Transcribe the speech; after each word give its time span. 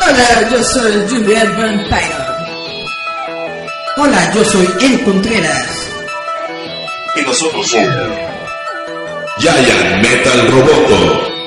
Hola, 0.00 0.50
yo 0.50 0.62
soy 0.64 1.08
Juliet 1.08 1.56
Vampire. 1.56 2.16
Hola, 3.98 4.32
yo 4.34 4.44
soy 4.44 4.66
El 4.80 5.04
Contreras. 5.04 5.90
Y 7.14 7.20
nosotros 7.22 7.68
somos 7.68 8.16
Giant 9.38 10.02
Metal 10.02 10.50
Roboto. 10.50 11.37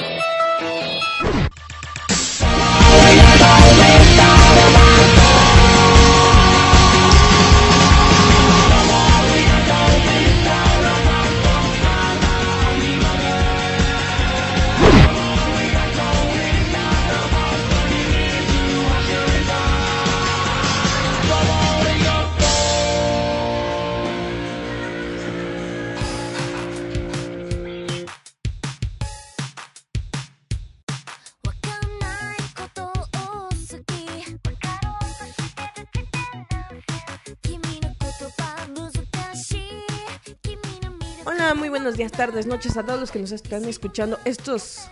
Noches 42.45 42.77
a 42.77 42.83
todos 42.83 43.00
los 43.00 43.11
que 43.11 43.20
nos 43.20 43.31
están 43.31 43.66
escuchando. 43.66 44.20
Estos 44.25 44.89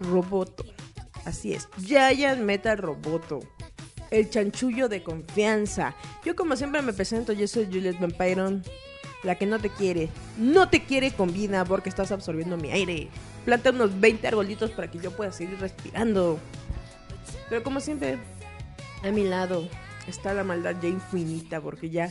Roboto. 0.00 0.64
Así 1.24 1.52
es, 1.52 1.68
Giant 1.84 2.40
Metal 2.40 2.78
Roboto. 2.78 3.40
El 4.10 4.30
chanchullo 4.30 4.88
de 4.88 5.02
confianza. 5.02 5.94
Yo 6.24 6.36
como 6.36 6.56
siempre 6.56 6.82
me 6.82 6.92
presento, 6.92 7.32
yo 7.32 7.48
soy 7.48 7.66
Juliet 7.66 7.98
Vampiron. 7.98 8.62
La 9.24 9.34
que 9.34 9.46
no 9.46 9.58
te 9.58 9.70
quiere. 9.70 10.08
No 10.38 10.68
te 10.68 10.84
quiere 10.84 11.10
con 11.10 11.32
vida 11.32 11.64
porque 11.64 11.88
estás 11.88 12.12
absorbiendo 12.12 12.56
mi 12.56 12.70
aire. 12.70 13.08
Planta 13.44 13.70
unos 13.70 13.98
20 13.98 14.28
arbolitos 14.28 14.70
para 14.70 14.90
que 14.90 14.98
yo 14.98 15.10
pueda 15.10 15.32
seguir 15.32 15.58
respirando. 15.58 16.38
Pero 17.48 17.62
como 17.64 17.80
siempre, 17.80 18.18
a 19.02 19.10
mi 19.10 19.24
lado 19.24 19.68
está 20.06 20.32
la 20.34 20.44
maldad 20.44 20.76
ya 20.80 20.88
infinita 20.88 21.60
porque 21.60 21.90
ya 21.90 22.10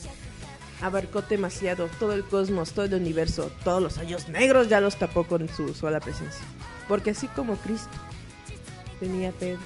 abarcó 0.81 1.21
demasiado 1.21 1.89
todo 1.99 2.13
el 2.13 2.23
cosmos, 2.23 2.73
todo 2.73 2.85
el 2.85 2.93
universo, 2.93 3.51
todos 3.63 3.81
los 3.81 3.97
años 3.97 4.27
negros 4.29 4.69
ya 4.69 4.81
los 4.81 4.97
tapó 4.97 5.23
con 5.25 5.47
su 5.49 5.73
sola 5.73 5.99
presencia. 5.99 6.45
Porque 6.87 7.11
así 7.11 7.27
como 7.27 7.55
Cristo 7.57 7.89
tenía 8.99 9.29
a 9.29 9.31
Pedro 9.33 9.59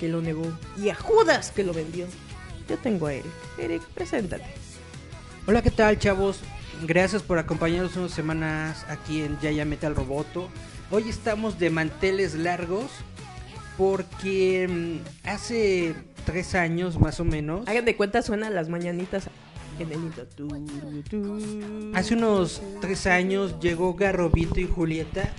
que 0.00 0.08
lo 0.08 0.20
negó 0.20 0.46
y 0.76 0.90
a 0.90 0.94
Judas 0.94 1.50
que 1.50 1.64
lo 1.64 1.72
vendió, 1.72 2.06
yo 2.68 2.76
tengo 2.78 3.06
a 3.06 3.14
Eric. 3.14 3.32
Eric, 3.58 3.82
preséntate. 3.94 4.44
Hola, 5.46 5.62
¿qué 5.62 5.70
tal, 5.70 5.98
chavos? 5.98 6.40
Gracias 6.82 7.22
por 7.22 7.38
acompañarnos 7.38 7.96
unas 7.96 8.10
semanas 8.10 8.84
aquí 8.88 9.22
en 9.22 9.38
Yaya 9.40 9.64
Metal 9.64 9.94
Roboto. 9.94 10.48
Hoy 10.90 11.08
estamos 11.08 11.58
de 11.58 11.70
manteles 11.70 12.34
largos 12.34 12.90
porque 13.78 14.68
mm, 14.68 15.28
hace 15.28 15.94
tres 16.24 16.54
años 16.54 16.98
más 16.98 17.20
o 17.20 17.24
menos, 17.24 17.66
Hagan 17.68 17.84
de 17.84 17.96
cuenta, 17.96 18.20
suenan 18.20 18.54
las 18.54 18.68
mañanitas 18.68 19.30
hace 21.94 22.14
unos 22.14 22.62
tres 22.80 23.06
años 23.06 23.58
llegó 23.60 23.94
Garrobito 23.94 24.60
y 24.60 24.66
Julieta 24.66 25.30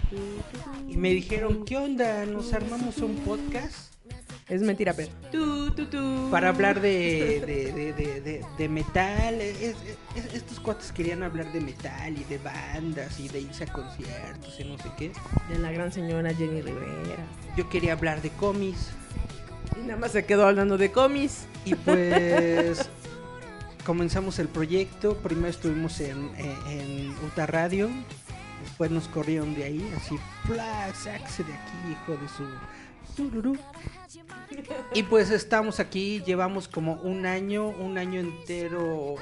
y 0.88 0.98
me 0.98 1.10
dijeron, 1.12 1.66
¿qué 1.66 1.78
onda? 1.78 2.26
¿Nos 2.26 2.54
armamos 2.54 2.98
un 3.00 3.16
podcast? 3.18 3.92
Es 4.50 4.62
mentira, 4.62 4.94
pero. 4.94 5.10
Para 6.32 6.50
hablar 6.50 6.80
de, 6.80 7.44
de, 7.46 7.72
de, 7.74 7.94
de, 7.94 8.22
de- 8.22 8.46
de 8.58 8.70
metal. 8.70 9.42
Es- 9.42 9.76
es- 10.16 10.34
estos 10.34 10.62
cuates 10.62 10.94
querían 10.94 11.22
hablar 11.24 11.52
de 11.52 11.60
metal 11.60 12.18
y 12.18 12.24
de 12.24 12.38
bandas 12.38 13.20
y 13.20 13.28
de 13.28 13.42
irse 13.42 13.66
a 13.66 13.74
conciertos 13.74 14.58
y 14.58 14.64
no 14.64 14.78
sé 14.78 14.90
qué. 14.98 15.12
De 15.50 15.60
la 15.60 15.72
gran 15.74 15.92
señora 15.92 16.34
Jenny 16.34 16.62
Rivera. 16.62 17.26
Yo 17.58 17.68
quería 17.70 17.92
hablar 17.94 18.22
de 18.22 18.30
cómics. 18.30 18.88
Y 19.76 19.82
nada 19.86 20.00
más 20.00 20.14
se 20.14 20.24
quedó 20.26 20.48
hablando 20.48 20.78
de 20.78 20.92
cómics. 20.94 21.46
Y 21.66 21.76
pues 21.76 22.90
comenzamos 23.88 24.38
el 24.40 24.50
proyecto. 24.50 25.16
Primero 25.16 25.48
estuvimos 25.48 26.02
en, 26.02 26.30
en, 26.36 26.58
en 26.68 27.16
Uta 27.26 27.46
Radio. 27.46 27.90
Después 28.62 28.92
nos 28.92 29.08
corrieron 29.08 29.56
de 29.56 29.64
ahí. 29.64 29.94
Así. 29.96 30.20
¡Sáquese 30.94 31.46
de 31.46 31.54
aquí, 31.54 31.72
hijo 31.94 32.18
de 32.18 32.28
su. 32.28 32.46
tururú". 33.16 33.58
Y 34.94 35.04
pues 35.04 35.32
estamos 35.32 35.80
aquí. 35.80 36.22
Llevamos 36.26 36.68
como 36.68 36.96
un 36.96 37.26
año, 37.26 37.70
un 37.70 37.98
año 37.98 38.20
entero 38.20 39.16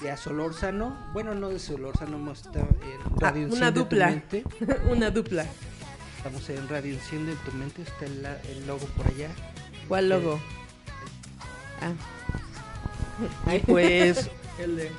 de 0.00 0.12
a 0.12 0.16
Solórzano. 0.16 0.96
Bueno, 1.12 1.34
no 1.34 1.48
de 1.48 1.58
Solórzano, 1.58 2.16
hemos 2.16 2.46
estado 2.46 2.68
en 2.82 3.18
Radio 3.18 3.48
Ah, 3.50 3.56
una 3.56 3.70
dupla. 3.72 4.06
Mente. 4.10 4.44
Una 4.88 5.10
dupla. 5.10 5.44
Estamos 6.18 6.48
en 6.50 6.68
Radio 6.68 6.94
Enciende 6.94 7.34
tu 7.44 7.50
Mente. 7.50 7.82
Está 7.82 8.06
el, 8.06 8.64
logo 8.64 8.86
por 8.96 9.08
allá. 9.08 9.30
¿Cuál 9.88 10.08
logo? 10.08 10.40
Ah. 11.82 11.92
Y 13.54 13.58
pues. 13.60 14.30
De. 14.58 14.90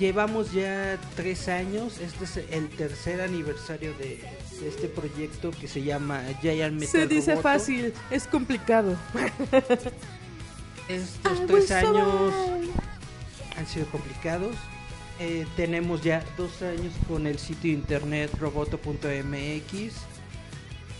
Llevamos 0.00 0.52
ya 0.52 0.98
tres 1.14 1.48
años, 1.48 1.98
este 1.98 2.24
es 2.24 2.36
el 2.52 2.70
tercer 2.70 3.20
aniversario 3.20 3.92
de, 3.98 4.18
este 4.66 4.88
proyecto 4.88 5.50
que 5.50 5.68
se 5.68 5.82
llama 5.82 6.22
Giant 6.40 6.72
Metal 6.72 6.88
Se 6.88 7.06
dice 7.06 7.32
Roboto. 7.32 7.42
fácil, 7.42 7.92
es 8.10 8.26
complicado. 8.26 8.96
Estos 10.88 11.46
tres 11.46 11.70
años 11.70 12.32
han 13.58 13.66
sido 13.66 13.84
complicados. 13.86 14.56
Eh, 15.18 15.46
tenemos 15.54 16.02
ya 16.02 16.24
dos 16.38 16.62
años 16.62 16.94
con 17.06 17.26
el 17.26 17.38
sitio 17.38 17.70
internet 17.70 18.30
roboto.mx. 18.40 19.94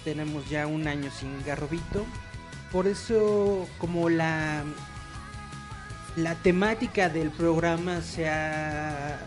Tenemos 0.05 0.49
ya 0.51 0.67
un 0.67 0.87
año 0.87 1.11
sin 1.11 1.43
Garrobito. 1.47 2.05
Por 2.71 2.87
eso, 2.87 3.67
como 3.79 4.11
la, 4.11 4.63
la 6.23 6.35
temática 6.37 7.09
del 7.09 7.31
programa 7.31 8.01
se 8.03 8.29
ha 8.29 9.19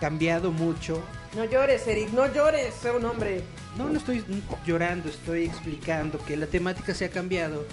cambiado 0.00 0.50
mucho, 0.50 1.02
No 1.36 1.44
llores, 1.44 1.86
Eric, 1.86 2.10
no 2.10 2.26
llores, 2.32 2.74
sé 2.74 2.90
un 2.90 3.04
hombre. 3.04 3.42
No, 3.78 3.88
no 3.88 3.98
estoy 3.98 4.24
llorando, 4.66 5.08
estoy 5.08 5.44
explicando 5.44 6.18
que 6.24 6.36
la 6.36 6.46
temática 6.46 6.92
se 6.92 7.04
ha 7.04 7.10
cambiado 7.10 7.64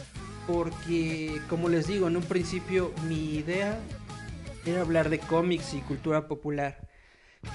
porque, 0.46 1.42
como 1.50 1.68
les 1.68 1.88
digo, 1.88 2.08
en 2.08 2.18
un 2.18 2.24
principio 2.24 2.94
mi 3.08 3.36
idea 3.36 3.80
era 4.64 4.82
hablar 4.82 5.10
de 5.10 5.18
cómics 5.18 5.74
y 5.74 5.80
cultura 5.80 6.28
popular. 6.28 6.88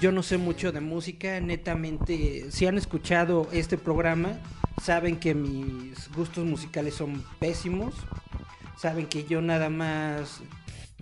Yo 0.01 0.11
no 0.11 0.23
sé 0.23 0.37
mucho 0.37 0.71
de 0.73 0.81
música, 0.81 1.39
netamente, 1.39 2.51
si 2.51 2.65
han 2.65 2.77
escuchado 2.77 3.47
este 3.53 3.77
programa, 3.77 4.39
saben 4.81 5.17
que 5.17 5.33
mis 5.33 6.11
gustos 6.11 6.43
musicales 6.45 6.95
son 6.95 7.23
pésimos, 7.39 7.93
saben 8.77 9.05
que 9.05 9.23
yo 9.23 9.41
nada 9.41 9.69
más 9.69 10.41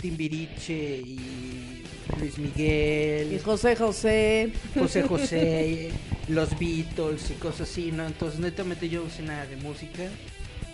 Timbiriche 0.02 0.98
y 1.06 1.84
Luis 2.20 2.38
Miguel 2.38 3.34
Y 3.34 3.40
José 3.40 3.76
José. 3.76 4.52
José 4.78 5.04
José, 5.04 5.92
los 6.28 6.58
Beatles 6.60 7.30
y 7.32 7.34
cosas 7.36 7.70
así, 7.70 7.92
¿no? 7.92 8.06
Entonces, 8.06 8.40
netamente 8.40 8.90
yo 8.90 9.04
no 9.04 9.10
sé 9.10 9.22
nada 9.22 9.46
de 9.46 9.58
música. 9.58 10.04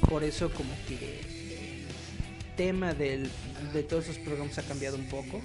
Por 0.09 0.23
eso, 0.23 0.49
como 0.51 0.69
que 0.88 1.19
el 1.19 2.55
tema 2.55 2.93
del, 2.93 3.29
de 3.73 3.83
todos 3.83 4.05
esos 4.05 4.19
programas 4.19 4.57
ha 4.57 4.63
cambiado 4.63 4.95
un 4.97 5.07
poco. 5.07 5.41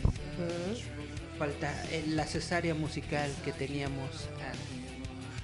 Falta 1.38 1.72
eh, 1.90 2.04
la 2.08 2.26
cesárea 2.26 2.74
musical 2.74 3.30
que 3.44 3.52
teníamos 3.52 4.28
antes. 4.40 4.81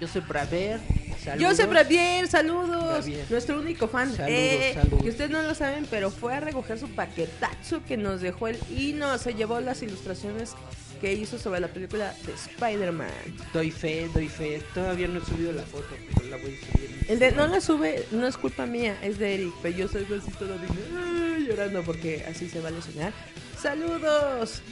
Yo 0.00 0.06
soy 0.09 0.21
Braver. 0.23 0.81
Saludos. 1.23 1.67
Bravier, 1.69 2.29
saludos. 2.29 3.05
Bravier. 3.05 3.27
Nuestro 3.31 3.59
único 3.59 3.89
fan. 3.89 4.09
Saludos, 4.15 4.29
Eh, 4.31 4.71
saludos. 4.75 5.03
Que 5.03 5.09
ustedes 5.11 5.31
no 5.31 5.43
lo 5.43 5.55
saben, 5.55 5.87
pero 5.91 6.11
fue 6.11 6.35
a 6.35 6.41
recoger 6.41 6.79
su 6.79 6.89
paquetazo 6.91 7.83
que 7.85 7.97
nos 7.97 8.21
dejó 8.21 8.49
el 8.49 8.56
hino. 8.71 9.19
Se 9.19 9.35
llevó 9.35 9.61
las 9.61 9.83
ilustraciones 9.83 10.53
que 11.00 11.12
hizo 11.12 11.39
sobre 11.39 11.61
la 11.61 11.69
película 11.69 12.15
de 12.27 12.33
Spider-Man. 12.33 13.09
Doy 13.53 13.71
fe, 13.71 14.09
doy 14.15 14.29
fe. 14.29 14.62
Todavía 14.75 15.09
no 15.09 15.19
he 15.21 15.25
subido 15.25 15.53
la 15.53 15.62
foto, 15.62 15.89
pero 16.15 16.29
la 16.31 16.37
voy 16.37 16.56
a 16.56 16.73
subir. 16.73 17.05
El 17.09 17.19
de 17.19 17.33
no 17.33 17.47
la 17.49 17.61
sube, 17.61 18.06
no 18.12 18.27
es 18.27 18.37
culpa 18.37 18.67
mía, 18.67 18.97
es 19.03 19.19
de 19.19 19.35
Eric, 19.35 19.53
pero 19.62 19.77
yo 19.77 19.89
soy 19.89 20.03
así 20.05 20.31
todo 20.39 20.55
"Ay", 20.55 21.47
llorando 21.49 21.83
porque 21.83 22.25
así 22.29 22.49
se 22.49 22.61
va 22.61 22.69
a 22.69 22.73
lesionar. 22.73 23.12
¡Saludos! 23.61 24.62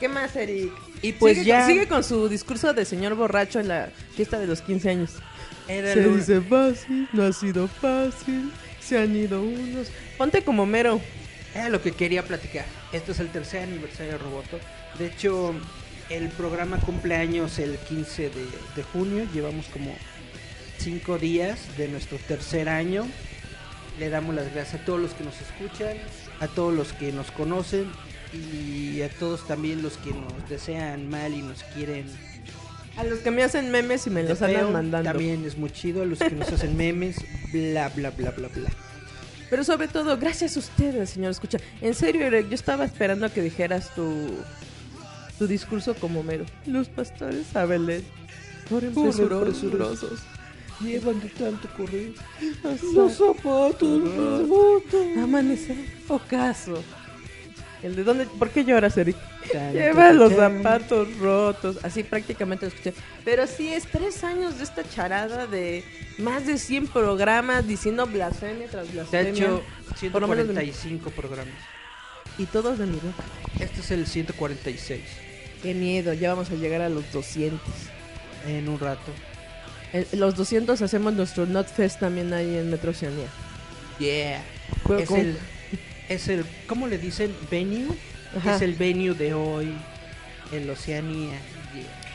¿Qué 0.00 0.08
más, 0.08 0.34
Eric? 0.36 0.72
Y 1.02 1.12
pues 1.12 1.38
sigue, 1.38 1.48
ya- 1.48 1.60
Con, 1.60 1.68
sigue 1.68 1.86
con 1.88 2.04
su 2.04 2.28
discurso 2.28 2.72
de 2.74 2.84
señor 2.84 3.14
borracho 3.14 3.60
en 3.60 3.68
la 3.68 3.88
fiesta 4.14 4.38
de 4.38 4.46
los 4.46 4.60
15 4.62 4.90
años. 4.90 5.10
Era 5.68 5.94
Se 5.94 6.02
lo- 6.02 6.16
dice 6.16 6.40
fácil, 6.40 7.08
no 7.12 7.22
ha 7.24 7.32
sido 7.32 7.68
fácil, 7.68 8.52
se 8.80 8.98
han 8.98 9.14
ido 9.16 9.42
unos. 9.42 9.88
Ponte 10.18 10.42
como 10.42 10.66
mero. 10.66 11.00
Era 11.54 11.68
lo 11.68 11.80
que 11.80 11.92
quería 11.92 12.24
platicar. 12.24 12.64
Este 12.92 13.12
es 13.12 13.20
el 13.20 13.28
tercer 13.30 13.62
aniversario 13.62 14.12
de 14.12 14.18
Roboto. 14.18 14.58
De 14.98 15.06
hecho, 15.06 15.54
El 16.10 16.28
programa 16.28 16.76
cumpleaños 16.80 17.58
el 17.58 17.78
15 17.78 18.24
de, 18.28 18.44
de 18.76 18.82
junio. 18.92 19.26
Llevamos 19.32 19.64
como 19.72 19.96
cinco 20.78 21.16
días 21.16 21.58
de 21.78 21.88
nuestro 21.88 22.18
tercer 22.18 22.68
año. 22.68 23.06
Le 23.98 24.10
damos 24.10 24.34
las 24.34 24.52
gracias 24.52 24.82
a 24.82 24.84
todos 24.84 25.00
los 25.00 25.14
que 25.14 25.24
nos 25.24 25.34
escuchan, 25.40 25.96
a 26.40 26.48
todos 26.48 26.74
los 26.74 26.92
que 26.92 27.10
nos 27.10 27.30
conocen 27.30 27.90
y 28.34 29.02
a 29.02 29.08
todos 29.08 29.46
también 29.46 29.82
los 29.82 29.96
que 29.98 30.10
nos 30.10 30.48
desean 30.48 31.08
mal 31.08 31.32
y 31.34 31.42
nos 31.42 31.62
quieren. 31.74 32.06
A 32.96 33.04
los 33.04 33.20
que 33.20 33.30
me 33.30 33.42
hacen 33.42 33.70
memes 33.70 34.06
y 34.06 34.10
me 34.10 34.22
los 34.22 34.38
feo, 34.38 34.48
andan 34.48 34.72
mandando. 34.72 35.10
También 35.10 35.44
es 35.44 35.56
muy 35.56 35.70
chido. 35.70 36.02
A 36.02 36.04
los 36.04 36.18
que 36.18 36.30
nos 36.30 36.52
hacen 36.52 36.76
memes, 36.76 37.16
bla, 37.52 37.88
bla, 37.88 38.10
bla, 38.10 38.30
bla, 38.30 38.48
bla. 38.48 38.70
Pero 39.50 39.64
sobre 39.64 39.88
todo, 39.88 40.16
gracias 40.16 40.56
a 40.56 40.60
ustedes, 40.60 41.10
señor. 41.10 41.30
Escucha, 41.30 41.58
en 41.80 41.94
serio, 41.94 42.26
Eric, 42.26 42.48
yo 42.48 42.54
estaba 42.54 42.84
esperando 42.84 43.26
a 43.26 43.30
que 43.30 43.42
dijeras 43.42 43.94
tu, 43.94 44.28
tu 45.38 45.46
discurso 45.46 45.94
como 45.94 46.22
mero. 46.22 46.44
Los 46.66 46.88
pastores 46.88 47.54
a 47.56 47.64
Belén 47.64 48.04
presurosos, 48.68 50.20
llevan 50.80 51.20
de 51.20 51.28
tanto 51.30 51.68
correr. 51.76 52.12
Los 52.94 53.14
zapatos, 53.14 54.00
los 54.00 54.48
zapatos. 54.48 55.18
Amanecer, 55.22 55.76
ocaso. 56.08 56.82
El 57.84 57.94
de 57.96 58.02
dónde, 58.02 58.24
¿por 58.24 58.48
qué 58.48 58.64
lloras, 58.64 58.96
Eric? 58.96 59.14
Lleva 59.72 60.10
los 60.12 60.32
zapatos 60.32 61.06
rotos. 61.18 61.76
Así 61.82 62.02
prácticamente 62.02 62.64
lo 62.66 62.72
escuché. 62.72 62.94
Pero 63.26 63.46
sí, 63.46 63.68
es 63.72 63.84
tres 63.86 64.24
años 64.24 64.56
de 64.56 64.64
esta 64.64 64.82
charada 64.88 65.46
de 65.46 65.84
más 66.18 66.46
de 66.46 66.56
100 66.56 66.86
programas 66.88 67.66
diciendo 67.68 68.06
blasfemia 68.06 68.68
tras 68.68 68.90
blasfemia. 68.90 69.30
hecho 69.32 69.62
de- 69.90 69.96
145 69.98 71.10
programas. 71.10 71.54
Y 72.38 72.46
todos 72.46 72.78
de 72.78 72.86
nivel. 72.86 73.12
Este 73.60 73.80
es 73.80 73.90
el 73.90 74.06
146. 74.06 75.00
Qué 75.62 75.74
miedo, 75.74 76.14
ya 76.14 76.30
vamos 76.30 76.50
a 76.50 76.54
llegar 76.54 76.80
a 76.80 76.88
los 76.88 77.12
200. 77.12 77.60
En 78.46 78.68
un 78.68 78.78
rato. 78.80 79.12
Los 80.12 80.34
200 80.36 80.80
hacemos 80.82 81.12
nuestro 81.12 81.44
Notfest 81.46 82.00
también 82.00 82.32
ahí 82.32 82.56
en 82.56 82.70
Metro 82.70 82.90
Oceanía. 82.92 83.26
Yeah. 83.98 84.42
Es 84.98 85.08
con- 85.08 85.20
el, 85.20 85.38
es 86.08 86.28
el, 86.28 86.44
¿cómo 86.66 86.86
le 86.86 86.98
dicen? 86.98 87.34
Venue. 87.50 87.86
Ajá. 88.36 88.56
Es 88.56 88.62
el 88.62 88.74
venue 88.74 89.14
de 89.14 89.34
hoy 89.34 89.72
en 90.52 90.68
Oceanía. 90.70 91.38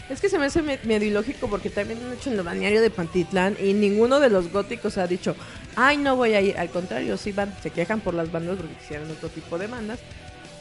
Es 0.09 0.21
que 0.21 0.29
se 0.29 0.39
me 0.39 0.45
hace 0.47 0.61
me- 0.63 0.79
medio 0.85 1.07
ilógico 1.07 1.47
porque 1.49 1.69
también 1.69 1.99
han 2.03 2.13
hecho 2.13 2.31
en 2.31 2.37
el 2.39 2.43
balneario 2.43 2.81
de 2.81 2.89
Pantitlán 2.89 3.55
y 3.63 3.73
ninguno 3.73 4.19
de 4.19 4.29
los 4.29 4.51
góticos 4.51 4.97
ha 4.97 5.05
dicho, 5.05 5.35
ay, 5.75 5.97
no 5.97 6.15
voy 6.15 6.33
a 6.33 6.41
ir. 6.41 6.57
Al 6.57 6.69
contrario, 6.69 7.15
sí 7.17 7.31
van, 7.31 7.53
se 7.61 7.69
quejan 7.69 7.99
por 8.01 8.15
las 8.15 8.31
bandas 8.31 8.57
porque 8.57 8.73
quisieran 8.75 9.09
otro 9.11 9.29
tipo 9.29 9.57
de 9.59 9.67
bandas, 9.67 9.99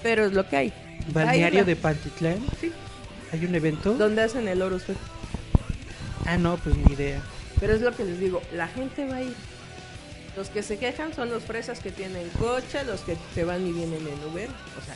pero 0.02 0.26
es 0.26 0.32
lo 0.32 0.46
que 0.48 0.56
hay. 0.56 0.72
Balneario 1.12 1.64
de. 1.64 1.76
Pantitlán. 1.76 2.38
Sí, 2.60 2.70
¿Hay 3.32 3.44
un 3.46 3.54
evento? 3.54 3.94
donde 3.94 4.22
hacen 4.22 4.46
el 4.48 4.60
Horus 4.60 4.84
Fest. 4.84 5.00
Ah, 6.26 6.36
no, 6.36 6.56
pues 6.58 6.76
ni 6.76 6.92
idea. 6.92 7.20
Pero 7.58 7.72
es 7.74 7.80
lo 7.80 7.96
que 7.96 8.04
les 8.04 8.20
digo, 8.20 8.42
la 8.54 8.68
gente 8.68 9.06
va 9.06 9.16
a 9.16 9.22
ir. 9.22 9.34
Los 10.38 10.50
que 10.50 10.62
se 10.62 10.78
quejan 10.78 11.12
son 11.12 11.30
los 11.30 11.42
fresas 11.42 11.80
que 11.80 11.90
tienen 11.90 12.28
coche, 12.38 12.84
los 12.84 13.00
que 13.00 13.16
se 13.34 13.42
van 13.42 13.66
y 13.66 13.72
vienen 13.72 14.06
en 14.06 14.30
Uber. 14.32 14.48
O 14.80 14.84
sea, 14.84 14.94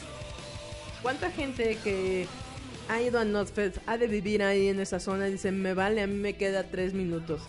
¿cuánta 1.03 1.33
gente 1.33 1.77
que 1.83 2.29
ha 2.89 3.01
ido 3.03 3.19
a 3.19 3.25
Notfest 3.25 3.79
ha 3.87 3.99
de 3.99 4.07
vivir 4.07 4.45
ahí 4.45 4.69
en 4.69 4.79
esa 4.79 5.01
zona 5.01 5.27
y 5.29 5.33
dicen, 5.33 5.61
me 5.61 5.75
vale, 5.75 6.01
a 6.01 6.07
mí 6.07 6.15
me 6.15 6.35
queda 6.35 6.63
tres 6.63 6.95
minutos? 6.95 7.41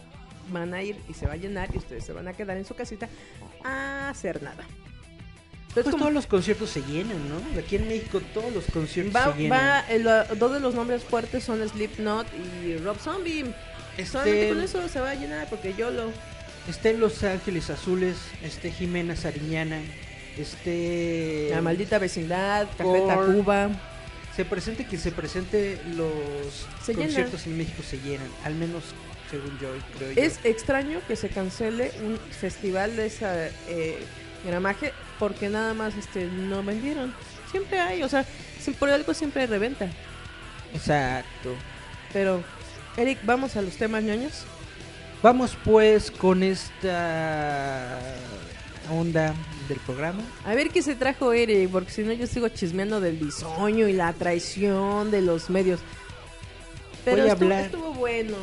Van 0.50 0.74
a 0.74 0.81
ir 0.81 0.98
y 1.07 1.13
se 1.13 1.28
va 1.28 1.34
a 1.34 1.36
llenar 1.36 1.69
y 1.72 1.78
ustedes 1.78 2.04
se 2.04 2.13
van 2.13 2.28
a 2.28 2.34
quedar 2.34 2.57
en 2.57 2.66
su 2.66 2.74
casita 2.74 3.07
a 3.63 4.10
hacer 4.10 4.42
nada. 4.42 4.63
Entonces, 4.63 5.84
Pues 5.84 5.86
como 5.92 5.98
todos 6.06 6.13
los 6.16 6.25
conciertos 6.25 6.72
se 6.72 6.81
llenan, 6.81 7.19
¿no? 7.30 7.60
Aquí 7.60 7.75
en 7.75 7.88
México 7.88 8.22
todos 8.34 8.51
los 8.51 8.66
conciertos 8.74 9.16
va, 9.16 9.34
se 9.36 9.39
llenan. 9.44 9.60
va 9.60 9.80
el- 9.88 10.07
uh, 10.07 10.36
dos 10.36 10.51
de 10.51 10.60
los 10.62 10.74
nombres 10.74 11.04
fuertes 11.04 11.44
son 11.44 11.68
Slipknot 11.69 12.25
y 12.66 12.75
Rob 12.78 12.98
Zombie. 12.98 13.54
Solamente 14.04 14.50
con 14.50 14.60
Este, 14.62 14.80
eso 14.80 14.89
se 14.92 15.00
va 15.00 15.12
a 15.12 15.16
llenar 15.16 15.48
porque 15.48 15.75
yo 15.78 15.92
lo... 15.92 16.10
está 16.68 16.89
en 16.89 17.00
Los 17.00 17.24
Ángeles 17.24 17.69
Azules, 17.69 18.18
este 18.44 18.71
Jimena 18.71 19.15
Sariñana, 19.15 19.80
este... 20.38 21.50
La 21.51 21.62
maldita 21.62 22.00
vecindad, 22.00 22.68
Café 22.77 22.83
Korn. 22.83 23.07
Tacuba. 23.07 23.69
Se 24.36 24.45
presente 24.45 24.86
que 24.86 24.98
se 24.98 25.12
presente 25.12 25.80
los 25.95 26.68
Se 26.83 26.95
conciertos 26.95 27.45
en 27.45 27.57
México 27.57 27.83
se 27.83 28.00
llenan, 28.00 28.27
al 28.44 28.56
menos 28.56 28.83
según 29.30 29.60
yo 29.60 29.69
creo 29.98 30.12
yo. 30.12 30.21
Es 30.21 30.39
extraño 30.44 31.00
que 31.07 31.15
se 31.15 31.30
cancele 31.30 31.92
un 32.04 32.18
festival 32.18 32.95
de 32.95 33.06
esa 33.06 33.48
eh, 33.68 34.00
gramaje 34.44 34.92
porque 35.19 35.50
nada 35.50 35.74
más 35.75 35.95
este 35.95 36.25
no 36.25 36.63
vendieron. 36.63 37.13
Siempre 37.51 37.80
hay, 37.80 38.01
o 38.01 38.10
sea, 38.10 38.25
por 38.80 38.89
algo 38.89 39.13
siempre 39.13 39.44
hay 39.44 39.48
reventa. 39.48 39.88
Exacto. 40.74 41.56
Pero, 42.12 42.44
Eric, 42.98 43.19
vamos 43.24 43.56
a 43.56 43.62
los 43.62 43.75
temas 43.75 44.04
ñoños. 44.04 44.45
Vamos 45.24 45.58
pues 45.64 46.12
con 46.12 46.44
esta 46.44 47.98
onda 48.92 49.34
del 49.70 49.80
programa. 49.80 50.22
A 50.46 50.54
ver 50.54 50.70
qué 50.70 50.81
se 50.81 50.96
trajo 50.96 51.31
Eric, 51.31 51.70
porque 51.72 51.92
si 51.92 52.04
no 52.04 52.12
yo 52.12 52.28
sigo 52.28 52.50
chismeando 52.50 53.00
del 53.00 53.16
bisoño 53.18 53.88
y 53.88 53.94
la 53.94 54.12
traición 54.14 55.10
de 55.12 55.22
los 55.22 55.50
medios. 55.50 55.80
Pero 57.06 57.22
Voy 57.22 57.30
a 57.30 57.34
estuvo, 57.34 57.46
hablar. 57.46 57.66
estuvo 57.66 57.94
bueno. 57.94 58.36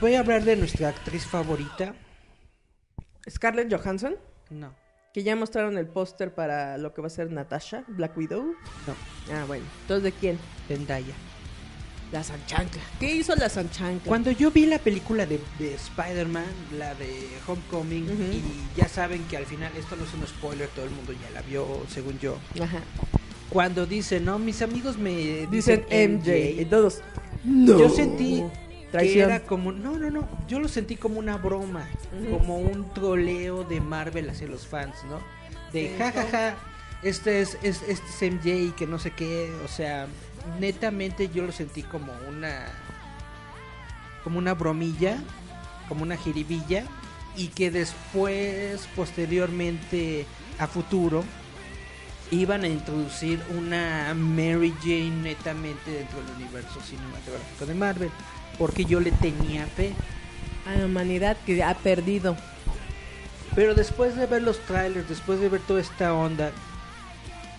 Voy 0.00 0.14
a 0.16 0.20
hablar 0.20 0.42
de 0.42 0.56
nuestra 0.56 0.88
actriz 0.88 1.24
favorita. 1.24 1.94
Scarlett 3.30 3.72
Johansson, 3.72 4.16
No, 4.50 4.74
que 5.14 5.22
ya 5.22 5.36
mostraron 5.36 5.78
el 5.78 5.86
póster 5.86 6.34
para 6.34 6.76
lo 6.78 6.92
que 6.92 7.00
va 7.00 7.06
a 7.06 7.10
ser 7.10 7.30
Natasha, 7.30 7.84
Black 7.86 8.16
Widow. 8.16 8.42
no, 8.42 8.94
Ah, 9.32 9.44
bueno. 9.46 9.64
Entonces, 9.82 10.02
¿de 10.02 10.12
quién? 10.12 10.38
Zendaya. 10.66 11.14
La 12.12 12.22
Sanchancla. 12.22 12.82
¿Qué 13.00 13.14
hizo 13.14 13.34
la 13.34 13.48
Sanchancla? 13.48 14.06
Cuando 14.06 14.30
yo 14.30 14.50
vi 14.50 14.66
la 14.66 14.78
película 14.78 15.24
de, 15.24 15.40
de 15.58 15.74
Spider-Man, 15.74 16.44
la 16.78 16.94
de 16.94 17.28
Homecoming, 17.46 18.04
y 18.04 18.78
ya 18.78 18.86
saben 18.86 19.24
que 19.24 19.38
al 19.38 19.46
final, 19.46 19.72
esto 19.78 19.96
no 19.96 20.04
es 20.04 20.12
un 20.12 20.26
spoiler, 20.26 20.68
todo 20.68 20.84
el 20.84 20.90
mundo 20.90 21.12
ya 21.12 21.30
la 21.30 21.40
vio, 21.42 21.66
según 21.88 22.18
yo. 22.18 22.36
Ajá. 22.62 22.80
Cuando 23.48 23.86
dice, 23.86 24.20
no, 24.20 24.38
mis 24.38 24.62
amigos 24.62 24.98
me 24.98 25.46
Dicen 25.50 25.84
dicen, 25.88 26.20
MJ. 26.20 26.60
Y 26.60 26.64
todos. 26.66 27.00
No. 27.44 27.78
Yo 27.78 27.88
sentí 27.88 28.44
que 28.98 29.20
era 29.20 29.40
como, 29.40 29.72
no, 29.72 29.98
no, 29.98 30.10
no, 30.10 30.28
yo 30.48 30.60
lo 30.60 30.68
sentí 30.68 30.96
como 30.96 31.18
una 31.18 31.38
broma, 31.38 31.88
como 32.30 32.58
un 32.58 32.92
troleo 32.92 33.64
de 33.64 33.80
Marvel 33.80 34.28
hacia 34.28 34.46
los 34.46 34.66
fans, 34.66 34.96
¿no? 35.08 35.20
De 35.72 35.94
jajaja, 35.96 36.56
este 37.02 37.40
es, 37.40 37.58
es, 37.62 37.82
este 37.82 38.26
es 38.26 38.32
MJ 38.32 38.74
que 38.76 38.86
no 38.86 38.98
sé 38.98 39.10
qué, 39.10 39.52
o 39.64 39.68
sea, 39.68 40.06
netamente 40.60 41.28
yo 41.28 41.44
lo 41.44 41.52
sentí 41.52 41.82
como 41.82 42.12
una, 42.28 42.66
como 44.24 44.38
una 44.38 44.54
bromilla, 44.54 45.18
como 45.88 46.02
una 46.02 46.16
jiribilla, 46.16 46.84
y 47.36 47.48
que 47.48 47.70
después, 47.70 48.88
posteriormente, 48.94 50.26
a 50.58 50.66
futuro, 50.66 51.24
iban 52.30 52.64
a 52.64 52.68
introducir 52.68 53.42
una 53.56 54.14
Mary 54.14 54.74
Jane 54.80 55.10
netamente 55.10 55.90
dentro 55.90 56.22
del 56.22 56.36
universo 56.36 56.80
cinematográfico 56.80 57.66
de 57.66 57.74
Marvel, 57.74 58.10
porque 58.58 58.84
yo 58.84 59.00
le 59.00 59.12
tenía 59.12 59.66
fe. 59.66 59.92
A 60.64 60.76
la 60.76 60.86
humanidad 60.86 61.36
que 61.44 61.60
ha 61.64 61.74
perdido. 61.74 62.36
Pero 63.56 63.74
después 63.74 64.14
de 64.14 64.26
ver 64.26 64.42
los 64.42 64.60
trailers, 64.60 65.08
después 65.08 65.40
de 65.40 65.48
ver 65.48 65.60
toda 65.60 65.80
esta 65.80 66.14
onda, 66.14 66.52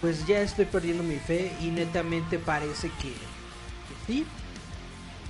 pues 0.03 0.27
ya 0.27 0.41
estoy 0.41 0.65
perdiendo 0.65 1.01
mi 1.01 1.15
fe 1.15 1.53
y 1.62 1.67
netamente 1.67 2.38
parece 2.38 2.89
que, 3.01 3.07
que 3.07 4.05
sí. 4.05 4.25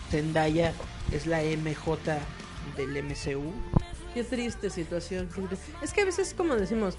Zendaya 0.09 0.73
es 1.11 1.27
la 1.27 1.41
MJ 1.41 1.95
del 2.75 3.03
MCU. 3.03 3.53
Qué 4.15 4.23
triste 4.23 4.71
situación. 4.71 5.29
Es 5.83 5.93
que 5.93 6.01
a 6.01 6.05
veces, 6.05 6.33
como 6.35 6.55
decimos, 6.55 6.97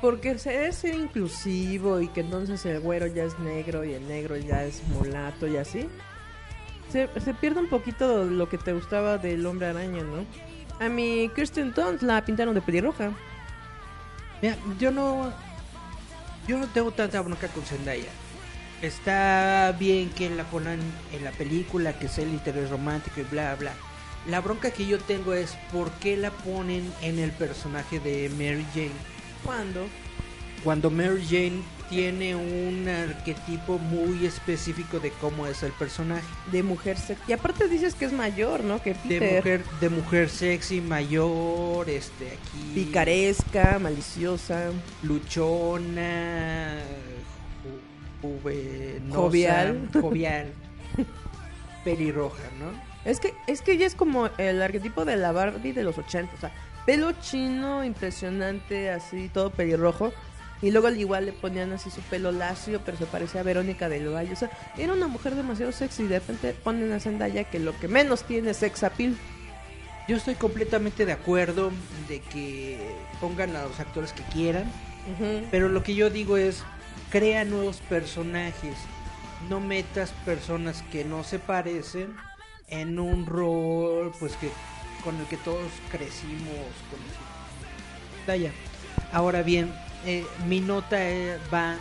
porque 0.00 0.38
se 0.38 0.50
debe 0.50 0.72
ser 0.72 0.96
inclusivo 0.96 2.00
y 2.00 2.08
que 2.08 2.22
entonces 2.22 2.66
el 2.66 2.80
güero 2.80 3.06
ya 3.06 3.22
es 3.22 3.38
negro 3.38 3.84
y 3.84 3.92
el 3.92 4.08
negro 4.08 4.36
ya 4.36 4.64
es 4.64 4.82
mulato 4.88 5.46
y 5.46 5.56
así. 5.56 5.88
Se, 6.90 7.08
se 7.20 7.32
pierde 7.32 7.60
un 7.60 7.68
poquito 7.68 8.24
lo 8.24 8.48
que 8.48 8.58
te 8.58 8.72
gustaba 8.72 9.18
del 9.18 9.46
hombre 9.46 9.68
araña, 9.68 10.02
¿no? 10.02 10.26
A 10.84 10.88
mi 10.88 11.30
Kirsten 11.32 11.72
Dunst 11.72 12.02
la 12.02 12.24
pintaron 12.24 12.56
de 12.56 12.60
pelirroja. 12.60 13.12
Mira, 14.42 14.56
yo 14.80 14.90
no. 14.90 15.32
Yo 16.48 16.56
no 16.56 16.66
tengo 16.66 16.90
tanta 16.92 17.20
bronca 17.20 17.48
con 17.48 17.62
Zendaya. 17.62 18.08
Está 18.80 19.76
bien 19.78 20.08
que 20.08 20.30
la 20.30 20.44
ponen 20.44 20.80
en 21.12 21.22
la 21.22 21.30
película, 21.30 21.98
que 21.98 22.08
sea 22.08 22.24
el 22.24 22.30
interés 22.30 22.70
romántico 22.70 23.20
y 23.20 23.24
bla 23.24 23.54
bla. 23.54 23.72
La 24.26 24.40
bronca 24.40 24.70
que 24.70 24.86
yo 24.86 24.98
tengo 24.98 25.34
es 25.34 25.58
por 25.70 25.90
qué 25.92 26.16
la 26.16 26.30
ponen 26.30 26.90
en 27.02 27.18
el 27.18 27.32
personaje 27.32 28.00
de 28.00 28.30
Mary 28.30 28.64
Jane. 28.72 28.92
¿Cuándo? 29.44 29.88
Cuando 30.64 30.90
Mary 30.90 31.22
Jane 31.28 31.62
tiene 31.88 32.36
un 32.36 32.86
arquetipo 32.88 33.78
muy 33.78 34.26
específico 34.26 35.00
de 35.00 35.10
cómo 35.20 35.46
es 35.46 35.62
el 35.62 35.72
personaje. 35.72 36.26
De 36.52 36.62
mujer 36.62 36.96
sexy. 36.98 37.22
Y 37.28 37.32
aparte 37.32 37.68
dices 37.68 37.94
que 37.94 38.04
es 38.04 38.12
mayor, 38.12 38.62
¿no? 38.64 38.82
Que 38.82 38.94
De 39.04 39.20
mujer, 39.36 39.64
de 39.80 39.88
mujer 39.88 40.28
sexy, 40.28 40.80
mayor, 40.80 41.88
este 41.88 42.26
aquí. 42.28 42.72
Picaresca, 42.74 43.78
maliciosa. 43.78 44.70
luchona, 45.02 46.78
ju- 47.64 48.40
juvenosa, 48.42 49.16
Jovial. 49.16 49.88
jovial. 50.00 50.52
pelirroja, 51.84 52.42
¿no? 52.58 52.70
Es 53.04 53.20
que, 53.20 53.32
es 53.46 53.62
que 53.62 53.72
ella 53.72 53.86
es 53.86 53.94
como 53.94 54.28
el 54.38 54.60
arquetipo 54.60 55.04
de 55.04 55.16
la 55.16 55.32
Barbie 55.32 55.72
de 55.72 55.82
los 55.84 55.96
80, 55.96 56.34
o 56.34 56.40
sea, 56.40 56.52
pelo 56.84 57.12
chino, 57.20 57.84
impresionante, 57.84 58.90
así, 58.90 59.30
todo 59.32 59.50
pelirrojo. 59.50 60.12
Y 60.60 60.70
luego 60.70 60.88
al 60.88 60.98
igual 60.98 61.26
le 61.26 61.32
ponían 61.32 61.72
así 61.72 61.90
su 61.90 62.00
pelo 62.02 62.32
lacio, 62.32 62.80
pero 62.84 62.96
se 62.96 63.06
parecía 63.06 63.42
a 63.42 63.44
Verónica 63.44 63.88
del 63.88 64.12
Valle. 64.12 64.32
O 64.32 64.36
sea, 64.36 64.50
era 64.76 64.92
una 64.92 65.06
mujer 65.06 65.34
demasiado 65.34 65.70
sexy. 65.72 66.02
Y 66.02 66.06
de 66.08 66.18
repente 66.18 66.52
ponen 66.52 66.92
a 66.92 67.00
Zendaya 67.00 67.44
que 67.44 67.58
lo 67.58 67.78
que 67.78 67.88
menos 67.88 68.24
tiene 68.24 68.50
es 68.50 68.56
sex 68.56 68.82
appeal. 68.82 69.16
Yo 70.08 70.16
estoy 70.16 70.34
completamente 70.34 71.04
de 71.04 71.12
acuerdo 71.12 71.70
de 72.08 72.20
que 72.20 72.78
pongan 73.20 73.54
a 73.54 73.64
los 73.64 73.78
actores 73.78 74.12
que 74.14 74.22
quieran, 74.32 74.64
pero 75.50 75.68
lo 75.68 75.82
que 75.82 75.94
yo 75.94 76.08
digo 76.08 76.38
es, 76.38 76.64
crea 77.10 77.44
nuevos 77.44 77.80
personajes, 77.90 78.74
no 79.50 79.60
metas 79.60 80.12
personas 80.24 80.82
que 80.90 81.04
no 81.04 81.24
se 81.24 81.38
parecen 81.38 82.16
en 82.68 82.98
un 82.98 83.26
rol 83.26 84.10
pues 84.18 84.32
que 84.36 84.50
con 85.04 85.16
el 85.16 85.26
que 85.26 85.36
todos 85.36 85.70
crecimos 85.90 86.56
con. 86.90 87.00
Ahora 89.12 89.42
bien, 89.42 89.72
eh, 90.04 90.24
mi 90.46 90.60
nota 90.60 90.96
eh, 91.08 91.38
va 91.52 91.76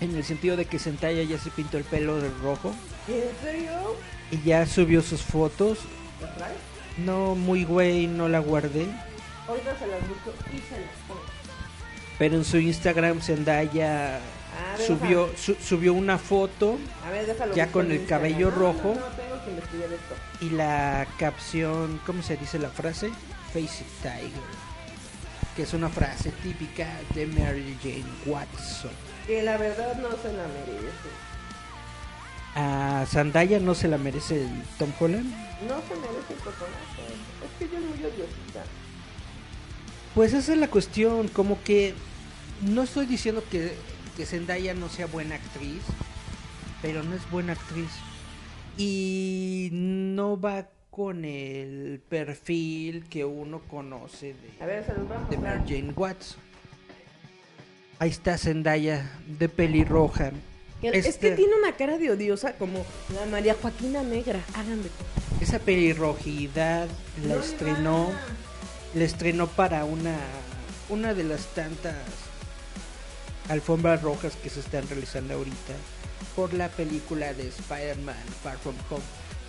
en 0.00 0.14
el 0.16 0.24
sentido 0.24 0.56
de 0.56 0.64
que 0.64 0.78
Zendaya 0.78 1.22
ya 1.22 1.38
se 1.38 1.50
pintó 1.50 1.78
el 1.78 1.84
pelo 1.84 2.20
de 2.20 2.30
rojo. 2.42 2.74
¿En 3.08 3.22
serio? 3.44 3.72
Y 4.30 4.40
ya 4.42 4.66
subió 4.66 5.02
sus 5.02 5.22
fotos. 5.22 5.78
No, 7.04 7.34
muy 7.34 7.64
güey, 7.64 8.06
no 8.06 8.28
la 8.28 8.38
guardé. 8.40 8.86
Ahorita 9.48 9.76
se 9.78 9.86
las 9.86 10.00
busco 10.08 10.32
y 10.52 10.58
se 10.58 10.80
las 10.80 10.90
pongo. 11.08 11.20
Pero 12.18 12.36
en 12.36 12.44
su 12.44 12.58
Instagram 12.58 13.20
Zendaya 13.20 14.16
A 14.16 14.76
ver, 14.78 14.86
subió 14.86 15.30
su- 15.36 15.56
subió 15.56 15.94
una 15.94 16.18
foto 16.18 16.78
ver, 17.10 17.36
ya 17.54 17.66
con 17.68 17.86
el 17.90 17.98
Instagram. 17.98 18.30
cabello 18.30 18.50
No, 18.50 18.56
rojo. 18.56 18.94
No, 18.94 19.00
no, 19.00 19.06
tengo 19.16 19.44
que 19.44 19.50
investigar 19.50 19.88
esto. 19.92 20.14
y 20.40 20.50
la 20.50 21.06
capción, 21.18 22.00
¿cómo 22.06 22.22
se 22.22 22.36
dice 22.36 22.58
la 22.58 22.68
frase? 22.70 23.10
Face 23.52 23.84
Tiger. 24.02 24.30
Que 25.56 25.62
es 25.62 25.74
una 25.74 25.88
frase 25.88 26.30
típica 26.42 26.88
de 27.14 27.26
Mary 27.26 27.76
Jane 27.82 28.04
Watson. 28.26 28.90
Que 29.26 29.42
la 29.42 29.56
verdad 29.56 29.96
no 29.96 30.10
se 30.16 30.32
la 30.32 30.46
merece. 30.48 31.08
A 32.54 33.04
Zendaya 33.08 33.60
no 33.60 33.74
se 33.74 33.88
la 33.88 33.98
merece 33.98 34.42
el 34.42 34.62
Tom 34.78 34.92
Holland. 34.98 35.30
No 35.68 35.80
se 35.82 35.94
merece 35.94 36.32
el 36.32 36.38
personaje. 36.38 37.02
Es 37.44 37.58
que 37.58 37.64
ella 37.64 37.78
es 37.78 37.84
muy 37.84 37.98
odiosita. 37.98 38.64
Pues 40.14 40.34
esa 40.34 40.52
es 40.52 40.58
la 40.58 40.68
cuestión, 40.68 41.28
como 41.28 41.62
que 41.62 41.94
no 42.60 42.82
estoy 42.82 43.06
diciendo 43.06 43.42
que, 43.50 43.74
que 44.16 44.26
Zendaya 44.26 44.74
no 44.74 44.88
sea 44.88 45.06
buena 45.06 45.36
actriz, 45.36 45.82
pero 46.82 47.02
no 47.02 47.14
es 47.14 47.30
buena 47.30 47.54
actriz. 47.54 47.90
Y 48.76 49.70
no 49.72 50.38
va 50.40 50.68
con 50.92 51.24
el 51.24 52.02
perfil 52.06 53.06
que 53.08 53.24
uno 53.24 53.62
conoce 53.62 54.34
de, 54.34 54.66
ver, 54.66 54.84
de. 55.30 55.38
Mary 55.38 55.62
Jane 55.66 55.92
Watson. 55.96 56.38
Ahí 57.98 58.10
está 58.10 58.36
Zendaya 58.36 59.18
de 59.26 59.48
pelirroja. 59.48 60.32
Es 60.82 61.06
Este- 61.06 61.30
que 61.30 61.36
tiene 61.36 61.54
una 61.56 61.72
cara 61.76 61.96
de 61.96 62.10
odiosa 62.10 62.52
como 62.56 62.84
la 63.14 63.24
María 63.24 63.56
Joaquina 63.60 64.02
Negra. 64.02 64.40
Háganme. 64.54 64.88
Esa 65.40 65.60
pelirrojidad 65.60 66.88
la 67.26 67.36
estrenó, 67.36 68.10
la 68.94 69.04
estrenó 69.04 69.46
para 69.46 69.86
una, 69.86 70.18
una 70.90 71.14
de 71.14 71.24
las 71.24 71.46
tantas 71.54 71.96
alfombras 73.48 74.02
rojas 74.02 74.36
que 74.42 74.50
se 74.50 74.60
están 74.60 74.86
realizando 74.90 75.32
ahorita 75.34 75.72
por 76.36 76.52
la 76.52 76.68
película 76.68 77.32
de 77.32 77.48
Spider-Man 77.48 78.14
Far 78.42 78.58
From 78.58 78.76
Home, 78.90 79.02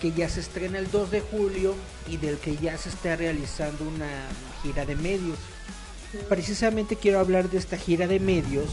que 0.03 0.11
ya 0.11 0.27
se 0.27 0.41
estrena 0.41 0.79
el 0.79 0.91
2 0.91 1.11
de 1.11 1.21
julio 1.21 1.75
y 2.09 2.17
del 2.17 2.37
que 2.37 2.57
ya 2.57 2.77
se 2.77 2.89
está 2.89 3.15
realizando 3.15 3.85
una 3.85 4.27
gira 4.61 4.85
de 4.85 4.97
medios. 4.97 5.37
Precisamente 6.27 6.97
quiero 6.97 7.21
hablar 7.21 7.49
de 7.49 7.57
esta 7.57 7.77
gira 7.77 8.05
de 8.05 8.19
medios 8.19 8.65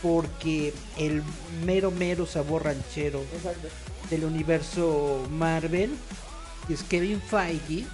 porque 0.00 0.72
el 0.96 1.22
mero 1.66 1.90
mero 1.90 2.24
sabor 2.24 2.64
ranchero 2.64 3.20
Exacto. 3.34 3.68
del 4.08 4.24
universo 4.24 5.28
Marvel, 5.30 5.90
que 6.66 6.72
es 6.72 6.82
Kevin 6.84 7.20
Feige, 7.20 7.84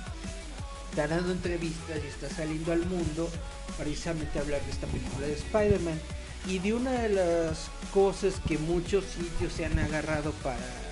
está 0.90 1.08
dando 1.08 1.32
entrevistas 1.32 1.98
y 2.04 2.06
está 2.06 2.30
saliendo 2.30 2.70
al 2.70 2.86
mundo 2.86 3.28
precisamente 3.76 4.38
a 4.38 4.42
hablar 4.42 4.64
de 4.64 4.70
esta 4.70 4.86
película 4.86 5.26
de 5.26 5.32
Spider-Man. 5.32 6.00
Y 6.46 6.60
de 6.60 6.72
una 6.72 6.92
de 6.92 7.08
las 7.08 7.66
cosas 7.92 8.34
que 8.46 8.58
muchos 8.58 9.04
sitios 9.06 9.52
se 9.54 9.64
han 9.64 9.76
agarrado 9.80 10.30
para 10.44 10.85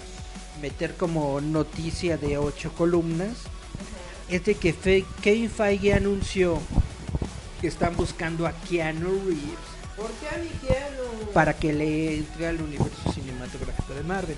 meter 0.64 0.94
como 0.96 1.42
noticia 1.42 2.16
de 2.16 2.38
ocho 2.38 2.72
columnas, 2.72 3.36
es 4.30 4.46
de 4.46 4.54
que 4.54 4.72
Fe- 4.72 5.04
Kevin 5.20 5.50
Feige 5.50 5.92
anunció 5.92 6.58
que 7.60 7.66
están 7.68 7.94
buscando 7.96 8.46
a 8.46 8.52
Keanu 8.52 9.10
Reeves 9.26 9.66
¿Por 9.94 10.10
qué 10.12 10.28
a 10.34 10.38
mi 10.38 10.48
Keanu? 10.66 11.30
para 11.34 11.52
que 11.54 11.74
le 11.74 12.16
entre 12.16 12.46
al 12.46 12.62
universo 12.62 13.12
cinematográfico 13.12 13.92
de 13.92 14.02
Marvel. 14.04 14.36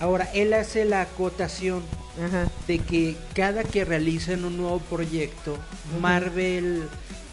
Ahora, 0.00 0.28
él 0.34 0.52
hace 0.52 0.84
la 0.84 1.00
acotación 1.00 1.82
Ajá. 2.22 2.46
de 2.68 2.78
que 2.80 3.16
cada 3.34 3.64
que 3.64 3.86
realicen 3.86 4.44
un 4.44 4.58
nuevo 4.58 4.80
proyecto, 4.80 5.56
Marvel 5.98 6.82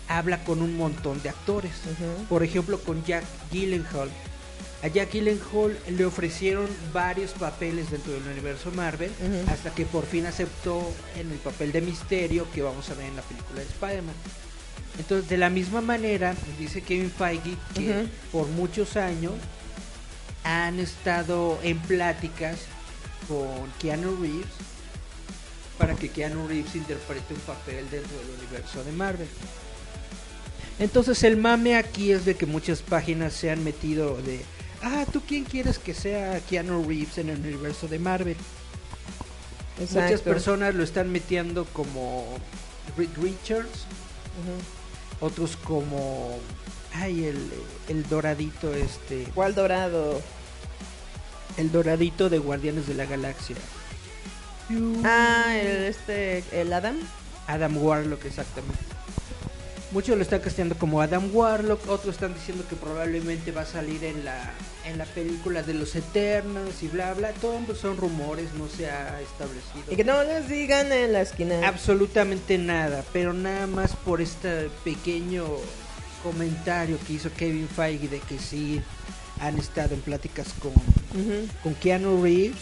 habla 0.07 0.41
con 0.45 0.61
un 0.61 0.77
montón 0.77 1.21
de 1.21 1.29
actores. 1.29 1.73
Por 2.29 2.43
ejemplo, 2.43 2.79
con 2.79 3.03
Jack 3.03 3.25
Gyllenhaal. 3.51 4.09
A 4.81 4.87
Jack 4.87 5.11
Gyllenhaal 5.11 5.77
le 5.89 6.05
ofrecieron 6.05 6.67
varios 6.93 7.31
papeles 7.31 7.91
dentro 7.91 8.13
del 8.13 8.23
universo 8.23 8.71
Marvel 8.71 9.11
hasta 9.49 9.75
que 9.75 9.85
por 9.85 10.05
fin 10.05 10.25
aceptó 10.25 10.89
en 11.17 11.29
el 11.31 11.37
papel 11.37 11.73
de 11.73 11.81
misterio 11.81 12.49
que 12.51 12.61
vamos 12.61 12.89
a 12.89 12.93
ver 12.93 13.07
en 13.07 13.15
la 13.17 13.21
película 13.21 13.59
de 13.59 13.65
Spider-Man. 13.65 14.15
Entonces, 14.97 15.29
de 15.29 15.37
la 15.37 15.49
misma 15.49 15.81
manera, 15.81 16.33
dice 16.57 16.81
Kevin 16.81 17.11
Feige 17.11 17.57
que 17.73 18.05
por 18.31 18.47
muchos 18.47 18.95
años 18.95 19.33
han 20.43 20.79
estado 20.79 21.59
en 21.61 21.77
pláticas 21.79 22.59
con 23.27 23.69
Keanu 23.79 24.15
Reeves 24.21 24.47
para 25.77 25.95
que 25.95 26.09
Keanu 26.09 26.47
Reeves 26.47 26.75
interprete 26.75 27.33
un 27.33 27.39
papel 27.41 27.89
dentro 27.89 28.17
del 28.17 28.29
universo 28.39 28.83
de 28.83 28.91
Marvel. 28.93 29.27
Entonces 30.79 31.23
el 31.23 31.35
mame 31.35 31.75
aquí 31.75 32.13
es 32.13 32.23
de 32.23 32.35
que 32.35 32.45
muchas 32.45 32.81
páginas 32.81 33.33
se 33.33 33.51
han 33.51 33.63
metido 33.63 34.17
de, 34.21 34.41
ah, 34.83 35.05
¿tú 35.11 35.21
quién 35.21 35.45
quieres 35.45 35.79
que 35.79 35.93
sea 35.93 36.39
Keanu 36.41 36.87
Reeves 36.87 37.17
en 37.17 37.29
el 37.29 37.39
universo 37.39 37.87
de 37.87 37.99
Marvel? 37.99 38.37
Muchas 39.79 40.21
personas 40.21 40.75
lo 40.75 40.83
están 40.83 41.11
metiendo 41.11 41.65
como 41.65 42.25
Rick 42.97 43.17
Richards, 43.17 43.85
otros 45.21 45.55
como, 45.57 46.37
ay, 46.93 47.25
el, 47.25 47.49
el 47.87 48.07
doradito 48.09 48.73
este, 48.73 49.23
¿Cuál 49.33 49.55
dorado? 49.55 50.21
el 51.57 51.71
doradito 51.71 52.29
de 52.29 52.39
Guardianes 52.39 52.87
de 52.87 52.93
la 52.93 53.05
Galaxia. 53.05 53.55
Ah, 55.03 55.55
el, 55.57 55.83
este, 55.85 56.43
el 56.51 56.71
Adam. 56.71 56.97
Adam 57.47 57.77
Warlock, 57.77 58.25
exactamente. 58.25 58.77
Muchos 59.91 60.15
lo 60.15 60.21
están 60.21 60.41
casteando 60.41 60.75
como 60.75 61.01
Adam 61.01 61.31
Warlock, 61.33 61.89
otros 61.89 62.13
están 62.13 62.35
diciendo 62.35 62.63
que 62.69 62.75
probablemente 62.75 63.51
va 63.51 63.61
a 63.61 63.65
salir 63.65 64.03
en 64.03 64.23
la 64.23 64.53
en 64.85 64.97
la 64.99 65.05
película 65.05 65.63
de 65.63 65.73
los 65.73 65.95
Eternos 65.95 66.83
y 66.83 66.87
bla 66.87 67.13
bla. 67.15 67.31
Todo 67.33 67.59
son 67.75 67.97
rumores, 67.97 68.53
no 68.53 68.67
se 68.67 68.89
ha 68.89 69.19
establecido 69.19 69.83
Y 69.91 69.95
que 69.95 70.03
no 70.03 70.23
les 70.23 70.47
digan 70.47 70.91
en 70.91 71.13
la 71.13 71.21
esquina. 71.21 71.67
absolutamente 71.67 72.57
nada, 72.59 73.03
pero 73.13 73.33
nada 73.33 73.65
más 73.65 73.95
por 73.95 74.21
este 74.21 74.69
pequeño 74.83 75.45
comentario 76.23 76.97
que 77.07 77.13
hizo 77.13 77.31
Kevin 77.33 77.67
Feige 77.67 78.07
de 78.09 78.19
que 78.19 78.37
sí 78.37 78.81
han 79.39 79.57
estado 79.57 79.95
en 79.95 80.01
pláticas 80.01 80.47
con 80.59 80.73
con 81.63 81.73
Keanu 81.73 82.21
Reeves, 82.23 82.59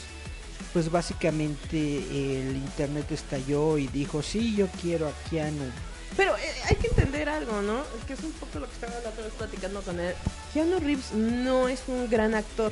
pues 0.71 0.89
básicamente 0.89 1.77
el 1.77 2.55
internet 2.55 3.11
estalló 3.11 3.77
y 3.77 3.87
dijo, 3.87 4.21
sí, 4.21 4.55
yo 4.55 4.67
quiero 4.81 5.07
a 5.07 5.29
Keanu. 5.29 5.65
Pero 6.17 6.35
eh, 6.35 6.41
hay 6.67 6.75
que 6.77 6.87
entender 6.87 7.29
algo, 7.29 7.61
¿no? 7.61 7.83
Que 8.07 8.13
es 8.13 8.23
un 8.23 8.31
poco 8.33 8.59
lo 8.59 8.65
que 8.67 8.73
estaba 8.73 8.93
la 9.03 9.09
otra 9.09 9.23
vez 9.23 9.33
platicando 9.37 9.81
con 9.81 9.99
él. 9.99 10.13
Keanu 10.53 10.79
Reeves 10.79 11.13
no 11.13 11.67
es 11.69 11.83
un 11.87 12.09
gran 12.09 12.33
actor. 12.33 12.71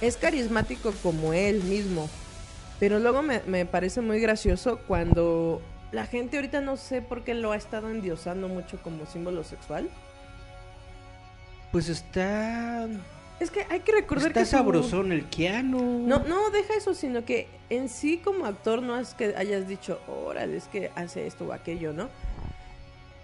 Es 0.00 0.16
carismático 0.16 0.92
como 1.02 1.32
él 1.34 1.62
mismo. 1.64 2.08
Pero 2.78 2.98
luego 3.00 3.20
me, 3.22 3.42
me 3.46 3.66
parece 3.66 4.00
muy 4.00 4.20
gracioso 4.20 4.78
cuando 4.86 5.60
la 5.92 6.06
gente 6.06 6.36
ahorita 6.36 6.60
no 6.60 6.76
sé 6.76 7.02
por 7.02 7.24
qué 7.24 7.34
lo 7.34 7.52
ha 7.52 7.56
estado 7.56 7.90
endiosando 7.90 8.46
mucho 8.48 8.80
como 8.82 9.04
símbolo 9.06 9.42
sexual. 9.44 9.90
Pues 11.72 11.88
está... 11.88 12.88
Es 13.38 13.50
que 13.50 13.64
hay 13.70 13.80
que 13.80 13.92
recordar 13.92 14.28
Está 14.28 14.40
que 14.40 14.44
su- 14.46 14.50
sabrosón 14.52 15.12
el 15.12 15.24
Keanu. 15.26 16.06
No, 16.06 16.18
no, 16.24 16.50
deja 16.50 16.74
eso, 16.74 16.92
sino 16.94 17.24
que 17.24 17.48
en 17.70 17.88
sí 17.88 18.18
como 18.18 18.44
actor 18.44 18.82
no 18.82 18.98
es 18.98 19.14
que 19.14 19.34
hayas 19.36 19.66
dicho, 19.66 19.98
órale, 20.08 20.58
es 20.58 20.64
que 20.64 20.90
hace 20.94 21.26
esto 21.26 21.46
o 21.46 21.52
aquello, 21.54 21.94
¿no? 21.94 22.10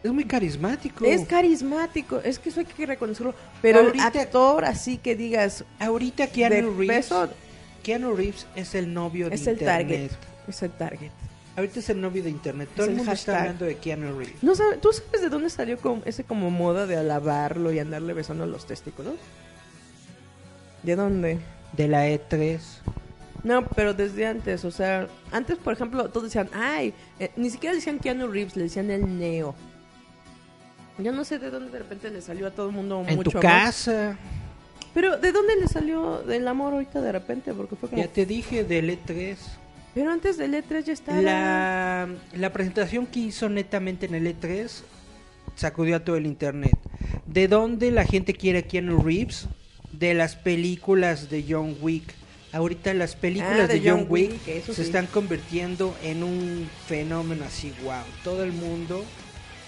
Es 0.06 0.12
muy 0.12 0.24
carismático. 0.24 1.04
Es 1.04 1.26
carismático, 1.26 2.20
es 2.20 2.38
que 2.38 2.48
eso 2.48 2.60
hay 2.60 2.66
que 2.66 2.86
reconocerlo. 2.86 3.34
Pero 3.62 3.80
Ahorita- 3.80 4.08
el 4.08 4.18
actor 4.20 4.64
así 4.64 4.98
que 4.98 5.14
digas 5.16 5.64
Ahorita 5.78 6.26
de 6.26 6.32
Keanu 6.32 6.70
Reeves... 6.78 6.96
peso, 7.06 7.28
Keanu 7.82 8.14
Reeves 8.14 8.46
es 8.56 8.74
el 8.74 8.92
novio 8.92 9.28
de 9.28 9.34
Es 9.36 9.46
el 9.46 9.54
internet. 9.54 9.88
target. 9.88 10.10
Es 10.48 10.62
el 10.62 10.70
target. 10.72 11.10
Ahorita 11.56 11.78
es 11.80 11.88
el 11.88 12.00
novio 12.00 12.22
de 12.22 12.30
internet. 12.30 12.68
Todo 12.74 12.84
Es 12.86 12.90
el, 12.90 12.96
mundo 12.98 13.12
está 13.12 13.38
hablando 13.40 13.64
de 13.64 13.76
Keanu 13.76 14.18
Reeves. 14.18 14.42
¿No 14.42 14.54
sabe- 14.54 14.76
¿Tú 14.76 14.90
sabes 14.92 15.22
de 15.22 15.28
dónde 15.28 15.48
salió 15.50 15.78
ese 16.04 16.24
como 16.24 16.50
moda 16.50 16.86
de 16.86 16.96
alabarlo 16.96 17.72
y 17.72 17.78
andarle 17.78 18.12
besando 18.12 18.44
los 18.46 18.66
testículos? 18.66 19.14
¿De 20.82 20.96
dónde? 20.96 21.38
De 21.72 21.88
la 21.88 22.08
E 22.08 22.20
E3. 22.20 22.60
No, 23.42 23.64
pero 23.66 23.94
desde 23.94 24.26
antes, 24.26 24.64
o 24.64 24.70
sea, 24.70 25.08
antes, 25.30 25.56
por 25.58 25.72
ejemplo, 25.72 26.08
todos 26.10 26.24
decían, 26.24 26.50
ay, 26.52 26.92
eh, 27.20 27.30
ni 27.36 27.48
siquiera 27.50 27.74
decían 27.74 27.98
Keanu 28.00 28.26
Reeves, 28.26 28.56
le 28.56 28.64
decían 28.64 28.90
el 28.90 29.18
Neo. 29.18 29.54
Yo 30.98 31.12
no 31.12 31.24
sé 31.24 31.38
de 31.38 31.50
dónde 31.50 31.70
de 31.70 31.78
repente 31.78 32.10
le 32.10 32.20
salió 32.22 32.46
a 32.46 32.50
todo 32.50 32.68
el 32.68 32.74
mundo 32.74 33.04
En 33.06 33.16
mucho 33.16 33.30
tu 33.30 33.38
amor. 33.38 33.42
casa. 33.50 34.16
Pero 34.94 35.18
¿de 35.18 35.30
dónde 35.32 35.56
le 35.56 35.68
salió 35.68 36.22
el 36.30 36.48
amor 36.48 36.72
ahorita 36.72 37.00
de 37.02 37.12
repente? 37.12 37.52
Porque 37.52 37.76
fue 37.76 37.90
como... 37.90 38.00
Ya 38.00 38.08
te 38.08 38.24
dije 38.24 38.64
del 38.64 38.88
E3. 38.90 39.36
Pero 39.94 40.10
antes 40.10 40.38
del 40.38 40.54
E3 40.54 40.84
ya 40.84 40.92
estaba... 40.94 41.20
La, 41.20 42.08
la 42.34 42.52
presentación 42.52 43.06
que 43.06 43.20
hizo 43.20 43.48
netamente 43.50 44.06
en 44.06 44.14
el 44.14 44.26
E3 44.26 44.70
sacudió 45.54 45.96
a 45.96 46.00
todo 46.00 46.16
el 46.16 46.24
internet. 46.26 46.76
¿De 47.26 47.46
dónde 47.48 47.90
la 47.90 48.04
gente 48.06 48.32
quiere 48.32 48.60
a 48.60 48.62
Keanu 48.62 49.02
Reeves? 49.02 49.48
De 49.92 50.14
las 50.14 50.34
películas 50.36 51.28
de 51.28 51.44
John 51.48 51.76
Wick. 51.82 52.14
Ahorita 52.52 52.94
las 52.94 53.16
películas 53.16 53.60
Ah, 53.60 53.66
de 53.66 53.80
de, 53.80 53.90
John, 53.90 54.00
John 54.00 54.06
Wick, 54.10 54.40
se 54.64 54.74
sí. 54.74 54.80
están 54.82 55.06
convirtiendo 55.06 55.94
en 56.02 56.22
un 56.22 56.68
fenómeno 56.86 57.44
así, 57.44 57.72
wow. 57.84 57.96
Todo 58.24 58.44
el 58.44 58.52
mundo 58.52 59.04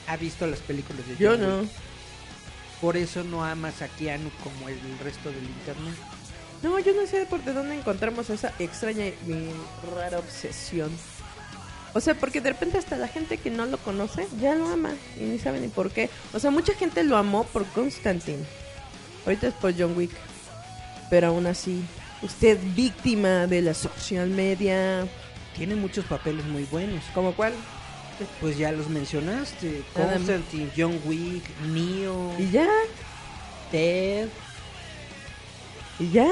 ha 0.09 0.17
visto 0.17 0.47
las 0.47 0.61
películas 0.61 1.07
de 1.07 1.17
Yo 1.17 1.31
John 1.31 1.41
no. 1.41 1.61
Wick. 1.61 1.71
Por 2.81 2.97
eso 2.97 3.25
no 3.25 3.45
amas 3.45 3.83
a 3.83 3.89
Keanu 3.89 4.31
como 4.43 4.69
el 4.69 4.79
resto 5.03 5.31
del 5.31 5.45
internet. 5.45 5.95
No, 6.63 6.79
yo 6.79 6.93
no 6.95 7.07
sé 7.07 7.27
por 7.27 7.43
de 7.45 7.53
dónde 7.53 7.77
encontramos 7.77 8.31
esa 8.31 8.53
extraña 8.59 9.07
y 9.07 9.51
rara 9.95 10.19
obsesión. 10.19 10.91
O 11.95 12.01
sea, 12.01 12.15
porque 12.15 12.41
de 12.41 12.51
repente 12.51 12.79
hasta 12.79 12.97
la 12.97 13.09
gente 13.09 13.39
que 13.39 13.51
no 13.51 13.67
lo 13.67 13.79
conoce 13.79 14.29
ya 14.41 14.55
lo 14.55 14.69
ama 14.69 14.91
y 15.19 15.25
ni 15.25 15.39
sabe 15.39 15.61
ni 15.61 15.69
por 15.69 15.91
qué. 15.91 16.11
O 16.33 16.39
sea, 16.39 16.51
mucha 16.51 16.75
gente 16.75 17.03
lo 17.03 17.17
amó 17.17 17.45
por 17.45 17.65
Constantine. 17.67 18.45
Ahorita 19.25 19.49
es 19.49 19.55
por 19.55 19.77
John 19.77 19.97
Wick. 19.97 20.13
Pero 21.11 21.29
aún 21.29 21.47
así, 21.47 21.83
usted 22.23 22.59
víctima 22.75 23.47
de 23.47 23.63
la 23.63 23.75
social 23.75 24.29
media. 24.29 25.07
Tiene 25.57 25.75
muchos 25.75 26.05
papeles 26.05 26.45
muy 26.45 26.65
buenos. 26.65 27.03
¿Como 27.15 27.35
cuál? 27.35 27.53
Pues 28.41 28.57
ya 28.59 28.73
los 28.73 28.89
mencionaste. 28.89 29.83
Constantine, 29.95 30.71
John 30.77 30.99
Wick, 31.05 31.45
Neo, 31.73 32.33
Y 32.39 32.51
ya, 32.51 32.69
Ted. 33.71 34.29
y 35.99 36.11
ya. 36.11 36.29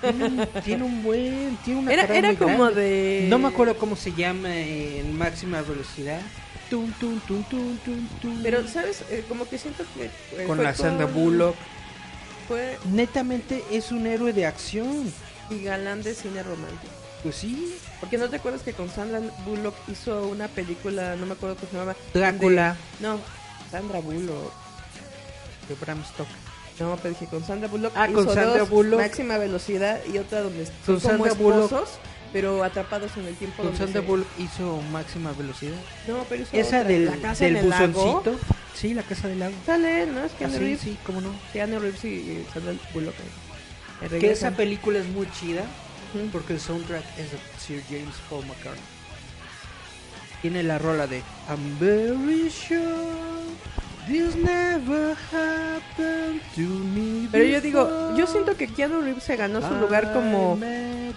Tiene 0.00 0.24
un, 0.24 0.48
tiene 0.64 0.84
un 0.84 1.02
buen... 1.02 1.58
Tiene 1.64 1.80
una 1.80 1.92
Era, 1.92 2.04
era 2.04 2.28
muy 2.28 2.36
como 2.36 2.64
grande. 2.64 2.80
de... 2.80 3.26
No 3.28 3.38
me 3.38 3.48
acuerdo 3.48 3.76
cómo 3.76 3.96
se 3.96 4.12
llama 4.14 4.54
en 4.56 5.16
máxima 5.18 5.60
velocidad. 5.60 6.20
Tum, 6.70 6.90
tum, 6.98 7.20
tum, 7.20 7.42
tum, 7.44 7.76
tum, 7.84 8.08
tum. 8.22 8.42
Pero, 8.42 8.66
¿sabes? 8.66 9.02
Eh, 9.10 9.24
como 9.28 9.46
que 9.48 9.58
siento 9.58 9.84
que... 9.94 10.04
eh, 10.42 10.46
con 10.46 10.62
la 10.62 10.72
Sandra 10.74 11.04
con- 11.06 11.14
Bullock. 11.14 11.54
Fue 12.48 12.78
Netamente 12.90 13.62
es 13.70 13.92
un 13.92 14.06
héroe 14.06 14.32
de 14.32 14.46
acción. 14.46 15.12
y 15.50 15.62
galán 15.64 16.02
de 16.02 16.14
cine 16.14 16.42
romántico. 16.44 16.92
Pues 17.22 17.34
sí. 17.36 17.74
Porque 18.00 18.16
no 18.18 18.28
te 18.30 18.36
acuerdas 18.36 18.62
que 18.62 18.72
con 18.72 18.88
Sandra 18.88 19.20
Bullock 19.44 19.74
hizo 19.88 20.26
una 20.28 20.48
película, 20.48 21.16
no 21.16 21.26
me 21.26 21.32
acuerdo 21.34 21.56
cómo 21.56 21.70
se 21.70 21.76
llamaba. 21.76 21.96
Drácula. 22.14 22.76
de- 22.98 23.06
no, 23.06 23.18
Sandra 23.70 24.00
Bullock. 24.00 24.52
De 25.68 25.74
Bram 25.74 26.02
Stoker. 26.04 26.34
No, 26.80 26.96
pero 26.96 27.10
dije 27.10 27.26
con 27.26 27.44
Sandra 27.44 27.68
Bullock. 27.68 27.92
Ah, 27.94 28.06
con 28.06 28.24
hizo 28.24 28.34
Sandra 28.34 28.58
dos, 28.60 28.70
Bullock. 28.70 29.00
Máxima 29.00 29.36
velocidad 29.36 30.00
y 30.12 30.16
otra 30.16 30.40
donde 30.40 30.64
son 30.64 30.74
Con 30.86 31.00
como 31.00 31.00
Sandra 31.26 31.32
Bullock. 31.34 31.64
esposos, 31.64 31.88
pero 32.32 32.64
atrapados 32.64 33.14
en 33.18 33.26
el 33.26 33.36
tiempo. 33.36 33.58
Con 33.58 33.66
donde 33.66 33.78
Sandra 33.78 34.00
se- 34.00 34.06
Bullock 34.06 34.26
hizo 34.38 34.80
máxima 34.90 35.32
velocidad. 35.32 35.76
No, 36.08 36.24
pero 36.28 36.42
hizo 36.42 36.56
Esa 36.56 36.78
otra, 36.78 36.84
del, 36.84 37.04
la 37.04 37.16
casa 37.16 37.44
del 37.44 37.56
en 37.56 37.64
el 37.64 37.68
lago. 37.70 37.92
buzoncito. 38.22 38.38
Sí, 38.74 38.94
la 38.94 39.02
casa 39.02 39.28
del 39.28 39.40
lago. 39.40 39.54
Sale, 39.66 40.06
¿no? 40.06 40.24
Es 40.24 40.32
que 40.32 40.46
Ah, 40.46 40.50
sí, 40.50 40.56
Reeves. 40.58 40.80
sí, 40.80 40.96
cómo 41.04 41.20
no. 41.20 41.34
Keanu 41.52 41.78
Reeves 41.80 42.02
y 42.06 42.46
Sandra 42.54 42.72
Bullock. 42.94 43.14
eh, 44.10 44.18
Que 44.18 44.30
esa 44.32 44.52
película 44.52 44.98
es 45.00 45.06
muy 45.08 45.30
chida 45.38 45.64
Porque 46.32 46.54
el 46.54 46.60
soundtrack 46.60 47.04
es 47.18 47.32
de 47.32 47.38
Sir 47.58 47.82
James 47.88 48.14
Paul 48.28 48.44
McCartney. 48.46 48.82
Tiene 50.42 50.62
la 50.62 50.78
rola 50.78 51.06
de 51.06 51.22
I'm 51.48 51.78
very 51.78 52.50
sure 52.50 53.30
this 54.08 54.34
never 54.34 55.16
happened 55.30 56.40
to 56.54 56.62
me. 56.62 57.28
Pero 57.30 57.44
yo 57.44 57.60
digo, 57.60 58.16
yo 58.16 58.26
siento 58.26 58.56
que 58.56 58.66
Keanu 58.66 59.02
Reeves 59.02 59.22
se 59.22 59.36
ganó 59.36 59.60
su 59.60 59.74
lugar 59.74 60.12
como 60.12 60.58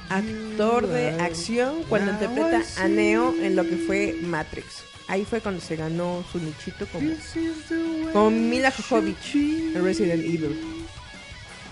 actor 0.09 0.87
de 0.87 1.09
acción 1.21 1.83
cuando 1.89 2.11
interpreta 2.11 2.61
a 2.77 2.87
Neo 2.87 3.33
en 3.41 3.55
lo 3.55 3.63
que 3.63 3.77
fue 3.77 4.17
Matrix. 4.21 4.83
Ahí 5.07 5.25
fue 5.25 5.41
cuando 5.41 5.61
se 5.61 5.75
ganó 5.75 6.23
su 6.31 6.39
nichito 6.39 6.87
como 6.87 7.09
Con 8.13 8.49
Mila 8.49 8.71
Jovovich 8.71 9.35
en 9.35 9.83
Resident. 9.83 10.23
Evil. 10.23 10.85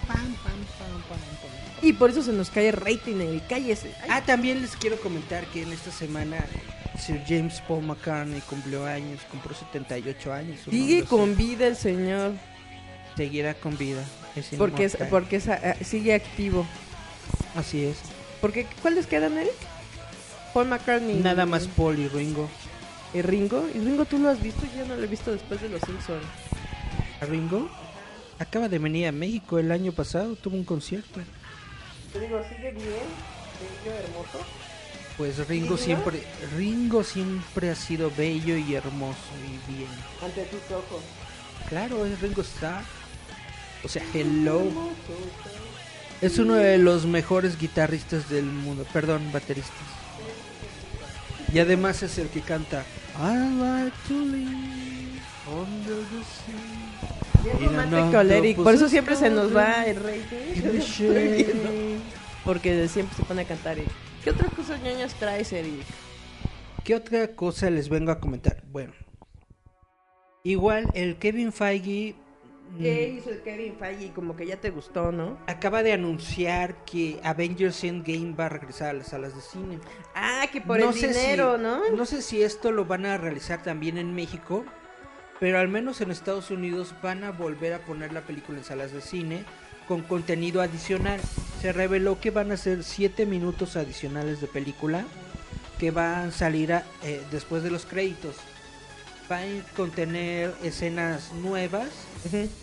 Pam, 0.07 0.17
pam, 0.17 0.65
pam. 1.09 1.40
Y 1.81 1.93
por 1.93 2.11
eso 2.11 2.21
se 2.21 2.31
nos 2.31 2.49
cae 2.49 2.71
rating 2.71 3.15
en 3.15 3.21
el. 3.21 3.43
Ay, 3.49 3.75
Ah, 4.09 4.21
también 4.21 4.61
les 4.61 4.75
quiero 4.75 4.97
comentar 4.97 5.45
que 5.47 5.63
en 5.63 5.71
esta 5.71 5.91
semana 5.91 6.37
Sir 6.99 7.21
James 7.27 7.61
Paul 7.67 7.83
McCartney 7.83 8.41
cumplió 8.41 8.85
años, 8.85 9.21
cumplió 9.29 9.55
78 9.55 10.33
años. 10.33 10.59
sigue 10.69 11.03
con 11.03 11.35
vida 11.35 11.67
el 11.67 11.75
señor. 11.75 12.33
Seguirá 13.17 13.53
con 13.55 13.77
vida. 13.77 14.03
es 14.35 14.49
Porque, 14.57 14.85
es, 14.85 14.97
porque 15.09 15.37
es, 15.37 15.47
ah, 15.47 15.75
sigue 15.83 16.13
activo. 16.13 16.65
Así 17.55 17.83
es. 17.83 17.97
Porque, 18.39 18.65
¿Cuáles 18.81 19.05
quedan, 19.07 19.37
Eric? 19.37 19.51
Paul 20.53 20.67
McCartney. 20.67 21.15
Nada 21.17 21.45
más 21.45 21.67
Paul 21.67 21.99
y 21.99 22.07
Ringo. 22.07 22.49
¿Y 23.13 23.21
Ringo? 23.21 23.67
¿Y 23.73 23.79
Ringo 23.79 24.05
tú 24.05 24.19
lo 24.19 24.29
has 24.29 24.41
visto? 24.41 24.61
Yo 24.77 24.85
no 24.85 24.95
lo 24.95 25.03
he 25.03 25.07
visto 25.07 25.31
después 25.31 25.61
de 25.61 25.69
Los 25.69 25.81
Simpsons. 25.81 26.23
¿A 27.19 27.25
Ringo? 27.25 27.69
Acaba 28.39 28.69
de 28.69 28.79
venir 28.79 29.07
a 29.07 29.11
México 29.11 29.59
el 29.59 29.71
año 29.71 29.91
pasado, 29.91 30.35
tuvo 30.35 30.55
un 30.55 30.63
concierto. 30.63 31.19
Digo, 32.13 32.41
sigue 32.49 32.71
bien, 32.71 33.07
bello, 33.83 33.97
hermoso. 33.97 34.45
Pues 35.17 35.37
Ringo 35.47 35.75
¿Ringo? 35.75 35.77
siempre, 35.77 36.23
Ringo 36.57 37.03
siempre 37.03 37.69
ha 37.69 37.75
sido 37.75 38.11
bello 38.15 38.57
y 38.57 38.75
hermoso 38.75 39.17
y 39.45 39.71
bien. 39.71 39.89
Ante 40.21 40.43
tus 40.45 40.61
ojos. 40.71 41.03
Claro, 41.69 42.05
es 42.05 42.19
Ringo 42.21 42.41
Starr. 42.41 42.83
O 43.83 43.87
sea, 43.87 44.03
hello. 44.13 44.63
Es 46.21 46.37
uno 46.37 46.55
de 46.55 46.77
los 46.77 47.05
mejores 47.05 47.57
guitarristas 47.57 48.29
del 48.29 48.45
mundo. 48.45 48.85
Perdón, 48.93 49.31
bateristas. 49.31 49.75
Y 51.53 51.59
además 51.59 52.03
es 52.03 52.17
el 52.17 52.29
que 52.29 52.41
canta 52.41 52.85
I 53.17 53.35
like 53.59 53.95
to 54.07 54.13
live 54.13 55.19
under 55.47 55.97
the 55.97 56.23
sea. 56.23 56.80
Por 57.41 58.73
eso 58.73 58.85
octopus 58.85 58.89
siempre 58.89 59.15
se 59.15 59.29
nos 59.29 59.55
va 59.55 59.85
el 59.85 59.97
shade. 60.81 61.99
Porque 62.45 62.87
siempre 62.87 63.15
se 63.15 63.23
pone 63.23 63.41
a 63.41 63.45
cantar. 63.45 63.77
Eric. 63.77 63.91
¿Qué 64.23 64.29
otras 64.31 64.53
cosas 64.53 64.81
ñoñas 64.81 65.13
traes, 65.15 65.51
Eric? 65.53 65.83
¿Qué 66.83 66.95
otra 66.95 67.35
cosa 67.35 67.69
les 67.69 67.89
vengo 67.89 68.11
a 68.11 68.19
comentar? 68.19 68.63
Bueno, 68.71 68.93
igual 70.43 70.87
el 70.93 71.17
Kevin 71.17 71.51
Feige 71.51 72.15
mm, 72.71 72.79
¿Qué 72.81 73.09
hizo 73.09 73.29
el 73.29 73.41
Kevin 73.41 73.75
Feige? 73.77 74.11
Como 74.13 74.35
que 74.35 74.47
ya 74.47 74.57
te 74.57 74.71
gustó, 74.71 75.11
¿no? 75.11 75.37
acaba 75.45 75.83
de 75.83 75.93
anunciar 75.93 76.83
que 76.85 77.19
Avengers 77.23 77.83
Endgame 77.83 78.33
va 78.33 78.47
a 78.47 78.49
regresar 78.49 78.89
a 78.89 78.93
las 78.93 79.09
salas 79.09 79.35
de 79.35 79.41
cine. 79.41 79.79
Ah, 80.15 80.45
que 80.51 80.61
por 80.61 80.79
No 80.79 80.89
el 80.89 80.95
dinero, 80.95 81.57
si- 81.57 81.63
¿no? 81.63 81.89
No 81.91 82.05
sé 82.05 82.21
si 82.23 82.41
esto 82.41 82.71
lo 82.71 82.85
van 82.85 83.05
a 83.05 83.17
realizar 83.17 83.61
también 83.61 83.97
en 83.99 84.15
México, 84.15 84.65
pero 85.41 85.59
al 85.59 85.67
menos 85.67 85.99
en 86.01 86.11
Estados 86.11 86.51
Unidos 86.51 86.93
van 87.01 87.23
a 87.25 87.31
volver 87.31 87.73
a 87.73 87.79
poner 87.79 88.13
la 88.13 88.21
película 88.21 88.59
en 88.59 88.63
salas 88.63 88.91
de 88.93 89.01
cine 89.01 89.43
con 89.87 90.03
contenido 90.03 90.61
adicional. 90.61 91.19
Se 91.61 91.73
reveló 91.73 92.19
que 92.21 92.29
van 92.29 92.51
a 92.51 92.57
ser 92.57 92.83
7 92.83 93.25
minutos 93.25 93.75
adicionales 93.75 94.39
de 94.39 94.45
película 94.47 95.03
que 95.79 95.89
van 95.91 96.29
a 96.29 96.31
salir 96.31 96.71
a- 96.73 96.85
eh, 97.03 97.21
después 97.31 97.63
de 97.63 97.71
los 97.71 97.85
créditos. 97.87 98.35
Van 99.27 99.61
a 99.61 99.75
contener 99.75 100.53
escenas 100.63 101.31
nuevas, 101.33 101.89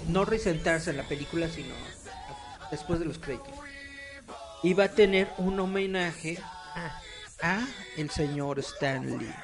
no 0.06 0.24
resentarse 0.24 0.90
en 0.90 0.98
la 0.98 1.02
película, 1.02 1.48
sino 1.48 1.74
después 2.70 3.00
de 3.00 3.06
los 3.06 3.18
créditos. 3.18 3.54
Y 4.62 4.74
va 4.74 4.84
a 4.84 4.88
tener 4.92 5.28
un 5.38 5.58
homenaje 5.58 6.38
Ah, 6.76 7.00
a 7.42 7.66
el 7.96 8.08
señor 8.10 8.60
Stan 8.60 9.18
Lee. 9.18 9.34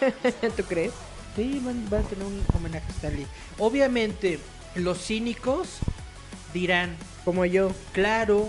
¿Tú 0.56 0.62
crees? 0.62 0.92
Sí, 1.36 1.60
van, 1.64 1.88
van 1.90 2.04
a 2.04 2.08
tener 2.08 2.24
un 2.26 2.42
homenaje 2.54 2.84
a 2.86 2.90
Stan 2.90 3.14
Lee. 3.14 3.26
Obviamente, 3.58 4.38
los 4.74 4.98
cínicos 5.04 5.78
dirán, 6.52 6.96
Como 7.24 7.44
yo. 7.44 7.70
claro, 7.92 8.48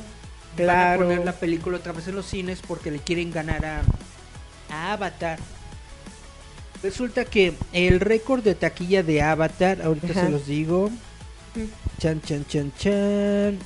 Claro. 0.56 0.74
van 0.76 0.94
a 0.94 0.98
poner 1.16 1.26
la 1.26 1.34
película 1.34 1.78
otra 1.78 1.92
vez 1.94 2.08
en 2.08 2.16
los 2.16 2.26
cines 2.26 2.60
porque 2.68 2.90
le 2.92 2.98
quieren 3.00 3.32
ganar 3.32 3.64
a, 3.66 3.82
a 4.72 4.94
Avatar. 4.94 5.38
Resulta 6.82 7.26
que 7.26 7.54
el 7.74 8.00
récord 8.00 8.42
de 8.44 8.56
taquilla 8.56 9.04
de 9.04 9.22
Avatar, 9.22 9.82
ahorita 9.82 10.08
Ajá. 10.12 10.22
se 10.26 10.30
los 10.30 10.46
digo, 10.48 10.90
chan, 12.00 12.22
chan, 12.22 12.46
chan, 12.48 12.72
chan. 12.78 13.60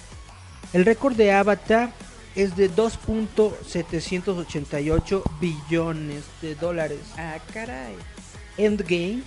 El 0.74 0.86
récord 0.86 1.16
de 1.16 1.32
Avatar 1.32 1.92
es 2.36 2.56
de 2.56 2.72
2.788 2.72 5.22
billones 5.40 6.24
de 6.42 6.56
dólares. 6.56 7.00
Ah, 7.18 7.38
caray. 7.54 7.96
Endgame 8.58 9.24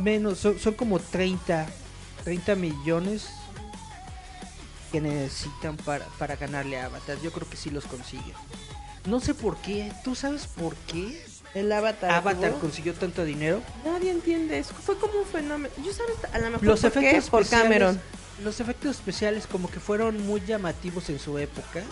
menos, 0.01 0.39
son, 0.39 0.59
son 0.59 0.75
como 0.75 0.99
30, 0.99 1.67
30 2.25 2.55
millones 2.55 3.29
que 4.90 5.01
necesitan 5.01 5.77
para, 5.77 6.05
para 6.18 6.37
ganarle 6.37 6.79
a 6.79 6.87
Avatar. 6.87 7.18
Yo 7.22 7.33
creo 7.33 7.49
que 7.49 7.57
sí 7.57 7.70
los 7.70 7.85
consiguen. 7.87 8.35
No 9.07 9.20
sé 9.20 9.35
por 9.35 9.57
qué, 9.59 9.92
¿tú 10.05 10.14
sabes 10.14 10.46
por 10.46 10.75
qué 10.75 11.25
El 11.55 11.70
Avatar. 11.72 12.11
Avatar 12.11 12.51
tuvo- 12.53 12.61
consiguió 12.61 12.92
tanto 12.94 13.25
dinero? 13.25 13.62
Nadie 13.85 14.11
entiende 14.11 14.59
eso. 14.59 14.75
Fue 14.75 14.99
como 14.99 15.20
un 15.20 15.27
fenómeno. 15.27 15.72
Yo 15.85 15.92
sabes, 15.92 16.16
a 16.33 16.38
lo 16.38 16.51
mejor 16.51 16.64
Los 16.64 16.81
por 16.81 16.92
qué? 16.92 16.99
efectos 17.11 17.31
por 17.31 17.46
Cameron. 17.49 18.01
Los 18.42 18.61
efectos 18.61 18.96
especiales 18.96 19.46
como 19.46 19.70
que 19.70 19.81
fueron 19.81 20.27
muy 20.27 20.42
llamativos 20.44 21.09
en 21.09 21.18
su 21.18 21.38
época 21.38 21.83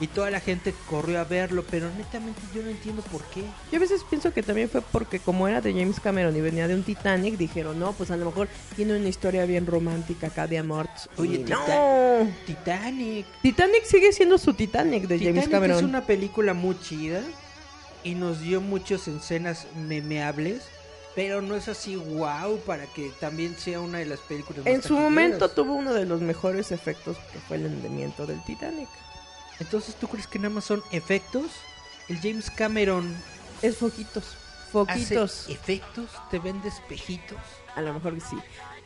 y 0.00 0.08
toda 0.08 0.30
la 0.30 0.40
gente 0.40 0.74
corrió 0.88 1.20
a 1.20 1.24
verlo, 1.24 1.64
pero 1.70 1.88
netamente 1.96 2.40
yo 2.54 2.62
no 2.62 2.70
entiendo 2.70 3.02
por 3.02 3.22
qué. 3.26 3.42
Yo 3.70 3.76
a 3.76 3.80
veces 3.80 4.02
pienso 4.08 4.32
que 4.32 4.42
también 4.42 4.68
fue 4.68 4.80
porque 4.82 5.20
como 5.20 5.46
era 5.46 5.60
de 5.60 5.72
James 5.72 6.00
Cameron 6.00 6.36
y 6.36 6.40
venía 6.40 6.66
de 6.66 6.74
un 6.74 6.82
Titanic, 6.82 7.36
dijeron, 7.36 7.78
no, 7.78 7.92
pues 7.92 8.10
a 8.10 8.16
lo 8.16 8.26
mejor 8.26 8.48
tiene 8.74 8.96
una 8.96 9.08
historia 9.08 9.46
bien 9.46 9.66
romántica 9.66 10.28
acá 10.28 10.46
de 10.46 10.58
amor. 10.58 10.88
Oye, 11.16 11.36
Y 11.36 11.44
no. 11.44 12.28
Titanic. 12.46 13.26
Titanic 13.42 13.84
sigue 13.84 14.12
siendo 14.12 14.38
su 14.38 14.54
Titanic 14.54 15.04
de 15.06 15.18
James 15.18 15.48
Cameron. 15.48 15.78
es 15.78 15.82
una 15.84 16.04
película 16.06 16.54
muy 16.54 16.78
chida 16.80 17.20
y 18.02 18.14
nos 18.14 18.40
dio 18.40 18.60
muchas 18.60 19.06
escenas 19.08 19.66
memeables, 19.76 20.62
pero 21.14 21.40
no 21.40 21.54
es 21.54 21.68
así 21.68 21.96
wow 21.96 22.58
para 22.66 22.86
que 22.86 23.10
también 23.20 23.56
sea 23.56 23.80
una 23.80 23.98
de 23.98 24.06
las 24.06 24.20
películas 24.20 24.64
más 24.64 24.74
En 24.74 24.82
su 24.82 24.94
momento 24.94 25.48
tuvo 25.48 25.74
uno 25.74 25.94
de 25.94 26.04
los 26.04 26.20
mejores 26.20 26.72
efectos 26.72 27.16
que 27.32 27.38
fue 27.38 27.56
el 27.58 27.66
hundimiento 27.66 28.26
del 28.26 28.42
Titanic. 28.44 28.88
Entonces, 29.60 29.94
¿tú 29.96 30.08
crees 30.08 30.26
que 30.26 30.38
nada 30.38 30.50
más 30.54 30.64
son 30.64 30.82
efectos? 30.92 31.44
El 32.08 32.18
James 32.20 32.50
Cameron 32.50 33.14
Es 33.62 33.76
foquitos. 33.76 34.24
hace 34.24 34.70
Foquitos. 34.72 35.46
efectos, 35.48 36.10
te 36.30 36.38
vende 36.38 36.68
espejitos. 36.68 37.38
A 37.76 37.80
lo 37.82 37.92
mejor 37.94 38.14
que 38.14 38.20
sí. 38.20 38.36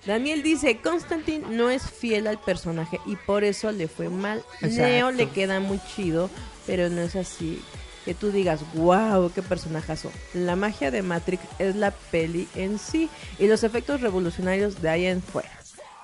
Daniel 0.07 0.43
dice, 0.43 0.79
Constantine 0.81 1.45
no 1.49 1.71
es 1.71 1.83
fiel 1.91 2.27
al 2.27 2.39
personaje 2.41 3.01
y 3.07 3.17
por 3.17 3.43
eso 3.45 3.73
le 3.73 3.89
fue 3.89 4.09
mal. 4.09 4.43
Exacto. 4.61 4.83
Neo 4.83 5.11
le 5.11 5.29
queda 5.31 5.61
muy 5.61 5.81
chido, 5.95 6.31
pero 6.67 6.89
no 6.89 7.01
es 7.03 7.17
así 7.17 7.63
que 8.05 8.15
tú 8.15 8.31
digas, 8.31 8.61
wow, 8.75 9.31
qué 9.35 9.43
personajazo. 9.43 10.11
La 10.33 10.57
magia 10.57 10.91
de 10.91 11.03
Matrix 11.03 11.43
es 11.59 11.77
la 11.77 11.91
peli 11.91 12.49
en 12.55 12.79
sí 12.79 13.11
y 13.39 13.47
los 13.49 13.65
efectos 13.65 14.01
revolucionarios 14.01 14.81
de 14.81 14.89
ahí 14.89 15.05
en 15.07 15.21
fuera. 15.23 15.51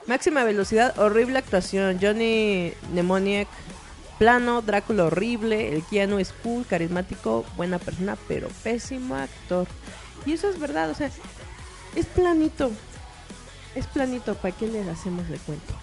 Máxima 0.06 0.44
velocidad, 0.44 0.98
horrible 0.98 1.38
actuación, 1.38 1.98
Johnny 2.02 2.74
Mnemonic, 2.90 3.48
plano, 4.18 4.62
Drácula 4.62 5.04
horrible, 5.04 5.74
el 5.74 5.82
Keanu 5.84 6.18
es 6.18 6.32
cool, 6.42 6.66
carismático, 6.66 7.44
buena 7.56 7.78
persona, 7.78 8.16
pero 8.28 8.48
pésimo 8.62 9.14
actor. 9.16 9.66
Y 10.26 10.32
eso 10.32 10.48
es 10.48 10.58
verdad, 10.58 10.90
o 10.90 10.94
sea, 10.94 11.10
es 11.94 12.06
planito. 12.06 12.70
Es 13.74 13.86
planito, 13.86 14.34
¿para 14.36 14.54
qué 14.56 14.66
le 14.68 14.88
hacemos 14.88 15.28
de 15.28 15.36
cuento? 15.38 15.74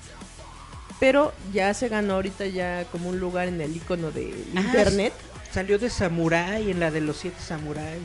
Pero 1.00 1.34
ya 1.52 1.74
se 1.74 1.90
ganó 1.90 2.14
ahorita 2.16 2.46
ya 2.46 2.86
como 2.92 3.10
un 3.10 3.20
lugar 3.20 3.48
en 3.48 3.60
el 3.60 3.76
icono 3.76 4.12
de 4.12 4.34
Ah, 4.56 4.62
internet. 4.62 5.14
Salió 5.52 5.78
de 5.80 5.90
Samurai 5.90 6.70
en 6.72 6.80
la 6.80 6.92
de 6.92 7.02
los 7.02 7.18
siete 7.18 7.38
samuráis. 7.46 8.04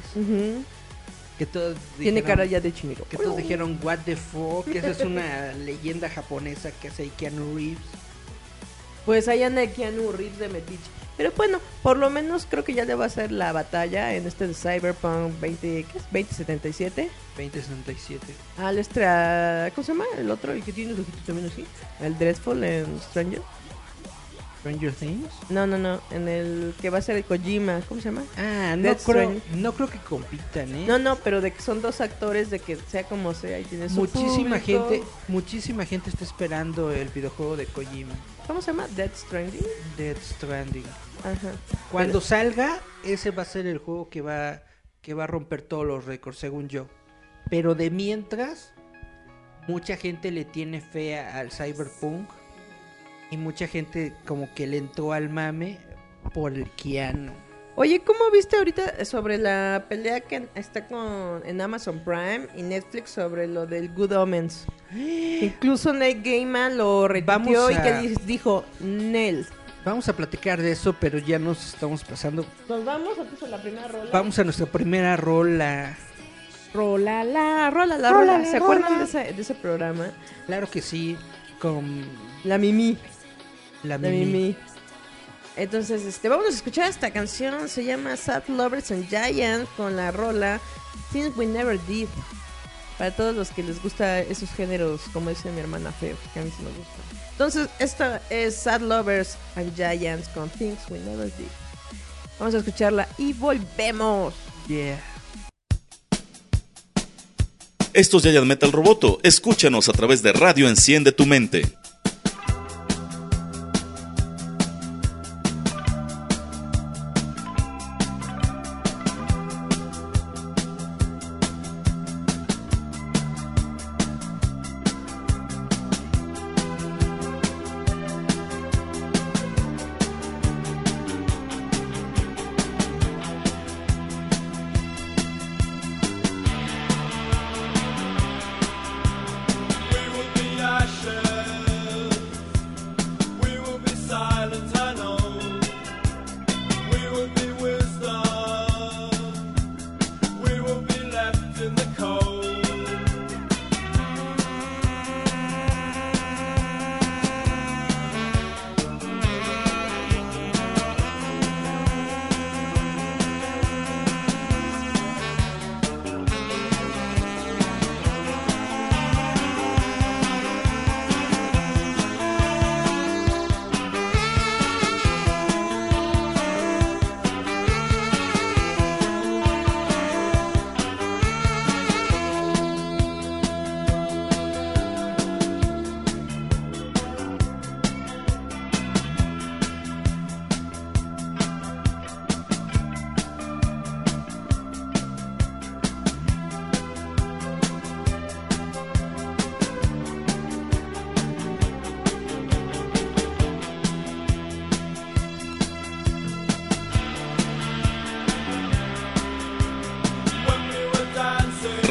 Que 1.38 1.44
todos 1.46 1.76
Tiene 1.98 2.20
dijeron- 2.22 2.26
cara 2.26 2.44
ya 2.46 2.60
de 2.60 2.72
chinito. 2.72 3.04
Que 3.08 3.18
todos 3.18 3.36
dijeron, 3.36 3.78
what 3.82 3.98
the 4.06 4.16
fuck, 4.16 4.66
esa 4.68 4.88
es 4.88 5.00
una 5.00 5.52
leyenda 5.64 6.08
japonesa 6.08 6.70
que 6.72 6.88
hace 6.88 7.10
Keanu 7.10 7.54
Reeves. 7.54 7.78
Pues 9.06 9.28
ahí 9.28 9.44
anda 9.44 9.66
Keanu 9.68 10.12
Reeves 10.12 10.38
de 10.38 10.48
Metiche. 10.48 10.90
Pero 11.16 11.32
bueno, 11.34 11.60
por 11.82 11.96
lo 11.96 12.10
menos 12.10 12.46
creo 12.50 12.62
que 12.62 12.74
ya 12.74 12.84
le 12.84 12.94
va 12.94 13.04
a 13.04 13.06
hacer 13.06 13.32
la 13.32 13.52
batalla 13.52 14.14
en 14.14 14.26
este 14.26 14.46
de 14.48 14.54
Cyberpunk 14.54 15.40
20, 15.40 15.86
¿qué 15.90 15.98
es? 15.98 16.04
2077. 16.12 17.10
2067. 17.38 18.26
Al 18.58 18.78
extra, 18.78 19.70
¿cómo 19.74 19.84
se 19.86 19.92
llama? 19.92 20.04
El 20.18 20.30
otro, 20.30 20.52
el 20.52 20.62
que 20.62 20.72
tiene 20.72 20.90
los 20.90 21.00
ojitos 21.00 21.22
también 21.24 21.46
así. 21.46 21.64
El 22.00 22.18
Dreadful 22.18 22.62
en 22.64 23.00
Stranger. 23.00 23.40
Stranger 24.66 24.92
Things. 24.92 25.32
No, 25.48 25.66
no, 25.66 25.78
no. 25.78 26.00
En 26.10 26.26
el 26.28 26.74
que 26.80 26.90
va 26.90 26.98
a 26.98 27.02
ser 27.02 27.16
el 27.16 27.24
Kojima. 27.24 27.80
¿Cómo 27.88 28.00
se 28.00 28.08
llama? 28.10 28.24
Ah, 28.36 28.74
no 28.76 28.82
Death 28.82 29.02
creo, 29.04 29.30
Stranding. 29.30 29.62
no 29.62 29.72
creo 29.72 29.88
que 29.88 29.98
compitan, 29.98 30.74
¿eh? 30.74 30.84
No, 30.86 30.98
no, 30.98 31.16
pero 31.16 31.40
de 31.40 31.52
que 31.52 31.62
son 31.62 31.80
dos 31.82 32.00
actores, 32.00 32.50
de 32.50 32.58
que 32.58 32.76
sea 32.76 33.04
como 33.04 33.32
sea, 33.34 33.60
y 33.60 33.64
tiene 33.64 33.88
su 33.88 33.96
muchísima 34.00 34.58
público. 34.58 34.88
gente, 34.88 35.02
muchísima 35.28 35.84
gente 35.84 36.10
está 36.10 36.24
esperando 36.24 36.90
el 36.92 37.08
videojuego 37.08 37.56
de 37.56 37.66
Kojima, 37.66 38.14
¿Cómo 38.46 38.60
se 38.60 38.68
llama? 38.72 38.86
Death 38.94 39.14
Stranding. 39.16 39.66
Death 39.96 40.22
Stranding. 40.22 40.84
Ajá. 41.20 41.52
Cuando 41.90 42.14
Pero- 42.14 42.26
salga, 42.26 42.80
ese 43.04 43.30
va 43.32 43.42
a 43.42 43.46
ser 43.46 43.66
el 43.66 43.78
juego 43.78 44.08
que 44.08 44.20
va 44.20 44.62
que 45.02 45.14
va 45.14 45.24
a 45.24 45.26
romper 45.28 45.62
todos 45.62 45.86
los 45.86 46.04
récords, 46.04 46.38
según 46.38 46.68
yo. 46.68 46.88
Pero 47.48 47.76
de 47.76 47.90
mientras, 47.90 48.72
mucha 49.68 49.96
gente 49.96 50.32
le 50.32 50.44
tiene 50.44 50.80
fe 50.80 51.16
al 51.18 51.52
Cyberpunk 51.52 52.28
y 53.30 53.36
mucha 53.36 53.66
gente 53.66 54.12
como 54.26 54.52
que 54.54 54.66
le 54.66 54.78
entró 54.78 55.12
al 55.12 55.28
mame 55.30 55.78
por 56.34 56.52
el 56.52 56.70
Keanu. 56.72 57.32
Oye, 57.78 58.00
¿cómo 58.00 58.30
viste 58.32 58.56
ahorita 58.56 59.04
sobre 59.04 59.36
la 59.36 59.84
pelea 59.88 60.20
que 60.20 60.48
está 60.54 60.86
con 60.86 61.42
en 61.44 61.60
Amazon 61.60 62.00
Prime 62.02 62.48
y 62.56 62.62
Netflix 62.62 63.10
sobre 63.10 63.46
lo 63.46 63.66
del 63.66 63.92
Good 63.92 64.12
Omens? 64.12 64.66
Incluso 64.94 65.92
Neil 65.92 66.22
Gaiman 66.22 66.78
lo 66.78 67.06
retuiteó 67.06 67.70
y 67.70 67.74
a- 67.74 67.82
que 67.82 67.92
di- 68.08 68.14
dijo, 68.24 68.64
Nel. 68.80 69.46
Vamos 69.84 70.08
a 70.08 70.16
platicar 70.16 70.60
de 70.60 70.72
eso, 70.72 70.96
pero 70.98 71.18
ya 71.18 71.38
nos 71.38 71.74
estamos 71.74 72.02
pasando. 72.02 72.44
Nos 72.68 72.84
vamos 72.84 73.10
a 73.42 73.46
la 73.46 73.60
primera 73.62 73.86
rola. 73.86 74.10
Vamos 74.12 74.38
a 74.38 74.44
nuestra 74.44 74.66
primera 74.66 75.16
rola. 75.16 75.96
Rola 76.74 77.22
la, 77.24 77.70
rola 77.70 77.96
la, 77.96 78.10
Rola 78.10 78.20
rola. 78.32 78.38
la, 78.38 78.44
¿Se 78.50 78.56
acuerdan 78.56 78.84
rola. 78.94 78.98
de 78.98 79.04
ese, 79.04 79.32
de 79.32 79.42
ese 79.42 79.54
programa? 79.54 80.10
Claro 80.46 80.68
que 80.68 80.82
sí, 80.82 81.16
con 81.60 82.04
La 82.44 82.58
Mimi. 82.58 82.98
La 83.86 83.98
Mimi. 83.98 84.26
Mimi. 84.26 84.56
Entonces, 85.56 86.04
este, 86.04 86.28
vamos 86.28 86.46
a 86.46 86.50
escuchar 86.50 86.88
esta 86.88 87.10
canción. 87.10 87.68
Se 87.68 87.84
llama 87.84 88.16
Sad 88.16 88.44
Lovers 88.48 88.90
and 88.90 89.08
Giants 89.08 89.70
con 89.76 89.96
la 89.96 90.10
rola 90.10 90.60
Things 91.12 91.34
We 91.36 91.46
Never 91.46 91.80
Did. 91.86 92.08
Para 92.98 93.10
todos 93.10 93.34
los 93.34 93.50
que 93.50 93.62
les 93.62 93.82
gusta 93.82 94.20
esos 94.20 94.50
géneros, 94.50 95.02
como 95.12 95.30
dice 95.30 95.50
mi 95.50 95.60
hermana 95.60 95.92
Feo, 95.92 96.16
que 96.32 96.40
a 96.40 96.42
mí 96.42 96.50
sí 96.50 96.62
me 96.62 96.70
gusta. 96.70 96.94
Entonces, 97.32 97.68
esta 97.78 98.22
es 98.30 98.56
Sad 98.56 98.80
Lovers 98.82 99.36
and 99.56 99.74
Giants 99.74 100.28
con 100.28 100.48
Things 100.50 100.78
We 100.88 100.98
Never 101.00 101.26
Did. 101.36 101.46
Vamos 102.38 102.54
a 102.54 102.58
escucharla 102.58 103.08
y 103.18 103.32
volvemos. 103.32 104.34
Yeah. 104.68 105.00
Esto 107.92 108.18
es 108.18 108.24
Giant 108.24 108.46
Metal 108.46 108.72
Roboto. 108.72 109.20
Escúchanos 109.22 109.88
a 109.88 109.92
través 109.92 110.22
de 110.22 110.32
Radio 110.34 110.68
Enciende 110.68 111.12
tu 111.12 111.24
Mente. 111.24 111.62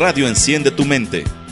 Radio 0.05 0.27
Enciende 0.27 0.69
tu 0.69 0.85
Mente. 0.85 1.44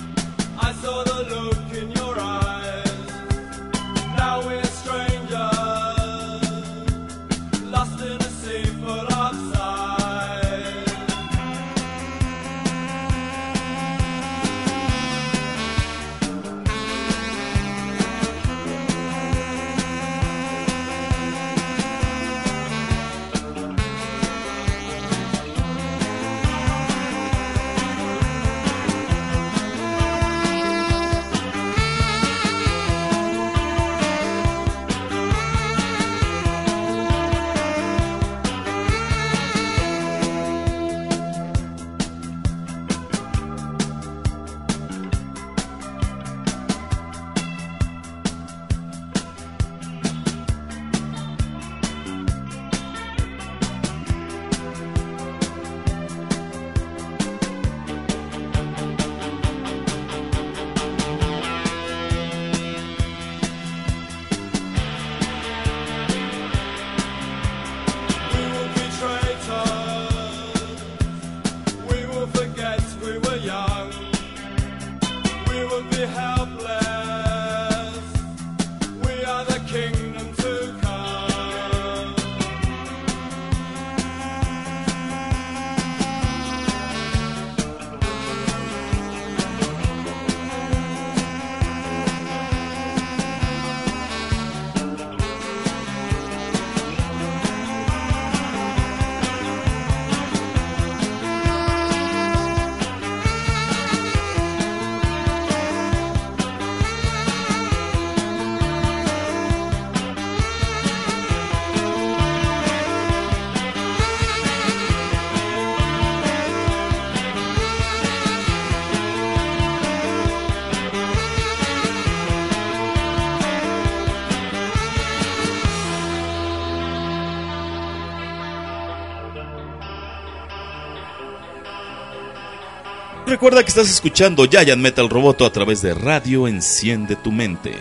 Recuerda 133.33 133.63
que 133.63 133.69
estás 133.69 133.89
escuchando 133.89 134.45
Giant 134.45 134.79
Metal 134.79 135.09
Roboto 135.09 135.43
a 135.43 135.51
través 135.51 135.81
de 135.81 135.95
Radio 135.95 136.47
Enciende 136.47 137.15
tu 137.15 137.31
Mente. 137.31 137.73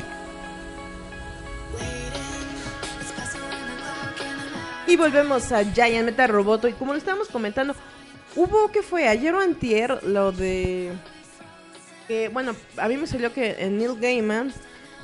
Y 4.86 4.96
volvemos 4.96 5.52
a 5.52 5.62
Giant 5.62 6.06
Metal 6.06 6.30
Roboto. 6.30 6.68
Y 6.68 6.72
como 6.72 6.94
lo 6.94 6.98
estábamos 6.98 7.28
comentando, 7.28 7.74
hubo 8.34 8.72
que 8.72 8.80
fue 8.80 9.06
ayer 9.06 9.34
o 9.34 9.40
antier 9.40 10.02
lo 10.04 10.32
de. 10.32 10.92
Que, 12.08 12.30
bueno, 12.30 12.56
a 12.78 12.88
mí 12.88 12.96
me 12.96 13.06
salió 13.06 13.30
que 13.34 13.68
Neil 13.70 14.00
Gaiman 14.00 14.54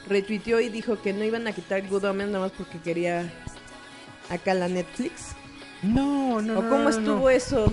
retuiteó 0.08 0.60
y 0.60 0.70
dijo 0.70 1.02
que 1.02 1.12
no 1.12 1.24
iban 1.24 1.46
a 1.46 1.52
quitar 1.52 1.86
Good 1.86 2.04
Omens 2.04 2.30
nada 2.32 2.46
más 2.46 2.52
porque 2.56 2.78
quería 2.78 3.30
acá 4.30 4.54
la 4.54 4.68
Netflix. 4.68 5.36
No, 5.82 6.40
no, 6.40 6.58
¿O 6.58 6.68
cómo 6.70 6.88
estuvo 6.88 7.28
eso? 7.28 7.70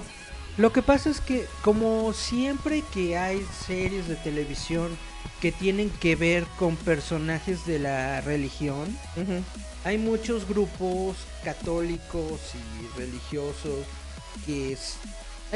Lo 0.58 0.72
que 0.72 0.82
pasa 0.82 1.10
es 1.10 1.20
que 1.20 1.46
como 1.64 2.14
siempre 2.14 2.84
que 2.94 3.18
hay 3.18 3.46
series 3.68 4.08
de 4.08 4.16
televisión 4.16 4.98
que 5.42 5.52
tienen 5.52 5.90
que 5.90 6.16
ver 6.16 6.46
con 6.58 6.78
personajes 6.78 7.66
de 7.66 7.80
la 7.80 8.22
religión, 8.22 8.98
hay 9.84 9.98
muchos 9.98 10.48
grupos 10.48 11.18
católicos 11.44 12.40
y 12.54 12.98
religiosos 12.98 13.86
que 14.46 14.78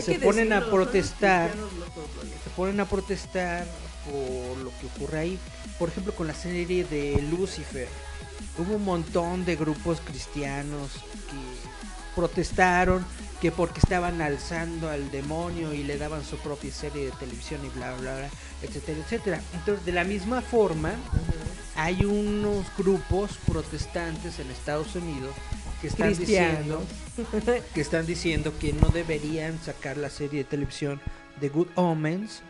se 0.02 0.20
ponen 0.20 0.52
a 0.52 0.70
protestar, 0.70 1.52
se 2.44 2.50
ponen 2.52 2.80
a 2.82 2.86
protestar 2.86 3.66
por 4.06 4.58
lo 4.58 4.72
que 4.80 4.88
ocurre 4.88 5.20
ahí. 5.20 5.40
Por 5.78 5.90
ejemplo, 5.90 6.14
con 6.14 6.28
la 6.28 6.34
serie 6.34 6.84
de 6.84 7.22
Lucifer, 7.32 7.88
hubo 8.58 8.76
un 8.76 8.84
montón 8.84 9.46
de 9.46 9.56
grupos 9.56 10.02
cristianos 10.02 10.92
que 10.92 12.16
protestaron 12.16 13.06
que 13.41 13.52
porque 13.52 13.80
estaban 13.80 14.21
alzando 14.21 14.89
al 14.89 15.12
demonio 15.12 15.73
y 15.73 15.84
le 15.84 15.97
daban 15.97 16.23
su 16.25 16.38
propia 16.38 16.71
serie 16.71 17.06
de 17.06 17.12
televisión 17.12 17.62
y 17.65 17.69
bla 17.69 17.95
bla 17.95 18.15
bla, 18.15 18.30
etcétera, 18.62 18.99
etcétera. 18.99 19.41
Entonces, 19.54 19.86
de 19.86 19.91
la 19.93 20.04
misma 20.04 20.41
forma, 20.41 20.93
hay 21.75 22.04
unos 22.04 22.65
grupos 22.78 23.39
protestantes 23.47 24.39
en 24.39 24.52
Estados 24.52 24.95
Unidos 24.95 25.34
que 25.82 25.88
están 25.88 26.13
diciendo 26.13 26.84
que 27.73 27.82
están 27.82 28.06
diciendo 28.06 28.54
que 28.60 28.73
no 28.73 28.89
deberían 28.89 29.58
sacar 29.63 29.95
la 29.97 30.10
serie 30.10 30.39
de 30.39 30.43
televisión 30.43 30.99
de 31.39 31.49
Good 31.49 31.69
Omens 31.75 32.41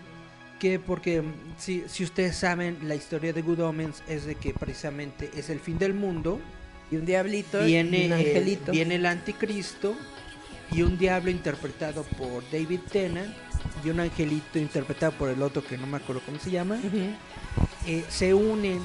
que 0.60 0.80
porque 0.80 1.23
si, 1.58 1.84
si 1.88 2.04
ustedes 2.04 2.36
saben 2.36 2.78
la 2.84 2.95
historia 2.95 3.32
de 3.32 3.41
Good 3.43 3.60
Omens 3.60 4.04
es 4.08 4.25
de 4.25 4.36
que 4.36 4.54
precisamente 4.54 5.30
es 5.36 5.49
el 5.49 5.60
fin 5.60 5.78
del 5.78 5.93
mundo 5.93 6.39
y 6.91 6.95
un 6.95 7.06
diablito 7.06 7.63
viene 7.63 8.04
y 8.04 8.06
un 8.08 8.13
angelito. 8.13 8.71
viene 8.71 8.95
el 8.95 9.06
anticristo 9.06 9.95
y 10.72 10.82
un 10.82 10.98
diablo 10.98 11.32
interpretado 11.32 12.04
por 12.04 12.44
David 12.52 12.82
Tennant 12.92 13.34
y 13.84 13.90
un 13.90 14.00
angelito 14.00 14.60
interpretado 14.60 15.12
por 15.14 15.30
el 15.30 15.42
otro 15.42 15.64
que 15.64 15.78
no 15.78 15.88
me 15.88 15.98
acuerdo 15.98 16.22
cómo 16.26 16.40
se 16.40 16.52
llama, 16.52 16.80
eh, 17.86 18.04
se 18.10 18.34
unen 18.34 18.80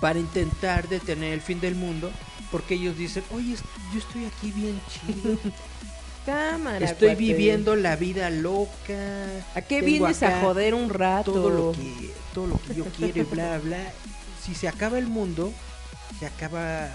para 0.00 0.18
intentar 0.18 0.88
detener 0.88 1.32
el 1.32 1.40
fin 1.40 1.60
del 1.60 1.74
mundo 1.74 2.10
porque 2.50 2.74
ellos 2.74 2.96
dicen, 2.96 3.24
oye, 3.32 3.56
yo 3.92 3.98
estoy 3.98 4.24
aquí 4.24 4.52
bien 4.52 4.80
chido. 4.88 5.38
Cámara, 6.26 6.84
Estoy 6.84 7.10
cuate. 7.10 7.22
viviendo 7.22 7.76
la 7.76 7.94
vida 7.94 8.30
loca. 8.30 9.26
¿A 9.54 9.60
qué 9.62 9.80
vienes 9.80 10.24
a 10.24 10.40
joder 10.40 10.74
un 10.74 10.90
rato? 10.90 11.32
Todo 11.32 11.50
lo 11.50 11.72
que, 11.72 12.10
todo 12.34 12.48
lo 12.48 12.60
que 12.60 12.74
yo 12.74 12.84
quiero 12.86 13.20
y 13.20 13.24
bla, 13.24 13.58
bla. 13.62 13.92
Si 14.44 14.54
se 14.54 14.66
acaba 14.66 14.98
el 14.98 15.06
mundo, 15.06 15.52
se 16.18 16.26
acaba 16.26 16.88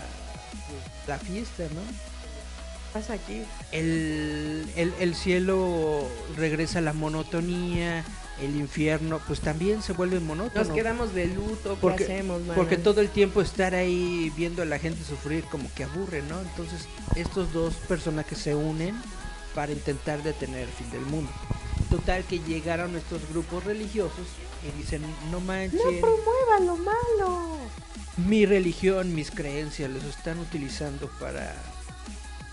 pues, 0.67 1.08
la 1.08 1.17
fiesta, 1.17 1.63
¿no? 1.74 2.11
Pasa 2.93 3.13
aquí? 3.13 3.43
el, 3.71 4.65
el, 4.75 4.93
el 4.99 5.15
cielo 5.15 6.08
regresa 6.38 6.80
a 6.80 6.82
la 6.82 6.93
monotonía, 6.93 8.04
el 8.41 8.56
infierno 8.56 9.19
pues 9.27 9.39
también 9.39 9.82
se 9.82 9.93
vuelve 9.93 10.19
monótono. 10.19 10.63
Nos 10.65 10.73
quedamos 10.73 11.13
de 11.13 11.27
luto, 11.27 11.75
¿qué 11.75 11.82
porque, 11.82 12.04
hacemos, 12.06 12.41
man? 12.43 12.56
porque 12.56 12.77
todo 12.77 13.01
el 13.01 13.10
tiempo 13.10 13.41
estar 13.41 13.75
ahí 13.75 14.32
viendo 14.36 14.62
a 14.62 14.65
la 14.65 14.80
gente 14.80 15.04
sufrir 15.04 15.43
como 15.45 15.71
que 15.75 15.84
aburre, 15.84 16.21
¿no? 16.23 16.39
Entonces 16.41 16.88
estos 17.15 17.54
dos 17.54 17.75
personajes 17.88 18.38
se 18.38 18.56
unen 18.56 18.95
para 19.54 19.71
intentar 19.71 20.23
detener 20.23 20.62
el 20.63 20.69
fin 20.69 20.89
del 20.91 21.01
mundo. 21.01 21.32
Total 21.89 22.23
que 22.23 22.39
llegaron 22.39 22.95
estos 22.95 23.21
grupos 23.30 23.63
religiosos 23.65 24.27
y 24.67 24.77
dicen, 24.82 25.01
no 25.30 25.39
manches, 25.41 25.80
No 25.84 25.91
promueva 25.99 26.60
lo 26.65 26.77
malo. 26.77 27.58
mi 28.17 28.45
religión, 28.45 29.13
mis 29.13 29.30
creencias 29.30 29.89
los 29.91 30.04
están 30.06 30.39
utilizando 30.39 31.10
para 31.19 31.54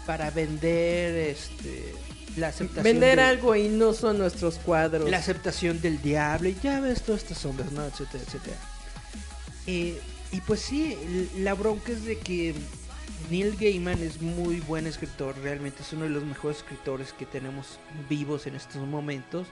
para 0.08 0.30
vender 0.30 1.14
este 1.36 1.92
la 2.38 2.48
aceptación 2.48 2.82
Vender 2.84 3.16
de- 3.18 3.22
algo 3.24 3.54
y 3.54 3.68
no 3.68 3.92
son 3.92 4.16
nuestros 4.16 4.54
cuadros. 4.56 5.10
la 5.10 5.18
aceptación 5.18 5.82
del 5.82 6.00
diablo 6.00 6.48
y 6.48 6.56
ya 6.62 6.80
ves 6.80 7.02
todas 7.02 7.22
estas 7.24 7.44
ondas, 7.44 7.70
¿no? 7.72 7.84
etcétera, 7.84 8.24
etcétera. 8.26 8.56
Eh, 9.66 10.00
y 10.32 10.40
pues 10.40 10.60
sí, 10.60 10.96
la 11.40 11.52
bronca 11.52 11.92
es 11.92 12.04
de 12.06 12.16
que 12.18 12.54
Neil 13.28 13.54
Gaiman 13.60 14.02
es 14.02 14.22
muy 14.22 14.60
buen 14.60 14.86
escritor, 14.86 15.36
realmente 15.42 15.82
es 15.82 15.92
uno 15.92 16.04
de 16.04 16.10
los 16.10 16.24
mejores 16.24 16.58
escritores 16.58 17.12
que 17.12 17.26
tenemos 17.26 17.78
vivos 18.08 18.46
en 18.46 18.54
estos 18.54 18.86
momentos. 18.86 19.46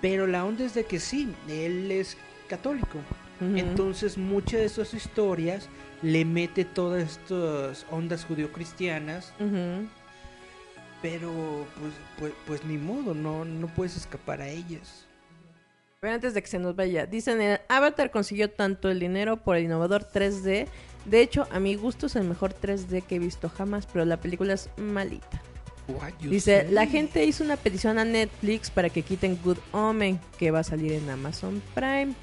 Pero 0.00 0.28
la 0.28 0.44
onda 0.44 0.64
es 0.64 0.74
de 0.74 0.84
que 0.84 1.00
sí, 1.00 1.34
él 1.48 1.90
es 1.90 2.16
católico. 2.48 2.98
Entonces 3.56 4.18
muchas 4.18 4.60
de 4.60 4.66
esas 4.66 4.94
historias 4.94 5.68
le 6.02 6.24
mete 6.24 6.64
todas 6.64 7.02
estas 7.02 7.86
ondas 7.90 8.24
judio-cristianas, 8.24 9.32
pero 11.00 11.66
pues, 11.78 11.92
pues, 12.18 12.32
pues 12.46 12.64
ni 12.64 12.78
modo, 12.78 13.14
no, 13.14 13.44
no 13.44 13.66
puedes 13.68 13.96
escapar 13.96 14.40
a 14.40 14.48
ellas. 14.48 15.06
Pero 16.00 16.14
antes 16.14 16.34
de 16.34 16.42
que 16.42 16.48
se 16.48 16.58
nos 16.58 16.74
vaya, 16.74 17.06
dicen, 17.06 17.40
el 17.40 17.60
Avatar 17.68 18.10
consiguió 18.10 18.50
tanto 18.50 18.90
el 18.90 18.98
dinero 18.98 19.36
por 19.36 19.56
el 19.56 19.64
innovador 19.64 20.04
3D. 20.04 20.66
De 21.04 21.20
hecho, 21.20 21.46
a 21.52 21.60
mi 21.60 21.76
gusto 21.76 22.06
es 22.06 22.16
el 22.16 22.24
mejor 22.24 22.54
3D 22.54 23.02
que 23.02 23.16
he 23.16 23.18
visto 23.20 23.48
jamás, 23.48 23.86
pero 23.86 24.04
la 24.04 24.16
película 24.16 24.54
es 24.54 24.68
malita. 24.76 25.40
Dice, 26.20 26.62
say? 26.62 26.72
la 26.72 26.86
gente 26.86 27.24
hizo 27.24 27.44
una 27.44 27.56
petición 27.56 27.98
a 27.98 28.04
Netflix 28.04 28.70
para 28.70 28.88
que 28.88 29.02
quiten 29.02 29.38
Good 29.44 29.58
Omen, 29.72 30.18
que 30.38 30.50
va 30.50 30.60
a 30.60 30.64
salir 30.64 30.92
en 30.92 31.08
Amazon 31.08 31.62
Prime. 31.74 32.14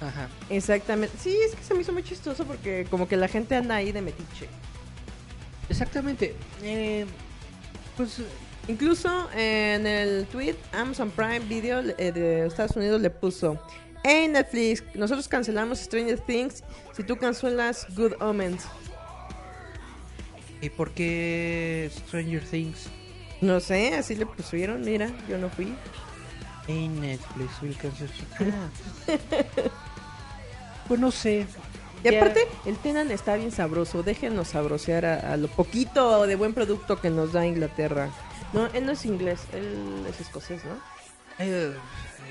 Ajá. 0.00 0.28
Exactamente. 0.50 1.16
Sí, 1.18 1.36
es 1.48 1.54
que 1.54 1.62
se 1.62 1.74
me 1.74 1.80
hizo 1.80 1.92
muy 1.92 2.02
chistoso 2.02 2.44
porque 2.44 2.86
como 2.90 3.08
que 3.08 3.16
la 3.16 3.28
gente 3.28 3.54
anda 3.56 3.76
ahí 3.76 3.92
de 3.92 4.02
metiche. 4.02 4.48
Exactamente. 5.68 6.34
Eh, 6.62 7.06
pues 7.96 8.20
Incluso 8.68 9.28
en 9.32 9.86
el 9.86 10.26
tweet 10.26 10.56
Amazon 10.72 11.10
Prime 11.12 11.38
Video 11.40 11.78
eh, 11.98 12.10
de 12.10 12.46
Estados 12.46 12.74
Unidos 12.76 13.00
le 13.00 13.10
puso, 13.10 13.60
Hey 14.02 14.26
Netflix, 14.26 14.82
nosotros 14.94 15.28
cancelamos 15.28 15.78
Stranger 15.78 16.18
Things 16.18 16.64
si 16.92 17.04
tú 17.04 17.16
cancelas 17.16 17.86
Good 17.94 18.14
Omens. 18.20 18.64
¿y 20.60 20.68
por 20.70 20.90
qué 20.90 21.88
Stranger 21.94 22.42
Things 22.42 22.88
No 23.40 23.60
sé, 23.60 23.94
así 23.94 24.16
le 24.16 24.26
pusieron, 24.26 24.80
mira, 24.80 25.10
yo 25.28 25.38
no 25.38 25.48
fui. 25.48 25.72
en 26.66 27.00
Netflix 27.00 27.62
will 27.62 27.76
cancel- 27.78 28.10
Ah. 28.52 28.68
Pues 30.88 31.00
no 31.00 31.10
sé. 31.10 31.46
Y 32.04 32.14
aparte, 32.14 32.46
el 32.66 32.76
Tenan 32.76 33.10
está 33.10 33.34
bien 33.36 33.50
sabroso, 33.50 34.02
déjenos 34.02 34.48
sabrosear 34.48 35.04
a, 35.06 35.32
a 35.32 35.36
lo 35.36 35.48
poquito 35.48 36.26
de 36.26 36.36
buen 36.36 36.54
producto 36.54 37.00
que 37.00 37.10
nos 37.10 37.32
da 37.32 37.46
Inglaterra. 37.46 38.10
No, 38.52 38.66
él 38.66 38.86
no 38.86 38.92
es 38.92 39.04
inglés, 39.04 39.40
él 39.52 40.04
es 40.08 40.20
escocés, 40.20 40.60
¿no? 40.64 40.76
Eh, 41.44 41.74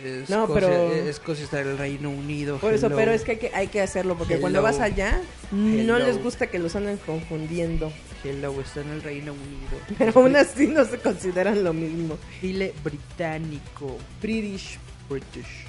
Escocia- 0.04 0.36
No, 0.36 0.48
pero- 0.54 0.92
Escocia 0.94 1.44
está 1.46 1.62
en 1.62 1.68
el 1.70 1.78
Reino 1.78 2.10
Unido. 2.10 2.58
Por 2.58 2.74
eso, 2.74 2.90
pero 2.90 3.12
es 3.12 3.24
que 3.24 3.32
hay, 3.32 3.38
que 3.38 3.52
hay 3.54 3.68
que 3.68 3.82
hacerlo, 3.82 4.18
porque 4.18 4.40
cuando 4.40 4.62
vas 4.62 4.80
allá, 4.80 5.20
no 5.52 6.00
les 6.00 6.22
gusta 6.24 6.48
que 6.48 6.60
los 6.60 6.76
anden 6.76 6.98
confundiendo. 7.06 7.92
Hello, 8.24 8.60
está 8.62 8.82
en 8.82 8.90
el 8.90 9.04
Reino 9.04 9.34
Unido. 9.34 9.78
Pero 10.00 10.20
aún 10.20 10.36
así 10.36 10.66
no 10.68 10.84
se 10.84 10.98
consideran 10.98 11.64
lo 11.64 11.74
mismo. 11.74 12.18
Dile 12.42 12.74
británico. 12.84 13.98
British. 14.20 14.80
British. 15.08 15.66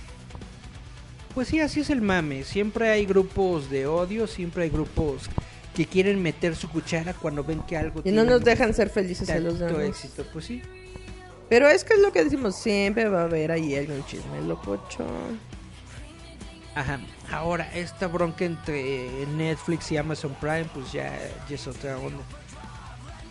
Pues 1.36 1.48
sí, 1.48 1.60
así 1.60 1.80
es 1.80 1.90
el 1.90 2.00
mame. 2.00 2.44
Siempre 2.44 2.88
hay 2.88 3.04
grupos 3.04 3.68
de 3.68 3.86
odio, 3.86 4.26
siempre 4.26 4.62
hay 4.62 4.70
grupos 4.70 5.28
que 5.74 5.84
quieren 5.84 6.22
meter 6.22 6.56
su 6.56 6.66
cuchara 6.70 7.12
cuando 7.12 7.44
ven 7.44 7.60
que 7.60 7.76
algo 7.76 8.00
Y 8.04 8.10
no 8.10 8.24
nos 8.24 8.42
dejan 8.42 8.72
ser 8.72 8.88
felices 8.88 9.28
a 9.28 9.38
los 9.38 9.58
demás. 9.58 9.82
éxito. 9.82 10.24
Pues 10.32 10.46
sí. 10.46 10.62
Pero 11.50 11.68
es 11.68 11.84
que 11.84 11.92
es 11.92 12.00
lo 12.00 12.10
que 12.10 12.24
decimos, 12.24 12.56
siempre 12.56 13.06
va 13.10 13.20
a 13.20 13.24
haber 13.24 13.52
ahí 13.52 13.76
algún 13.76 14.02
chisme 14.06 14.40
lococho. 14.48 15.06
Ajá. 16.74 17.00
Ahora, 17.30 17.70
esta 17.74 18.06
bronca 18.06 18.46
entre 18.46 19.26
Netflix 19.36 19.92
y 19.92 19.98
Amazon 19.98 20.34
Prime, 20.40 20.64
pues 20.72 20.90
ya, 20.90 21.12
ya 21.50 21.54
es 21.54 21.66
otra 21.66 21.98
onda. 21.98 22.22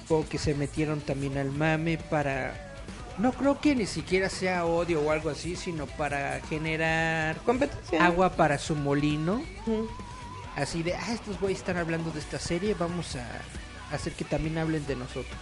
O 0.10 0.24
que 0.30 0.38
se 0.38 0.54
metieron 0.54 1.02
también 1.02 1.40
al 1.40 1.50
mame 1.50 1.98
para... 1.98 2.65
No 3.18 3.32
creo 3.32 3.62
que 3.62 3.76
ni 3.76 3.86
siquiera 3.86 4.30
sea 4.30 4.66
odio 4.66 5.02
o 5.02 5.12
algo 5.12 5.30
así, 5.30 5.56
sino 5.56 5.88
para 5.88 6.42
generar 6.50 7.38
Competencia. 7.46 8.06
agua 8.06 8.32
para 8.36 8.58
su 8.58 8.76
molino. 8.76 9.42
Ujú. 9.66 9.90
Así 10.56 10.84
de, 10.84 10.94
ah, 10.96 11.14
estos 11.14 11.40
güeyes 11.40 11.60
están 11.60 11.78
hablando 11.78 12.12
de 12.12 12.20
esta 12.20 12.40
serie, 12.40 12.74
vamos 12.74 13.16
a 13.16 13.26
hacer 13.94 14.14
que 14.14 14.24
también 14.26 14.58
hablen 14.58 14.86
de 14.86 14.96
nosotros. 14.96 15.36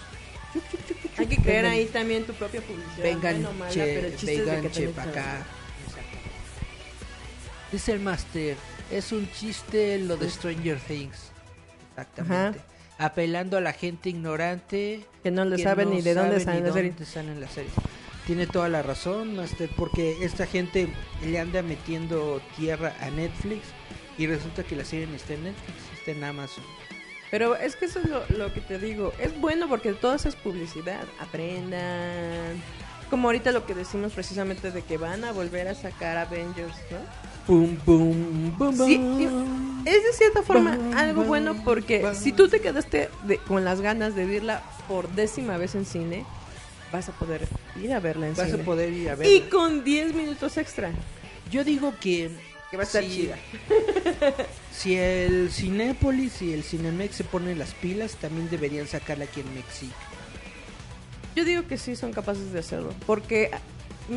Hay 1.18 1.28
que 1.28 1.38
crear 1.38 1.66
ahí 1.66 1.86
también 1.88 2.26
tu 2.26 2.34
propia 2.34 2.62
publicidad. 2.62 3.04
Vengan, 3.04 3.34
buena 3.34 3.50
o 3.50 3.54
mala, 3.54 3.72
che, 3.72 3.84
pero 3.84 4.18
de 4.18 4.38
vengan, 4.38 4.62
que 4.62 4.70
che, 4.72 4.88
te 4.88 4.94
pa' 4.94 5.06
metan. 5.06 5.24
acá. 5.24 5.46
Dice 7.72 7.92
el 7.92 8.00
Master, 8.02 8.56
es 8.92 9.12
un 9.12 9.28
chiste 9.32 9.98
lo 10.00 10.16
de 10.18 10.30
Stranger 10.30 10.80
Things. 10.80 11.32
Exactamente. 11.90 12.60
Apelando 12.98 13.58
a 13.58 13.62
la 13.62 13.74
gente 13.74 14.10
ignorante. 14.10 15.06
Que 15.24 15.32
no 15.32 15.46
le 15.46 15.58
que 15.58 15.64
saben 15.64 15.90
no 15.90 15.96
ni 15.96 16.02
de 16.02 16.14
dónde 16.14 16.40
sabe 16.40 16.44
salen 16.44 16.64
ni 16.64 16.66
las 16.68 16.74
series. 16.74 16.96
dónde 16.96 17.12
salen 17.12 17.42
las 17.42 17.52
series. 17.52 17.74
Tiene 18.26 18.48
toda 18.48 18.70
la 18.70 18.82
razón, 18.82 19.36
Master, 19.36 19.70
porque 19.76 20.24
esta 20.24 20.46
gente 20.46 20.88
le 21.26 21.40
anda 21.40 21.62
metiendo 21.62 22.42
tierra 22.56 22.96
a 23.02 23.10
Netflix 23.10 23.64
y 24.18 24.28
resulta 24.28 24.64
que 24.64 24.76
la 24.78 24.86
serie 24.86 25.08
no 25.08 25.16
está 25.16 25.34
en 25.34 25.44
Netflix, 25.44 25.78
está 26.00 26.12
en 26.12 26.24
Amazon. 26.24 26.64
Pero 27.32 27.56
es 27.56 27.76
que 27.76 27.86
eso 27.86 28.00
es 28.00 28.08
lo, 28.08 28.24
lo 28.38 28.54
que 28.54 28.62
te 28.62 28.78
digo. 28.78 29.12
Es 29.20 29.40
bueno 29.42 29.68
porque 29.68 29.92
todo 29.94 30.14
eso 30.14 30.30
es 30.30 30.36
publicidad. 30.36 31.04
Aprendan. 31.20 32.62
Como 33.10 33.28
ahorita 33.28 33.52
lo 33.52 33.66
que 33.66 33.74
decimos 33.74 34.14
precisamente 34.14 34.72
de 34.72 34.84
que 34.84 34.98
van 34.98 35.24
a 35.24 35.32
volver 35.32 35.68
a 35.68 35.76
sacar 35.76 36.16
Avengers, 36.18 36.76
¿no? 36.92 37.00
Boom, 37.48 37.80
boom, 37.86 38.56
boom, 38.58 38.78
Sí. 38.78 39.28
Es 39.86 40.02
de 40.04 40.14
cierta 40.14 40.42
forma 40.44 40.78
algo 40.96 41.24
bueno 41.26 41.56
porque 41.66 42.06
si 42.16 42.32
tú 42.32 42.48
te 42.48 42.62
quedaste 42.62 43.10
de- 43.24 43.38
con 43.40 43.66
las 43.66 43.82
ganas 43.82 44.16
de 44.16 44.26
verla 44.26 44.64
por 44.88 45.10
décima 45.10 45.58
vez 45.58 45.76
en 45.76 45.86
cine, 45.86 46.26
vas 46.94 47.10
a 47.10 47.12
poder 47.12 47.46
ir 47.82 47.92
a 47.92 48.00
verla 48.00 48.28
en 48.30 48.36
Vas 48.36 48.48
cine. 48.50 48.62
a 48.62 48.66
poder 48.66 48.94
ir 48.94 49.10
a 49.10 49.16
ver. 49.16 49.28
Y 49.30 49.42
con 49.50 49.84
10 49.84 50.16
minutos 50.16 50.56
extra. 50.58 50.92
Yo 51.52 51.66
digo 51.66 51.94
que 52.00 52.32
Que 52.72 52.78
va 52.78 52.84
a 52.84 52.86
estar 52.86 53.04
si- 53.04 53.10
chida. 53.10 53.38
Si 54.74 54.96
el 54.96 55.52
Cinépolis 55.52 56.42
y 56.42 56.54
el 56.54 56.64
Cinemex 56.64 57.16
se 57.16 57.24
ponen 57.26 57.60
las 57.60 57.74
pilas, 57.76 58.16
también 58.16 58.50
deberían 58.50 58.88
sacarla 58.88 59.26
aquí 59.26 59.42
en 59.42 59.54
México. 59.54 59.94
Yo 61.36 61.44
digo 61.46 61.68
que 61.68 61.78
sí 61.78 61.96
son 61.96 62.12
capaces 62.14 62.52
de 62.54 62.60
hacerlo. 62.60 62.94
Porque, 63.06 63.52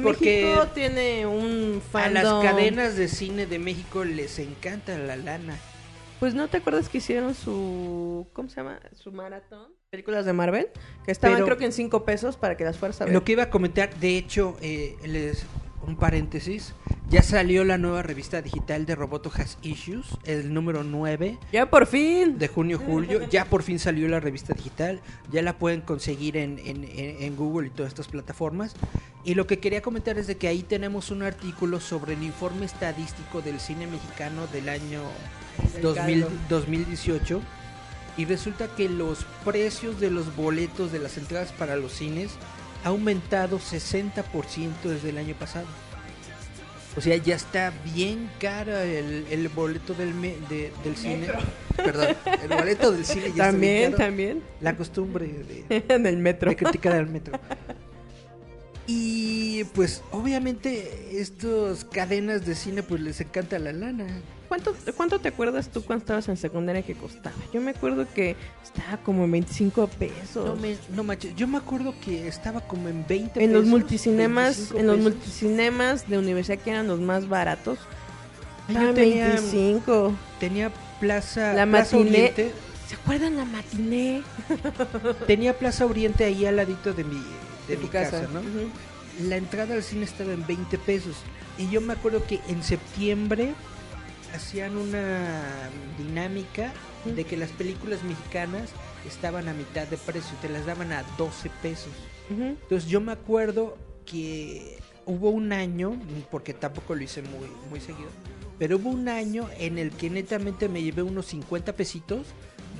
Porque 0.02 0.44
México 0.44 0.66
tiene 0.74 1.26
un 1.26 1.80
A 1.84 1.90
fandom. 1.90 2.22
las 2.22 2.44
cadenas 2.44 2.96
de 2.96 3.08
cine 3.08 3.46
de 3.46 3.58
México 3.58 4.04
les 4.04 4.38
encanta 4.38 4.96
la 4.98 5.16
lana. 5.16 5.56
Pues 6.20 6.34
no 6.34 6.48
te 6.48 6.56
acuerdas 6.56 6.88
que 6.88 6.98
hicieron 6.98 7.34
su. 7.34 8.26
¿Cómo 8.32 8.48
se 8.48 8.56
llama? 8.56 8.80
Su 8.94 9.12
maratón. 9.12 9.72
Películas 9.90 10.24
de 10.26 10.32
Marvel. 10.32 10.68
Que 11.04 11.12
estaban 11.12 11.36
Pero- 11.36 11.46
creo 11.46 11.58
que 11.58 11.66
en 11.66 11.72
5 11.72 12.04
pesos 12.04 12.36
para 12.36 12.56
que 12.56 12.64
las 12.64 12.78
fueras 12.78 13.00
a 13.00 13.04
ver. 13.04 13.14
Lo 13.14 13.22
que 13.22 13.32
iba 13.32 13.44
a 13.44 13.50
comentar, 13.50 13.94
de 13.96 14.16
hecho, 14.16 14.56
eh, 14.62 14.96
les, 15.04 15.44
un 15.86 15.96
paréntesis, 15.96 16.72
ya 17.08 17.22
salió 17.22 17.64
la 17.64 17.78
nueva 17.78 18.02
revista 18.02 18.42
digital 18.42 18.86
de 18.86 18.94
Roboto 18.96 19.30
Has 19.34 19.58
Issues, 19.62 20.06
el 20.24 20.52
número 20.52 20.82
9 20.82 21.38
Ya 21.52 21.70
por 21.70 21.86
fin. 21.86 22.38
de 22.38 22.48
junio-julio. 22.48 23.28
Ya 23.28 23.44
por 23.44 23.62
fin 23.62 23.78
salió 23.78 24.08
la 24.08 24.18
revista 24.20 24.52
digital, 24.54 25.00
ya 25.30 25.42
la 25.42 25.56
pueden 25.58 25.80
conseguir 25.82 26.36
en, 26.36 26.58
en- 26.58 26.84
en- 26.84 27.36
Google 27.36 27.68
y 27.68 27.70
todas 27.70 27.90
estas 27.92 28.08
plataformas. 28.08 28.74
Y 29.24 29.34
lo 29.34 29.46
que 29.46 29.58
quería 29.58 29.82
comentar 29.82 30.18
es 30.18 30.26
de 30.26 30.36
que 30.36 30.48
ahí 30.48 30.62
tenemos 30.62 31.10
un 31.10 31.22
artículo 31.22 31.80
sobre 31.80 32.14
el 32.14 32.22
informe 32.22 32.66
estadístico 32.66 33.42
del 33.42 33.60
cine 33.60 33.86
mexicano 33.86 34.46
del 34.48 34.68
año 34.68 35.02
Del 35.74 35.82
2000 35.82 36.20
caldo. 36.22 36.36
2018 36.48 37.40
y 38.18 38.24
resulta 38.24 38.68
que 38.74 38.88
los 38.88 39.26
precios 39.44 40.00
de 40.00 40.10
los 40.10 40.34
boletos 40.34 40.90
de 40.90 40.98
las 41.00 41.18
entradas 41.18 41.52
para 41.52 41.76
los 41.76 41.92
cines 41.92 42.30
ha 42.86 42.90
aumentado 42.90 43.58
60% 43.58 44.22
desde 44.84 45.08
el 45.10 45.18
año 45.18 45.34
pasado. 45.34 45.66
O 46.96 47.00
sea, 47.00 47.16
ya 47.16 47.34
está 47.34 47.72
bien 47.94 48.30
cara 48.40 48.84
el, 48.84 49.26
el 49.28 49.48
boleto 49.48 49.92
del, 49.92 50.14
me- 50.14 50.36
de- 50.48 50.72
del 50.84 50.96
cine. 50.96 51.26
Perdón, 51.76 52.16
el 52.42 52.48
boleto 52.48 52.92
del 52.92 53.04
cine 53.04 53.32
ya 53.34 53.46
También, 53.50 53.50
está 53.50 53.56
bien 53.76 53.90
caro. 53.90 53.96
también. 54.06 54.42
La 54.60 54.76
costumbre 54.76 55.26
de, 55.26 55.84
en 55.94 56.06
el 56.06 56.16
metro. 56.16 56.48
de 56.48 56.56
criticar 56.56 56.92
al 56.92 57.08
metro. 57.08 57.38
Y 58.86 59.64
pues 59.74 60.02
obviamente 60.12 61.20
estas 61.20 61.84
cadenas 61.84 62.46
de 62.46 62.54
cine 62.54 62.82
pues 62.84 63.00
les 63.00 63.20
encanta 63.20 63.58
la 63.58 63.72
lana. 63.72 64.06
¿Cuánto, 64.48 64.74
¿Cuánto 64.96 65.18
te 65.18 65.28
acuerdas 65.28 65.68
tú 65.68 65.82
cuando 65.82 66.02
estabas 66.02 66.28
en 66.28 66.36
secundaria 66.36 66.82
que 66.82 66.94
costaba? 66.94 67.34
Yo 67.52 67.60
me 67.60 67.72
acuerdo 67.72 68.06
que 68.14 68.36
estaba 68.62 68.96
como 69.02 69.24
en 69.24 69.32
25 69.32 69.86
pesos. 69.88 70.44
No, 70.46 70.56
me, 70.56 70.76
no 70.94 71.04
manches, 71.04 71.34
yo 71.34 71.48
me 71.48 71.58
acuerdo 71.58 71.94
que 72.04 72.28
estaba 72.28 72.60
como 72.60 72.88
en 72.88 73.04
20 73.06 73.42
en 73.42 73.52
los 73.52 73.62
pesos, 73.62 73.70
multicinemas, 73.70 74.56
25 74.56 74.78
en 74.80 74.86
los 74.86 74.96
pesos. 74.96 75.12
multicinemas 75.12 76.08
de 76.08 76.18
universidad 76.18 76.58
que 76.58 76.70
eran 76.70 76.86
los 76.86 77.00
más 77.00 77.28
baratos. 77.28 77.78
Yo 78.68 78.74
estaban 78.74 78.94
tenía- 78.94 79.28
25. 79.28 80.12
Tenía 80.40 80.72
Plaza, 81.00 81.52
La 81.52 81.66
Plaza 81.66 81.96
matiné. 81.96 82.18
Oriente, 82.18 82.52
¿Se 82.88 82.94
acuerdan 82.94 83.36
la 83.36 83.44
matiné? 83.44 84.22
tenía 85.26 85.58
Plaza 85.58 85.86
Oriente 85.86 86.24
ahí 86.24 86.46
al 86.46 86.56
ladito 86.56 86.92
de 86.92 87.04
mi, 87.04 87.20
de 87.68 87.76
mi 87.76 87.84
tu 87.84 87.88
casa, 87.90 88.28
¿no? 88.32 88.40
La 89.26 89.36
entrada 89.36 89.74
al 89.74 89.82
cine 89.82 90.04
estaba 90.04 90.32
en 90.32 90.46
20 90.46 90.78
pesos. 90.78 91.16
Y 91.58 91.68
yo 91.70 91.80
me 91.80 91.94
acuerdo 91.94 92.24
que 92.26 92.40
en 92.48 92.62
septiembre 92.62 93.54
hacían 94.36 94.76
una 94.76 95.70
dinámica 95.98 96.72
de 97.04 97.24
que 97.24 97.36
las 97.36 97.50
películas 97.50 98.02
mexicanas 98.02 98.70
estaban 99.06 99.48
a 99.48 99.54
mitad 99.54 99.86
de 99.86 99.96
precio, 99.96 100.36
te 100.40 100.48
las 100.48 100.66
daban 100.66 100.92
a 100.92 101.04
12 101.16 101.50
pesos. 101.62 101.92
Ujú. 102.30 102.42
Entonces 102.42 102.88
yo 102.88 103.00
me 103.00 103.12
acuerdo 103.12 103.76
que 104.04 104.78
hubo 105.04 105.30
un 105.30 105.52
año, 105.52 105.96
porque 106.30 106.52
tampoco 106.54 106.94
lo 106.94 107.02
hice 107.02 107.22
muy, 107.22 107.48
muy 107.70 107.80
seguido, 107.80 108.08
pero 108.58 108.76
hubo 108.76 108.90
un 108.90 109.08
año 109.08 109.48
en 109.58 109.78
el 109.78 109.90
que 109.90 110.10
netamente 110.10 110.68
me 110.68 110.82
llevé 110.82 111.02
unos 111.02 111.26
50 111.26 111.74
pesitos 111.74 112.26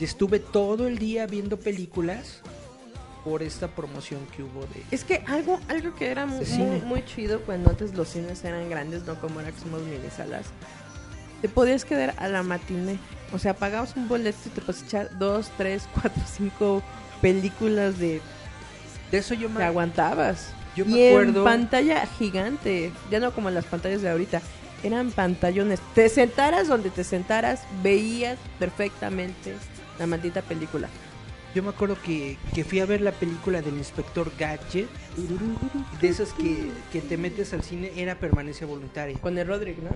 y 0.00 0.04
estuve 0.04 0.40
todo 0.40 0.86
el 0.88 0.98
día 0.98 1.26
viendo 1.26 1.58
películas 1.58 2.42
por 3.24 3.42
esta 3.42 3.68
promoción 3.68 4.20
que 4.36 4.42
hubo 4.42 4.60
de... 4.62 4.84
Es 4.90 5.04
que 5.04 5.24
algo, 5.26 5.58
algo 5.68 5.94
que 5.96 6.10
era 6.10 6.26
muy, 6.26 6.46
muy 6.84 7.04
chido 7.04 7.40
cuando 7.40 7.70
antes 7.70 7.94
los 7.94 8.08
cines 8.08 8.44
eran 8.44 8.70
grandes, 8.70 9.04
no 9.04 9.20
como 9.20 9.40
ahora 9.40 9.52
que 9.52 9.60
somos 9.60 9.82
mini 9.82 10.10
salas. 10.16 10.46
Te 11.42 11.48
podías 11.48 11.84
quedar 11.84 12.14
a 12.18 12.28
la 12.28 12.42
matiné. 12.42 12.98
O 13.32 13.38
sea, 13.38 13.54
pagabas 13.54 13.96
un 13.96 14.08
boleto 14.08 14.38
y 14.46 14.50
te 14.50 14.60
podías 14.60 14.82
echar 14.84 15.18
dos, 15.18 15.50
tres, 15.56 15.88
cuatro, 15.94 16.22
cinco 16.26 16.82
películas 17.20 17.98
de 17.98 18.20
De 19.10 19.18
eso 19.18 19.34
yo 19.34 19.48
me, 19.48 19.64
aguantabas. 19.64 20.52
yo 20.76 20.84
y 20.84 20.88
me 20.88 21.08
acuerdo... 21.08 21.40
en 21.40 21.44
pantalla 21.44 22.06
gigante, 22.06 22.92
ya 23.10 23.20
no 23.20 23.32
como 23.32 23.50
las 23.50 23.64
pantallas 23.64 24.02
de 24.02 24.10
ahorita, 24.10 24.42
eran 24.82 25.10
pantallones. 25.10 25.80
Te 25.94 26.08
sentaras 26.08 26.68
donde 26.68 26.90
te 26.90 27.04
sentaras, 27.04 27.62
veías 27.82 28.38
perfectamente 28.58 29.54
la 29.98 30.06
maldita 30.06 30.42
película. 30.42 30.88
Yo 31.56 31.62
me 31.62 31.70
acuerdo 31.70 31.96
que, 32.04 32.36
que 32.54 32.64
fui 32.64 32.80
a 32.80 32.84
ver 32.84 33.00
la 33.00 33.12
película 33.12 33.62
del 33.62 33.78
inspector 33.78 34.30
Gadget. 34.38 34.88
De 36.02 36.06
esas 36.06 36.34
que, 36.34 36.68
que 36.92 37.00
te 37.00 37.16
metes 37.16 37.54
al 37.54 37.62
cine, 37.62 37.92
era 37.96 38.16
permanencia 38.16 38.66
voluntaria. 38.66 39.16
Con 39.18 39.38
el 39.38 39.46
Roderick, 39.46 39.78
¿no? 39.78 39.88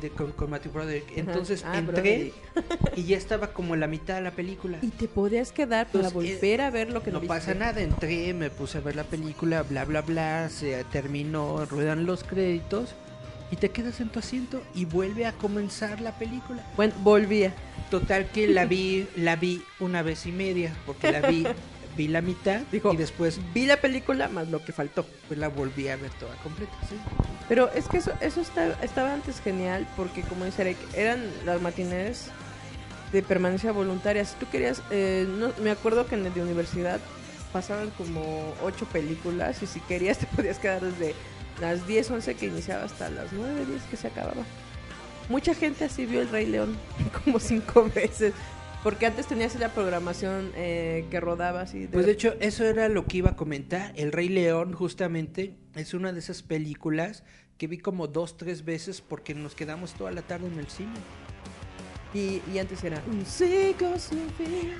de- 0.00 0.10
con, 0.10 0.30
con 0.30 0.48
Matthew 0.48 0.70
Broderick. 0.70 1.16
Entonces 1.18 1.64
Ah, 1.66 1.76
entré 1.76 2.32
Broderick. 2.54 2.96
y 2.96 3.02
ya 3.02 3.16
estaba 3.16 3.48
como 3.48 3.74
la 3.74 3.88
mitad 3.88 4.14
de 4.14 4.20
la 4.20 4.30
película. 4.30 4.78
Y 4.80 4.90
te 4.90 5.08
podías 5.08 5.50
quedar 5.50 5.88
para 5.88 6.08
Pues, 6.08 6.38
volver 6.40 6.60
a 6.60 6.70
ver 6.70 6.92
lo 6.92 7.02
que 7.02 7.10
no 7.10 7.18
viste. 7.18 7.34
pasa 7.34 7.52
nada, 7.54 7.80
entré, 7.80 8.32
me 8.32 8.50
puse 8.50 8.78
a 8.78 8.80
ver 8.80 8.94
la 8.94 9.02
película, 9.02 9.64
bla, 9.64 9.84
bla, 9.86 10.02
bla, 10.02 10.48
se 10.50 10.84
terminó, 10.92 11.64
ruedan 11.66 12.06
los 12.06 12.22
créditos 12.22 12.90
y 13.50 13.56
te 13.56 13.70
quedas 13.70 13.98
en 14.00 14.08
tu 14.10 14.20
asiento 14.20 14.62
y 14.72 14.84
vuelve 14.84 15.26
a 15.26 15.32
comenzar 15.32 16.00
la 16.00 16.16
película. 16.16 16.64
Bueno, 16.76 16.94
volvía. 17.02 17.52
Total 17.90 18.26
que 18.30 18.46
la 18.48 18.66
vi, 18.66 19.06
la 19.16 19.36
vi 19.36 19.62
una 19.80 20.02
vez 20.02 20.26
y 20.26 20.32
media, 20.32 20.74
porque 20.84 21.10
la 21.10 21.22
vi, 21.28 21.46
vi 21.96 22.06
la 22.08 22.20
mitad 22.20 22.60
Dijo, 22.70 22.92
y 22.92 22.96
después 22.96 23.40
Vi 23.54 23.64
la 23.66 23.78
película 23.78 24.28
más 24.28 24.48
lo 24.48 24.62
que 24.64 24.72
faltó. 24.72 25.06
pues 25.26 25.38
la 25.40 25.48
volví 25.48 25.88
a 25.88 25.96
ver 25.96 26.10
toda 26.12 26.34
completa. 26.42 26.72
¿sí? 26.88 26.96
Pero 27.48 27.70
es 27.72 27.88
que 27.88 27.96
eso, 27.98 28.12
eso 28.20 28.40
está- 28.42 28.76
estaba 28.82 29.14
antes 29.14 29.40
genial 29.40 29.86
porque, 29.96 30.20
como 30.22 30.44
dice 30.44 30.62
Eric, 30.62 30.76
eran 30.94 31.20
las 31.46 31.62
matines 31.62 32.26
de 33.12 33.22
permanencia 33.22 33.72
voluntaria. 33.72 34.22
Si 34.26 34.36
tú 34.36 34.46
querías, 34.50 34.82
eh, 34.90 35.26
no, 35.26 35.50
me 35.62 35.70
acuerdo 35.70 36.06
que 36.06 36.14
en 36.14 36.26
el 36.26 36.34
de 36.34 36.42
universidad 36.42 37.00
pasaban 37.54 37.88
como 37.96 38.52
ocho 38.62 38.84
películas 38.84 39.62
y 39.62 39.66
si 39.66 39.80
querías 39.80 40.18
te 40.18 40.26
podías 40.36 40.58
quedar 40.58 40.82
desde 40.82 41.14
las 41.58 41.86
10, 41.86 42.10
11 42.10 42.34
que 42.34 42.46
iniciaba 42.46 42.84
hasta 42.84 43.08
las 43.08 43.32
9, 43.32 43.64
10 43.64 43.82
que 43.90 43.96
se 43.96 44.08
acababa. 44.08 44.42
Mucha 45.28 45.54
gente 45.54 45.84
así 45.84 46.06
vio 46.06 46.22
El 46.22 46.28
Rey 46.28 46.46
León 46.46 46.76
como 47.24 47.38
cinco 47.38 47.90
veces. 47.94 48.32
Porque 48.82 49.06
antes 49.06 49.26
tenías 49.26 49.54
la 49.56 49.70
programación 49.70 50.52
eh, 50.54 51.04
que 51.10 51.20
rodaba 51.20 51.62
así. 51.62 51.88
Pues 51.90 52.06
de 52.06 52.12
hecho, 52.12 52.34
eso 52.40 52.64
era 52.64 52.88
lo 52.88 53.06
que 53.06 53.18
iba 53.18 53.30
a 53.30 53.36
comentar. 53.36 53.92
El 53.96 54.12
Rey 54.12 54.28
León, 54.28 54.72
justamente, 54.72 55.54
es 55.74 55.94
una 55.94 56.12
de 56.12 56.20
esas 56.20 56.42
películas 56.42 57.24
que 57.58 57.66
vi 57.66 57.78
como 57.78 58.06
dos, 58.06 58.36
tres 58.36 58.64
veces 58.64 59.00
porque 59.00 59.34
nos 59.34 59.56
quedamos 59.56 59.94
toda 59.94 60.12
la 60.12 60.22
tarde 60.22 60.46
en 60.46 60.58
el 60.60 60.68
cine. 60.68 60.94
y, 62.14 62.40
y 62.52 62.58
antes 62.58 62.84
era 62.84 63.02
un 63.10 63.26
siglo 63.26 63.98
sin 63.98 64.30
fin. 64.30 64.72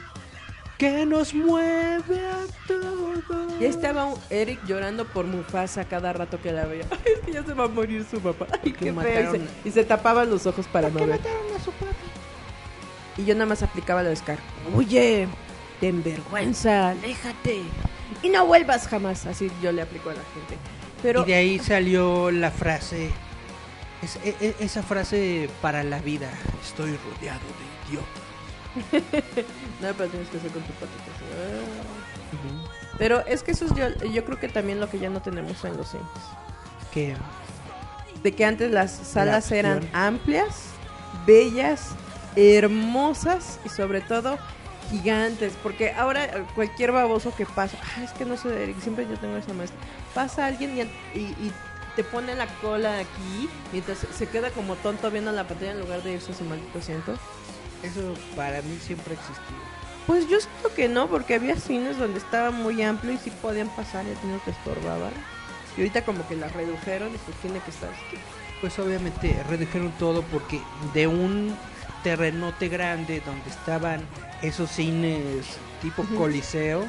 Que 0.79 1.05
nos 1.05 1.35
mueve 1.35 2.21
a 2.29 2.47
todos. 2.69 3.59
Ya 3.61 3.67
estaba 3.69 4.05
un 4.05 4.19
Eric 4.31 4.61
llorando 4.67 5.05
por 5.07 5.27
Mufasa 5.27 5.85
cada 5.87 6.13
rato 6.13 6.41
que 6.41 6.53
la 6.53 6.67
veía. 6.67 6.85
Ay, 6.91 6.99
es 7.15 7.21
que 7.27 7.33
ya 7.33 7.43
se 7.45 7.53
va 7.53 7.65
a 7.65 7.69
morir 7.69 8.07
su 8.09 8.21
papá. 8.21 8.47
Ay, 8.53 8.73
Que 8.73 8.73
qué 8.73 8.93
feo. 8.93 8.93
Y 8.93 8.95
mataron- 8.95 9.49
se, 9.63 9.69
y 9.69 9.73
se 9.73 9.85
tapaba 9.85 10.25
los 10.25 10.47
ojos 10.47 10.67
para 10.69 10.89
no 10.89 11.01
ver. 11.01 11.09
mataron 11.09 11.57
a 11.57 11.65
su 11.65 11.73
papá? 11.73 11.93
Y 13.17 13.25
yo 13.25 13.35
nada 13.35 13.47
más 13.47 13.63
aplicaba 13.65 14.05
la 14.05 14.11
descarga. 14.11 14.43
Oye, 14.77 15.27
ten 15.81 16.05
vergüenza, 16.05 16.91
aléjate. 16.91 17.63
Y 18.23 18.29
no 18.29 18.47
vuelvas 18.47 18.87
jamás. 18.87 19.27
Así 19.27 19.51
yo 19.61 19.73
le 19.73 19.83
aplico 19.83 20.11
a 20.11 20.15
la 20.15 20.23
gente. 20.35 20.57
Pero 21.03 21.23
Y 21.23 21.27
de 21.27 21.35
ahí 21.35 21.59
salió 21.59 22.31
la 22.31 22.53
frase, 22.53 23.11
es- 24.03 24.17
e- 24.25 24.37
e- 24.41 24.55
esa 24.61 24.85
frase 24.85 25.51
para 25.61 25.83
la 25.83 25.99
vida. 25.99 26.31
Estoy 26.65 26.97
rodeado 26.97 27.41
de 27.41 27.91
idiotas. 27.91 28.28
no, 29.81 29.89
pero 29.97 30.09
tienes 30.11 30.29
que 30.29 30.37
hacer 30.39 30.51
con 30.51 30.63
tu 30.63 30.73
patita. 30.75 31.03
así. 31.15 31.25
Ah. 31.35 32.97
Pero 32.99 33.25
es 33.27 33.43
que 33.43 33.53
eso 33.53 33.65
es 33.67 33.75
yo, 33.75 33.89
yo 34.11 34.25
creo 34.25 34.39
que 34.39 34.49
también 34.49 34.81
lo 34.81 34.91
que 34.91 34.99
ya 34.99 35.09
no 35.11 35.21
tenemos 35.23 35.65
en 35.65 35.77
los 35.77 35.89
cines. 35.91 36.07
Que 36.93 37.17
de 38.23 38.33
que 38.33 38.45
antes 38.45 38.71
las 38.73 38.91
salas 38.91 39.53
eran 39.53 39.89
amplias, 39.93 40.65
bellas, 41.27 41.91
hermosas 42.35 43.61
y 43.65 43.69
sobre 43.69 44.01
todo 44.01 44.39
gigantes, 44.91 45.53
porque 45.63 45.93
ahora 45.93 46.45
cualquier 46.55 46.91
baboso 46.93 47.33
que 47.37 47.47
pasa, 47.47 47.77
ah, 47.97 48.03
es 48.03 48.11
que 48.13 48.25
no 48.25 48.37
sé, 48.37 48.63
Eric, 48.63 48.81
siempre 48.81 49.07
yo 49.09 49.17
tengo 49.19 49.37
esa 49.37 49.53
maestra, 49.53 49.79
pasa 50.15 50.47
alguien 50.47 50.77
y, 50.77 50.81
y- 51.19 51.23
y 51.41 51.53
te 51.95 52.03
pone 52.05 52.35
la 52.35 52.47
cola 52.61 52.99
aquí, 52.99 53.49
mientras 53.73 53.99
se 53.99 54.27
queda 54.29 54.51
como 54.51 54.75
tonto 54.77 55.11
viendo 55.11 55.31
la 55.31 55.47
pantalla 55.47 55.73
en 55.73 55.81
lugar 55.81 56.03
de 56.03 56.13
irse 56.15 56.33
a 56.33 56.35
su 56.35 56.45
maldito 56.45 56.79
asiento. 56.79 57.15
Eso 57.83 58.15
para 58.37 58.63
mí 58.63 58.79
siempre 58.81 59.15
ha 59.15 59.19
existido. 59.19 59.59
Pues 60.07 60.29
yo 60.29 60.41
siento 60.41 60.75
que 60.75 60.89
no, 60.89 61.09
porque 61.09 61.35
había 61.35 61.57
cines 61.57 61.99
donde 61.99 62.19
estaba 62.19 62.51
muy 62.51 62.83
amplio 62.83 63.13
y 63.13 63.19
sí 63.19 63.31
podían 63.43 63.69
pasar 63.69 64.07
y 64.07 64.11
a 64.11 64.15
ti 64.15 64.27
no 64.27 64.39
te 64.39 64.53
estorbaban. 64.53 65.13
Y 65.77 65.81
ahorita 65.81 66.05
como 66.05 66.27
que 66.27 66.35
las 66.35 66.53
redujeron 66.55 67.15
y 67.15 67.19
pues 67.19 67.37
tiene 67.43 67.61
que 67.61 67.71
estar 67.71 67.91
así. 67.91 68.17
Pues 68.61 68.79
obviamente 68.79 69.37
redujeron 69.49 69.93
todo 69.99 70.23
porque 70.23 70.61
de 70.95 71.07
un 71.07 71.55
terrenote 72.03 72.69
grande 72.69 73.23
donde 73.25 73.49
estaban 73.51 74.01
esos 74.43 74.71
cines 74.71 75.45
tipo 75.83 76.05
coliseo, 76.17 76.85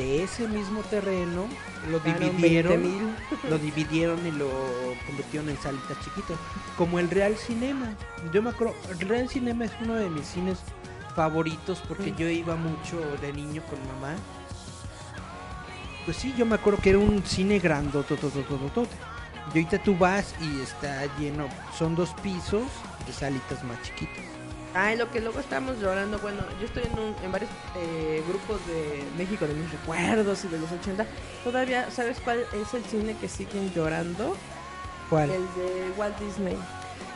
de 0.00 0.22
ese 0.22 0.48
mismo 0.48 0.80
terreno 0.82 1.46
lo 1.90 1.98
dividieron, 2.00 2.82
20,000. 2.82 3.50
lo 3.50 3.58
dividieron 3.58 4.26
y 4.26 4.30
lo 4.30 4.48
convirtieron 5.06 5.50
en 5.50 5.58
salitas 5.58 5.98
chiquitas, 6.02 6.38
como 6.78 6.98
el 6.98 7.10
Real 7.10 7.36
Cinema. 7.36 7.92
Yo 8.32 8.40
me 8.42 8.48
acuerdo, 8.50 8.74
el 8.88 9.00
Real 9.06 9.28
Cinema 9.28 9.66
es 9.66 9.72
uno 9.82 9.94
de 9.96 10.08
mis 10.08 10.26
cines 10.26 10.58
favoritos 11.14 11.82
porque 11.86 12.12
Mm. 12.12 12.16
yo 12.16 12.28
iba 12.30 12.56
mucho 12.56 12.98
de 13.20 13.32
niño 13.34 13.62
con 13.68 13.78
mamá. 13.88 14.16
Pues 16.06 16.16
sí, 16.16 16.32
yo 16.36 16.46
me 16.46 16.54
acuerdo 16.54 16.80
que 16.80 16.90
era 16.90 16.98
un 16.98 17.22
cine 17.24 17.58
grandotototototote. 17.58 18.94
Y 19.54 19.58
ahorita 19.58 19.82
tú 19.82 19.96
vas 19.98 20.34
y 20.40 20.60
está 20.62 21.04
lleno, 21.18 21.48
son 21.76 21.94
dos 21.94 22.10
pisos 22.22 22.62
de 23.06 23.12
salitas 23.12 23.62
más 23.64 23.82
chiquitas. 23.82 24.24
Ay, 24.74 24.96
lo 24.96 25.10
que 25.10 25.20
luego 25.20 25.40
estábamos 25.40 25.80
llorando, 25.80 26.18
bueno, 26.20 26.38
yo 26.60 26.66
estoy 26.66 26.84
en, 26.84 26.98
un- 26.98 27.14
en 27.24 27.32
varios 27.32 27.50
eh, 27.76 28.22
grupos 28.28 28.60
de 28.68 29.02
México 29.18 29.46
de 29.46 29.54
mis 29.54 29.70
recuerdos 29.72 30.44
y 30.44 30.48
de 30.48 30.58
los 30.60 30.70
80. 30.70 31.04
Todavía, 31.42 31.90
¿sabes 31.90 32.18
cuál 32.20 32.44
es 32.52 32.72
el 32.74 32.84
cine 32.84 33.16
que 33.20 33.28
siguen 33.28 33.72
llorando? 33.74 34.36
¿Cuál? 35.08 35.30
El 35.30 35.42
de 35.56 35.90
Walt 35.96 36.16
Disney. 36.20 36.56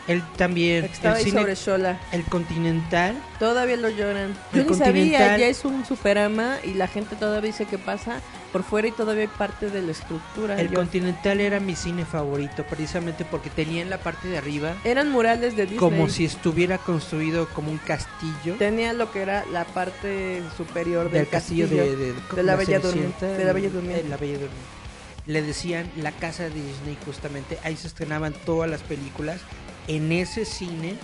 Él 0.08 0.22
también, 0.36 0.84
El 0.84 0.90
estaba 0.90 1.16
el 1.18 1.24
cine, 1.24 1.40
sobre 1.40 1.54
Shola. 1.54 2.00
el 2.12 2.24
Continental, 2.24 3.16
Todavía 3.38 3.76
lo 3.76 3.88
lloran. 3.88 4.36
El 4.52 4.64
Yo 4.64 4.70
ni 4.70 4.76
sabía, 4.76 4.92
Continental. 5.18 5.40
ya 5.40 5.46
es 5.46 5.64
un 5.64 5.84
superama 5.86 6.56
y 6.64 6.74
la 6.74 6.88
gente 6.88 7.14
todavía 7.16 7.46
dice 7.52 7.66
que 7.66 7.78
pasa 7.78 8.20
por 8.54 8.62
fuera 8.62 8.86
y 8.86 8.92
todavía 8.92 9.22
hay 9.22 9.28
parte 9.28 9.68
de 9.68 9.82
la 9.82 9.90
estructura. 9.90 10.60
el 10.60 10.68
Yo- 10.70 10.76
Continental 10.76 11.40
era 11.40 11.58
mi 11.58 11.74
cine 11.74 12.04
favorito, 12.04 12.62
precisamente 12.70 13.24
porque 13.24 13.50
tenía 13.50 13.82
en 13.82 13.90
la 13.90 13.98
parte 13.98 14.28
de 14.28 14.38
arriba 14.38 14.76
Eran 14.84 15.10
murales 15.10 15.56
de 15.56 15.62
Disney. 15.62 15.78
como 15.80 16.08
si 16.08 16.24
estuviera 16.24 16.78
construido 16.78 17.48
como 17.48 17.72
un 17.72 17.78
castillo 17.78 18.54
Tenía 18.56 18.92
lo 18.92 19.10
que 19.10 19.22
era 19.22 19.44
la 19.52 19.64
parte 19.64 20.40
superior 20.56 21.06
del, 21.06 21.12
del 21.22 21.28
castillo, 21.28 21.66
de, 21.66 21.96
de, 21.96 22.12
de 22.36 22.42
la 22.44 22.54
Bella 22.54 22.78
Durmiente, 22.78 23.26
de 23.26 23.44
la 23.44 23.52
Bella 23.52 23.70
Durmiente. 23.70 24.02
de 24.04 24.08
la 24.08 24.16
Bella 24.16 24.34
Durmiente. 24.34 24.74
Le 25.26 25.42
decían 25.42 25.90
la 25.96 26.12
casa 26.12 26.44
de 26.44 26.50
Disney 26.50 26.96
justamente, 27.04 27.58
ahí 27.64 27.76
se 27.76 27.88
estrenaban 27.88 28.34
todas 28.46 28.70
las 28.70 28.82
películas. 28.82 29.40
En 29.88 30.12
ese 30.12 30.44
cine, 30.44 30.94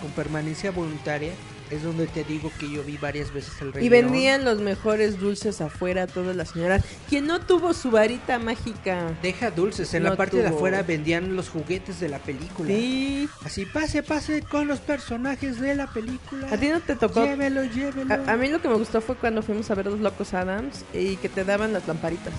con 0.00 0.12
permanencia 0.12 0.70
voluntaria, 0.70 1.32
es 1.74 1.82
donde 1.82 2.06
te 2.06 2.24
digo 2.24 2.50
que 2.58 2.70
yo 2.70 2.82
vi 2.82 2.96
varias 2.96 3.32
veces 3.32 3.52
el 3.60 3.72
Rey 3.72 3.86
Y 3.86 3.88
León. 3.90 4.04
vendían 4.06 4.44
los 4.44 4.60
mejores 4.60 5.18
dulces 5.18 5.60
afuera 5.60 6.06
todas 6.06 6.34
las 6.36 6.50
señoras. 6.50 6.82
Quien 7.08 7.26
no 7.26 7.40
tuvo 7.40 7.72
su 7.74 7.90
varita 7.90 8.38
mágica. 8.38 9.12
Deja 9.22 9.50
dulces, 9.50 9.92
en 9.94 10.02
No 10.04 10.10
la 10.10 10.16
parte 10.16 10.36
de 10.38 10.48
afuera 10.48 10.82
vendían 10.82 11.36
los 11.36 11.48
juguetes 11.48 12.00
de 12.00 12.08
la 12.08 12.18
película. 12.18 12.68
Sí. 12.68 13.28
Así, 13.44 13.66
pase, 13.66 14.02
pase 14.02 14.42
con 14.42 14.68
los 14.68 14.80
personajes 14.80 15.60
de 15.60 15.74
la 15.74 15.86
película. 15.86 16.48
¿A 16.52 16.56
ti 16.56 16.68
no 16.68 16.80
te 16.80 16.96
tocó? 16.96 17.24
Llévelo, 17.24 17.64
llévelo. 17.64 18.12
A, 18.14 18.32
a 18.32 18.36
mí 18.36 18.48
lo 18.48 18.60
que 18.60 18.68
me 18.68 18.74
gustó 18.76 19.00
fue 19.00 19.16
cuando 19.16 19.42
fuimos 19.42 19.70
a 19.70 19.74
ver 19.74 19.86
los 19.86 20.00
Locos 20.00 20.34
Adams 20.34 20.84
y 20.92 21.16
que 21.16 21.28
te 21.28 21.44
daban 21.44 21.72
las 21.72 21.86
lamparitas. 21.86 22.32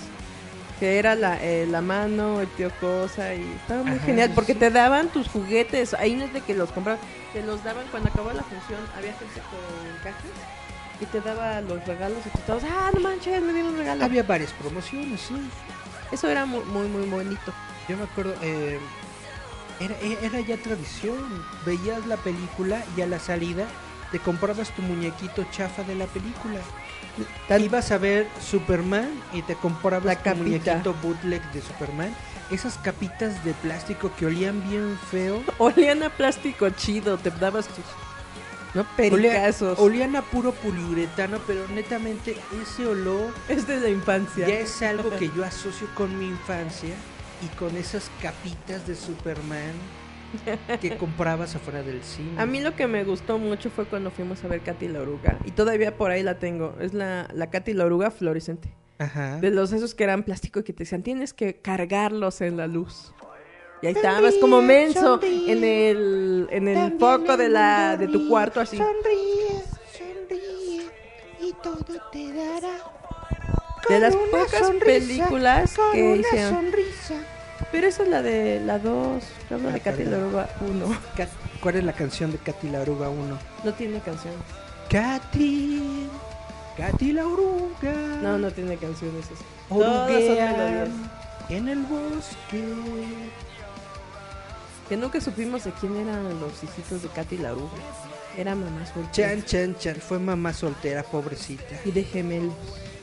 Que 0.80 1.00
era 1.00 1.16
la, 1.16 1.42
eh, 1.42 1.66
la 1.70 1.82
mano, 1.82 2.42
el 2.42 2.48
tío 2.50 2.70
Cosa 2.82 3.34
y 3.34 3.42
estaba 3.62 3.84
muy 3.84 3.98
Ajá, 3.98 4.06
genial 4.06 4.32
porque 4.36 4.54
sí. 4.54 4.60
te 4.60 4.72
daban 4.72 5.08
tus 5.08 5.28
juguetes. 5.30 5.94
Ahí 5.94 6.16
no 6.16 6.26
es 6.26 6.34
de 6.34 6.42
que 6.42 6.54
los 6.54 6.72
compraban, 6.72 7.02
te 7.32 7.42
los 7.44 7.64
daban 7.64 7.86
cuando 7.92 8.10
acabó 8.10 8.34
la 8.34 8.44
función. 8.44 8.80
Había 8.98 9.14
gente 9.14 9.40
con 9.50 10.04
cajas 10.04 10.26
y 11.00 11.06
te 11.06 11.22
daba 11.22 11.62
los 11.62 11.86
regalos 11.86 12.20
y 12.26 12.30
tú 12.30 12.38
estabas, 12.40 12.64
ah, 12.66 12.92
no 12.94 13.00
manches, 13.00 13.42
me 13.42 13.54
dieron 13.54 13.72
un 13.72 13.78
regalo. 13.78 14.04
Había 14.04 14.24
varias 14.24 14.52
promociones, 14.54 15.22
sí. 15.22 15.36
Eso 16.12 16.30
era 16.30 16.46
muy, 16.46 16.64
muy, 16.66 16.88
muy 16.88 17.08
bonito. 17.08 17.54
Yo 17.88 17.98
me 17.98 18.04
acuerdo, 18.04 18.34
eh, 18.42 18.80
era, 19.80 19.96
e, 20.02 20.18
era 20.26 20.40
ya 20.42 20.58
tradición. 20.58 21.18
Veías 21.66 22.06
la 22.06 22.18
película 22.18 22.84
y 22.98 23.02
a 23.02 23.08
la 23.08 23.20
salida 23.20 23.66
te 24.12 24.20
comprabas 24.20 24.72
tu 24.72 24.82
muñequito 24.82 25.46
chafa 25.52 25.84
de 25.84 25.96
la 25.96 26.06
película. 26.06 26.60
Tan- 27.48 27.62
Ibas 27.62 27.92
a 27.92 27.98
ver 27.98 28.28
Superman 28.42 29.10
y 29.34 29.42
te 29.42 29.56
capita. 30.24 30.44
muñequito 30.44 30.94
bootleg 31.02 31.42
de 31.52 31.62
Superman. 31.62 32.16
Esas 32.52 32.78
capitas 32.78 33.44
de 33.44 33.54
plástico 33.54 34.12
que 34.18 34.26
olían 34.28 34.68
bien 34.70 34.98
feo. 35.10 35.42
Olían 35.58 36.04
a 36.04 36.10
plástico 36.10 36.70
chido, 36.72 37.18
te 37.18 37.32
dabas 37.32 37.68
tus. 37.68 37.86
No, 38.76 38.86
pericazos. 38.98 39.80
olían 39.80 40.16
a 40.18 40.22
puro 40.22 40.52
poliuretano, 40.52 41.40
pero 41.48 41.66
netamente 41.70 42.36
ese 42.62 42.86
olor 42.86 43.34
Es 43.48 43.66
de 43.68 43.80
la 43.80 43.88
infancia. 43.90 44.46
ya 44.48 44.56
es 44.60 44.82
algo 44.82 45.10
que 45.12 45.32
yo 45.36 45.46
asocio 45.46 45.88
con 45.96 46.20
mi 46.20 46.26
infancia 46.28 46.94
y 47.42 47.48
con 47.58 47.76
esas 47.78 48.12
capitas 48.22 48.86
de 48.86 48.96
Superman 48.96 49.72
que 50.82 50.98
comprabas 50.98 51.56
afuera 51.56 51.82
del 51.84 52.02
cine. 52.04 52.40
A 52.42 52.46
mí 52.46 52.60
lo 52.60 52.76
que 52.76 52.88
me 52.88 53.04
gustó 53.04 53.38
mucho 53.38 53.70
fue 53.70 53.86
cuando 53.86 54.12
fuimos 54.12 54.44
a 54.44 54.48
ver 54.48 54.62
Katy 54.62 54.88
la 54.88 55.02
oruga. 55.02 55.38
Y 55.46 55.52
todavía 55.52 55.98
por 55.98 56.12
ahí 56.12 56.24
la 56.24 56.40
tengo. 56.40 56.76
Es 56.80 56.94
la, 56.94 57.28
la 57.34 57.50
Katy 57.50 57.74
la 57.74 57.86
oruga 57.86 58.12
fluorescente. 58.12 58.70
Ajá. 58.98 59.38
De 59.38 59.52
los 59.52 59.74
esos 59.74 59.94
que 59.94 60.04
eran 60.06 60.24
plástico 60.24 60.60
y 60.60 60.64
que 60.64 60.74
te 60.74 60.84
decían, 60.84 61.04
tienes 61.04 61.34
que 61.34 61.56
cargarlos 61.56 62.42
en 62.42 62.58
la 62.58 62.68
luz. 62.68 63.14
Y 63.82 63.88
ahí 63.88 63.94
estabas 63.94 64.36
como 64.40 64.62
menso 64.62 65.20
en 65.22 65.64
el, 65.64 66.48
en 66.50 66.68
el 66.68 66.98
foco 66.98 67.36
de, 67.38 67.50
la, 67.50 67.98
de 67.98 68.08
tu 68.08 68.28
cuarto 68.30 68.62
así. 68.62 68.78
Sonríe, 68.78 69.62
sonríe 69.92 70.82
y 71.42 71.54
todo 71.62 71.84
te 72.12 72.34
dará. 72.34 72.78
De 73.90 74.00
las 74.00 74.16
pocas 74.16 74.60
sonrisa, 74.66 74.86
películas 74.86 75.76
con 75.76 75.92
que 75.92 76.04
una 76.04 76.16
hicieron. 76.22 76.54
sonrisa. 76.56 77.16
Pero 77.76 77.88
esa 77.88 78.04
es 78.04 78.10
la 78.10 78.22
de 78.22 78.62
la 78.62 78.80
2. 78.80 79.22
Yo 79.50 79.56
hablo 79.58 79.68
Ah, 79.70 79.72
de 79.74 79.80
Katy 79.82 80.04
la 80.06 80.18
oruga 80.18 80.50
1. 80.62 80.98
Cat- 81.18 81.30
¿Cuál 81.62 81.76
es 81.76 81.84
la 81.84 81.92
canción 81.92 82.32
de 82.32 82.38
Katy 82.38 82.70
la 82.70 82.80
Oruga 82.80 83.10
1? 83.10 83.38
No 83.66 83.74
tiene 83.74 84.00
canción. 84.00 84.34
Katy, 84.90 86.08
Katy 86.78 87.12
la 87.12 87.28
Oruga. 87.28 87.92
No, 88.22 88.38
no 88.38 88.50
tiene 88.52 88.78
canciones 88.78 89.26
esa. 89.26 89.44
Todas 89.68 90.10
son 90.10 90.36
melodías. 90.36 90.90
En 91.50 91.68
el 91.68 91.80
bosque. 91.84 92.64
Que 94.88 94.96
nunca 94.96 95.20
supimos 95.20 95.66
de 95.66 95.72
quién 95.72 95.98
eran 95.98 96.24
los 96.40 96.64
hijitos 96.64 97.02
de 97.02 97.10
Katy 97.10 97.40
la 97.40 97.52
oruga. 97.52 97.72
Era 98.38 98.56
mamá 98.56 98.86
soltera. 98.86 99.12
Chan, 99.36 99.44
chan, 99.44 99.76
chan. 99.78 99.96
Fue 99.96 100.18
mamá 100.20 100.54
soltera, 100.54 101.04
pobrecita. 101.04 101.76
Y 101.84 101.92
de 101.92 102.04
gemelos. 102.04 102.54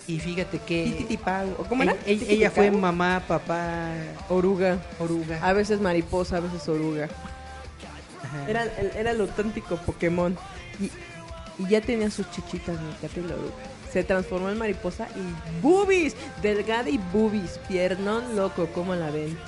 Y 0.08 0.18
fíjate 0.18 0.58
que 0.58 0.84
Tititipau. 0.84 1.48
¿O 1.58 1.64
¿Cómo 1.64 1.82
era? 1.84 1.94
ella, 2.06 2.50
fue 2.50 2.70
mamá, 2.70 3.22
papá, 3.28 3.92
Oruga. 4.28 4.78
oruga. 4.98 5.38
A 5.42 5.52
veces 5.52 5.80
mariposa, 5.80 6.38
a 6.38 6.40
veces 6.40 6.68
oruga. 6.68 7.08
Ajá. 8.24 8.50
Era, 8.50 8.64
el- 8.64 8.90
era 8.96 9.10
el 9.12 9.20
auténtico 9.20 9.76
Pokémon. 9.76 10.36
Y, 10.80 10.90
y 11.62 11.68
ya 11.68 11.80
tenía 11.80 12.10
sus 12.10 12.30
chichitas, 12.30 12.76
mi 12.80 13.22
la 13.22 13.34
oruga. 13.34 13.52
Se 13.92 14.02
transformó 14.02 14.48
en 14.50 14.58
mariposa 14.58 15.06
y 15.14 15.60
boobies. 15.62 16.16
Delgada 16.42 16.88
y 16.88 16.98
boobies. 17.12 17.58
Piernón 17.68 18.36
loco, 18.36 18.66
¿cómo 18.74 18.94
la 18.94 19.10
ven? 19.10 19.38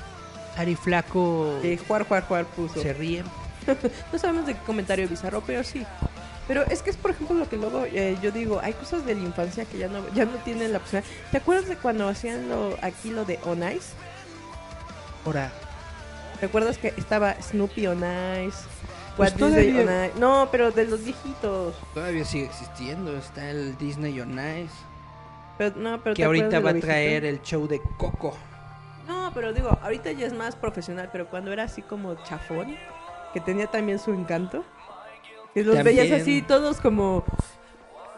Ari 0.56 0.76
Flaco 0.76 1.58
Que 1.62 1.76
juar, 1.78 2.06
juar, 2.06 2.26
juar 2.28 2.44
puso. 2.46 2.80
se 2.80 2.92
ríe. 2.92 3.24
No 4.12 4.18
sabemos 4.18 4.46
de 4.46 4.52
qué 4.54 4.60
comentario 4.60 5.08
bizarro, 5.08 5.42
pero 5.44 5.64
sí. 5.64 5.84
Pero 6.46 6.62
es 6.62 6.82
que 6.82 6.90
es, 6.90 6.96
por 6.96 7.10
ejemplo, 7.10 7.36
lo 7.36 7.48
que 7.48 7.56
luego 7.56 7.84
eh, 7.86 8.18
yo 8.22 8.30
digo, 8.30 8.60
hay 8.62 8.74
cosas 8.74 9.06
de 9.06 9.14
la 9.14 9.22
infancia 9.22 9.64
que 9.64 9.78
ya 9.78 9.88
no, 9.88 10.00
ya 10.14 10.24
no 10.26 10.32
tienen 10.44 10.72
la 10.72 10.78
opción. 10.78 11.02
¿Te 11.30 11.38
acuerdas 11.38 11.68
de 11.68 11.76
cuando 11.76 12.06
hacían 12.08 12.48
lo, 12.48 12.76
aquí 12.82 13.10
lo 13.10 13.24
de 13.24 13.38
On 13.44 13.62
Ice? 13.62 13.94
Ahora, 15.24 15.50
¿Recuerdas 16.40 16.76
que 16.78 16.88
estaba 16.96 17.40
Snoopy 17.40 17.86
On 17.86 17.98
Ice? 18.46 18.58
Pues 19.16 19.34
Disney 19.36 19.78
On 19.78 19.84
Ice? 20.04 20.12
No, 20.18 20.48
pero 20.50 20.70
de 20.72 20.84
los 20.86 21.02
viejitos. 21.04 21.74
todavía 21.94 22.24
sigue 22.24 22.44
existiendo. 22.46 23.16
Está 23.16 23.48
el 23.50 23.78
Disney 23.78 24.20
on 24.20 24.32
Ice. 24.32 24.74
Pero, 25.56 25.76
no, 25.76 26.02
pero 26.02 26.14
Que 26.14 26.22
¿te 26.22 26.26
ahorita 26.26 26.60
va 26.60 26.70
a 26.70 26.74
traer 26.74 27.22
viejito? 27.22 27.40
el 27.40 27.46
show 27.48 27.68
de 27.68 27.80
Coco. 27.96 28.36
No, 29.06 29.30
pero 29.32 29.52
digo, 29.52 29.78
ahorita 29.82 30.12
ya 30.12 30.26
es 30.26 30.32
más 30.34 30.56
profesional, 30.56 31.08
pero 31.12 31.30
cuando 31.30 31.52
era 31.52 31.62
así 31.62 31.80
como 31.80 32.14
chafón, 32.24 32.76
que 33.32 33.40
tenía 33.40 33.66
también 33.68 33.98
su 33.98 34.12
encanto. 34.12 34.64
Que 35.54 35.62
los 35.64 35.76
También. 35.76 35.96
veías 35.96 36.20
así, 36.20 36.42
todos 36.42 36.80
como... 36.80 37.24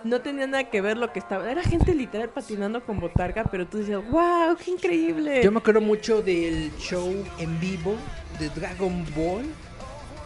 No 0.05 0.21
tenía 0.21 0.47
nada 0.47 0.65
que 0.71 0.81
ver 0.81 0.97
lo 0.97 1.13
que 1.13 1.19
estaba. 1.19 1.51
Era 1.51 1.63
gente 1.63 1.93
literal 1.95 2.29
patinando 2.29 2.85
con 2.85 3.01
botarga, 3.01 3.45
pero 3.51 3.67
tú 3.67 3.79
decías, 3.79 4.01
wow, 4.09 4.57
qué 4.57 4.71
increíble. 4.71 5.43
Yo 5.43 5.51
me 5.51 5.59
acuerdo 5.59 5.81
mucho 5.81 6.23
del 6.23 6.71
show 6.79 7.13
en 7.39 7.59
vivo 7.59 7.97
de 8.39 8.49
Dragon 8.51 9.05
Ball 9.17 9.45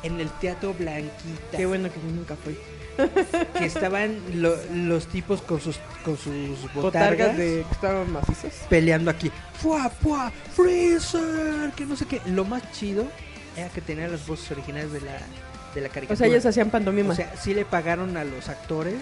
en 0.03 0.21
el 0.21 0.29
Teatro 0.33 0.75
Blanquita. 0.75 1.57
Qué 1.57 1.65
bueno 1.65 1.89
que 1.91 1.99
yo 1.99 2.15
nunca 2.15 2.37
fui. 2.37 2.59
Que 3.57 3.65
estaban 3.65 4.19
lo- 4.35 4.59
los 4.75 5.07
tipos 5.07 5.41
con 5.41 5.61
sus, 5.61 5.79
con 6.05 6.19
sus 6.19 6.61
botargas, 6.75 6.83
Botargas 6.83 7.37
de 7.39 7.65
que 7.67 7.73
estaban 7.73 8.13
macizas. 8.13 8.67
peleando 8.69 9.11
aquí. 9.11 9.31
¡Fua, 9.55 9.89
fua! 9.89 10.31
¡Freezer! 10.53 11.71
Que 11.75 11.87
no 11.87 11.97
sé 11.97 12.05
qué. 12.05 12.21
Lo 12.27 12.45
más 12.45 12.71
chido 12.73 13.07
era 13.57 13.71
que 13.71 13.81
tenían 13.81 14.13
las 14.13 14.27
voces 14.27 14.51
originales 14.51 14.93
de 14.93 15.01
la, 15.01 15.13
de 15.75 15.81
la 15.81 15.89
O 15.89 15.91
caricatura. 15.93 16.17
sea, 16.17 16.27
ellos 16.27 16.47
hacían 16.47 16.71
pantomima. 16.71 17.13
O 17.13 17.17
sea, 17.17 17.35
sí 17.37 17.55
le 17.55 17.65
pagaron 17.65 18.17
a 18.17 18.25
los 18.25 18.49
actores 18.49 18.97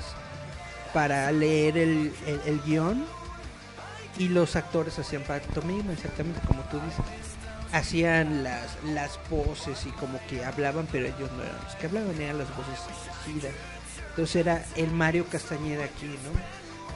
para 0.93 1.31
leer 1.33 1.77
el, 1.79 2.13
el, 2.27 2.41
el 2.47 2.61
guion 2.63 3.05
y 4.19 4.29
los 4.29 4.57
actores 4.57 4.99
hacían 4.99 5.23
pantomima, 5.23 5.93
exactamente 5.93 6.41
como 6.47 6.63
tú 6.65 6.81
dices. 6.81 7.05
Hacían 7.73 8.43
las, 8.45 8.83
las 8.85 9.19
voces 9.29 9.85
y 9.87 9.91
como 9.91 10.19
que 10.29 10.45
hablaban, 10.45 10.87
pero 10.91 11.07
ellos 11.07 11.31
no 11.37 11.43
eran 11.43 11.57
los 11.65 11.75
que 11.75 11.87
hablaban, 11.87 12.21
eran 12.21 12.39
las 12.39 12.49
voces 12.57 12.81
chidas. 13.25 13.53
Entonces 14.11 14.37
era 14.37 14.65
el 14.77 14.91
Mario 14.91 15.27
Castañeda 15.31 15.85
aquí, 15.85 16.07
¿no? 16.07 16.31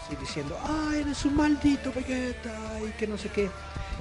Así 0.05 0.17
diciendo, 0.17 0.59
¡ah, 0.65 0.93
eres 0.97 1.25
un 1.27 1.37
maldito 1.37 1.93
Vegeta! 1.93 2.51
Y 2.89 2.91
que 2.93 3.07
no 3.07 3.17
sé 3.19 3.29
qué. 3.29 3.51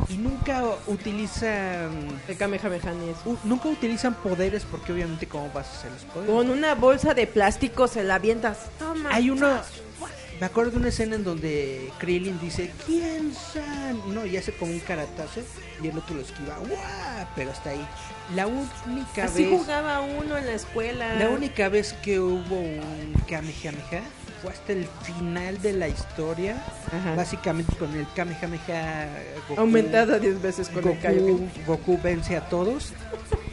Y 0.10 0.18
nunca 0.18 0.64
utilizan... 0.88 1.90
de 2.28 2.36
Kamehameha 2.36 2.92
ni 2.94 3.10
eso. 3.10 3.22
u- 3.26 3.38
nunca 3.44 3.70
utilizan 3.70 4.14
poderes 4.16 4.66
porque 4.70 4.92
obviamente 4.94 5.28
cómo 5.28 5.50
vas 5.54 5.68
a 5.68 5.72
hacer 5.80 5.92
los 5.92 6.04
poderes. 6.06 6.30
Con 6.36 6.50
una 6.50 6.76
bolsa 6.76 7.14
de 7.14 7.28
plástico 7.28 7.88
se 7.88 8.04
la 8.04 8.16
avientas. 8.16 8.58
Toma. 8.80 9.10
Hay 9.14 9.30
uno. 9.30 9.60
Me 10.40 10.48
acuerdo 10.48 10.72
de 10.72 10.78
una 10.78 10.90
escena 10.90 11.16
en 11.18 11.24
donde 11.24 11.92
Krillin 12.00 12.40
dice, 12.40 12.74
¿quién 12.88 13.32
san? 13.36 14.00
No, 14.14 14.26
y 14.26 14.38
hace 14.38 14.52
como 14.52 14.72
un 14.72 14.80
caratazo 14.80 15.42
y 15.84 15.88
el 15.88 15.98
otro 15.98 16.16
lo 16.16 16.22
esquiva. 16.24 16.58
¡Guau! 16.58 17.28
Pero 17.36 17.52
hasta 17.52 17.70
ahí. 17.70 17.88
La 18.36 18.48
única 18.48 19.26
Así 19.26 19.46
vez. 19.46 19.60
jugaba 19.60 20.02
uno 20.02 20.38
en 20.38 20.48
la 20.48 20.54
escuela. 20.54 21.14
La 21.16 21.30
única 21.30 21.70
vez 21.70 21.94
que 21.94 22.20
hubo 22.20 22.60
un 22.60 23.14
Kamehameha 23.30 24.02
fue 24.42 24.52
hasta 24.52 24.74
el 24.74 24.88
final 25.04 25.62
de 25.62 25.74
la 25.74 25.88
historia. 25.88 26.64
Ajá. 26.88 27.16
Básicamente 27.16 27.76
con 27.76 27.94
el 27.96 28.08
Kamehameha 28.16 29.08
Goku, 29.50 29.62
Aumentada 29.62 30.20
10 30.20 30.42
veces 30.42 30.70
con 30.70 30.80
el 30.80 30.84
Goku, 30.90 31.02
Kaioken. 31.02 31.52
Goku 31.66 32.00
vence 32.02 32.36
a 32.36 32.42
todos. 32.50 32.94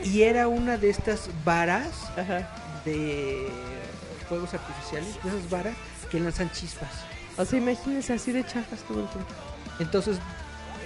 Y 0.04 0.22
era 0.22 0.48
una 0.48 0.76
de 0.76 0.90
estas 0.90 1.28
varas 1.44 1.88
Ajá. 2.16 2.48
de 2.84 3.48
fuegos 4.28 4.54
artificiales, 4.54 5.22
de 5.22 5.30
esas 5.30 5.50
varas 5.50 5.74
que 6.10 6.20
lanzan 6.20 6.50
chispas. 6.52 6.90
O 7.36 7.44
sea, 7.44 7.58
imagínense 7.58 8.12
así 8.12 8.32
de 8.32 8.42
chafas 8.44 8.80
todo 8.88 9.00
el 9.00 9.08
tiempo. 9.08 9.30
Entonces 9.80 10.18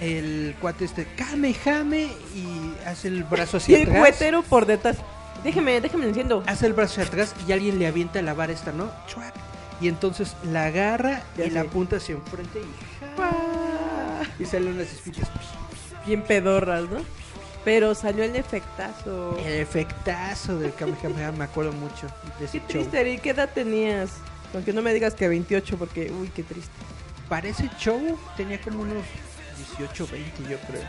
el 0.01 0.55
cuate 0.59 0.85
este 0.85 1.05
Kamehame 1.15 2.07
y 2.35 2.73
hace 2.85 3.07
el 3.07 3.23
brazo 3.23 3.57
Y 3.57 3.59
hacia 3.59 3.77
el 3.77 3.83
atrás. 3.89 3.99
cuetero 3.99 4.41
por 4.43 4.65
detrás. 4.65 4.97
Déjeme, 5.43 5.79
déjeme 5.81 6.05
enciendo. 6.05 6.43
Hace 6.47 6.67
el 6.67 6.73
brazo 6.73 7.01
hacia 7.01 7.05
atrás 7.11 7.35
y 7.47 7.51
alguien 7.51 7.79
le 7.79 7.87
avienta 7.87 8.21
la 8.21 8.33
vara 8.33 8.53
esta, 8.53 8.71
¿no? 8.71 8.89
Chuac. 9.07 9.33
Y 9.81 9.87
entonces 9.87 10.35
la 10.51 10.65
agarra 10.65 11.23
Ya 11.37 11.45
y 11.45 11.49
la 11.49 11.61
apunta 11.61 11.97
hacia 11.97 12.15
enfrente 12.15 12.59
y 12.59 13.17
¡ja! 13.17 14.21
y 14.39 14.45
salen 14.45 14.73
unas 14.75 14.91
espitas. 14.91 15.29
Bien 16.05 16.21
pedorras, 16.23 16.83
¿no? 16.89 17.01
Pero 17.65 17.95
salió 17.95 18.23
el 18.23 18.35
efectazo. 18.35 19.37
El 19.45 19.53
efectazo 19.53 20.59
del 20.59 20.73
Kamehameha 20.73 21.31
me 21.31 21.45
acuerdo 21.45 21.71
mucho 21.71 22.07
de 22.39 22.45
ese 22.45 22.59
Qué 22.59 22.73
show. 22.73 22.81
triste, 22.81 23.01
Eric. 23.01 23.21
¿Qué 23.21 23.29
edad 23.29 23.49
tenías? 23.53 24.11
Aunque 24.53 24.73
no 24.73 24.81
me 24.81 24.93
digas 24.93 25.13
que 25.15 25.27
28, 25.27 25.77
porque, 25.77 26.11
uy, 26.11 26.29
qué 26.35 26.43
triste. 26.43 26.71
Para 27.29 27.47
ese 27.47 27.69
show 27.79 28.17
tenía 28.35 28.59
como 28.61 28.81
unos 28.81 29.03
18, 29.77 30.07
20 30.11 30.43
yo 30.43 30.57
creo. 30.67 30.81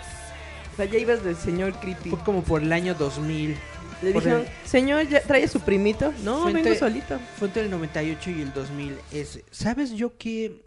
O 0.72 0.76
sea, 0.76 0.84
ya 0.86 0.98
ibas 0.98 1.22
del 1.22 1.36
señor 1.36 1.72
creepy. 1.74 2.10
Fue 2.10 2.18
como 2.20 2.42
por 2.42 2.60
el 2.62 2.72
año 2.72 2.94
2000. 2.94 3.56
Le 4.04 4.12
dijeron, 4.12 4.44
señor, 4.64 5.08
¿ya 5.08 5.20
trae 5.22 5.44
a 5.44 5.48
su 5.48 5.60
primito? 5.60 6.12
No, 6.22 6.42
Fue 6.42 6.52
vengo 6.52 6.68
entre- 6.68 6.78
solito. 6.78 7.18
Fue 7.38 7.48
entre 7.48 7.62
el 7.64 7.70
98 7.70 8.30
y 8.30 8.42
el 8.42 8.52
2000. 8.52 8.96
Es, 9.12 9.40
¿Sabes 9.50 9.92
yo 9.92 10.16
qué 10.18 10.62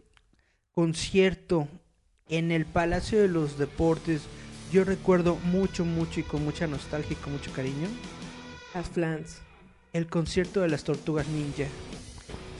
concierto 0.72 1.68
en 2.30 2.52
el 2.52 2.66
Palacio 2.66 3.22
de 3.22 3.28
los 3.28 3.58
Deportes 3.58 4.22
yo 4.72 4.84
recuerdo 4.84 5.36
mucho, 5.46 5.86
mucho 5.86 6.20
y 6.20 6.24
con 6.24 6.44
mucha 6.44 6.68
nostalgia 6.68 7.14
y 7.14 7.16
con 7.24 7.32
mucho 7.34 7.52
cariño? 7.54 7.88
Las 8.74 8.90
flans. 8.90 9.38
El 9.94 10.08
concierto 10.08 10.60
de 10.62 10.68
las 10.68 10.84
Tortugas 10.84 11.28
Ninja. 11.30 11.66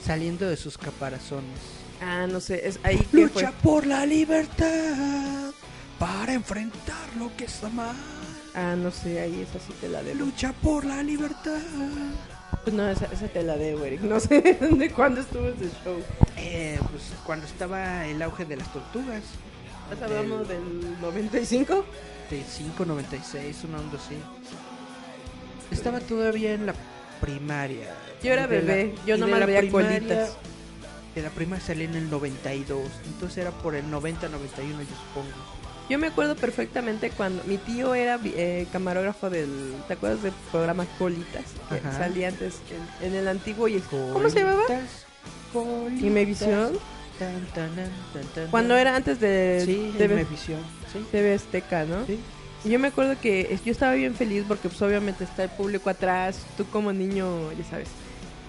Saliendo 0.02 0.48
de 0.48 0.56
sus 0.56 0.78
caparazones. 0.78 1.58
Ah, 2.00 2.26
no 2.26 2.40
sé, 2.40 2.66
es 2.66 2.78
ahí 2.82 2.96
que 2.96 3.04
fue. 3.04 3.20
Lucha 3.42 3.52
por 3.62 3.84
la 3.86 4.06
libertad 4.06 5.50
para 5.98 6.32
enfrentar 6.32 7.08
lo 7.18 7.34
que 7.36 7.44
está 7.44 7.68
mal. 7.68 7.94
Ah, 8.54 8.74
no 8.76 8.90
sé, 8.90 9.20
ahí 9.20 9.40
esa 9.42 9.58
sí 9.64 9.72
te 9.80 9.88
la 9.88 10.02
debo. 10.02 10.24
Lucha 10.26 10.52
por 10.62 10.84
la 10.84 11.02
libertad. 11.02 11.58
Pues 12.64 12.74
no, 12.74 12.88
esa, 12.88 13.06
esa 13.06 13.28
te 13.28 13.42
la 13.42 13.56
debo, 13.56 13.84
Eric. 13.84 14.00
No 14.00 14.18
sé 14.20 14.40
de 14.60 14.90
cuándo 14.90 15.20
estuvo 15.20 15.46
ese 15.48 15.70
show. 15.84 16.02
Eh, 16.36 16.78
pues 16.90 17.04
cuando 17.24 17.46
estaba 17.46 18.06
el 18.06 18.20
auge 18.22 18.44
de 18.44 18.56
las 18.56 18.72
tortugas. 18.72 19.22
¿Estás 19.92 20.10
hablando 20.10 20.44
del 20.44 21.00
95? 21.00 21.84
95, 22.30 22.84
96, 22.84 23.64
una 23.64 23.78
onda 23.78 23.96
así. 23.98 24.16
Estaba 25.70 26.00
todavía 26.00 26.52
en 26.54 26.66
la 26.66 26.74
primaria. 27.20 27.94
Yo 28.22 28.32
era 28.32 28.46
bebé, 28.46 28.94
yo 29.06 29.14
y 29.14 29.18
de 29.18 29.24
nomás 29.24 29.40
la 29.40 29.46
veía 29.46 29.60
primaria- 29.60 29.98
colitas. 29.98 30.36
De 31.14 31.22
la 31.22 31.30
primaria 31.30 31.64
salí 31.64 31.84
en 31.84 31.94
el 31.94 32.10
92. 32.10 32.80
Entonces 33.06 33.38
era 33.38 33.50
por 33.50 33.74
el 33.74 33.90
90, 33.90 34.28
91, 34.28 34.80
yo 34.82 34.86
supongo. 34.88 35.57
Yo 35.88 35.98
me 35.98 36.08
acuerdo 36.08 36.36
perfectamente 36.36 37.10
cuando 37.10 37.42
mi 37.44 37.56
tío 37.56 37.94
era 37.94 38.20
eh, 38.24 38.66
camarógrafo 38.72 39.30
del. 39.30 39.74
¿Te 39.86 39.94
acuerdas 39.94 40.22
del 40.22 40.32
programa 40.50 40.84
Colitas? 40.98 41.44
Que 41.70 41.76
Ajá. 41.76 41.96
salía 41.98 42.28
antes 42.28 42.56
en, 43.00 43.06
en 43.08 43.14
el 43.14 43.26
antiguo 43.28 43.68
y 43.68 43.76
el. 43.76 43.82
¿Cómo 43.82 44.28
se 44.28 44.40
llamaba? 44.40 44.62
Colitas, 45.52 46.02
Imevisión. 46.04 46.78
tan, 47.18 48.50
Cuando 48.50 48.76
era 48.76 48.94
antes 48.96 49.18
de 49.18 49.62
Sí, 49.64 49.94
TV, 49.96 50.14
Imevisión. 50.14 50.60
Sí, 50.92 51.04
TV 51.10 51.34
Azteca, 51.34 51.84
¿no? 51.84 52.04
sí. 52.06 52.18
Y 52.64 52.70
yo 52.70 52.78
me 52.80 52.88
acuerdo 52.88 53.14
que 53.20 53.56
yo 53.64 53.70
estaba 53.70 53.92
bien 53.94 54.16
feliz 54.16 54.44
porque 54.46 54.68
pues 54.68 54.82
obviamente 54.82 55.22
está 55.22 55.44
el 55.44 55.50
público 55.50 55.88
atrás, 55.90 56.44
tú 56.56 56.66
como 56.66 56.92
niño, 56.92 57.52
ya 57.52 57.62
sabes, 57.64 57.88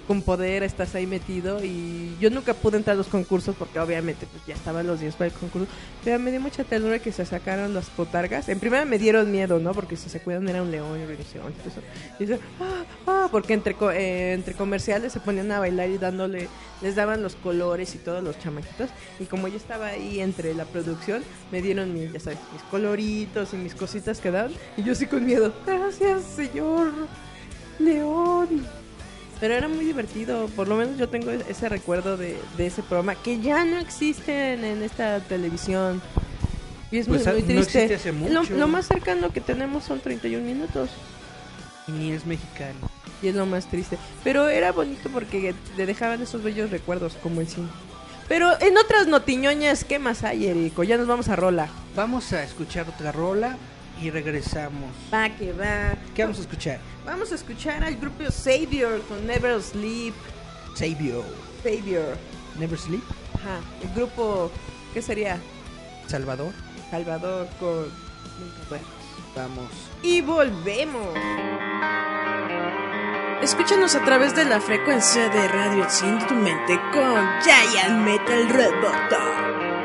con 0.10 0.24
poder 0.24 0.64
estás 0.64 0.96
ahí 0.96 1.06
metido 1.06 1.64
y 1.64 2.18
yo 2.20 2.32
nunca 2.32 2.56
pude 2.56 2.78
entrar 2.78 2.96
a 2.96 2.98
los 2.98 3.06
concursos 3.06 3.56
porque 3.56 3.80
obviamente 3.80 4.26
pues 4.26 4.44
ya 4.48 4.56
estaban 4.56 4.88
los 4.88 5.00
días 5.00 5.14
para 5.14 5.28
el 5.28 5.34
concurso, 5.34 5.68
pero 6.04 6.18
me 6.18 6.32
dio 6.32 6.42
mucha 6.42 6.64
ternura 6.64 6.98
que 6.98 7.12
se 7.12 7.24
sacaran 7.28 7.76
las 7.76 7.92
potargas. 7.92 8.50
En 8.50 8.60
primera 8.60 8.86
me 8.86 8.98
dieron 8.98 9.32
miedo, 9.32 9.60
¿no? 9.60 9.72
Porque 9.72 9.96
si 9.96 10.10
se 10.10 10.20
cuidan 10.20 10.50
era 10.50 10.64
un 10.64 10.72
león 10.72 11.00
y 11.00 11.04
un 11.04 11.10
rinoceronte 11.10 11.60
y 12.18 12.24
eso. 12.24 12.40
Ah, 12.60 12.84
ah, 13.06 13.28
porque 13.32 13.54
entre, 13.54 13.76
eh, 13.94 14.34
entre 14.34 14.56
comerciales 14.56 15.14
se 15.14 15.20
ponían 15.20 15.52
a 15.52 15.60
bailar 15.60 15.92
y 15.92 16.00
dándole, 16.00 16.48
les 16.82 16.96
daban 16.96 17.22
los 17.22 17.36
colores 17.36 17.94
y 17.94 18.00
todos 18.00 18.24
los 18.24 18.40
chamaquitos. 18.40 18.90
Y 19.20 19.26
como 19.26 19.48
yo 19.48 19.58
estaba 19.58 19.90
ahí 19.90 20.22
entre 20.22 20.56
la 20.56 20.66
producción, 20.66 21.22
me 21.52 21.62
dieron 21.62 21.96
ya 22.12 22.20
sabes, 22.20 22.40
mis 22.52 22.64
coloritos 22.64 23.54
y 23.54 23.58
mis 23.58 23.76
cositas 23.76 24.20
que 24.22 24.32
dan. 24.32 24.52
Y 24.76 24.82
yo 24.82 24.96
sí 24.96 25.06
con 25.06 25.24
miedo, 25.24 25.54
gracias, 25.68 26.24
señor 26.24 26.94
León. 27.78 28.89
Pero 29.40 29.54
era 29.54 29.68
muy 29.70 29.86
divertido, 29.86 30.48
por 30.56 30.68
lo 30.68 30.76
menos 30.76 30.98
yo 30.98 31.08
tengo 31.08 31.32
ese 31.32 31.70
recuerdo 31.70 32.18
de, 32.18 32.38
de 32.58 32.68
ese 32.68 32.84
programa 32.84 33.16
que 33.16 33.40
ya 33.40 33.64
no 33.64 33.78
existen 33.80 34.66
en 34.66 34.84
esta 34.84 35.20
televisión. 35.22 36.02
Y 36.92 36.98
es 36.98 37.08
Pues, 37.08 37.24
muy, 37.26 37.34
muy 37.34 37.42
no 37.42 37.48
triste. 37.62 37.84
existe 37.86 37.96
hace 37.96 38.12
Lo, 38.30 38.42
mucho. 38.42 38.54
lo 38.56 38.68
más 38.68 38.88
cercano 38.88 39.32
que 39.32 39.40
tenemos 39.42 39.84
son 39.86 40.00
31 40.02 40.44
minutos. 40.46 40.90
Y 41.88 41.92
ni 41.94 42.12
es 42.12 42.26
mexicano. 42.26 42.90
Y 43.22 43.28
es 43.30 43.36
lo 43.36 43.46
más 43.46 43.68
triste. 43.68 43.98
Pero 44.24 44.50
era 44.50 44.72
bonito 44.72 45.10
porque 45.10 45.54
te 45.76 45.86
dejaban 45.86 46.22
esos 46.22 46.44
bellos 46.44 46.70
recuerdos 46.70 47.16
como 47.22 47.42
el 47.42 47.48
cine. 47.48 47.68
Pero 48.28 48.50
en 48.62 48.78
otras 48.78 49.08
notiñoñas, 49.08 49.84
¿qué 49.86 50.00
más 50.00 50.24
hay, 50.24 50.48
Erico? 50.48 50.84
Ya 50.84 50.98
nos 50.98 51.08
vamos 51.08 51.30
a 51.30 51.36
rola. 51.36 51.68
Vamos 51.96 52.32
a 52.34 52.44
escuchar 52.44 52.88
otra 52.90 53.12
rola 53.12 53.58
y 54.02 54.10
regresamos. 54.10 54.92
Va 55.14 55.30
que 55.30 55.52
va. 55.52 55.96
¿Qué 56.16 56.24
vamos 56.24 56.38
a 56.40 56.42
escuchar? 56.42 56.80
Vamos 57.06 57.32
a 57.32 57.36
escuchar 57.36 57.84
al 57.84 57.96
grupo 57.96 58.30
Savior 58.32 59.02
con 59.04 59.26
Never 59.26 59.62
Sleep. 59.62 60.14
Savior. 60.76 61.26
Savior. 61.64 62.18
Never 62.58 62.78
Sleep. 62.78 63.04
Ajá. 63.36 63.60
El 63.82 63.94
grupo, 63.94 64.52
¿qué 64.94 65.02
sería? 65.02 65.40
Salvador. 66.08 66.54
Salvador 66.90 67.48
con 67.60 67.86
Nunca. 68.40 68.84
Vamos. 69.36 69.70
Y 70.02 70.22
volvemos. 70.22 71.08
Escúchanos 73.42 73.96
a 73.96 74.04
través 74.04 74.36
de 74.36 74.44
la 74.44 74.60
frecuencia 74.60 75.30
de 75.30 75.48
Radio 75.48 75.84
Enciende 75.84 76.26
tu 76.26 76.34
mente 76.34 76.80
con 76.92 77.26
Giant 77.42 78.04
Metal 78.04 78.50
Roboto. 78.50 79.79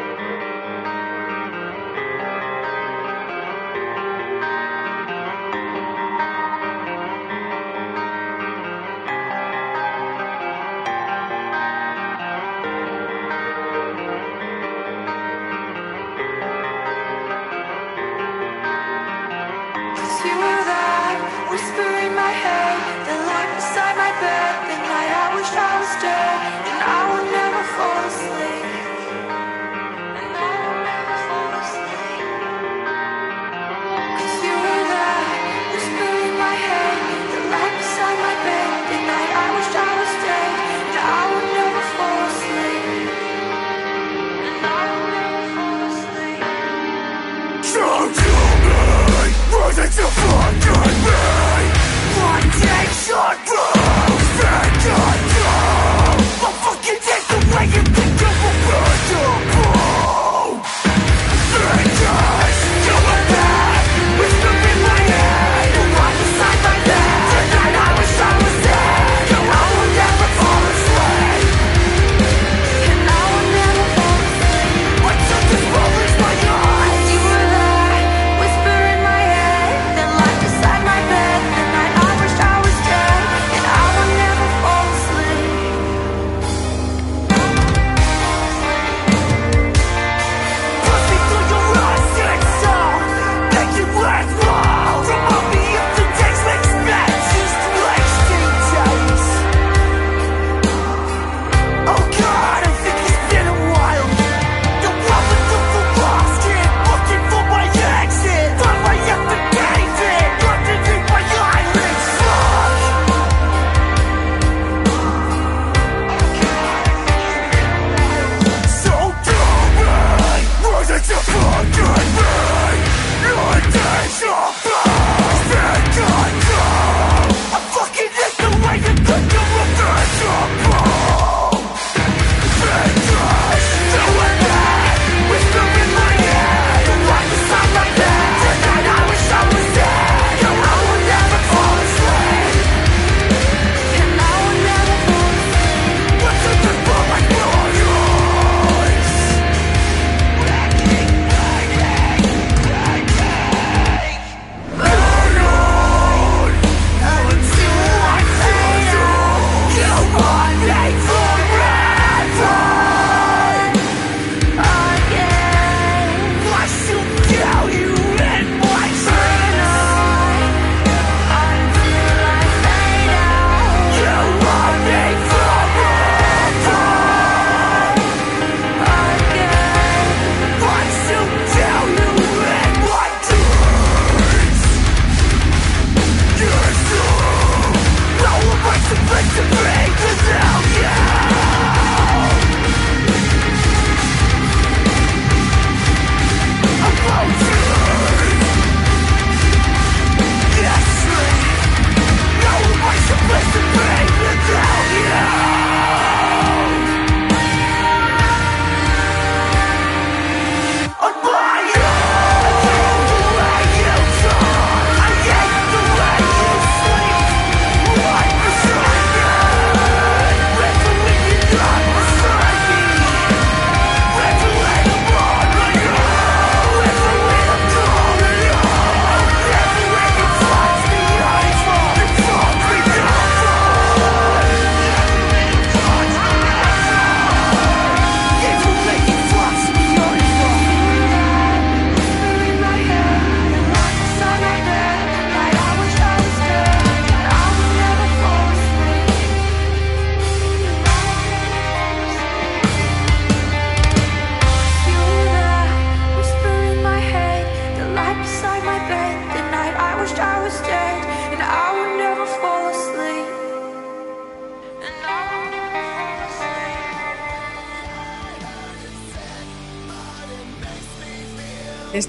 too 49.97 50.03
far 50.03 50.44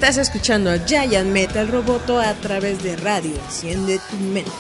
Estás 0.08 0.28
escuchando 0.28 0.70
a 0.70 0.78
Giant 0.78 1.32
Metal 1.32 1.68
Roboto 1.68 2.20
a 2.20 2.32
través 2.36 2.84
de 2.84 2.96
radio. 2.96 3.34
Enciende 3.34 4.00
tu 4.08 4.18
mente. 4.18 4.52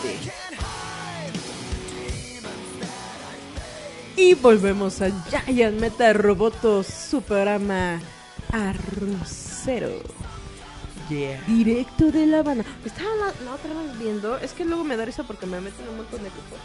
Y 4.17 4.33
volvemos 4.33 5.03
a 5.03 5.11
Giant 5.45 5.79
Metal 5.79 6.15
Roboto, 6.15 6.81
su 6.81 7.21
programa 7.21 8.01
arrocero. 8.51 9.91
Yeah. 11.09 11.39
Directo 11.45 12.05
de 12.11 12.25
La 12.25 12.39
Habana. 12.39 12.65
Estaba 12.83 13.15
la, 13.15 13.25
la 13.45 13.53
otra 13.53 13.71
vez 13.71 13.99
viendo, 13.99 14.39
es 14.39 14.51
que 14.53 14.65
luego 14.65 14.83
me 14.83 14.97
da 14.97 15.05
risa 15.05 15.25
porque 15.25 15.45
me 15.45 15.61
meten 15.61 15.83
en 15.83 15.91
un 15.91 15.97
montón 15.97 16.23
de 16.23 16.31
grupos. 16.31 16.57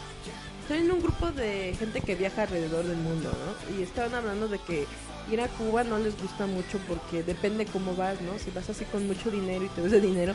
Estoy 0.61 0.85
en 0.85 0.91
un 0.91 1.01
grupo 1.01 1.31
de 1.31 1.75
gente 1.77 2.01
que 2.01 2.15
viaja 2.15 2.43
alrededor 2.43 2.85
del 2.85 2.97
mundo, 2.97 3.29
¿no? 3.31 3.77
Y 3.77 3.83
estaban 3.83 4.13
hablando 4.13 4.47
de 4.47 4.59
que 4.59 4.85
ir 5.29 5.41
a 5.41 5.47
Cuba 5.47 5.83
no 5.83 5.99
les 5.99 6.19
gusta 6.21 6.45
mucho 6.45 6.79
porque 6.87 7.23
depende 7.23 7.65
cómo 7.65 7.95
vas, 7.95 8.21
¿no? 8.21 8.37
Si 8.39 8.51
vas 8.51 8.69
así 8.69 8.85
con 8.85 9.05
mucho 9.07 9.31
dinero 9.31 9.65
y 9.65 9.69
te 9.69 9.81
ves 9.81 9.91
de 9.91 9.99
dinero, 9.99 10.33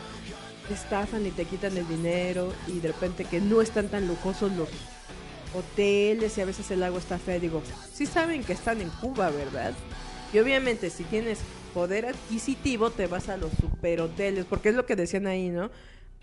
te 0.68 0.74
estafan 0.74 1.24
y 1.26 1.30
te 1.30 1.44
quitan 1.44 1.76
el 1.76 1.88
dinero 1.88 2.52
y 2.66 2.80
de 2.80 2.88
repente 2.88 3.24
que 3.24 3.40
no 3.40 3.62
están 3.62 3.88
tan 3.88 4.08
lujosos 4.08 4.52
los 4.52 4.68
hoteles 5.54 6.36
y 6.36 6.40
a 6.40 6.44
veces 6.44 6.70
el 6.70 6.82
agua 6.82 6.98
está 6.98 7.18
fea. 7.18 7.38
Digo, 7.38 7.62
sí 7.92 8.04
saben 8.04 8.44
que 8.44 8.52
están 8.52 8.80
en 8.80 8.90
Cuba, 8.90 9.30
¿verdad? 9.30 9.74
Y 10.32 10.38
obviamente 10.38 10.90
si 10.90 11.04
tienes 11.04 11.38
poder 11.72 12.06
adquisitivo 12.06 12.90
te 12.90 13.06
vas 13.06 13.28
a 13.28 13.36
los 13.36 13.52
superhoteles, 13.60 14.44
porque 14.44 14.70
es 14.70 14.74
lo 14.74 14.86
que 14.86 14.96
decían 14.96 15.26
ahí, 15.26 15.50
¿no? 15.50 15.70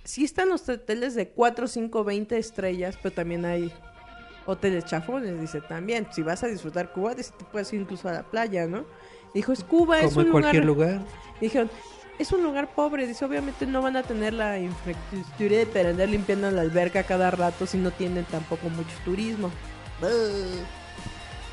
Sí 0.04 0.26
están 0.26 0.50
los 0.50 0.68
hoteles 0.68 1.16
de 1.16 1.30
4, 1.30 1.68
5, 1.68 2.04
20 2.04 2.38
estrellas, 2.38 3.00
pero 3.02 3.16
también 3.16 3.46
hay 3.46 3.72
hoteles 4.46 4.86
chafones, 4.86 5.40
dice 5.40 5.62
también. 5.62 6.08
Si 6.12 6.22
vas 6.22 6.44
a 6.44 6.48
disfrutar 6.48 6.92
Cuba, 6.92 7.16
dice, 7.16 7.32
te 7.38 7.46
puedes 7.46 7.72
ir 7.74 7.82
incluso 7.82 8.10
a 8.10 8.14
la 8.14 8.24
playa, 8.24 8.68
¿no? 8.68 8.86
Dijo, 9.34 9.52
es 9.52 9.64
Cuba, 9.64 10.00
es 10.00 10.16
un 10.16 10.26
en 10.26 10.32
cualquier 10.32 10.66
lugar... 10.66 10.96
lugar. 10.96 11.08
Dijeron, 11.42 11.70
es 12.20 12.32
un 12.32 12.44
lugar 12.44 12.74
pobre, 12.76 13.08
dice, 13.08 13.26
obviamente 13.26 13.66
no 13.66 13.82
van 13.82 13.98
a 13.98 14.04
tener 14.04 14.34
la 14.34 14.60
infraestructura 14.60 15.66
de 15.66 15.90
andar 15.90 16.10
limpiando 16.10 16.52
la 16.52 16.62
alberca 16.62 17.04
cada 17.04 17.32
rato 17.32 17.66
si 17.66 17.78
no 17.78 17.92
tienen 17.92 18.26
tampoco 18.26 18.70
mucho 18.70 18.96
turismo. 19.04 19.50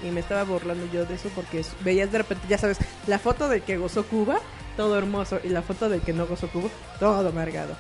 Y 0.03 0.11
me 0.11 0.21
estaba 0.21 0.45
burlando 0.45 0.87
yo 0.93 1.07
de 1.07 1.15
eso 1.15 1.31
porque 1.35 1.65
veías 1.83 2.13
de 2.13 2.19
repente, 2.19 2.47
ya 2.49 2.59
sabes, 2.59 2.79
la 3.07 3.19
foto 3.19 3.49
del 3.49 3.63
que 3.63 3.79
gozó 3.79 4.05
Cuba, 4.05 4.39
todo 4.77 4.97
hermoso, 4.99 5.41
y 5.43 5.49
la 5.49 5.63
foto 5.63 5.89
del 5.89 6.01
que 6.03 6.13
no 6.13 6.27
gozó 6.27 6.49
Cuba, 6.49 6.69
todo 6.99 7.29
amargado. 7.29 7.75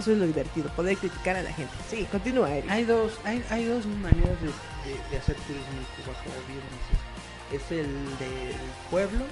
Eso 0.00 0.12
es 0.12 0.18
lo 0.18 0.26
divertido, 0.26 0.68
poder 0.70 0.96
criticar 0.96 1.36
a 1.36 1.42
la 1.42 1.52
gente. 1.52 1.72
Sí, 1.90 2.06
continúa, 2.10 2.50
Eric. 2.54 2.70
Hay 2.70 2.84
dos, 2.84 3.12
hay, 3.24 3.44
hay 3.50 3.64
dos 3.66 3.84
maneras 3.86 4.40
de, 4.40 4.46
de- 4.48 5.10
de 5.10 5.16
hacer 5.18 5.36
turismo 5.36 5.68
en 5.78 6.02
Cuba, 6.04 6.16
como 6.24 6.36
bien 6.48 6.62
dices. 6.72 7.62
Es 7.66 7.70
el 7.72 7.86
del 8.18 8.56
pueblo, 8.90 9.24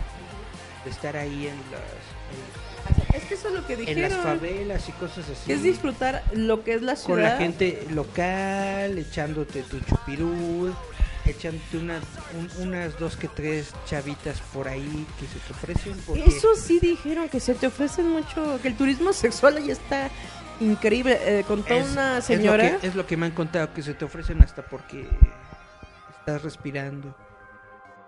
de 0.85 0.91
estar 0.91 1.17
ahí 1.17 1.47
en 1.49 1.57
las, 1.73 3.15
Es 3.15 3.25
que 3.25 3.35
eso 3.35 3.49
es 3.49 3.55
lo 3.55 3.67
que 3.67 3.77
dijeron. 3.77 4.05
en 4.05 4.11
las 4.11 4.23
favelas 4.23 4.89
y 4.89 4.93
cosas 4.93 5.25
así. 5.29 5.51
Es 5.53 5.63
disfrutar 5.63 6.23
lo 6.35 6.63
que 6.65 6.75
es 6.75 6.83
la 6.83 6.97
ciudad. 6.97 7.09
con 7.15 7.23
la 7.23 7.37
gente 7.39 7.87
local, 7.91 8.99
echándote 8.99 9.63
tu 9.63 9.81
chupirul, 9.81 10.75
echándote 11.25 11.77
unas, 11.79 12.03
un- 12.59 12.69
unas 12.69 12.99
dos 12.99 13.17
que 13.17 13.29
tres 13.29 13.73
chavitas 13.87 14.41
por 14.53 14.67
ahí 14.69 15.07
que 15.21 15.27
se 15.27 15.39
te 15.47 15.53
ofrecen. 15.53 15.95
Porque 16.07 16.25
Eso 16.27 16.49
sí 16.57 16.79
dijeron 16.81 17.29
que 17.29 17.39
se 17.41 17.55
te 17.55 17.67
ofrecen 17.69 18.09
mucho, 18.09 18.59
que 18.63 18.69
el 18.69 18.77
turismo 18.77 19.13
sexual 19.13 19.57
ahí 19.59 19.71
está 19.71 20.11
increíble. 20.61 21.19
Eh, 21.41 21.45
contó 21.47 21.75
es- 21.75 21.91
una 21.93 22.19
es 22.19 22.29
lo 22.29 22.37
señora. 22.37 22.79
que- 22.81 22.87
Es 22.87 22.95
lo, 22.95 23.07
que, 23.07 23.17
me 23.17 23.27
han 23.27 23.33
contado, 23.33 23.73
que 23.73 23.83
se 23.83 23.95
te 23.95 24.05
ofrecen 24.05 24.43
hasta 24.43 24.63
porque 24.63 25.09
estás 26.21 26.43
respirando. 26.43 27.15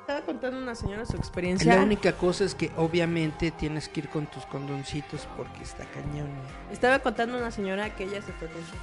Estaba 0.01 0.23
contando 0.23 0.59
una 0.59 0.75
señora 0.75 1.07
su 1.07 1.17
experiencia. 1.17 1.77
La 1.77 1.83
única 1.83 2.13
cosa 2.13 2.43
es 2.45 2.55
que 2.57 2.73
obviamente 2.77 3.53
tienes 3.53 3.89
que 3.89 4.01
ir 4.01 4.09
con 4.09 4.27
tus 4.27 4.45
condoncitos 4.47 5.29
porque 5.37 5.63
está 5.63 5.85
cañón. 5.85 6.29
Estaba 6.73 6.99
contando 6.99 7.39
una 7.39 7.51
señora 7.53 7.95
que 7.95 8.05
ella 8.05 8.21
se 8.21 8.33
fue 8.33 8.49
con 8.49 8.61
su 8.63 8.77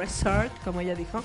resort, 0.00 0.52
como 0.64 0.80
ella 0.80 0.94
dijo, 0.94 1.22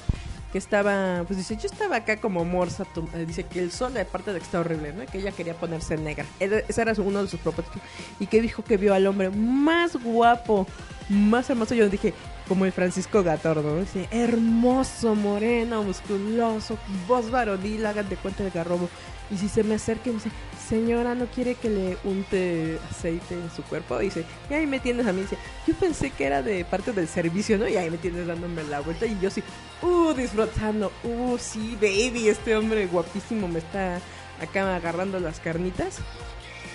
que 0.51 0.57
estaba, 0.57 1.23
pues 1.27 1.37
dice, 1.37 1.57
yo 1.57 1.67
estaba 1.67 1.97
acá 1.97 2.17
como 2.17 2.45
morsa, 2.45 2.85
eh, 3.13 3.25
dice 3.25 3.43
que 3.43 3.59
el 3.59 3.71
sol, 3.71 3.97
aparte 3.97 4.31
de 4.31 4.39
que 4.39 4.45
está 4.45 4.59
horrible, 4.59 4.93
¿no? 4.93 5.05
Que 5.05 5.19
ella 5.19 5.31
quería 5.31 5.53
ponerse 5.53 5.97
negra. 5.97 6.25
Ese 6.39 6.81
era 6.81 6.93
uno 6.97 7.23
de 7.23 7.29
sus 7.29 7.39
propósitos. 7.39 7.81
Y 8.19 8.27
que 8.27 8.41
dijo 8.41 8.63
que 8.63 8.77
vio 8.77 8.93
al 8.93 9.07
hombre 9.07 9.29
más 9.29 9.95
guapo, 10.01 10.65
más 11.09 11.49
hermoso. 11.49 11.75
Yo 11.75 11.89
dije, 11.89 12.13
como 12.47 12.65
el 12.65 12.71
Francisco 12.71 13.23
Gatordo, 13.23 13.83
hermoso, 14.11 15.15
moreno, 15.15 15.83
musculoso, 15.83 16.77
voz 17.07 17.29
varonil, 17.29 17.85
hagan 17.85 18.09
de 18.09 18.15
cuenta 18.15 18.43
de 18.43 18.49
garrobo. 18.49 18.89
Y 19.29 19.37
si 19.37 19.49
se 19.49 19.63
me 19.63 19.75
acerca 19.75 20.09
y 20.09 20.13
me 20.13 20.19
dice, 20.19 20.31
señora, 20.69 21.13
¿no 21.13 21.25
quiere 21.25 21.55
que 21.55 21.69
le 21.69 21.97
unte 22.05 22.79
aceite 22.89 23.33
en 23.33 23.51
su 23.53 23.61
cuerpo? 23.63 23.97
Dice, 23.99 24.23
y 24.49 24.53
ahí 24.53 24.65
me 24.65 24.79
tienes 24.79 25.05
a 25.05 25.11
mí. 25.11 25.21
Dice, 25.21 25.37
yo 25.67 25.73
pensé 25.75 26.11
que 26.11 26.25
era 26.25 26.41
de 26.41 26.63
parte 26.63 26.93
del 26.93 27.09
servicio, 27.09 27.57
¿no? 27.57 27.67
Y 27.67 27.75
ahí 27.75 27.89
me 27.89 27.97
tienes 27.97 28.25
dándome 28.25 28.63
la 28.63 28.79
vuelta. 28.79 29.05
Y 29.05 29.19
yo 29.19 29.29
sí, 29.29 29.43
uh, 29.81 30.13
disfrutando. 30.13 30.93
Uh, 31.03 31.37
sí, 31.37 31.77
baby, 31.81 32.29
este 32.29 32.55
hombre 32.55 32.87
guapísimo 32.87 33.49
me 33.49 33.59
está 33.59 33.99
acá 34.41 34.75
agarrando 34.75 35.19
las 35.19 35.41
carnitas. 35.41 35.97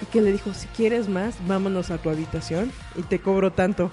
Y 0.03 0.07
que 0.07 0.20
le 0.20 0.33
dijo, 0.33 0.53
si 0.53 0.66
quieres 0.68 1.09
más, 1.09 1.37
vámonos 1.47 1.91
a 1.91 1.97
tu 1.97 2.11
habitación 2.11 2.70
y 2.97 3.03
te 3.03 3.20
cobro 3.20 3.53
tanto. 3.53 3.91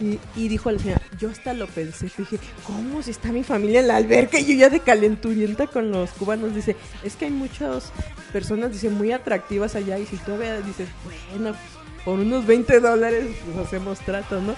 Y, 0.00 0.18
y 0.34 0.48
dijo 0.48 0.70
la 0.70 0.78
señora, 0.78 1.02
yo 1.18 1.30
hasta 1.30 1.54
lo 1.54 1.66
pensé, 1.66 2.10
dije, 2.16 2.38
¿cómo 2.66 3.02
si 3.02 3.12
está 3.12 3.30
mi 3.30 3.44
familia 3.44 3.80
en 3.80 3.88
la 3.88 3.96
alberca? 3.96 4.38
Y 4.38 4.46
yo 4.46 4.54
ya 4.54 4.70
de 4.70 4.80
calenturienta 4.80 5.66
con 5.66 5.90
los 5.90 6.10
cubanos, 6.10 6.54
dice, 6.54 6.76
es 7.04 7.16
que 7.16 7.26
hay 7.26 7.30
muchas 7.30 7.92
personas, 8.32 8.72
dice, 8.72 8.90
muy 8.90 9.12
atractivas 9.12 9.76
allá 9.76 9.98
y 9.98 10.06
si 10.06 10.16
todavía 10.16 10.60
dices, 10.60 10.88
bueno, 11.30 11.54
por 12.04 12.18
unos 12.18 12.46
20 12.46 12.80
dólares 12.80 13.26
pues 13.44 13.66
hacemos 13.66 13.98
trato, 14.00 14.40
¿no? 14.40 14.54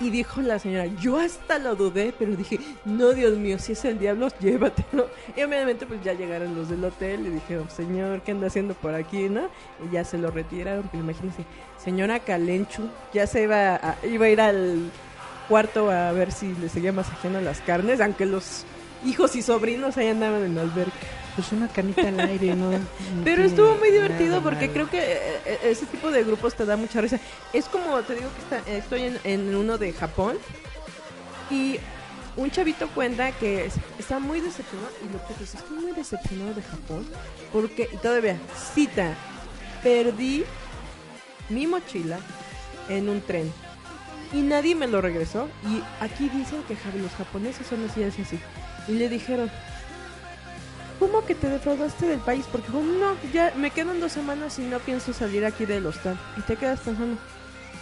Y 0.00 0.08
dijo 0.08 0.40
la 0.40 0.58
señora, 0.58 0.86
yo 0.86 1.18
hasta 1.18 1.58
lo 1.58 1.76
dudé, 1.76 2.14
pero 2.18 2.34
dije, 2.34 2.58
no, 2.86 3.12
Dios 3.12 3.36
mío, 3.36 3.58
si 3.58 3.72
es 3.72 3.84
el 3.84 3.98
diablo, 3.98 4.28
llévatelo. 4.40 5.08
Y 5.36 5.42
obviamente 5.42 5.84
pues 5.84 6.02
ya 6.02 6.14
llegaron 6.14 6.54
los 6.54 6.70
del 6.70 6.82
hotel 6.84 7.26
y 7.26 7.30
dijeron, 7.30 7.68
señor, 7.70 8.22
¿qué 8.22 8.32
anda 8.32 8.46
haciendo 8.46 8.72
por 8.72 8.94
aquí, 8.94 9.28
no? 9.28 9.42
Y 9.86 9.92
ya 9.92 10.04
se 10.04 10.16
lo 10.16 10.30
retiraron, 10.30 10.88
pero 10.90 11.04
imagínense, 11.04 11.44
señora 11.82 12.18
Calenchu 12.20 12.88
ya 13.12 13.26
se 13.26 13.42
iba 13.42 13.74
a, 13.74 13.98
iba 14.06 14.24
a 14.24 14.28
ir 14.30 14.40
al 14.40 14.90
cuarto 15.50 15.90
a 15.90 16.12
ver 16.12 16.32
si 16.32 16.54
le 16.54 16.70
seguía 16.70 16.92
masajeando 16.92 17.42
las 17.42 17.60
carnes, 17.60 18.00
aunque 18.00 18.24
los 18.24 18.64
hijos 19.04 19.36
y 19.36 19.42
sobrinos 19.42 19.98
ahí 19.98 20.08
andaban 20.08 20.44
en 20.44 20.54
la 20.54 20.62
alberca. 20.62 21.19
Pues 21.40 21.52
una 21.52 21.68
canita 21.68 22.06
al 22.06 22.20
aire, 22.20 22.54
¿no? 22.54 22.70
Pero 23.24 23.42
estuvo 23.44 23.74
muy 23.76 23.90
divertido 23.90 24.42
porque 24.42 24.68
malo. 24.68 24.72
creo 24.74 24.90
que 24.90 24.98
eh, 24.98 25.40
eh, 25.46 25.58
ese 25.70 25.86
tipo 25.86 26.10
de 26.10 26.22
grupos 26.22 26.54
te 26.54 26.66
da 26.66 26.76
mucha 26.76 27.00
risa. 27.00 27.18
Es 27.54 27.64
como, 27.64 27.98
te 28.02 28.14
digo 28.14 28.28
que 28.34 28.56
está- 28.56 28.70
estoy 28.70 29.04
en, 29.04 29.18
en 29.24 29.54
uno 29.54 29.78
de 29.78 29.94
Japón 29.94 30.36
y 31.50 31.78
un 32.36 32.50
chavito 32.50 32.88
cuenta 32.88 33.32
que 33.32 33.64
es- 33.64 33.72
está 33.98 34.18
muy 34.18 34.40
decepcionado 34.40 34.90
y 35.02 35.10
lo 35.10 35.26
que 35.26 35.32
dice, 35.40 35.56
estoy 35.56 35.78
muy 35.78 35.92
decepcionado 35.92 36.52
de 36.52 36.60
Japón 36.62 37.06
porque, 37.54 37.88
y 37.90 37.96
todavía, 37.96 38.36
cita, 38.74 39.14
perdí 39.82 40.44
mi 41.48 41.66
mochila 41.66 42.18
en 42.90 43.08
un 43.08 43.22
tren 43.22 43.50
y 44.34 44.42
nadie 44.42 44.74
me 44.74 44.86
lo 44.88 45.00
regresó 45.00 45.48
y 45.66 45.82
aquí 46.04 46.28
dicen 46.28 46.62
que 46.64 46.76
los 46.98 47.12
japoneses 47.12 47.66
son 47.66 47.82
así, 47.88 48.02
así, 48.02 48.20
así. 48.22 48.38
Y 48.88 48.92
le 48.92 49.08
dijeron, 49.08 49.50
¿Cómo 51.00 51.24
que 51.24 51.34
te 51.34 51.48
defraudaste 51.48 52.06
del 52.06 52.20
país? 52.20 52.44
Porque 52.52 52.68
dijo, 52.68 52.80
no, 52.82 53.16
ya 53.32 53.52
me 53.56 53.70
quedan 53.72 53.98
dos 53.98 54.12
semanas 54.12 54.56
y 54.60 54.62
no 54.62 54.78
pienso 54.78 55.12
salir 55.12 55.44
aquí 55.44 55.64
del 55.66 55.84
hostal. 55.86 56.16
Y 56.36 56.42
te 56.42 56.54
quedas 56.56 56.78
pensando, 56.80 57.16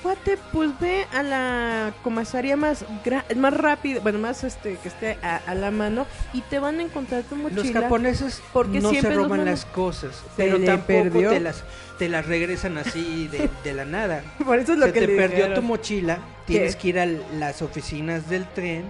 cuate, 0.03 0.39
pues 0.53 0.71
ve 0.81 1.05
a 1.13 1.23
la 1.25 1.93
comisaría 2.05 2.57
más 2.57 2.85
gra- 3.05 3.25
más 3.35 3.53
rápida, 3.53 3.99
bueno, 4.01 4.21
más 4.21 4.45
este 4.45 4.77
que 4.77 4.89
esté 4.89 5.19
a, 5.23 5.39
a 5.47 5.55
la 5.57 5.73
mano 5.73 6.07
y 6.33 6.43
te 6.43 6.61
van 6.61 6.79
a 6.79 6.85
encontrar 6.85 7.25
tu 7.25 7.35
mochila. 7.35 7.63
Los 7.65 7.73
japoneses 7.73 8.41
porque 8.53 8.81
no 8.81 8.91
se 8.91 8.95
siempre 8.95 9.17
los 9.17 9.25
roban 9.25 9.45
las 9.45 9.65
cosas, 9.67 10.15
Se 10.15 10.23
pero 10.37 10.61
tampoco 10.65 11.03
perdió. 11.03 11.31
te 11.31 11.41
las, 11.41 11.65
te 11.99 12.09
las 12.09 12.27
regresan 12.27 12.79
así 12.79 13.29
de, 13.29 13.51
de 13.65 13.75
la 13.75 13.85
nada. 13.85 14.23
Por 14.45 14.59
eso 14.59 14.73
es 14.75 14.79
lo 14.79 14.87
Se 14.87 14.93
que 14.93 15.01
te 15.01 15.07
le 15.09 15.17
perdió 15.17 15.37
dijeron. 15.39 15.55
tu 15.57 15.63
mochila, 15.63 16.19
tienes 16.47 16.77
¿Qué? 16.77 16.83
que 16.83 16.89
ir 16.89 16.99
a 17.01 17.07
las 17.07 17.61
oficinas 17.61 18.29
del 18.31 18.47
tren, 18.53 18.85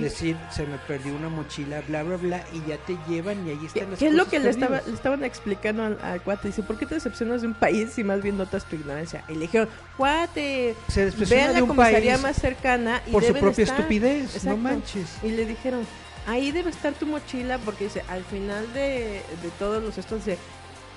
decir, 0.00 0.36
se 0.50 0.66
me 0.66 0.76
perdió 0.86 1.14
una 1.14 1.28
mochila, 1.28 1.82
bla, 1.88 2.02
bla, 2.02 2.16
bla, 2.16 2.44
y 2.52 2.68
ya 2.68 2.76
te 2.78 2.96
llevan 3.08 3.46
y 3.46 3.50
ahí 3.50 3.58
¿Qué, 3.58 3.66
están 3.66 3.90
las 3.90 3.98
qué 3.98 4.06
es 4.08 4.14
lo 4.14 4.26
que 4.28 4.38
le, 4.38 4.50
estaba, 4.50 4.82
le 4.86 4.92
estaban 4.94 5.24
explicando 5.24 5.82
al, 5.84 5.98
al 6.02 6.22
cuate? 6.22 6.48
Dice, 6.48 6.62
¿por 6.62 6.78
qué 6.78 6.86
te 6.86 6.94
decepcionas 6.94 7.40
de 7.42 7.48
un 7.48 7.54
país 7.54 7.90
si 7.94 8.04
más 8.04 8.22
bien 8.22 8.36
notas 8.36 8.64
tu 8.66 8.76
ignorancia? 8.76 9.24
Y 9.28 9.32
le 9.34 9.40
dijeron, 9.40 9.68
cuate, 9.96 10.74
Se 10.88 11.06
ve 11.10 11.40
a 11.42 11.52
de 11.52 11.60
la 11.60 11.66
comisaría 11.66 12.18
más 12.18 12.36
cercana 12.36 13.02
y 13.06 13.10
por 13.12 13.24
su 13.24 13.32
propia 13.34 13.62
estar". 13.62 13.78
estupidez, 13.80 14.44
no 14.44 14.56
manches. 14.56 15.06
Y 15.22 15.30
le 15.30 15.46
dijeron, 15.46 15.86
ahí 16.26 16.52
debe 16.52 16.70
estar 16.70 16.92
tu 16.92 17.06
mochila 17.06 17.58
porque 17.64 17.84
dice, 17.84 18.02
al 18.08 18.22
final 18.24 18.72
de, 18.74 19.22
de 19.42 19.50
todos 19.58 19.82
los 19.82 19.96
estos 19.98 20.24
dice, 20.24 20.38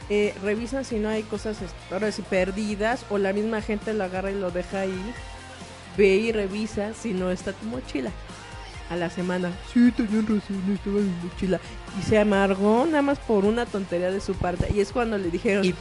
eh, 0.10 0.34
revisan 0.44 0.86
si 0.86 0.98
no 0.98 1.10
hay 1.10 1.24
cosas 1.24 1.62
est- 1.62 1.74
ahora 1.92 2.12
sí 2.12 2.22
perdidas 2.22 3.06
o 3.10 3.18
la 3.18 3.34
misma 3.34 3.62
gente 3.62 3.94
lo 3.94 4.04
agarra 4.04 4.32
y 4.32 4.36
lo 4.40 4.52
deja 4.52 4.82
ahí. 4.82 5.14
Ve 5.98 6.16
y 6.16 6.32
revisa 6.32 6.94
si 6.94 7.14
no 7.14 7.32
está 7.32 7.54
tu 7.54 7.66
mochila. 7.68 8.12
A 8.90 8.96
la 8.96 9.10
semana, 9.10 9.52
sí, 9.74 9.92
tenían 9.92 10.24
razón, 10.28 10.62
no 10.68 10.74
estaba 10.76 10.98
mi 11.00 11.12
mochila. 11.28 11.60
Y 12.00 12.04
se 12.04 12.20
amargó 12.20 12.86
nada 12.86 13.02
más 13.02 13.18
por 13.18 13.44
una 13.46 13.66
tontería 13.66 14.12
de 14.12 14.22
su 14.22 14.36
parte. 14.36 14.72
Y 14.76 14.80
es 14.80 14.92
cuando 14.92 15.18
le 15.18 15.32
dijeron, 15.32 15.66
Y 15.66 15.74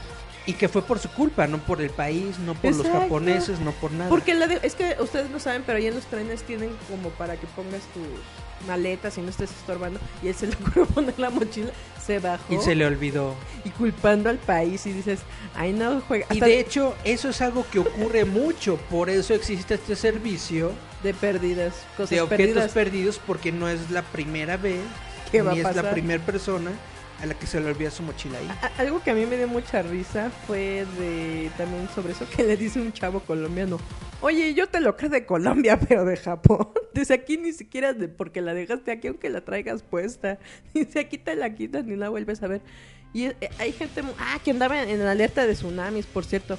Y 0.46 0.52
que 0.54 0.68
fue 0.68 0.82
por 0.82 0.98
su 0.98 1.08
culpa, 1.10 1.46
no 1.46 1.58
por 1.58 1.80
el 1.82 1.90
país, 1.90 2.38
no 2.38 2.54
por 2.54 2.70
los 2.76 2.86
japoneses, 2.86 3.60
no 3.60 3.72
por 3.72 3.92
nada. 3.92 4.08
Porque 4.10 4.34
la 4.34 4.46
de- 4.46 4.60
es 4.62 4.74
que 4.74 4.94
ustedes 5.00 5.30
no 5.30 5.38
saben, 5.38 5.62
pero 5.66 5.78
ahí 5.78 5.86
en 5.86 5.94
los 5.94 6.04
trenes 6.04 6.42
tienen 6.44 6.70
como 6.90 7.08
para 7.10 7.36
que 7.36 7.46
pongas 7.48 7.80
tus 7.94 8.66
maletas 8.68 9.16
y 9.18 9.22
no 9.22 9.28
estés 9.30 9.50
estorbando. 9.50 9.98
Y 10.22 10.28
él 10.28 10.34
se 10.34 10.46
le 10.46 10.54
ocurrió 10.54 10.86
poner 10.94 11.18
la 11.18 11.30
mochila, 11.30 11.72
se 12.04 12.18
bajó 12.18 12.52
Y 12.52 12.58
se 12.58 12.74
le 12.74 12.86
olvidó. 12.86 13.34
y 13.64 13.70
culpando 13.70 14.28
al 14.30 14.38
país 14.38 14.84
y 14.86 14.92
dices, 14.92 15.20
ay 15.54 15.72
no, 15.72 16.00
juega. 16.06 16.26
Y 16.30 16.40
de 16.40 16.60
hecho, 16.60 16.94
eso 17.04 17.28
es 17.30 17.40
algo 17.40 17.64
que 17.70 17.78
ocurre 17.78 18.24
mucho. 18.24 18.76
Por 18.90 19.10
eso 19.10 19.34
existe 19.34 19.74
este 19.74 19.96
servicio 19.96 20.72
de 21.02 21.14
pérdidas, 21.14 21.74
cosas 21.96 22.10
de 22.10 22.20
objetos 22.20 22.46
perdidas. 22.46 22.72
perdidos, 22.72 23.20
porque 23.26 23.52
no 23.52 23.68
es 23.68 23.90
la 23.90 24.02
primera 24.02 24.56
vez, 24.56 24.80
¿Qué 25.30 25.42
va 25.42 25.52
ni 25.54 25.60
a 25.60 25.70
es 25.70 25.76
la 25.76 25.90
primera 25.90 26.24
persona 26.24 26.70
a 27.24 27.26
la 27.26 27.34
que 27.34 27.46
se 27.46 27.60
le 27.60 27.66
olvida 27.68 27.90
su 27.90 28.02
mochila 28.02 28.38
ahí. 28.38 28.48
A- 28.62 28.80
Algo 28.80 29.02
que 29.02 29.10
a 29.10 29.14
mí 29.14 29.26
me 29.26 29.36
dio 29.36 29.48
mucha 29.48 29.82
risa 29.82 30.30
fue 30.46 30.86
de 30.98 31.50
también 31.56 31.88
sobre 31.94 32.12
eso 32.12 32.26
que 32.28 32.42
le 32.44 32.56
dice 32.56 32.80
un 32.80 32.92
chavo 32.92 33.20
colombiano. 33.20 33.78
Oye, 34.20 34.54
yo 34.54 34.68
te 34.68 34.80
lo 34.80 34.96
creo 34.96 35.10
de 35.10 35.26
Colombia, 35.26 35.78
pero 35.88 36.04
de 36.04 36.16
Japón. 36.16 36.68
Dice 36.94 37.12
aquí 37.14 37.36
ni 37.36 37.52
siquiera 37.52 37.92
de 37.92 38.08
porque 38.08 38.40
la 38.40 38.54
dejaste 38.54 38.92
aquí 38.92 39.08
aunque 39.08 39.28
la 39.28 39.40
traigas 39.44 39.82
puesta. 39.82 40.38
Dice 40.74 41.00
aquí 41.00 41.18
te 41.18 41.34
la 41.34 41.54
quitas 41.54 41.84
ni 41.84 41.96
la 41.96 42.08
vuelves 42.08 42.42
a 42.42 42.46
ver. 42.46 42.60
Y 43.12 43.26
eh, 43.26 43.36
hay 43.58 43.72
gente 43.72 44.02
ah 44.18 44.38
que 44.44 44.50
andaba 44.52 44.82
en, 44.82 44.88
en 44.88 45.02
alerta 45.02 45.46
de 45.46 45.54
tsunamis, 45.54 46.06
por 46.06 46.24
cierto. 46.24 46.56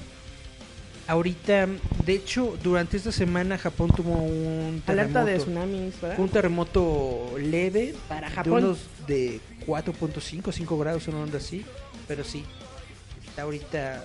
Ahorita, 1.08 1.68
de 2.04 2.12
hecho, 2.14 2.58
durante 2.62 2.96
esta 2.96 3.12
semana 3.12 3.58
Japón 3.58 3.90
tuvo 3.94 4.12
un 4.12 4.82
terremoto. 4.84 5.18
Alerta 5.18 5.24
de 5.24 5.38
tsunamis, 5.38 6.00
¿verdad? 6.00 6.18
Un 6.18 6.28
terremoto 6.28 7.34
leve. 7.38 7.94
Para 8.08 8.28
De 8.28 8.34
Japón. 8.34 8.64
unos 8.64 8.78
de 9.06 9.40
4.5, 9.66 10.52
5 10.52 10.78
grados, 10.78 11.06
una 11.08 11.18
onda 11.20 11.38
así. 11.38 11.64
Pero 12.08 12.24
sí, 12.24 12.44
está 13.28 13.42
ahorita... 13.42 14.04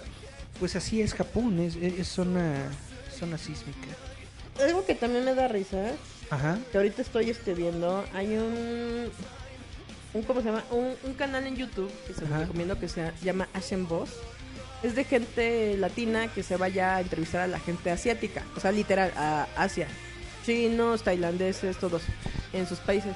Pues 0.60 0.76
así 0.76 1.02
es 1.02 1.16
Japón, 1.16 1.60
es, 1.60 1.76
es 1.76 2.08
zona, 2.08 2.54
zona 3.18 3.39
sísmica. 3.39 3.88
Algo 4.64 4.86
que 4.86 4.93
también 4.93 5.26
me 5.26 5.34
da 5.34 5.47
risa, 5.47 5.93
Ajá. 6.30 6.60
que 6.72 6.78
ahorita 6.78 7.02
estoy 7.02 7.32
este, 7.32 7.56
viendo, 7.56 8.06
hay 8.14 8.36
un, 8.36 9.10
un 10.14 10.22
¿cómo 10.24 10.41
se 10.41 10.47
llama? 10.47 10.64
Un, 10.70 10.93
un 11.04 11.14
canal 11.16 11.47
en 11.47 11.56
YouTube 11.56 11.91
que 12.06 12.14
se 12.14 12.26
recomiendo 12.26 12.78
que 12.80 12.88
se 12.88 13.12
llama 13.24 13.47
Asian 13.54 13.88
Boss. 13.88 14.12
Es 14.84 14.95
de 14.95 15.03
gente 15.03 15.77
latina 15.77 16.27
que 16.27 16.43
se 16.43 16.57
vaya 16.57 16.95
a 16.95 17.01
entrevistar 17.01 17.41
a 17.41 17.47
la 17.47 17.59
gente 17.59 17.91
asiática, 17.91 18.43
o 18.55 18.59
sea, 18.59 18.71
literal, 18.71 19.11
a 19.15 19.47
Asia. 19.55 19.88
Chinos, 20.45 21.03
tailandeses, 21.03 21.77
todos, 21.77 22.01
en 22.51 22.67
sus 22.67 22.79
países. 22.79 23.15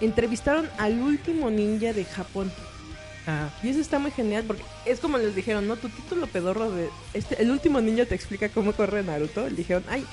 Entrevistaron 0.00 0.68
al 0.78 1.00
último 1.00 1.50
ninja 1.50 1.92
de 1.92 2.04
Japón. 2.04 2.52
Ajá. 3.26 3.50
Y 3.62 3.70
eso 3.70 3.80
está 3.80 3.98
muy 3.98 4.10
genial 4.10 4.44
porque 4.46 4.62
es 4.84 5.00
como 5.00 5.18
les 5.18 5.34
dijeron, 5.34 5.66
¿no? 5.66 5.76
Tu 5.76 5.88
título 5.88 6.26
pedorro 6.26 6.70
de 6.70 6.90
este, 7.14 7.42
el 7.42 7.50
último 7.50 7.80
ninja 7.80 8.04
te 8.04 8.14
explica 8.14 8.50
cómo 8.50 8.72
corre 8.72 9.02
Naruto. 9.02 9.48
Le 9.48 9.56
dijeron, 9.56 9.84
ay, 9.88 10.04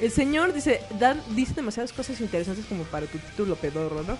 el 0.00 0.10
señor 0.10 0.52
dice, 0.52 0.80
dan, 0.98 1.20
dice 1.34 1.54
demasiadas 1.54 1.92
cosas 1.92 2.20
interesantes 2.20 2.64
como 2.66 2.84
para 2.84 3.06
tu 3.06 3.18
título 3.18 3.56
pedorro, 3.56 4.02
¿no? 4.02 4.18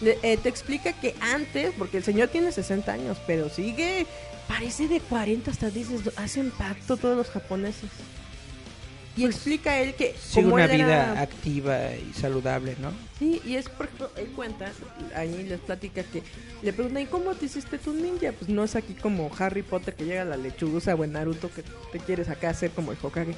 Le- 0.00 0.18
eh, 0.22 0.36
te 0.36 0.48
explica 0.48 0.92
que 0.92 1.14
antes, 1.20 1.72
porque 1.76 1.96
el 1.98 2.04
señor 2.04 2.28
tiene 2.28 2.52
60 2.52 2.92
años, 2.92 3.18
pero 3.26 3.48
sigue, 3.48 4.06
parece 4.46 4.86
de 4.88 5.00
40 5.00 5.50
hasta 5.50 5.70
dices, 5.70 6.00
hace 6.16 6.40
impacto 6.40 6.96
todos 6.96 7.16
los 7.16 7.28
japoneses. 7.28 7.90
Y 9.16 9.24
explica 9.24 9.80
él 9.80 9.94
que 9.94 10.14
Sí, 10.16 10.36
como 10.36 10.54
una 10.54 10.66
él 10.66 10.70
era- 10.80 10.86
vida 11.12 11.20
activa 11.20 11.92
y 11.96 12.12
saludable, 12.14 12.76
¿no? 12.80 12.92
Sí, 13.18 13.42
y 13.44 13.56
es 13.56 13.68
por 13.68 13.86
ejemplo, 13.86 14.12
él 14.16 14.28
cuenta, 14.28 14.70
ahí 15.16 15.42
les 15.42 15.58
platica 15.58 16.04
que 16.04 16.22
le 16.62 16.72
preguntan, 16.72 17.02
¿y 17.02 17.06
cómo 17.06 17.34
te 17.34 17.46
hiciste 17.46 17.78
tu 17.78 17.92
ninja? 17.92 18.30
Pues 18.30 18.48
no 18.48 18.62
es 18.62 18.76
aquí 18.76 18.94
como 18.94 19.28
Harry 19.36 19.62
Potter 19.62 19.94
que 19.94 20.04
llega 20.04 20.22
a 20.22 20.24
la 20.24 20.36
lechuza 20.36 20.94
o 20.94 21.02
en 21.02 21.12
Naruto 21.14 21.50
que 21.52 21.64
te 21.90 21.98
quieres 21.98 22.28
acá 22.28 22.50
hacer 22.50 22.70
como 22.70 22.92
el 22.92 22.98
Hokage. 23.02 23.34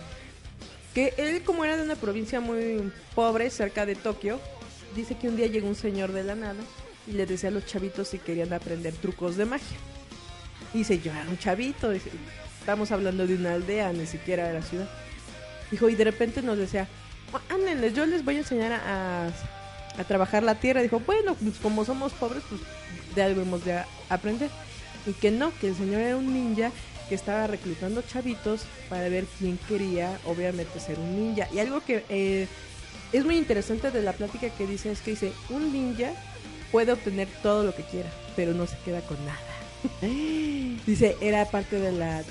Que 0.93 1.15
él, 1.17 1.43
como 1.45 1.65
era 1.65 1.79
de 1.79 1.83
una 1.85 1.97
provincia 1.97 2.41
muy 2.41 2.93
pobre, 3.15 3.49
cerca 3.49 3.87
de 3.87 3.95
Tokio, 3.95 4.39
dice 4.95 5.17
que 5.17 5.29
un 5.29 5.37
día 5.37 5.47
llegó 5.47 5.69
un 5.69 5.75
señor 5.75 6.13
de 6.13 6.25
la 6.25 6.35
nada 6.35 6.61
y 7.07 7.13
le 7.13 7.27
decía 7.27 7.49
a 7.49 7.53
los 7.53 7.67
chavitos 7.67 8.09
si 8.09 8.19
querían 8.19 8.53
aprender 8.53 8.93
trucos 8.95 9.37
de 9.37 9.45
magia. 9.47 9.77
Dice, 10.73 11.01
yo 11.01 11.11
era 11.13 11.29
un 11.29 11.39
chavito, 11.39 11.91
dice, 11.91 12.11
estamos 12.61 12.93
hablando 12.93 13.27
de 13.27 13.35
una 13.35 13.55
aldea, 13.55 13.93
ni 13.93 14.07
siquiera 14.07 14.47
de 14.49 14.55
la 14.55 14.63
ciudad. 14.63 14.89
Dijo, 15.71 15.89
y 15.89 15.95
de 15.95 16.05
repente 16.05 16.43
nos 16.43 16.59
decía, 16.59 16.87
"Ah, 17.33 17.41
ándenles, 17.49 17.95
yo 17.95 18.07
les 18.07 18.25
voy 18.25 18.37
a 18.37 18.39
enseñar 18.41 18.73
a, 18.73 19.27
a- 19.99 20.05
trabajar 20.05 20.43
la 20.43 20.55
tierra. 20.57 20.81
Dijo, 20.83 21.01
bueno, 21.01 21.35
pues 21.35 21.57
como 21.59 21.85
somos 21.85 22.13
pobres, 22.13 22.43
pues 22.49 22.61
de 23.15 23.23
algo 23.23 23.43
hemos 23.43 23.65
de 23.65 23.81
aprender. 24.09 24.51
Y 25.07 25.13
que 25.13 25.31
no, 25.31 25.53
que 25.61 25.69
el 25.69 25.77
señor 25.77 26.01
era 26.01 26.17
un 26.17 26.33
ninja 26.33 26.71
que 27.09 27.15
estaba 27.17 27.47
reclutando 27.49 28.03
chavitos 28.03 28.63
para 28.89 29.09
ver 29.09 29.25
quién 29.39 29.59
quería, 29.69 30.17
obviamente, 30.27 30.79
ser 30.79 30.99
un 30.99 31.17
ninja. 31.17 31.49
Y 31.53 31.59
algo 31.59 31.81
que 31.85 32.05
eh, 32.09 32.47
es 33.13 33.25
muy 33.25 33.37
interesante 33.37 33.91
de 33.91 34.03
la 34.03 34.13
plática 34.13 34.51
que 34.51 34.67
dice 34.67 34.93
es 34.93 35.01
que 35.01 35.13
dice, 35.13 35.33
un 35.49 35.73
ninja 35.73 36.13
puede 36.71 36.93
obtener 36.93 37.29
todo 37.43 37.65
lo 37.65 37.75
que 37.75 37.83
quiera, 37.83 38.11
pero 38.37 38.53
no 38.53 38.67
se 38.67 38.79
queda 38.85 39.01
con 39.03 39.17
nada. 39.25 39.41
dice, 40.87 41.17
era 41.21 41.45
parte 41.47 41.81
de 41.81 41.93
la 41.93 42.23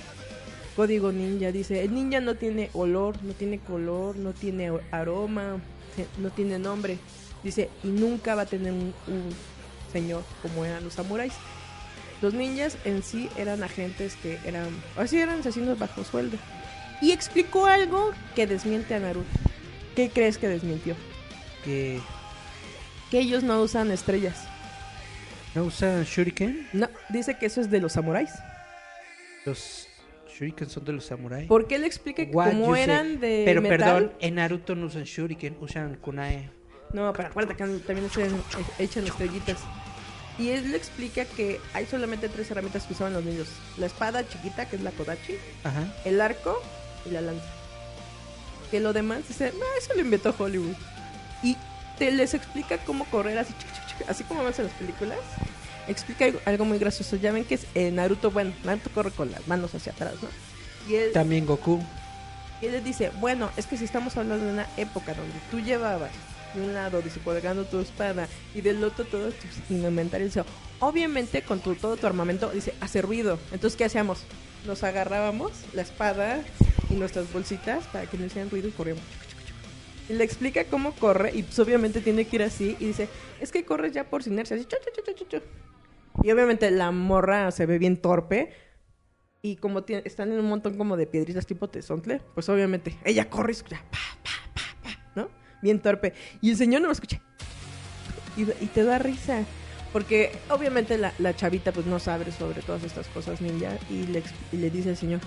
código 0.75 1.11
ninja. 1.11 1.51
Dice, 1.51 1.83
el 1.83 1.93
ninja 1.93 2.21
no 2.21 2.35
tiene 2.35 2.69
olor, 2.71 3.21
no 3.23 3.33
tiene 3.33 3.59
color, 3.59 4.15
no 4.15 4.31
tiene 4.31 4.71
aroma, 4.91 5.57
no 6.17 6.29
tiene 6.29 6.57
nombre. 6.57 6.97
Dice, 7.43 7.69
y 7.83 7.87
nunca 7.87 8.35
va 8.35 8.43
a 8.43 8.45
tener 8.45 8.71
un, 8.71 8.93
un 9.07 9.29
señor 9.91 10.23
como 10.41 10.63
eran 10.63 10.83
los 10.83 10.93
samuráis. 10.93 11.33
Los 12.21 12.33
ninjas 12.33 12.77
en 12.85 13.03
sí 13.03 13.29
eran 13.37 13.63
agentes 13.63 14.15
que 14.15 14.39
eran, 14.45 14.67
así 14.97 15.17
eran 15.19 15.39
asesinos 15.39 15.77
bajo 15.77 16.03
sueldo. 16.05 16.37
Y 17.01 17.11
explicó 17.11 17.65
algo 17.65 18.11
que 18.35 18.47
desmiente 18.47 18.95
a 18.95 18.99
Naruto. 18.99 19.48
¿Qué 19.99 20.09
crees 20.09 20.37
que 20.37 20.47
desmintió? 20.47 20.95
Que 21.65 21.99
Que 23.11 23.19
ellos 23.19 23.43
no 23.43 23.61
usan 23.61 23.91
estrellas. 23.91 24.47
no 25.53 25.65
usan 25.65 26.05
shuriken. 26.05 26.69
No, 26.71 26.87
dice 27.09 27.37
que 27.37 27.47
eso 27.47 27.59
es 27.59 27.69
de 27.69 27.81
los 27.81 27.91
samuráis. 27.91 28.29
Los 29.45 29.89
shuriken 30.33 30.69
son 30.69 30.85
de 30.85 30.93
los 30.93 31.05
samuráis. 31.05 31.49
Porque 31.49 31.75
él 31.75 31.83
explica 31.83 32.25
que 32.25 32.31
What 32.31 32.51
como 32.51 32.67
you 32.67 32.75
say. 32.75 32.83
eran 32.83 33.19
de 33.19 33.41
Pero 33.43 33.61
metal, 33.61 33.77
perdón, 33.79 34.13
en 34.21 34.35
Naruto 34.35 34.73
no 34.73 34.85
usan 34.85 35.03
shuriken, 35.03 35.57
usan 35.59 35.95
kunai. 35.97 36.49
No, 36.93 37.11
pero 37.11 37.27
acuérdate 37.27 37.57
que 37.57 37.65
también 37.79 38.05
echan, 38.07 38.41
echan 38.79 39.05
estrellitas. 39.05 39.57
Y 40.37 40.51
él 40.51 40.71
le 40.71 40.77
explica 40.77 41.25
que 41.25 41.59
hay 41.73 41.85
solamente 41.87 42.29
tres 42.29 42.49
herramientas 42.51 42.85
que 42.85 42.93
usaban 42.93 43.11
los 43.11 43.25
niños. 43.25 43.49
La 43.77 43.87
espada 43.87 44.25
chiquita, 44.25 44.69
que 44.69 44.77
es 44.77 44.81
la 44.81 44.91
Kodachi, 44.91 45.35
Ajá. 45.65 45.93
el 46.05 46.21
arco 46.21 46.57
y 47.05 47.09
la 47.09 47.19
lanza. 47.19 47.43
Que 48.71 48.79
lo 48.79 48.93
demás, 48.93 49.27
dice, 49.27 49.51
no, 49.57 49.65
eso 49.77 49.93
lo 49.95 50.01
inventó 50.01 50.33
Hollywood. 50.37 50.75
Y 51.43 51.57
te 51.97 52.11
les 52.11 52.33
explica 52.33 52.77
cómo 52.79 53.05
correr 53.05 53.37
así, 53.37 53.53
chic, 53.53 53.73
chic, 53.73 53.97
chic, 53.97 54.09
así 54.09 54.23
como 54.23 54.43
ves 54.43 54.59
en 54.59 54.65
las 54.65 54.73
películas. 54.75 55.17
Explica 55.87 56.25
algo, 56.45 56.65
muy 56.65 56.77
gracioso. 56.77 57.15
Ya 57.15 57.31
ven 57.31 57.45
que 57.45 57.55
es, 57.55 57.65
eh, 57.73 57.89
Naruto, 57.91 58.29
bueno, 58.29 58.53
Naruto 58.63 58.89
corre 58.91 59.11
con 59.11 59.31
las 59.31 59.47
manos 59.47 59.73
hacia 59.73 59.91
atrás, 59.91 60.13
¿no? 60.21 60.29
Y 60.87 60.95
él, 60.95 61.11
También 61.13 61.45
Goku. 61.45 61.81
y 62.61 62.67
él 62.67 62.73
les 62.73 62.83
dice, 62.83 63.11
bueno, 63.19 63.49
es 63.57 63.65
que 63.65 63.75
si 63.77 63.85
estamos 63.85 64.15
hablando 64.17 64.45
de 64.45 64.51
una 64.51 64.67
época 64.77 65.13
donde 65.13 65.33
tú 65.49 65.59
llevabas 65.59 66.11
de 66.53 66.61
un 66.61 66.73
lado, 66.73 67.01
dice, 67.01 67.19
colgando 67.19 67.65
tu 67.65 67.79
espada 67.79 68.27
y 68.53 68.61
del 68.61 68.83
otro 68.83 69.05
todos 69.05 69.33
tus 69.35 69.49
indumentarios, 69.69 70.33
obviamente 70.79 71.41
con 71.41 71.59
tu, 71.59 71.75
todo 71.75 71.97
tu 71.97 72.05
armamento, 72.07 72.49
dice, 72.51 72.73
hace 72.81 73.01
ruido. 73.01 73.39
Entonces, 73.51 73.75
¿qué 73.77 73.85
hacíamos? 73.85 74.23
Nos 74.65 74.83
agarrábamos 74.83 75.51
la 75.73 75.81
espada 75.81 76.43
y 76.89 76.95
nuestras 76.95 77.31
bolsitas 77.31 77.85
para 77.87 78.05
que 78.05 78.17
no 78.17 78.25
hicieran 78.25 78.49
ruido 78.49 78.67
y 78.67 78.71
corríamos. 78.71 79.03
Y 80.09 80.13
le 80.13 80.23
explica 80.23 80.63
cómo 80.65 80.93
corre 80.93 81.31
y 81.35 81.43
pues 81.43 81.59
obviamente 81.59 82.01
tiene 82.01 82.25
que 82.25 82.35
ir 82.37 82.43
así 82.43 82.75
y 82.79 82.87
dice, 82.87 83.07
es 83.39 83.51
que 83.51 83.63
corres 83.63 83.93
ya 83.93 84.03
por 84.03 84.25
inercia, 84.27 84.55
así, 84.55 84.65
chu, 84.65 84.77
chu, 85.15 85.25
chu. 85.25 85.41
Y 86.23 86.31
obviamente 86.31 86.69
la 86.71 86.91
morra 86.91 87.51
se 87.51 87.65
ve 87.65 87.77
bien 87.77 87.97
torpe, 87.97 88.51
y 89.41 89.55
como 89.55 89.85
están 89.87 90.31
en 90.31 90.39
un 90.39 90.49
montón 90.49 90.77
como 90.77 90.97
de 90.97 91.07
piedritas 91.07 91.45
tipo 91.45 91.69
tesontle, 91.69 92.21
pues 92.33 92.49
obviamente 92.49 92.97
ella 93.05 93.29
corre 93.29 93.51
y 93.51 93.55
escucha, 93.55 93.81
pa, 93.89 93.97
pa, 94.23 94.31
pa, 94.53 94.61
pa, 94.83 95.11
¿no? 95.15 95.29
Bien 95.61 95.79
torpe. 95.79 96.13
Y 96.41 96.49
el 96.49 96.57
señor 96.57 96.81
no 96.81 96.87
lo 96.87 96.93
escucha. 96.93 97.21
Y 98.35 98.45
te 98.45 98.83
da 98.83 98.99
risa. 98.99 99.45
Porque 99.93 100.31
obviamente 100.49 100.97
la, 100.97 101.13
la 101.17 101.35
chavita 101.35 101.71
pues 101.71 101.85
no 101.85 101.99
sabe 101.99 102.31
sobre 102.31 102.61
todas 102.61 102.83
estas 102.83 103.07
cosas 103.07 103.41
ninja. 103.41 103.71
Y 103.89 104.03
le, 104.07 104.21
y 104.51 104.57
le 104.57 104.69
dice 104.69 104.89
al 104.89 104.97
señor, 104.97 105.19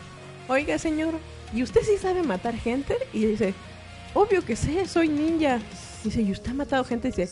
oiga 0.48 0.78
señor, 0.78 1.14
¿y 1.52 1.62
usted 1.62 1.80
sí 1.82 1.96
sabe 2.00 2.22
matar 2.22 2.56
gente? 2.56 2.96
Y 3.12 3.26
dice, 3.26 3.54
obvio 4.14 4.44
que 4.44 4.54
sé, 4.56 4.86
soy 4.86 5.08
ninja. 5.08 5.58
Dice, 6.04 6.22
¿y 6.22 6.30
usted 6.32 6.50
ha 6.52 6.54
matado 6.54 6.84
gente? 6.84 7.08
Dice, 7.08 7.28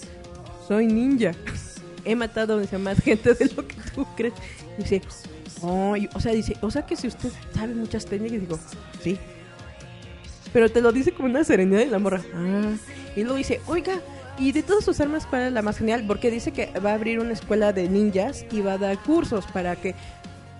soy 0.66 0.86
ninja. 0.86 1.32
He 2.04 2.16
matado 2.16 2.58
dice, 2.58 2.78
más 2.78 2.98
gente 3.00 3.34
de 3.34 3.44
lo 3.54 3.66
que 3.66 3.76
tú 3.94 4.06
crees. 4.16 4.34
Dice, 4.78 5.02
y- 5.98 6.08
o 6.14 6.20
sea, 6.20 6.32
dice, 6.32 6.56
o 6.62 6.70
sea 6.70 6.86
que 6.86 6.96
si 6.96 7.06
usted 7.06 7.30
sabe 7.54 7.74
muchas 7.74 8.06
técnicas, 8.06 8.40
digo, 8.40 8.58
sí. 9.02 9.18
Pero 10.52 10.68
te 10.70 10.80
lo 10.80 10.90
dice 10.90 11.12
con 11.12 11.26
una 11.26 11.44
serenidad 11.44 11.82
y 11.82 11.86
la 11.90 11.98
morra. 11.98 12.22
Ah. 12.34 12.72
Y 13.14 13.20
luego 13.22 13.36
dice, 13.36 13.60
oiga, 13.66 14.00
y 14.40 14.52
de 14.52 14.62
todas 14.62 14.84
sus 14.84 15.00
armas, 15.00 15.26
¿cuál 15.26 15.42
es 15.42 15.52
la 15.52 15.62
más 15.62 15.78
genial? 15.78 16.04
Porque 16.06 16.30
dice 16.30 16.52
que 16.52 16.66
va 16.84 16.90
a 16.90 16.94
abrir 16.94 17.18
una 17.20 17.32
escuela 17.32 17.72
de 17.72 17.88
ninjas 17.88 18.44
y 18.50 18.60
va 18.60 18.72
a 18.74 18.78
dar 18.78 18.98
cursos 18.98 19.44
para 19.52 19.76
que 19.76 19.94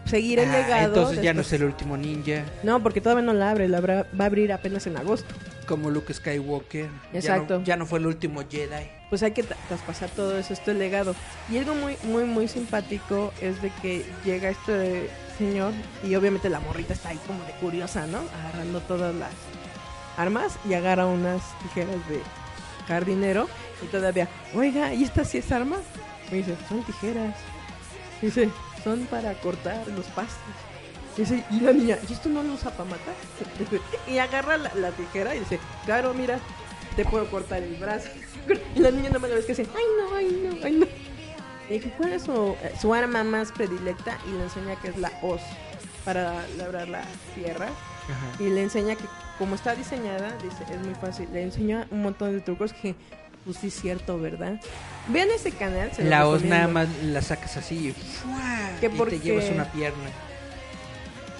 seguir 0.04 0.38
el 0.38 0.48
Ah, 0.50 0.58
legado. 0.58 0.86
entonces 0.88 1.22
ya 1.22 1.32
no 1.34 1.40
es 1.42 1.52
el 1.52 1.64
último 1.64 1.96
ninja, 1.96 2.44
No, 2.62 2.82
porque 2.82 3.00
todavía 3.00 3.22
no 3.24 3.32
la 3.32 3.50
abre, 3.50 3.68
la 3.68 3.78
abra- 3.78 4.06
va 4.18 4.24
a 4.24 4.26
abrir 4.26 4.52
apenas 4.52 4.86
en 4.86 4.96
agosto. 4.96 5.34
como 5.66 5.88
Luke 5.88 6.12
Skywalker. 6.12 6.88
Ya 7.12 7.18
Exacto. 7.20 7.60
no- 7.60 7.64
Ya 7.64 7.76
no, 7.76 7.86
fue 7.86 8.00
el 8.00 8.06
último 8.06 8.42
Jedi. 8.50 8.88
Pues 9.08 9.22
hay 9.22 9.30
que 9.30 9.44
tra- 9.44 9.54
traspasar 9.68 10.10
todo 10.10 10.36
eso, 10.36 10.52
este 10.52 10.74
legado. 10.74 11.14
Y 11.48 11.58
algo 11.58 11.76
muy, 11.76 11.96
muy, 12.02 12.24
muy 12.24 12.48
simpático 12.48 13.32
es 13.40 13.62
de 13.62 13.70
que 13.80 14.04
llega 14.24 14.48
este 14.50 15.08
señor 15.38 15.72
y 16.02 16.12
obviamente 16.16 16.48
la 16.48 16.58
morrita 16.58 16.92
está 16.94 17.10
ahí 17.10 17.20
como 17.24 17.44
de 17.44 17.52
curiosa, 17.60 18.08
¿no? 18.08 18.18
Agarrando 18.40 18.80
todas 18.80 19.14
las 19.14 19.30
armas 20.16 20.58
y 20.68 20.74
agarra 20.74 21.06
unas 21.06 21.40
tijeras 21.62 21.94
de 22.08 22.20
jardinero 22.88 23.46
y 23.82 23.86
todavía, 23.86 24.28
oiga, 24.54 24.94
¿y 24.94 25.04
esta 25.04 25.24
sí 25.24 25.38
es 25.38 25.50
arma? 25.52 25.78
Me 26.30 26.38
dice, 26.38 26.56
son 26.68 26.82
tijeras. 26.84 27.36
Dice, 28.22 28.50
son 28.84 29.06
para 29.06 29.34
cortar 29.34 29.86
los 29.88 30.06
pastos. 30.06 30.54
Dice, 31.16 31.44
y 31.50 31.60
la 31.60 31.72
niña, 31.72 31.98
¿y 32.08 32.12
esto 32.12 32.28
no 32.28 32.42
lo 32.42 32.54
usa 32.54 32.70
para 32.70 32.90
matar? 32.90 33.14
y 34.08 34.18
agarra 34.18 34.56
la, 34.56 34.74
la 34.74 34.90
tijera 34.92 35.34
y 35.34 35.40
dice, 35.40 35.58
claro, 35.84 36.14
mira, 36.14 36.38
te 36.96 37.04
puedo 37.04 37.28
cortar 37.30 37.62
el 37.62 37.76
brazo. 37.76 38.08
Y 38.74 38.80
la 38.80 38.90
niña 38.90 39.10
no 39.10 39.20
me 39.20 39.28
lo 39.28 39.34
ves 39.34 39.44
que 39.44 39.54
dice, 39.54 39.66
ay 39.76 39.84
no, 39.98 40.16
ay 40.16 40.42
no, 40.42 40.64
ay 40.64 40.72
no. 40.72 40.86
Y 41.68 41.74
dije, 41.74 41.92
¿cuál 41.96 42.14
es 42.14 42.22
su, 42.22 42.56
eh, 42.62 42.72
su 42.80 42.92
arma 42.94 43.22
más 43.22 43.52
predilecta? 43.52 44.18
Y 44.26 44.32
le 44.32 44.44
enseña 44.44 44.76
que 44.80 44.88
es 44.88 44.96
la 44.96 45.12
hoz 45.22 45.40
para 46.04 46.46
labrar 46.56 46.88
la 46.88 47.04
tierra. 47.34 47.66
Ajá. 47.66 48.42
Y 48.42 48.48
le 48.48 48.62
enseña 48.62 48.96
que 48.96 49.04
como 49.40 49.54
está 49.54 49.74
diseñada, 49.74 50.36
dice, 50.42 50.64
es 50.70 50.84
muy 50.84 50.94
fácil. 50.94 51.26
Le 51.32 51.42
enseña 51.42 51.86
un 51.90 52.02
montón 52.02 52.32
de 52.32 52.42
trucos 52.42 52.74
que, 52.74 52.94
pues 53.50 53.58
sí 53.60 53.66
es 53.68 53.80
cierto, 53.80 54.18
¿verdad? 54.18 54.60
Vean 55.08 55.28
ese 55.34 55.50
canal. 55.52 55.90
Se 55.94 56.04
La 56.04 56.26
hoz 56.28 56.42
recomiendo. 56.42 56.56
nada 56.56 56.86
más 56.86 57.02
la 57.04 57.22
sacas 57.22 57.56
así 57.56 57.88
y, 57.88 57.92
¡fua! 57.92 58.78
Que 58.80 58.86
y 58.86 58.88
porque- 58.90 59.18
te 59.18 59.24
llevas 59.24 59.48
una 59.50 59.64
pierna. 59.72 60.08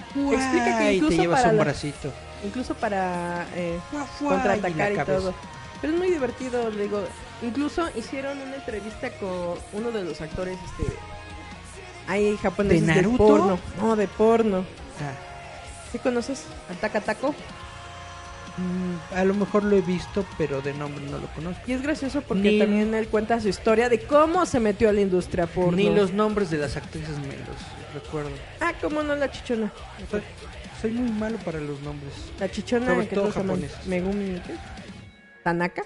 Explica 0.09 0.65
que 0.65 0.71
¡Fua! 0.71 0.91
y 0.91 0.95
incluso 0.97 1.15
te 1.15 1.21
llevas 1.21 1.39
para 1.41 1.51
un 1.51 1.57
la- 1.57 1.63
bracito. 1.63 2.13
Incluso 2.43 2.73
para 2.75 3.45
eh, 3.55 3.79
¡Fua, 3.91 4.05
fua! 4.05 4.29
contraatacar 4.33 4.91
y 4.91 4.93
y, 4.93 4.97
la 4.97 5.05
todo. 5.05 5.33
Pero 5.79 5.93
es 5.93 5.99
muy 5.99 6.09
divertido, 6.09 6.69
le 6.69 6.83
digo. 6.83 7.03
Incluso 7.41 7.87
hicieron 7.95 8.37
una 8.39 8.55
entrevista 8.55 9.09
con 9.19 9.55
uno 9.73 9.91
de 9.91 10.03
los 10.03 10.21
actores, 10.21 10.57
este... 10.65 10.93
Hay 12.07 12.35
japoneses 12.37 12.85
¿De 12.85 12.95
Naruto? 12.95 13.17
porno. 13.17 13.59
No, 13.79 13.95
de 13.95 14.07
porno. 14.07 14.59
Ah, 14.99 15.13
¿Sí 15.91 15.97
conoces? 15.99 16.43
Al 16.69 16.75
Takatako. 16.77 17.33
Mm, 18.57 19.13
a 19.15 19.23
lo 19.25 19.33
mejor 19.33 19.63
lo 19.63 19.75
he 19.77 19.81
visto, 19.81 20.25
pero 20.37 20.61
de 20.61 20.73
nombre 20.73 21.03
no 21.05 21.17
lo 21.19 21.27
conozco. 21.27 21.61
Y 21.67 21.73
es 21.73 21.81
gracioso 21.81 22.21
porque 22.21 22.51
Ni- 22.51 22.59
también 22.59 22.93
él 22.93 23.07
cuenta 23.07 23.39
su 23.39 23.47
historia 23.49 23.89
de 23.89 23.99
cómo 24.01 24.45
se 24.45 24.59
metió 24.59 24.89
a 24.89 24.93
la 24.93 25.01
industria 25.01 25.47
porno. 25.47 25.77
Ni 25.77 25.89
los 25.93 26.13
nombres 26.13 26.49
de 26.49 26.57
las 26.57 26.75
actrices 26.77 27.17
me 27.19 27.27
los 27.37 27.93
recuerdo. 28.03 28.31
Ah, 28.59 28.73
cómo 28.81 29.03
no, 29.03 29.15
la 29.15 29.29
chichona. 29.31 29.71
Soy, 30.09 30.21
soy 30.81 30.91
muy 30.91 31.11
malo 31.11 31.37
para 31.45 31.59
los 31.59 31.79
nombres. 31.81 32.13
La 32.39 32.49
chichona 32.49 32.87
Sobre 32.87 33.07
que 33.07 33.15
todo 33.15 33.31
japoneses. 33.31 33.85
Megumi. 33.87 34.39
¿qué? 34.39 34.55
Tanaka. 35.43 35.83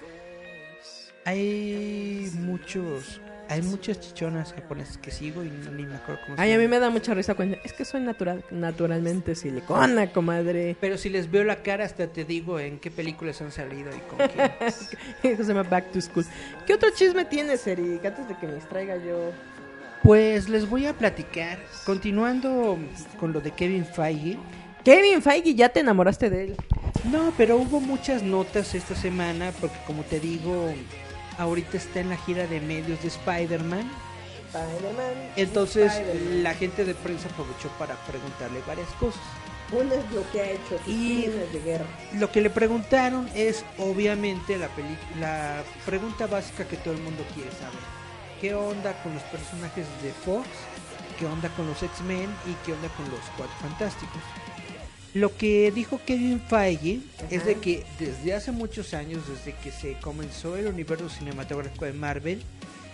Hay 1.24 2.30
muchos, 2.34 3.20
hay 3.48 3.62
muchas 3.62 4.00
chichonas 4.00 4.52
japonesas 4.52 4.98
que 4.98 5.10
sigo 5.10 5.42
y 5.44 5.48
no- 5.50 5.70
ni 5.70 5.84
me 5.84 5.96
acuerdo 5.96 6.20
cómo 6.24 6.36
se 6.36 6.42
Ay, 6.42 6.52
a 6.52 6.58
mí 6.58 6.66
me 6.68 6.78
da 6.78 6.90
mucha 6.90 7.14
risa 7.14 7.34
cuando 7.34 7.56
es 7.64 7.72
que 7.72 7.84
soy 7.84 8.00
natural, 8.00 8.44
naturalmente 8.50 9.34
silicona, 9.34 10.12
comadre. 10.12 10.76
Pero 10.80 10.98
si 10.98 11.08
les 11.08 11.30
veo 11.30 11.44
la 11.44 11.56
cara 11.62 11.84
hasta 11.84 12.06
te 12.08 12.24
digo 12.24 12.58
en 12.60 12.78
qué 12.78 12.90
películas 12.90 13.40
han 13.42 13.52
salido 13.52 13.90
y 13.94 14.00
con 14.00 14.18
quién. 14.28 15.36
se 15.36 15.44
llama 15.44 15.62
Back 15.62 15.92
to 15.92 16.00
School. 16.00 16.24
¿Qué 16.66 16.74
otro 16.74 16.90
chisme 16.94 17.24
tienes, 17.24 17.66
Eric? 17.66 18.04
Antes 18.04 18.28
de 18.28 18.36
que 18.36 18.46
me 18.46 18.54
distraiga 18.54 18.96
yo. 18.96 19.32
Pues 20.02 20.48
les 20.48 20.68
voy 20.68 20.86
a 20.86 20.92
platicar, 20.92 21.58
continuando 21.84 22.78
con 23.18 23.32
lo 23.32 23.40
de 23.40 23.50
Kevin 23.50 23.84
Feige. 23.84 24.38
Kevin 24.84 25.20
Feige, 25.20 25.54
ya 25.54 25.68
te 25.68 25.80
enamoraste 25.80 26.30
de 26.30 26.44
él. 26.44 26.56
No, 27.10 27.32
pero 27.36 27.56
hubo 27.56 27.80
muchas 27.80 28.22
notas 28.22 28.74
esta 28.74 28.94
semana 28.94 29.52
porque 29.60 29.76
como 29.86 30.02
te 30.04 30.20
digo, 30.20 30.72
ahorita 31.38 31.76
está 31.76 32.00
en 32.00 32.08
la 32.10 32.16
gira 32.16 32.46
de 32.46 32.60
medios 32.60 33.00
de 33.02 33.08
Spider-Man. 33.08 33.90
Spider-Man. 34.52 35.32
Entonces 35.36 35.92
la 36.42 36.54
gente 36.54 36.84
de 36.84 36.94
prensa 36.94 37.28
aprovechó 37.28 37.68
para 37.78 37.94
preguntarle 38.06 38.60
varias 38.66 38.88
cosas. 39.00 39.20
Uno 39.72 39.92
es 39.94 40.12
lo 40.12 40.30
que 40.30 40.40
ha 40.40 40.50
hecho, 40.52 40.78
Y- 40.86 41.26
de 41.26 41.60
guerra. 41.64 41.84
Lo 42.14 42.30
que 42.30 42.40
le 42.40 42.50
preguntaron 42.50 43.28
es 43.34 43.64
obviamente 43.78 44.56
la, 44.56 44.68
la 45.18 45.64
pregunta 45.84 46.26
básica 46.28 46.64
que 46.68 46.76
todo 46.76 46.94
el 46.94 47.00
mundo 47.00 47.24
quiere 47.34 47.50
saber. 47.50 47.80
¿Qué 48.40 48.54
onda 48.54 48.92
con 49.02 49.12
los 49.14 49.22
personajes 49.24 49.86
de 50.02 50.12
Fox? 50.12 50.46
¿Qué 51.18 51.26
onda 51.26 51.48
con 51.56 51.66
los 51.66 51.82
X-Men? 51.82 52.28
¿Y 52.46 52.54
qué 52.64 52.74
onda 52.74 52.88
con 52.90 53.10
los 53.10 53.20
Cuatro 53.36 53.56
Fantásticos? 53.60 54.22
Lo 55.16 55.34
que 55.34 55.72
dijo 55.72 55.98
Kevin 56.04 56.42
Feige 56.42 57.00
es 57.30 57.46
de 57.46 57.54
que 57.54 57.86
desde 57.98 58.34
hace 58.34 58.52
muchos 58.52 58.92
años, 58.92 59.22
desde 59.26 59.58
que 59.60 59.70
se 59.70 59.94
comenzó 59.94 60.58
el 60.58 60.66
universo 60.66 61.08
cinematográfico 61.08 61.86
de 61.86 61.94
Marvel, 61.94 62.42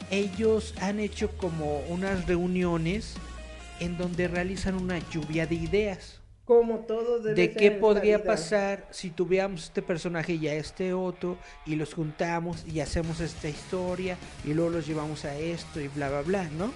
ellos 0.09 0.73
han 0.81 1.01
hecho 1.01 1.37
como 1.37 1.81
unas 1.89 2.29
reuniones 2.29 3.15
en 3.81 3.99
donde 3.99 4.29
realizan 4.29 4.77
una 4.77 5.01
lluvia 5.11 5.49
de 5.49 5.57
ideas. 5.57 6.21
Como 6.45 6.85
todo 6.87 7.19
debe 7.19 7.35
de 7.35 7.47
ser 7.49 7.57
qué 7.57 7.71
podría 7.73 8.23
pasar 8.23 8.87
si 8.93 9.11
tuviéramos 9.11 9.65
este 9.65 9.83
personaje 9.83 10.35
y 10.35 10.47
a 10.47 10.55
este 10.55 10.95
otro 10.95 11.39
y 11.67 11.75
los 11.75 11.93
juntamos 11.93 12.65
y 12.73 12.79
hacemos 12.79 13.19
esta 13.19 13.49
historia 13.49 14.17
y 14.45 14.55
luego 14.55 14.71
los 14.71 14.87
llevamos 14.87 15.25
a 15.25 15.37
esto 15.37 15.81
y 15.81 15.89
bla 15.89 16.09
bla 16.09 16.23
bla, 16.23 16.45
¿no? 16.57 16.71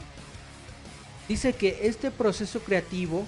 Dice 1.28 1.53
que 1.53 1.86
este 1.86 2.11
proceso 2.11 2.59
creativo 2.59 3.24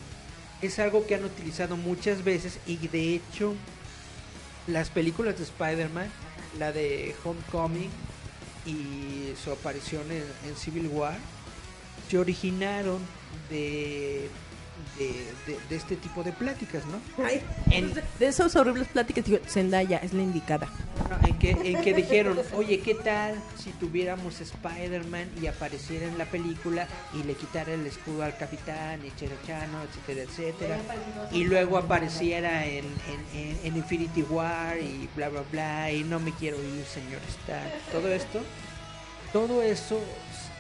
es 0.63 0.79
algo 0.79 1.07
que 1.07 1.15
han 1.15 1.25
utilizado 1.25 1.77
muchas 1.77 2.25
veces 2.25 2.59
y 2.67 2.77
de 2.77 3.15
hecho 3.15 3.55
las 4.67 4.91
películas 4.91 5.39
de 5.39 5.45
Spider-Man, 5.45 6.11
la 6.59 6.73
de 6.73 7.15
Homecoming 7.25 7.91
y 8.67 9.35
su 9.43 9.51
aparición 9.51 10.03
en, 10.11 10.25
en 10.49 10.57
Civil 10.57 10.89
War, 10.89 11.17
se 12.11 12.19
originaron 12.19 12.99
de, 13.51 14.29
de, 14.99 15.07
de- 15.47 15.59
de 15.69 15.77
este 15.77 15.97
tipo 15.97 16.23
de 16.25 16.33
pláticas, 16.33 16.83
¿no? 16.87 17.25
Ay, 17.25 17.41
En- 17.71 17.93
de 17.95 18.27
esas 18.27 18.55
horribles 18.57 18.89
pláticas, 18.89 19.25
digo, 19.25 19.39
Zendaya 19.47 19.99
es 19.99 20.13
la 20.13 20.23
indicada. 20.23 20.69
No, 21.09 21.27
en, 21.29 21.39
que, 21.39 21.51
en 21.53 21.81
que 21.83 21.95
dijeron, 21.95 22.39
oye, 22.55 22.81
¿qué 22.81 22.95
tal 22.95 23.37
si 23.63 23.71
tuviéramos 23.71 24.41
Spider-Man 24.41 25.29
y 25.41 25.47
apareciera 25.47 26.07
en 26.07 26.19
la 26.19 26.25
película 26.27 26.87
y 27.15 27.23
le 27.23 27.35
quitara 27.35 27.73
el 27.73 27.87
escudo 27.87 28.25
al 28.25 28.37
capitán, 28.37 29.01
y 29.07 29.11
Cherachano, 29.19 29.79
etcétera, 29.85 30.23
etcétera? 30.29 30.79
Y 31.33 31.45
luego 31.45 31.79
apareciera 31.79 32.67
en, 32.67 32.85
en, 32.85 33.39
en- 33.41 33.59
en 33.65 33.77
Infinity 33.77 34.23
War 34.23 34.77
y 34.79 35.09
bla, 35.15 35.29
bla, 35.29 35.43
bla, 35.53 35.93
y 35.93 36.03
no 36.05 36.19
me 36.21 36.33
quiero 36.33 36.57
ir, 36.59 36.85
señor 36.85 37.21
Stark. 37.29 37.73
Todo 37.93 38.09
esto, 38.13 38.41
todo 39.33 39.63
eso 39.63 40.01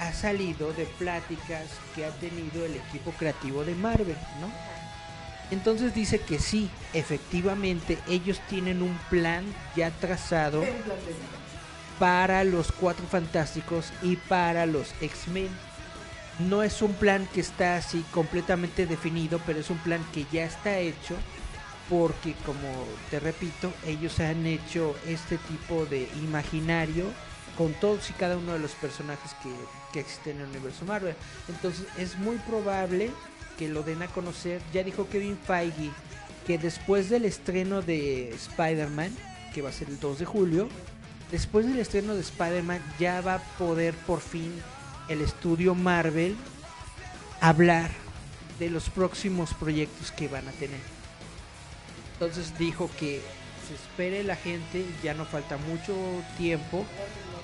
ha 0.00 0.12
salido 0.12 0.72
de 0.72 0.84
pláticas 0.84 1.66
que 1.94 2.04
ha 2.04 2.10
tenido 2.10 2.64
el 2.64 2.76
equipo 2.76 3.12
creativo 3.12 3.64
de 3.64 3.74
Marvel, 3.74 4.16
¿no? 4.40 4.50
Entonces 5.50 5.94
dice 5.94 6.20
que 6.20 6.38
sí, 6.38 6.70
efectivamente 6.92 7.98
ellos 8.06 8.40
tienen 8.48 8.82
un 8.82 8.98
plan 9.08 9.44
ya 9.74 9.90
trazado 9.90 10.62
para 11.98 12.44
los 12.44 12.70
Cuatro 12.70 13.06
Fantásticos 13.06 13.92
y 14.02 14.16
para 14.16 14.66
los 14.66 14.94
X-Men. 15.00 15.48
No 16.38 16.62
es 16.62 16.82
un 16.82 16.92
plan 16.92 17.26
que 17.32 17.40
está 17.40 17.76
así 17.76 18.04
completamente 18.12 18.86
definido, 18.86 19.40
pero 19.46 19.58
es 19.58 19.70
un 19.70 19.78
plan 19.78 20.04
que 20.12 20.26
ya 20.30 20.44
está 20.44 20.78
hecho 20.78 21.16
porque, 21.88 22.34
como 22.44 22.68
te 23.10 23.18
repito, 23.18 23.72
ellos 23.86 24.20
han 24.20 24.46
hecho 24.46 24.94
este 25.06 25.38
tipo 25.38 25.86
de 25.86 26.08
imaginario 26.22 27.06
con 27.56 27.72
todos 27.74 28.10
y 28.10 28.12
cada 28.12 28.36
uno 28.36 28.52
de 28.52 28.58
los 28.58 28.72
personajes 28.72 29.34
que, 29.42 29.48
que 29.92 30.00
existen 30.00 30.36
en 30.36 30.42
el 30.42 30.48
universo 30.50 30.84
Marvel. 30.84 31.14
Entonces 31.48 31.86
es 31.96 32.16
muy 32.18 32.36
probable 32.38 33.10
que 33.58 33.68
lo 33.68 33.82
den 33.82 34.02
a 34.02 34.08
conocer. 34.08 34.62
Ya 34.72 34.82
dijo 34.84 35.08
Kevin 35.08 35.36
Feige 35.36 35.90
que 36.46 36.58
después 36.58 37.10
del 37.10 37.24
estreno 37.24 37.82
de 37.82 38.30
Spider-Man, 38.30 39.14
que 39.52 39.62
va 39.62 39.68
a 39.68 39.72
ser 39.72 39.88
el 39.88 40.00
2 40.00 40.20
de 40.20 40.24
julio, 40.24 40.68
después 41.30 41.66
del 41.66 41.78
estreno 41.78 42.14
de 42.14 42.20
Spider-Man 42.20 42.82
ya 42.98 43.20
va 43.20 43.34
a 43.34 43.42
poder 43.58 43.94
por 43.94 44.20
fin 44.20 44.52
el 45.08 45.20
estudio 45.20 45.74
Marvel 45.74 46.36
hablar 47.40 47.90
de 48.58 48.70
los 48.70 48.88
próximos 48.88 49.54
proyectos 49.54 50.10
que 50.10 50.28
van 50.28 50.48
a 50.48 50.52
tener. 50.52 50.80
Entonces 52.14 52.58
dijo 52.58 52.90
que 52.98 53.20
se 53.68 53.74
espere 53.74 54.24
la 54.24 54.36
gente, 54.36 54.84
ya 55.02 55.14
no 55.14 55.24
falta 55.24 55.56
mucho 55.56 55.94
tiempo, 56.36 56.84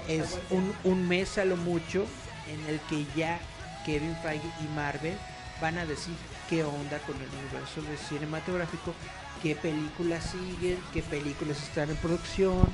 es 0.08 0.38
un, 0.50 0.74
un 0.84 1.06
mes 1.06 1.38
a 1.38 1.44
lo 1.44 1.56
mucho 1.56 2.06
en 2.48 2.64
el 2.66 2.80
que 2.80 3.06
ya 3.16 3.38
Kevin 3.84 4.16
Feige 4.22 4.48
y 4.60 4.74
Marvel 4.74 5.16
van 5.60 5.78
a 5.78 5.86
decir 5.86 6.14
qué 6.48 6.64
onda 6.64 6.98
con 7.00 7.16
el 7.16 7.28
universo 7.28 7.82
cinematográfico, 8.08 8.94
qué 9.42 9.54
películas 9.54 10.30
siguen, 10.30 10.78
qué 10.92 11.02
películas 11.02 11.62
están 11.62 11.90
en 11.90 11.96
producción, 11.96 12.66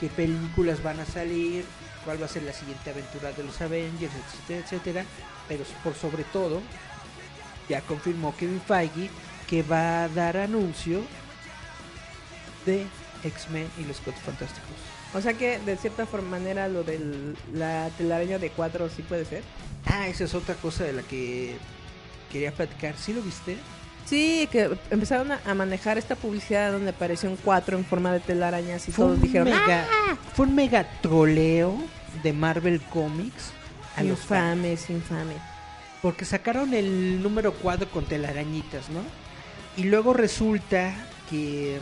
qué 0.00 0.08
películas 0.08 0.82
van 0.82 1.00
a 1.00 1.06
salir, 1.06 1.64
cuál 2.04 2.20
va 2.20 2.26
a 2.26 2.28
ser 2.28 2.42
la 2.42 2.52
siguiente 2.52 2.90
aventura 2.90 3.32
de 3.32 3.44
los 3.44 3.60
Avengers, 3.60 4.12
etcétera, 4.14 4.60
etcétera, 4.60 5.04
pero 5.48 5.64
por 5.82 5.94
sobre 5.94 6.24
todo 6.24 6.62
ya 7.68 7.80
confirmó 7.82 8.34
Kevin 8.36 8.60
Feige 8.60 9.10
que 9.48 9.62
va 9.62 10.04
a 10.04 10.08
dar 10.08 10.36
anuncio 10.36 11.02
de 12.66 12.86
X-Men 13.24 13.68
y 13.78 13.84
los 13.84 14.00
Cuatro 14.00 14.22
Fantásticos. 14.22 14.87
O 15.14 15.20
sea 15.20 15.34
que 15.34 15.58
de 15.60 15.76
cierta 15.76 16.04
forma 16.06 16.30
manera 16.38 16.68
lo 16.68 16.84
de 16.84 17.00
la 17.54 17.88
telaraña 17.96 18.38
de 18.38 18.50
cuatro 18.50 18.88
sí 18.90 19.02
puede 19.02 19.24
ser. 19.24 19.42
Ah, 19.86 20.06
esa 20.08 20.24
es 20.24 20.34
otra 20.34 20.54
cosa 20.54 20.84
de 20.84 20.92
la 20.92 21.02
que 21.02 21.56
quería 22.30 22.52
platicar. 22.52 22.94
¿Sí 22.98 23.14
lo 23.14 23.22
viste? 23.22 23.56
Sí, 24.04 24.48
que 24.52 24.70
empezaron 24.90 25.32
a, 25.32 25.40
a 25.46 25.54
manejar 25.54 25.98
esta 25.98 26.14
publicidad 26.14 26.72
donde 26.72 26.90
apareció 26.90 27.28
un 27.30 27.36
cuatro 27.36 27.76
en 27.76 27.84
forma 27.84 28.12
de 28.12 28.20
telarañas 28.20 28.88
y 28.88 28.92
Fue 28.92 29.04
todos 29.06 29.20
dijeron, 29.20 29.48
mega, 29.48 29.86
fue 30.34 30.46
un 30.46 30.54
mega 30.54 30.86
troleo 31.02 31.76
de 32.22 32.32
Marvel 32.32 32.80
Comics 32.82 33.52
"Ah, 33.96 34.00
a 34.00 34.02
los 34.04 34.18
infame, 34.20 34.72
es 34.74 34.88
infame. 34.90 35.34
Porque 36.00 36.24
sacaron 36.24 36.72
el 36.74 37.22
número 37.22 37.52
4 37.54 37.90
con 37.90 38.04
telarañitas, 38.04 38.88
¿no? 38.90 39.00
Y 39.76 39.84
luego 39.84 40.12
resulta 40.14 40.94
que 41.28 41.78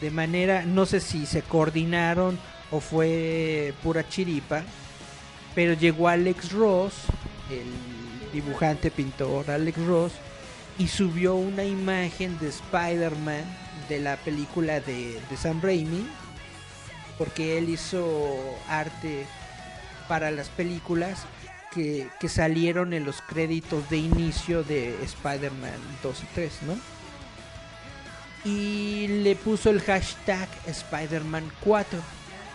de 0.00 0.10
manera, 0.10 0.62
no 0.64 0.86
sé 0.86 1.00
si 1.00 1.26
se 1.26 1.42
coordinaron 1.42 2.38
o 2.70 2.80
fue 2.80 3.74
pura 3.82 4.08
chiripa, 4.08 4.62
pero 5.54 5.72
llegó 5.72 6.08
Alex 6.08 6.52
Ross, 6.52 6.94
el 7.50 8.32
dibujante, 8.32 8.90
pintor 8.90 9.50
Alex 9.50 9.78
Ross, 9.86 10.12
y 10.78 10.88
subió 10.88 11.34
una 11.34 11.64
imagen 11.64 12.38
de 12.38 12.48
Spider-Man 12.48 13.44
de 13.88 14.00
la 14.00 14.16
película 14.16 14.80
de, 14.80 15.18
de 15.30 15.36
Sam 15.36 15.60
Raimi, 15.62 16.06
porque 17.16 17.56
él 17.56 17.70
hizo 17.70 18.58
arte 18.68 19.26
para 20.08 20.30
las 20.30 20.48
películas 20.50 21.24
que, 21.72 22.08
que 22.20 22.28
salieron 22.28 22.92
en 22.92 23.04
los 23.04 23.22
créditos 23.22 23.88
de 23.88 23.98
inicio 23.98 24.62
de 24.62 25.02
Spider-Man 25.02 25.80
2 26.02 26.22
y 26.22 26.26
3, 26.34 26.52
¿no? 26.66 26.95
Y 28.46 29.08
le 29.08 29.34
puso 29.34 29.70
el 29.70 29.80
hashtag 29.80 30.48
Spider-Man 30.66 31.50
4 31.64 31.98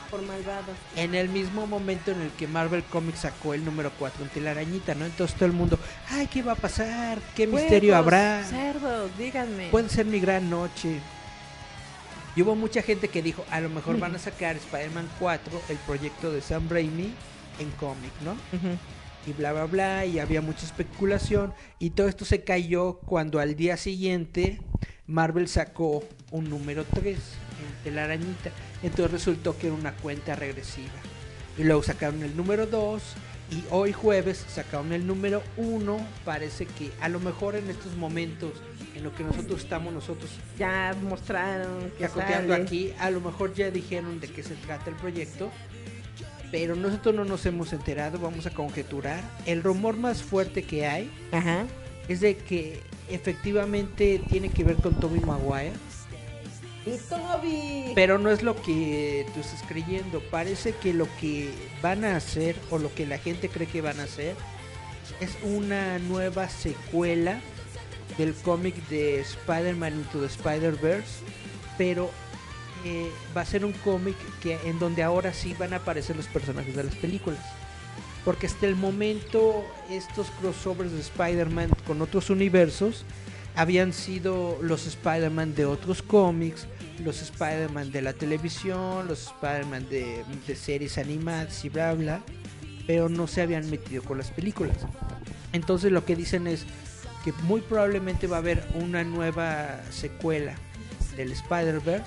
Por 0.10 0.22
malvado. 0.22 0.72
en 0.96 1.16
el 1.16 1.28
mismo 1.28 1.68
momento 1.68 2.12
en 2.12 2.22
el 2.22 2.30
que 2.32 2.48
Marvel 2.48 2.84
Comics 2.84 3.20
sacó 3.20 3.54
el 3.54 3.66
número 3.66 3.92
4 4.00 4.24
en 4.24 4.30
telarañita, 4.30 4.96
¿no? 4.96 5.06
Entonces 5.06 5.36
todo 5.36 5.48
el 5.48 5.52
mundo, 5.54 5.78
ay, 6.10 6.28
¿qué 6.28 6.42
va 6.44 6.54
a 6.54 6.56
pasar? 6.56 7.20
¿Qué 7.36 7.46
misterio 7.46 7.96
habrá? 7.98 8.44
Cerdos, 8.46 9.12
díganme. 9.18 9.68
Puede 9.70 9.90
ser 9.90 10.06
mi 10.06 10.20
gran 10.22 10.50
noche. 10.50 11.00
Y 12.38 12.42
hubo 12.42 12.56
mucha 12.56 12.82
gente 12.82 13.10
que 13.10 13.22
dijo, 13.22 13.44
a 13.52 13.60
lo 13.60 13.68
mejor 13.70 14.00
van 14.00 14.16
a 14.16 14.20
sacar 14.30 14.56
Spider-Man 14.56 15.10
4, 15.20 15.62
el 15.68 15.78
proyecto 15.78 16.32
de 16.32 16.42
Sam 16.42 16.70
Raimi, 16.70 17.14
en 17.60 17.70
cómic, 17.72 18.12
¿no? 18.24 18.36
Y 19.28 19.34
bla 19.34 19.52
bla 19.52 19.66
bla 19.66 20.06
y 20.06 20.20
había 20.20 20.42
mucha 20.42 20.66
especulación 20.66 21.54
y 21.78 21.92
todo 21.92 22.08
esto 22.08 22.26
se 22.26 22.44
cayó 22.44 22.94
cuando 23.06 23.40
al 23.40 23.56
día 23.56 23.78
siguiente 23.78 24.60
Marvel 25.12 25.48
sacó 25.48 26.04
un 26.32 26.50
número 26.50 26.86
3 26.86 27.18
en 27.18 27.84
telarañita. 27.84 28.52
Entonces 28.82 29.12
resultó 29.12 29.58
que 29.58 29.68
era 29.68 29.76
una 29.76 29.94
cuenta 29.94 30.36
regresiva. 30.36 30.88
Y 31.58 31.64
luego 31.64 31.84
sacaron 31.84 32.24
el 32.24 32.36
número 32.36 32.66
2 32.66 33.04
y 33.52 33.64
hoy 33.72 33.92
jueves 33.92 34.46
sacaron 34.48 34.94
el 34.94 35.06
número 35.06 35.44
1 35.58 35.98
parece 36.24 36.66
que 36.66 36.90
a 37.02 37.10
lo 37.10 37.20
mejor 37.20 37.56
en 37.56 37.70
estos 37.70 37.94
momentos 37.98 38.52
en 38.96 39.04
lo 39.04 39.14
que 39.14 39.24
nosotros 39.24 39.60
estamos 39.60 39.94
nosotros 39.94 40.32
Ya 40.58 40.96
mostraron 41.04 41.92
que 41.98 42.06
aquí 42.54 42.94
a 42.98 43.10
lo 43.10 43.20
mejor 43.20 43.54
ya 43.54 43.70
dijeron 43.70 44.22
de 44.22 44.30
qué 44.30 44.44
se 44.44 44.56
trata 44.56 44.90
el 44.90 44.96
proyecto. 44.96 45.52
Pero 46.52 46.76
nosotros 46.76 47.16
no 47.16 47.24
nos 47.26 47.46
hemos 47.46 47.72
enterado, 47.72 48.20
vamos 48.20 48.46
a 48.46 48.50
conjeturar. 48.50 49.22
El 49.46 49.64
rumor 49.64 49.96
más 49.96 50.22
fuerte 50.22 50.64
que 50.64 50.86
hay 50.86 51.10
Ajá. 51.32 51.66
Es 52.12 52.22
de 52.22 52.38
que 52.38 52.80
efectivamente 53.10 54.22
tiene 54.30 54.50
que 54.50 54.64
ver 54.64 54.76
con 54.78 55.00
Tommy 55.00 55.20
Maguire, 55.20 55.74
Y 56.86 56.98
Toby. 57.10 57.92
pero 57.96 58.18
no 58.18 58.32
es 58.32 58.42
lo 58.44 58.56
que 58.62 59.26
tú 59.34 59.40
estás 59.42 59.64
creyendo. 59.68 60.22
Parece 60.32 60.74
que 60.74 60.94
lo 60.94 61.08
que 61.20 61.50
van 61.82 62.04
a 62.06 62.16
hacer 62.16 62.56
o 62.70 62.78
lo 62.78 62.94
que 62.94 63.06
la 63.06 63.18
gente 63.18 63.50
cree 63.50 63.68
que 63.68 63.82
van 63.82 64.00
a 64.00 64.04
hacer 64.04 64.36
es 65.20 65.38
una 65.44 66.00
nueva 66.00 66.50
secuela 66.50 67.40
del 68.18 68.34
cómic 68.34 68.76
de 68.90 69.20
Spider-Man 69.22 69.94
Into 69.94 70.20
the 70.20 70.26
Spider-Verse, 70.26 71.20
pero 71.78 72.10
eh, 72.86 73.10
va 73.36 73.42
a 73.42 73.46
ser 73.46 73.64
un 73.64 73.74
cómic 73.74 74.16
que 74.42 74.58
en 74.66 74.80
donde 74.80 75.04
ahora 75.04 75.34
sí 75.34 75.56
van 75.58 75.74
a 75.74 75.78
aparecer 75.78 76.16
los 76.16 76.28
personajes 76.28 76.76
de 76.76 76.84
las 76.84 76.96
películas. 76.96 77.40
Porque 78.24 78.48
hasta 78.48 78.68
el 78.68 78.76
momento 78.76 79.64
estos 79.90 80.28
crossovers 80.40 80.92
de 80.92 81.00
Spider-Man 81.00 81.70
con 81.88 82.02
otros 82.02 82.30
universos 82.30 83.04
habían 83.56 83.94
sido 83.94 84.58
los 84.62 84.86
Spider-Man 84.88 85.56
de 85.56 85.66
otros 85.66 86.02
cómics, 86.02 86.68
los 87.04 87.22
Spider-Man 87.22 87.92
de 87.92 88.02
la 88.02 88.14
televisión, 88.14 89.08
los 89.08 89.28
Spider-Man 89.28 89.88
de, 89.90 90.24
series 90.56 90.98
animadas 90.98 91.66
y 91.66 91.70
bla 91.70 91.94
bla, 91.94 92.22
pero 92.88 93.10
no 93.10 93.28
se 93.28 93.42
habían 93.42 93.70
metido 93.70 94.04
con 94.04 94.18
las 94.18 94.32
películas. 94.32 94.78
Entonces 95.54 95.92
lo 95.92 96.06
que 96.06 96.16
dicen 96.16 96.48
es 96.48 96.66
que 97.24 97.34
muy 97.44 97.62
probablemente 97.62 98.28
va 98.28 98.38
a 98.38 98.40
haber 98.40 98.66
una 98.76 99.04
nueva 99.04 99.82
secuela 99.90 100.56
del 101.18 101.32
Spider-Verse, 101.32 102.06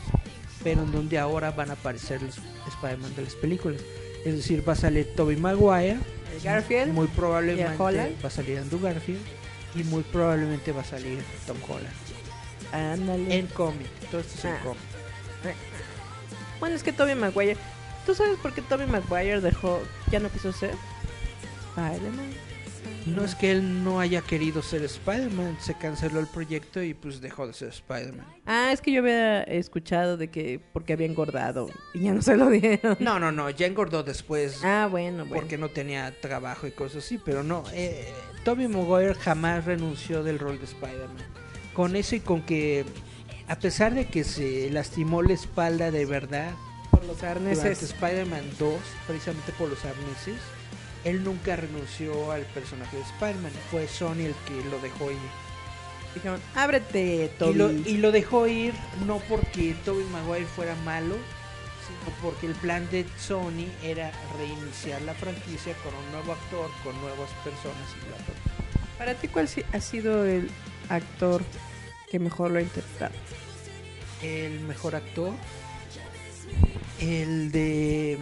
pero 0.62 0.82
en 0.82 0.92
donde 0.92 1.18
ahora 1.18 1.50
van 1.50 1.70
a 1.70 1.74
aparecer 1.74 2.22
los 2.22 2.38
Spider-Man 2.68 3.14
de 3.14 3.22
las 3.22 3.34
películas. 3.34 3.80
Es 4.24 4.34
decir, 4.36 4.66
va 4.66 4.72
a 4.72 4.76
salir 4.76 5.14
Tobey 5.14 5.36
Maguire, 5.36 5.98
El 6.34 6.40
Garfield. 6.42 6.92
muy 6.92 7.06
¿Y 7.06 7.08
probablemente 7.08 8.16
va 8.22 8.28
a 8.28 8.30
salir 8.30 8.58
Andrew 8.58 8.80
Garfield 8.80 9.20
y 9.74 9.84
muy 9.84 10.02
probablemente 10.02 10.72
va 10.72 10.80
a 10.82 10.84
salir 10.84 11.22
Tom 11.46 11.56
Holland. 11.68 11.92
Ándale. 12.72 13.38
En 13.38 13.46
cómic, 13.48 13.86
todo 14.10 14.20
esto 14.20 14.34
es 14.38 14.44
en 14.46 14.52
Ah. 14.52 14.60
cómic. 14.62 14.80
Bueno, 16.60 16.76
es 16.76 16.82
que 16.82 16.92
Toby 16.92 17.14
Maguire. 17.14 17.56
¿Tú 18.06 18.14
sabes 18.14 18.38
por 18.38 18.52
qué 18.54 18.62
Toby 18.62 18.86
Maguire 18.86 19.40
dejó, 19.40 19.80
ya 20.10 20.18
no 20.20 20.28
quiso 20.30 20.52
ser? 20.52 20.74
Spider-Man. 21.76 22.32
No 23.06 23.22
es 23.24 23.34
que 23.34 23.50
él 23.52 23.84
no 23.84 24.00
haya 24.00 24.22
querido 24.22 24.62
ser 24.62 24.82
Spider-Man, 24.82 25.58
se 25.60 25.74
canceló 25.74 26.20
el 26.20 26.26
proyecto 26.26 26.82
y 26.82 26.94
pues 26.94 27.20
dejó 27.20 27.46
de 27.46 27.52
ser 27.52 27.68
Spider-Man. 27.68 28.26
Ah, 28.46 28.70
es 28.72 28.80
que 28.80 28.92
yo 28.92 29.00
había 29.02 29.42
escuchado 29.42 30.16
de 30.16 30.28
que 30.30 30.58
porque 30.72 30.94
había 30.94 31.06
engordado 31.06 31.68
y 31.92 32.00
ya 32.00 32.14
no 32.14 32.22
se 32.22 32.36
lo 32.36 32.48
dieron. 32.50 32.96
No, 33.00 33.18
no, 33.18 33.30
no, 33.30 33.50
ya 33.50 33.66
engordó 33.66 34.02
después 34.02 34.60
Ah, 34.64 34.88
bueno, 34.90 35.24
bueno. 35.26 35.34
porque 35.34 35.58
no 35.58 35.68
tenía 35.68 36.18
trabajo 36.20 36.66
y 36.66 36.70
cosas 36.70 37.04
así, 37.04 37.18
pero 37.22 37.42
no, 37.42 37.64
eh, 37.74 38.08
Tobey 38.44 38.68
Maguire 38.68 39.14
jamás 39.14 39.64
renunció 39.66 40.22
del 40.22 40.38
rol 40.38 40.58
de 40.58 40.64
Spider-Man. 40.64 41.24
Con 41.74 41.96
eso 41.96 42.14
y 42.16 42.20
con 42.20 42.40
que, 42.42 42.84
a 43.48 43.58
pesar 43.58 43.94
de 43.94 44.06
que 44.06 44.24
se 44.24 44.70
lastimó 44.70 45.22
la 45.22 45.34
espalda 45.34 45.90
de 45.90 46.06
verdad 46.06 46.52
por 46.90 47.04
los 47.04 47.22
arneses. 47.22 47.82
Spider-Man 47.82 48.44
2, 48.58 48.74
precisamente 49.06 49.52
por 49.58 49.68
los 49.68 49.84
arneses, 49.84 50.36
él 51.04 51.22
nunca 51.22 51.56
renunció 51.56 52.32
al 52.32 52.42
personaje 52.46 52.96
de 52.96 53.02
Spider-Man, 53.02 53.52
fue 53.70 53.86
Sony 53.86 54.24
el 54.24 54.34
que 54.46 54.68
lo 54.70 54.80
dejó 54.80 55.10
ir. 55.10 55.18
Dijeron, 56.14 56.40
ábrete, 56.54 57.30
Toby. 57.38 57.52
Y 57.52 57.54
lo, 57.54 57.70
y 57.70 57.96
lo 57.98 58.12
dejó 58.12 58.46
ir 58.46 58.72
no 59.06 59.18
porque 59.28 59.74
Tobey 59.84 60.06
Maguire 60.06 60.46
fuera 60.46 60.74
malo, 60.76 61.16
sino 61.86 62.16
porque 62.22 62.46
el 62.46 62.54
plan 62.54 62.88
de 62.90 63.04
Sony 63.18 63.66
era 63.82 64.12
reiniciar 64.38 65.02
la 65.02 65.14
franquicia 65.14 65.74
con 65.82 65.92
un 65.94 66.12
nuevo 66.12 66.32
actor, 66.32 66.70
con 66.82 66.98
nuevas 67.00 67.30
personas 67.42 67.90
y 68.00 68.06
bla. 68.06 68.16
Para 68.96 69.14
ti, 69.14 69.28
¿cuál 69.28 69.48
ha 69.72 69.80
sido 69.80 70.24
el 70.24 70.50
actor 70.88 71.42
que 72.10 72.18
mejor 72.18 72.52
lo 72.52 72.58
ha 72.60 72.62
interpretado? 72.62 73.14
El 74.22 74.60
mejor 74.60 74.94
actor, 74.94 75.32
el 77.00 77.50
de 77.50 78.18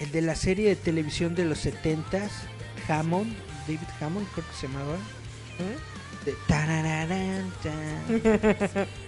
el 0.00 0.10
de 0.10 0.22
la 0.22 0.34
serie 0.34 0.68
de 0.68 0.76
televisión 0.76 1.34
de 1.34 1.44
los 1.44 1.64
70s, 1.64 2.30
Hammond, 2.88 3.34
David 3.66 3.80
Hammond 4.00 4.26
creo 4.32 4.46
que 4.46 4.54
se 4.54 4.66
llamaba. 4.68 4.96
¿Eh? 5.58 5.76
De. 6.24 6.34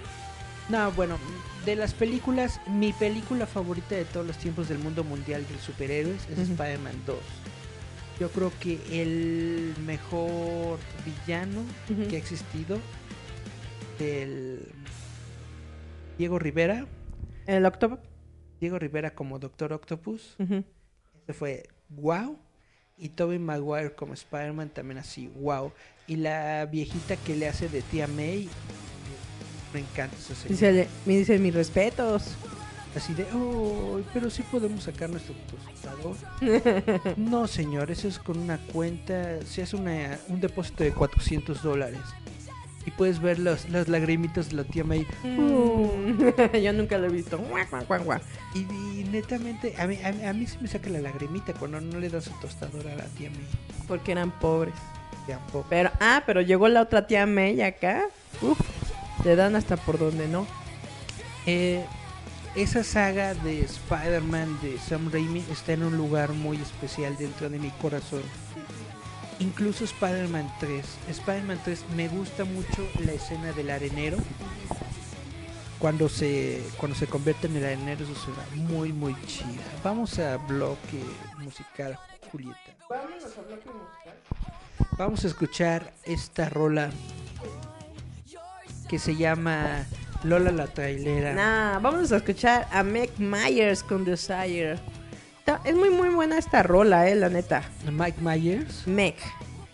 No, 0.69 0.91
bueno, 0.93 1.17
de 1.65 1.77
las 1.77 1.95
películas, 1.95 2.61
mi 2.67 2.93
película 2.93 3.47
favorita 3.47 3.95
de 3.95 4.05
todos 4.05 4.27
los 4.27 4.37
tiempos 4.37 4.69
del 4.69 4.81
mundo 4.81 5.05
mundial 5.05 5.47
de 5.47 5.59
superhéroes 5.61 6.29
es. 6.29 6.39
Spider-Man 6.41 7.03
2. 7.07 7.17
Yo 8.19 8.31
creo 8.31 8.53
que 8.59 8.81
el 8.91 9.75
mejor 9.87 10.81
villano 11.05 11.63
que 12.09 12.17
ha 12.17 12.19
existido 12.19 12.81
del 13.99 14.61
Diego 16.19 16.39
Rivera, 16.41 16.87
¿El 17.47 17.65
Octopus? 17.65 18.01
Diego 18.61 18.79
Rivera 18.79 19.15
como 19.15 19.39
Doctor 19.39 19.73
Octopus, 19.73 20.37
fue 21.33 21.69
wow. 21.89 22.39
Y 22.99 23.11
Tobey 23.11 23.39
Maguire 23.39 23.95
como 23.95 24.15
Spider-Man 24.15 24.71
también 24.71 24.99
así, 24.99 25.31
wow. 25.41 25.73
Y 26.07 26.17
la 26.17 26.67
viejita 26.67 27.17
que 27.17 27.37
le 27.37 27.49
hace 27.49 27.69
de 27.69 27.83
tía 27.83 28.07
May, 28.07 28.49
me 29.75 29.81
encanta 29.81 30.17
esa 30.17 30.35
serie. 30.35 30.57
Dice, 30.57 30.89
me 31.05 31.19
dice 31.19 31.39
mis 31.39 31.55
respetos. 31.55 32.37
Así 32.95 33.13
de, 33.13 33.27
oh, 33.35 34.01
pero 34.15 34.31
sí 34.31 34.43
podemos 34.43 34.85
sacar 34.85 35.11
nuestro 35.11 35.35
tostador. 35.51 36.17
no, 37.19 37.47
señor, 37.47 37.91
eso 37.91 38.09
es 38.09 38.19
con 38.19 38.39
una 38.39 38.57
cuenta, 38.57 39.45
se 39.45 39.63
hace 39.63 39.77
una, 39.77 40.19
un 40.29 40.41
depósito 40.41 40.83
de 40.83 40.93
400 40.93 41.63
dólares. 41.63 42.01
Y 42.87 42.93
puedes 42.93 43.21
ver 43.21 43.39
los, 43.39 43.69
las 43.69 43.89
lagrimitas 43.89 44.51
de 44.51 44.57
la 44.57 44.65
tía 44.65 44.85
May. 44.85 45.07
Mm. 45.25 46.57
Yo 46.63 46.73
nunca 46.73 46.97
lo 46.99 47.07
he 47.07 47.11
visto. 47.11 47.39
Y, 48.55 48.61
y 48.61 49.09
netamente, 49.11 49.75
a 49.79 49.87
mí, 49.87 49.99
a, 50.03 50.31
a 50.31 50.33
mí 50.33 50.47
sí 50.47 50.57
me 50.61 50.69
saca 50.69 50.89
la 50.89 51.01
lagrimita 51.01 51.53
cuando 51.53 51.81
no 51.81 51.99
le 51.99 52.09
das 52.09 52.25
su 52.25 52.33
tostador 52.41 52.87
a 52.89 52.95
la 52.95 53.05
tía 53.05 53.29
May. 53.31 53.47
Porque 53.89 54.13
eran 54.13 54.31
pobres. 54.31 54.75
Pero, 55.69 55.91
ah, 56.01 56.23
pero 56.25 56.41
llegó 56.41 56.69
la 56.69 56.83
otra 56.83 57.07
tía 57.07 57.27
May 57.27 57.61
acá. 57.61 58.07
Uf, 58.41 58.59
te 59.23 59.35
dan 59.35 59.57
hasta 59.57 59.77
por 59.77 59.99
donde 59.99 60.29
no. 60.29 60.47
Eh, 61.47 61.85
esa 62.55 62.85
saga 62.85 63.35
de 63.35 63.61
Spider-Man 63.61 64.59
de 64.63 64.79
Sam 64.79 65.11
Raimi 65.13 65.45
está 65.51 65.73
en 65.73 65.83
un 65.83 65.97
lugar 65.97 66.33
muy 66.33 66.57
especial 66.57 67.17
dentro 67.17 67.51
de 67.51 67.59
mi 67.59 67.71
corazón. 67.71 68.23
Incluso 69.39 69.85
Spider-Man 69.85 70.51
3. 70.61 70.85
Spider-Man 71.09 71.61
3 71.65 71.85
me 71.95 72.09
gusta 72.09 72.45
mucho 72.45 72.89
la 73.05 73.13
escena 73.13 73.53
del 73.53 73.71
arenero. 73.71 74.17
Cuando 75.79 76.09
se, 76.09 76.63
cuando 76.79 76.97
se 76.97 77.07
convierte 77.07 77.47
en 77.47 77.57
el 77.57 77.65
arenero, 77.65 78.05
eso 78.05 78.15
suena 78.15 78.43
muy, 78.55 78.93
muy 78.93 79.15
chida. 79.27 79.63
Vamos 79.85 80.19
a 80.19 80.39
bloque 80.39 81.03
musical, 81.39 81.99
Julieta. 82.33 82.59
Vamos 84.99 85.25
a 85.25 85.29
escuchar 85.29 85.93
esta 86.05 86.49
rola 86.49 86.91
que 88.89 88.99
se 88.99 89.17
llama 89.17 89.85
Lola 90.23 90.51
la 90.51 90.67
trailera. 90.67 91.35
Nah, 91.35 91.79
vamos 91.79 92.11
a 92.13 92.17
escuchar 92.17 92.67
a 92.73 92.83
Meg 92.83 93.11
Myers 93.19 93.83
con 93.83 94.05
Desire. 94.05 94.79
Está- 95.47 95.61
Es 95.65 95.77
muy, 95.77 95.91
muy 95.91 96.09
buena 96.09 96.39
esta 96.39 96.65
rola, 96.65 97.09
eh, 97.09 97.15
la 97.15 97.29
neta. 97.29 97.63
Mike 97.89 98.21
Myers. 98.21 98.85
Meg. 98.87 99.15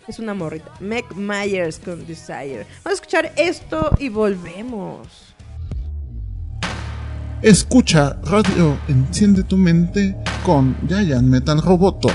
Es 0.07 0.19
una 0.19 0.35
morrita. 0.35 0.69
Meg 0.79 1.03
Myers 1.15 1.79
con 1.79 2.05
Desire. 2.05 2.67
Vamos 2.83 2.99
a 2.99 3.01
escuchar 3.01 3.31
esto 3.37 3.89
y 3.97 4.09
volvemos. 4.09 5.07
Escucha 7.41 8.17
Radio 8.23 8.77
Enciende 8.87 9.43
tu 9.43 9.57
mente 9.57 10.15
con 10.45 10.77
Giant 10.87 11.27
Metal 11.27 11.59
Roboto. 11.59 12.09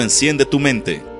Enciende 0.00 0.46
tu 0.46 0.58
mente. 0.58 1.11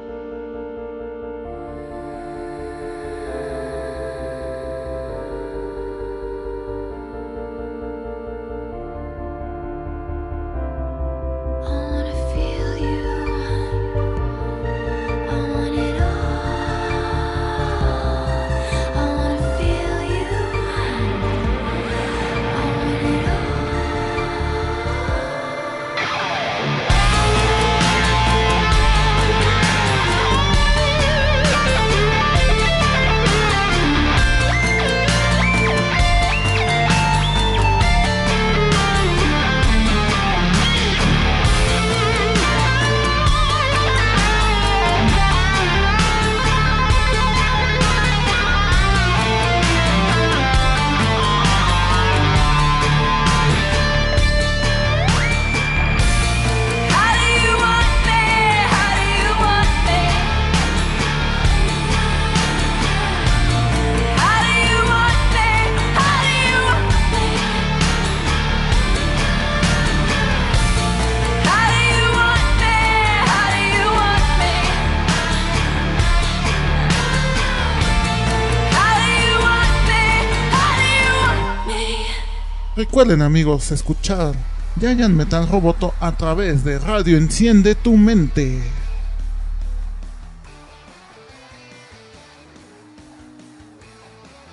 Recuerden 83.02 83.26
amigos 83.26 83.72
escuchar 83.72 84.32
Giant 84.78 85.12
Metal 85.12 85.48
Roboto 85.48 85.92
a 85.98 86.16
través 86.16 86.62
de 86.62 86.78
Radio 86.78 87.16
Enciende 87.16 87.74
tu 87.74 87.96
Mente. 87.96 88.60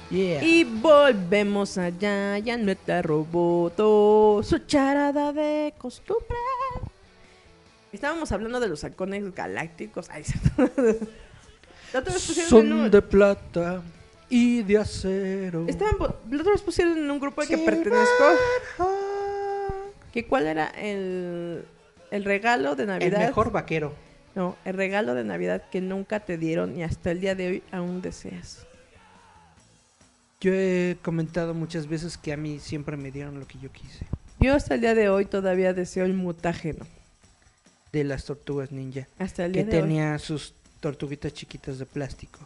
Yeah. 0.10 0.44
Y 0.44 0.64
volvemos 0.64 1.78
a 1.78 1.92
Giant 1.92 2.64
Metal 2.64 3.04
Roboto, 3.04 4.42
su 4.42 4.58
charada 4.66 5.32
de 5.32 5.76
costumbre. 5.78 6.36
Estábamos 7.92 8.32
hablando 8.32 8.60
de 8.60 8.68
los 8.68 8.84
halcones 8.84 9.32
galácticos. 9.36 10.10
Ay, 10.10 10.24
Son 12.50 12.90
de 12.90 13.02
plata 13.04 13.84
y 14.30 14.64
de 14.64 14.78
acero. 14.78 15.66
Estaban, 15.68 15.96
la 16.00 16.40
otra 16.40 16.52
vez 16.52 16.62
pusieron 16.62 16.98
en 16.98 17.10
un 17.10 17.20
grupo 17.20 17.42
al 17.42 17.48
que 17.48 17.58
pertenezco. 17.58 18.26
que 20.14 20.26
¿Cuál 20.26 20.48
era 20.48 20.68
el, 20.70 21.66
el 22.12 22.24
regalo 22.24 22.76
de 22.76 22.84
El 22.84 22.90
Navidad? 22.90 23.20
mejor 23.20 23.52
vaquero. 23.52 23.94
No, 24.36 24.56
el 24.66 24.76
regalo 24.76 25.16
de 25.16 25.24
Navidad 25.24 25.64
que 25.72 25.82
nunca 25.82 26.20
te 26.22 26.38
dieron 26.38 26.78
y 26.78 26.84
hasta 26.84 27.12
el 27.12 27.20
día 27.20 27.36
de 27.36 27.48
hoy 27.48 27.64
aún 27.72 28.02
deseas. 28.02 28.66
Yo 30.40 30.54
he 30.54 30.98
comentado 31.02 31.54
muchas 31.54 31.88
veces 31.88 32.18
que 32.18 32.32
a 32.32 32.38
mí 32.38 32.60
siempre 32.60 32.96
me 32.96 33.12
dieron 33.12 33.40
lo 33.40 33.48
que 33.48 33.60
yo 33.60 33.72
quise. 33.72 34.06
Yo 34.40 34.54
hasta 34.56 34.76
el 34.76 34.82
día 34.82 34.96
de 34.96 35.10
hoy 35.10 35.26
todavía 35.26 35.74
deseo 35.74 36.06
el 36.06 36.14
mutágeno. 36.14 36.86
De 37.92 38.04
las 38.04 38.24
tortugas 38.26 38.72
ninja. 38.72 39.08
Hasta 39.18 39.46
el 39.46 39.52
Que 39.52 39.64
día 39.64 39.72
de 39.72 39.78
hoy. 39.78 39.82
tenía 39.84 40.18
sus 40.20 40.54
tortuguitas 40.80 41.34
chiquitas 41.34 41.80
de 41.80 41.86
plástico. 41.86 42.40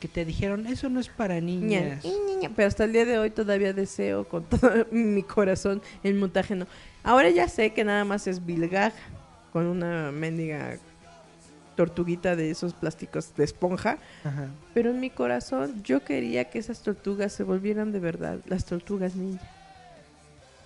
Que 0.00 0.08
te 0.08 0.24
dijeron, 0.24 0.66
eso 0.66 0.88
no 0.88 0.98
es 0.98 1.08
para 1.08 1.34
Ña, 1.34 1.40
niñas. 1.40 2.04
ña, 2.04 2.12
ña, 2.40 2.50
Pero 2.56 2.66
hasta 2.68 2.84
el 2.84 2.92
día 2.94 3.04
de 3.04 3.18
hoy 3.18 3.30
todavía 3.30 3.72
deseo 3.74 4.26
con 4.26 4.44
todo 4.44 4.86
mi 4.90 5.22
corazón 5.22 5.82
el 6.02 6.14
mutágeno. 6.14 6.66
Ahora 7.02 7.28
ya 7.30 7.48
sé 7.48 7.72
que 7.74 7.84
nada 7.84 8.04
más 8.04 8.26
es 8.26 8.44
Vilgag 8.46 8.94
con 9.52 9.66
una 9.66 10.10
mendiga 10.10 10.78
tortuguita 11.76 12.34
de 12.36 12.50
esos 12.50 12.72
plásticos 12.72 13.34
de 13.36 13.44
esponja. 13.44 13.98
Ajá. 14.24 14.48
Pero 14.74 14.90
en 14.90 15.00
mi 15.00 15.10
corazón 15.10 15.82
yo 15.82 16.02
quería 16.02 16.44
que 16.50 16.58
esas 16.58 16.82
tortugas 16.82 17.32
se 17.32 17.42
volvieran 17.42 17.92
de 17.92 18.00
verdad 18.00 18.38
las 18.46 18.64
tortugas 18.64 19.16
ninja. 19.16 19.46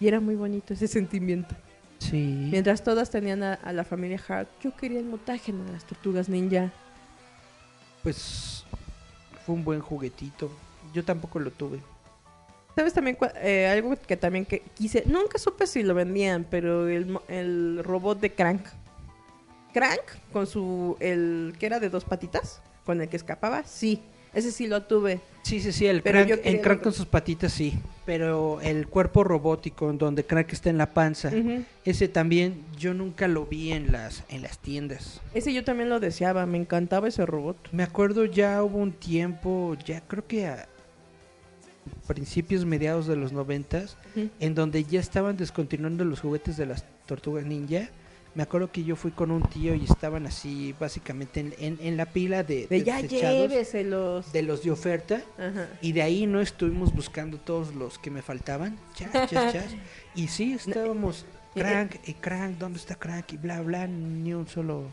Y 0.01 0.09
era 0.09 0.21
muy 0.21 0.35
bonito 0.37 0.75
ese 0.75 0.87
sentimiento. 0.89 1.55
Sí. 1.99 2.49
Mientras 2.51 2.83
todas 2.85 3.11
tenían 3.11 3.43
a, 3.43 3.55
a 3.55 3.73
la 3.73 3.85
familia 3.85 4.21
Hart, 4.29 4.49
yo 4.63 4.77
quería 4.77 4.99
el 4.99 5.07
mutágeno 5.07 5.65
de 5.65 5.73
las 5.73 5.85
tortugas 5.85 6.29
ninja. 6.29 6.73
Pues 8.03 8.65
fue 9.45 9.55
un 9.55 9.65
buen 9.65 9.81
juguetito. 9.81 10.51
Yo 10.93 11.05
tampoco 11.05 11.39
lo 11.39 11.51
tuve. 11.51 11.81
¿Sabes 12.75 12.93
también 12.93 13.17
eh, 13.37 13.69
algo 13.69 13.95
que 13.97 14.17
también 14.17 14.45
que 14.45 14.61
quise? 14.75 15.05
Nunca 15.07 15.39
supe 15.39 15.67
si 15.67 15.83
lo 15.83 15.95
vendían, 15.95 16.45
pero 16.49 16.89
el, 16.89 17.19
el 17.29 17.83
robot 17.85 18.21
de 18.21 18.33
Crank. 18.33 18.67
Crank, 19.73 20.03
con 20.33 20.47
su... 20.47 20.97
el 21.01 21.55
que 21.59 21.67
era 21.67 21.81
de 21.81 21.89
dos 21.89 22.05
patitas, 22.05 22.63
con 22.85 23.01
el 23.01 23.09
que 23.09 23.17
escapaba, 23.17 23.65
sí. 23.65 24.03
Ese 24.35 24.53
sí 24.53 24.67
lo 24.67 24.83
tuve. 24.83 25.21
Sí, 25.43 25.61
sí, 25.61 25.73
sí, 25.73 25.87
el 25.87 26.03
Pero 26.03 26.25
crank, 26.25 26.41
el 26.45 26.61
crank 26.61 26.83
con 26.83 26.93
sus 26.93 27.07
patitas 27.07 27.53
sí. 27.53 27.75
Pero 28.07 28.61
el 28.61 28.87
cuerpo 28.87 29.25
robótico 29.25 29.91
en 29.91 29.99
donde 29.99 30.25
crank 30.25 30.53
está 30.53 30.71
en 30.71 30.79
la 30.79 30.93
panza, 30.93 31.31
ese 31.85 32.09
también 32.09 32.65
yo 32.79 32.95
nunca 32.95 33.29
lo 33.29 33.47
vi 33.47 33.73
en 33.73 33.93
las, 33.93 34.25
en 34.29 34.43
las 34.43 34.59
tiendas. 34.59 35.21
Ese 35.35 35.53
yo 35.53 35.65
también 35.65 35.89
lo 35.89 36.01
deseaba, 36.01 36.47
me 36.47 36.59
encantaba 36.59 37.09
ese 37.09 37.25
robot. 37.27 37.57
Me 37.73 37.83
acuerdo 37.83 38.25
ya 38.25 38.63
hubo 38.63 38.79
un 38.79 38.93
tiempo, 38.93 39.77
ya 39.85 40.01
creo 40.01 40.27
que 40.27 40.47
a 40.47 40.69
principios, 42.07 42.65
mediados 42.65 43.07
de 43.07 43.17
los 43.17 43.33
noventas, 43.33 43.97
en 44.41 44.55
donde 44.55 44.85
ya 44.85 45.01
estaban 45.01 45.37
descontinuando 45.37 46.05
los 46.05 46.21
juguetes 46.21 46.57
de 46.57 46.67
las 46.67 46.85
tortugas 47.07 47.45
ninja. 47.45 47.89
Me 48.35 48.43
acuerdo 48.43 48.73
que 48.73 48.83
yo 48.83 48.97
fui 48.97 49.13
con 49.13 49.31
un 49.31 49.43
tío 49.43 49.75
y 49.77 49.85
estaban 49.85 50.27
así 50.27 50.75
básicamente 50.81 51.39
en, 51.41 51.55
en- 51.59 51.79
en 51.81 51.97
la 51.97 52.07
pila 52.07 52.43
de, 52.43 52.67
De 52.67 52.79
de 52.79 52.83
ya 52.85 53.01
lléveselos. 53.01 54.33
de 54.33 54.43
los 54.43 54.63
de 54.65 54.71
oferta. 54.73 55.23
Ajá. 55.39 55.69
Y 55.81 55.93
de 55.93 56.03
ahí 56.03 56.27
no 56.27 56.41
estuvimos 56.41 56.93
buscando 56.93 57.39
todos 57.39 57.75
los 57.75 57.99
que 57.99 58.11
me 58.11 58.23
faltaban. 58.23 58.77
Chas, 58.95 59.13
chas, 59.31 59.53
chas. 59.53 59.67
Y 60.17 60.29
sí, 60.29 60.53
estábamos 60.55 61.27
crank 61.55 61.97
y 62.07 62.15
crank, 62.15 62.57
¿dónde 62.59 62.79
está 62.79 62.95
crank? 62.97 63.33
Y 63.33 63.37
bla, 63.37 63.61
bla, 63.63 63.87
ni 63.87 64.33
un 64.35 64.47
solo... 64.49 64.85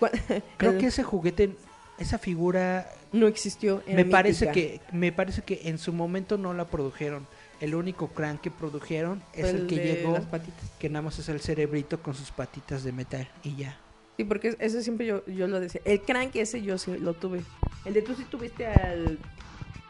Creo 0.58 0.78
que 0.78 0.86
ese 0.86 1.02
juguete, 1.02 1.50
esa 1.98 2.18
figura, 2.18 2.90
no 3.12 3.26
existió. 3.26 3.82
era 3.86 3.96
me 3.96 4.04
parece 4.06 4.46
mítica. 4.46 4.52
que 4.52 4.80
me 4.96 5.12
parece 5.12 5.42
que 5.42 5.60
en 5.64 5.76
su 5.78 5.92
momento 5.92 6.38
no 6.38 6.54
la 6.54 6.64
produjeron. 6.66 7.26
El 7.60 7.74
único 7.74 8.08
crank 8.08 8.40
que 8.40 8.50
produjeron 8.50 9.22
es 9.34 9.42
Fue 9.42 9.50
el 9.50 9.66
que 9.66 9.76
llegó, 9.76 10.12
las 10.14 10.24
patitas. 10.24 10.70
que 10.78 10.88
nada 10.88 11.02
más 11.02 11.18
es 11.18 11.28
el 11.28 11.40
cerebrito 11.40 12.02
con 12.02 12.14
sus 12.14 12.30
patitas 12.30 12.82
de 12.84 12.92
metal 12.92 13.28
y 13.42 13.54
ya. 13.56 13.78
Sí, 14.16 14.24
porque 14.24 14.56
ese 14.58 14.82
siempre 14.82 15.06
yo, 15.06 15.24
yo 15.26 15.46
lo 15.46 15.60
decía. 15.60 15.80
El 15.84 16.00
crank 16.02 16.36
ese 16.36 16.62
yo 16.62 16.78
sí 16.78 16.96
lo 16.98 17.14
tuve. 17.14 17.42
El 17.84 17.94
de 17.94 18.02
tú 18.02 18.14
sí 18.14 18.24
tuviste 18.30 18.66
al, 18.66 19.18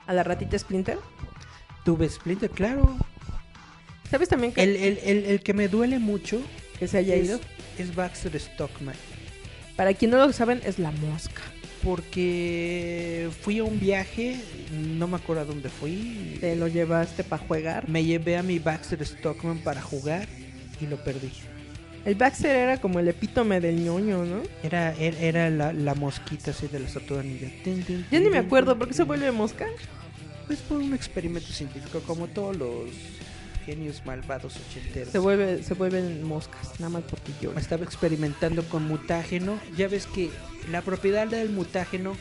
a 0.07 0.13
la 0.13 0.23
ratita 0.25 0.59
Splinter. 0.59 0.99
Tuve 1.85 2.09
Splinter, 2.09 2.51
claro. 2.51 2.97
¿Sabes 4.11 4.29
también 4.29 4.53
que, 4.53 4.63
El, 4.63 4.77
el, 4.77 4.99
el, 5.05 5.25
el 5.27 5.43
que 5.43 5.55
me 5.55 5.69
duele 5.69 5.99
mucho 6.01 6.41
que 6.79 6.89
se 6.89 6.99
haya 6.99 7.15
es, 7.15 7.27
ido? 7.27 7.41
es 7.79 7.95
Baxter 7.95 8.39
Stockman. 8.39 8.95
Para 9.77 9.95
quien 9.95 10.11
no 10.11 10.19
lo 10.19 10.33
saben, 10.33 10.61
es 10.65 10.79
la 10.79 10.91
mosca. 10.91 11.43
Porque 11.83 13.29
fui 13.41 13.59
a 13.59 13.65
un 13.65 13.81
viaje, 13.81 14.37
no 14.99 15.09
me 15.09 15.17
acuerdo 15.17 15.43
a 15.43 15.45
dónde 15.47 15.69
fui. 15.69 16.37
Te 16.41 16.57
lo 16.57 16.69
llevaste 16.69 17.25
para 17.25 17.43
jugar. 17.43 17.89
Me 17.89 18.05
llevé 18.05 18.37
a 18.37 18.43
mi 18.43 18.59
Baxter 18.59 19.05
Stockman 19.05 19.59
para 19.59 19.81
jugar 19.81 20.29
y 20.81 20.87
lo 20.87 21.03
perdí. 21.03 21.31
El 22.05 22.15
Baxter 22.15 22.57
era 22.57 22.81
como 22.81 22.99
el 22.99 23.09
epítome 23.09 23.61
del 23.61 23.83
ñoño, 23.85 24.25
¿no? 24.25 24.43
Era, 24.63 24.95
era, 24.95 25.19
era 25.19 25.51
la, 25.51 25.73
la 25.73 25.95
mosquita 25.95 26.51
así 26.51 26.67
de. 26.67 26.81
Tin, 27.63 27.83
tin, 27.83 28.07
Ya 28.11 28.21
ni 28.21 28.31
me 28.31 28.39
acuerdo 28.39 28.79
por 28.79 28.89
qué 28.89 28.95
se 28.95 29.05
vuelve 29.05 29.31
mosca. 29.33 29.67
Pues 30.47 30.61
por 30.61 30.79
un 30.79 30.95
experimento 30.95 31.53
científico, 31.53 32.01
como 32.07 32.27
todos 32.27 32.57
los 32.57 32.89
genios 33.71 34.03
malvados 34.05 34.57
ochenteros. 34.57 35.13
Se 35.13 35.19
vuelve, 35.19 35.63
se 35.63 35.75
vuelven 35.75 36.25
moscas, 36.25 36.81
nada 36.81 36.91
más 36.91 37.03
porque 37.05 37.33
yo. 37.41 37.53
Estaba 37.57 37.85
experimentando 37.85 38.65
con 38.65 38.83
mutágeno. 38.87 39.61
Ya 39.77 39.87
ves 39.87 40.07
que 40.07 40.31
la 40.71 40.83
propiedad 40.83 41.29
del 41.29 41.51
mutágeno 41.51 42.17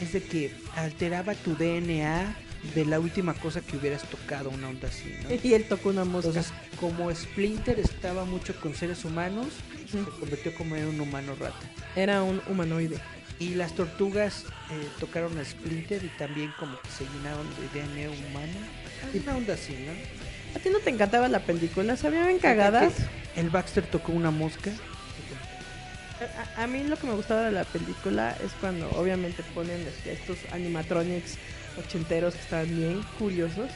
es 0.00 0.14
de 0.14 0.22
que 0.22 0.50
alteraba 0.76 1.34
tu 1.34 1.54
DNA 1.54 2.36
de 2.74 2.86
la 2.86 2.98
última 2.98 3.34
cosa 3.34 3.60
que 3.60 3.76
hubieras 3.76 4.02
tocado, 4.08 4.48
una 4.48 4.70
onda 4.70 4.88
así, 4.88 5.14
¿no? 5.22 5.28
Y 5.42 5.52
él 5.52 5.66
tocó 5.68 5.90
una 5.90 6.06
mosca. 6.06 6.28
Entonces, 6.28 6.52
como 6.80 7.14
Splinter 7.14 7.78
estaba 7.78 8.24
mucho 8.24 8.58
con 8.58 8.74
seres 8.74 9.04
humanos, 9.04 9.48
se 9.90 10.02
convirtió 10.18 10.54
como 10.54 10.74
en 10.76 10.86
un 10.86 11.00
humano 11.00 11.34
rata. 11.38 11.58
Era 11.94 12.22
un 12.22 12.40
humanoide. 12.48 12.98
Y 13.38 13.56
las 13.56 13.74
tortugas 13.74 14.44
eh, 14.70 14.88
tocaron 15.00 15.36
a 15.38 15.44
Splinter 15.44 16.02
y 16.02 16.08
también 16.16 16.54
como 16.58 16.80
que 16.80 16.88
se 16.88 17.04
llenaron 17.04 17.46
de 17.56 17.80
DNA 17.80 18.10
humano. 18.28 18.52
Una 19.12 19.36
onda 19.36 19.54
así, 19.54 19.74
¿no? 19.84 20.23
¿A 20.54 20.58
ti 20.58 20.68
no 20.70 20.78
te 20.78 20.90
encantaba 20.90 21.28
la 21.28 21.40
película? 21.40 21.96
¿Se 21.96 22.06
habían 22.06 22.38
cagadas? 22.38 22.92
El 23.36 23.50
Baxter 23.50 23.84
tocó 23.86 24.12
una 24.12 24.30
mosca. 24.30 24.70
A, 26.56 26.62
a 26.62 26.66
mí 26.66 26.84
lo 26.84 26.96
que 26.96 27.06
me 27.06 27.14
gustaba 27.14 27.42
de 27.42 27.52
la 27.52 27.64
película 27.64 28.36
es 28.44 28.52
cuando 28.60 28.88
obviamente 28.92 29.42
ponen 29.54 29.84
estos 30.06 30.38
animatronics 30.52 31.36
ochenteros 31.78 32.34
que 32.34 32.40
estaban 32.40 32.68
bien 32.68 33.02
curiosos. 33.18 33.70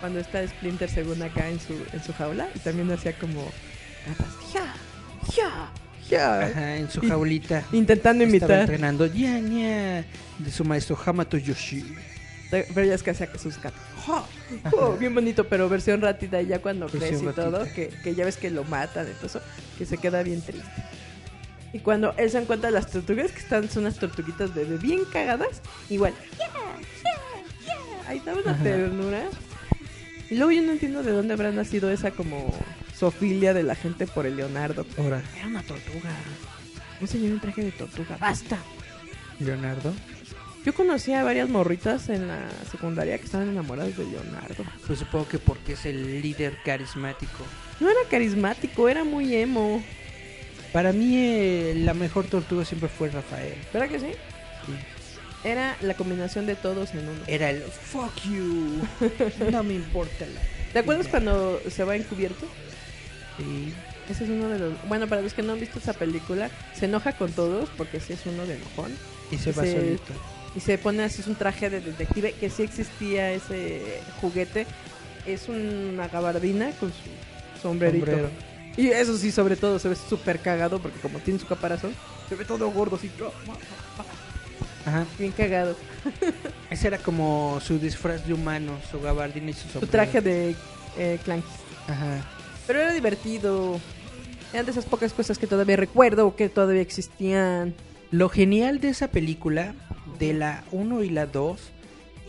Cuando 0.00 0.18
está 0.20 0.46
Splinter 0.46 0.88
según 0.88 1.22
acá 1.22 1.48
en 1.48 1.60
su, 1.60 1.74
en 1.92 2.02
su 2.02 2.12
jaula 2.14 2.48
y 2.54 2.58
también 2.60 2.90
hacía 2.92 3.12
como... 3.18 3.50
Ya, 4.54 4.74
ya, 5.36 5.70
ya. 6.08 6.40
Ajá, 6.46 6.76
en 6.76 6.90
su 6.90 7.00
jaulita. 7.06 7.64
Intentando 7.72 8.24
Estaba 8.24 8.30
imitar. 8.38 8.60
entrenando 8.60 9.06
ya, 9.06 9.38
ya, 9.38 10.04
de 10.38 10.50
su 10.50 10.64
maestro 10.64 10.98
Hamato 11.04 11.36
Yoshi. 11.36 11.84
Pero 12.50 12.84
ya 12.84 12.94
es 12.94 13.02
que 13.02 13.10
hacía 13.10 13.28
sus 13.38 13.60
gatos. 13.60 13.80
¡Ja! 14.06 14.24
Oh, 14.72 14.96
bien 14.96 15.14
bonito, 15.14 15.44
pero 15.48 15.68
versión 15.68 16.00
ratita. 16.00 16.42
Y 16.42 16.46
ya 16.46 16.60
cuando 16.60 16.86
Versión 16.86 17.20
crece 17.20 17.24
y 17.30 17.32
todo, 17.32 17.64
que, 17.74 17.88
que 18.02 18.14
ya 18.14 18.24
ves 18.24 18.36
que 18.36 18.50
lo 18.50 18.64
matan 18.64 19.06
y 19.08 19.12
todo 19.14 19.26
eso, 19.26 19.40
que 19.78 19.86
se 19.86 19.98
queda 19.98 20.22
bien 20.22 20.42
triste. 20.42 20.68
Y 21.72 21.78
cuando 21.78 22.14
él 22.16 22.28
se 22.30 22.38
encuentra 22.38 22.70
las 22.70 22.90
tortugas, 22.90 23.30
que 23.30 23.38
están, 23.38 23.70
son 23.70 23.84
unas 23.84 23.96
tortuguitas 23.96 24.52
bebé 24.52 24.76
bien 24.78 25.04
cagadas, 25.12 25.62
igual. 25.88 26.12
Ahí 28.08 28.18
estaba 28.18 28.40
una 28.40 28.56
ternura. 28.58 29.22
Y 30.28 30.34
luego 30.34 30.50
yo 30.50 30.62
no 30.62 30.72
entiendo 30.72 31.02
de 31.04 31.12
dónde 31.12 31.34
habrá 31.34 31.52
nacido 31.52 31.90
esa 31.90 32.10
como 32.10 32.52
sofilia 32.96 33.54
de 33.54 33.62
la 33.62 33.76
gente 33.76 34.06
por 34.08 34.26
el 34.26 34.36
Leonardo. 34.36 34.84
Ahora, 34.98 35.22
Era 35.36 35.46
una 35.46 35.62
tortuga. 35.62 36.10
Un 37.00 37.06
señor 37.06 37.30
en 37.30 37.40
traje 37.40 37.62
de 37.62 37.72
tortuga. 37.72 38.16
¡Basta! 38.20 38.58
Leonardo. 39.38 39.92
Yo 40.64 40.74
conocí 40.74 41.12
a 41.14 41.24
varias 41.24 41.48
morritas 41.48 42.08
en 42.10 42.28
la 42.28 42.38
secundaria 42.70 43.16
que 43.18 43.24
estaban 43.24 43.48
enamoradas 43.48 43.96
de 43.96 44.04
Leonardo. 44.04 44.64
Pues 44.86 44.98
supongo 44.98 45.26
que 45.28 45.38
porque 45.38 45.72
es 45.72 45.86
el 45.86 46.20
líder 46.20 46.58
carismático. 46.64 47.44
No 47.80 47.88
era 47.88 48.00
carismático, 48.10 48.88
era 48.88 49.04
muy 49.04 49.34
emo. 49.34 49.82
Para 50.72 50.92
mí, 50.92 51.16
eh, 51.16 51.72
la 51.78 51.94
mejor 51.94 52.26
tortuga 52.26 52.64
siempre 52.64 52.88
fue 52.90 53.08
Rafael. 53.08 53.54
¿Verdad 53.72 53.88
que 53.88 54.00
sí? 54.00 54.06
Sí. 54.66 54.72
Era 55.48 55.76
la 55.80 55.94
combinación 55.94 56.44
de 56.44 56.54
todos 56.56 56.90
en 56.92 57.08
uno. 57.08 57.20
Era 57.26 57.48
el 57.50 57.62
fuck 57.62 58.12
you. 58.30 58.82
No 59.50 59.62
me 59.62 59.74
importa 59.74 60.26
la. 60.26 60.40
¿Te 60.74 60.78
acuerdas 60.80 61.06
Ya. 61.06 61.10
cuando 61.12 61.60
se 61.70 61.84
va 61.84 61.96
encubierto? 61.96 62.46
Sí. 63.38 63.72
Ese 64.10 64.24
es 64.24 64.30
uno 64.30 64.48
de 64.50 64.58
los... 64.58 64.88
Bueno, 64.88 65.06
para 65.06 65.22
los 65.22 65.32
que 65.32 65.42
no 65.42 65.52
han 65.54 65.60
visto 65.60 65.78
esa 65.78 65.94
película, 65.94 66.50
se 66.74 66.84
enoja 66.84 67.12
con 67.14 67.32
todos 67.32 67.70
porque 67.76 67.98
sí 68.00 68.12
es 68.12 68.26
uno 68.26 68.44
de 68.44 68.56
enojón. 68.56 68.92
Y 69.30 69.38
se 69.38 69.52
va 69.52 69.64
Sí. 69.64 69.72
solito. 69.72 70.12
Y 70.54 70.60
se 70.60 70.78
pone 70.78 71.04
así, 71.04 71.20
es 71.20 71.28
un 71.28 71.36
traje 71.36 71.70
de 71.70 71.80
detective, 71.80 72.32
que 72.32 72.50
sí 72.50 72.62
existía 72.64 73.32
ese 73.32 74.00
juguete. 74.20 74.66
Es 75.26 75.48
una 75.48 76.08
gabardina 76.08 76.70
con 76.80 76.90
su 76.90 77.60
sombrerito. 77.62 78.06
Sombrero. 78.06 78.30
Y 78.76 78.88
eso 78.88 79.16
sí, 79.16 79.30
sobre 79.30 79.56
todo, 79.56 79.78
se 79.78 79.88
ve 79.88 79.96
súper 79.96 80.40
cagado 80.40 80.80
porque 80.80 80.98
como 81.00 81.18
tiene 81.18 81.38
su 81.38 81.46
caparazón, 81.46 81.92
se 82.28 82.34
ve 82.34 82.44
todo 82.44 82.70
gordo, 82.70 82.96
así, 82.96 83.10
Ajá. 84.86 85.04
bien 85.18 85.32
cagado. 85.32 85.76
Ese 86.70 86.86
era 86.88 86.98
como 86.98 87.60
su 87.60 87.78
disfraz 87.78 88.26
de 88.26 88.32
humano, 88.32 88.78
su 88.90 89.00
gabardina 89.00 89.50
y 89.50 89.52
su 89.52 89.62
Su 89.66 89.68
sombrero. 89.72 89.90
traje 89.90 90.20
de 90.20 90.56
eh, 90.96 91.18
clan. 91.24 91.42
Ajá. 91.86 92.24
Pero 92.66 92.80
era 92.80 92.92
divertido. 92.92 93.78
Eran 94.52 94.64
de 94.66 94.72
esas 94.72 94.84
pocas 94.84 95.12
cosas 95.12 95.38
que 95.38 95.46
todavía 95.46 95.76
recuerdo 95.76 96.34
que 96.34 96.48
todavía 96.48 96.82
existían. 96.82 97.74
Lo 98.10 98.28
genial 98.28 98.80
de 98.80 98.88
esa 98.88 99.08
película, 99.08 99.74
de 100.18 100.32
la 100.32 100.64
1 100.72 101.04
y 101.04 101.10
la 101.10 101.26
2, 101.26 101.60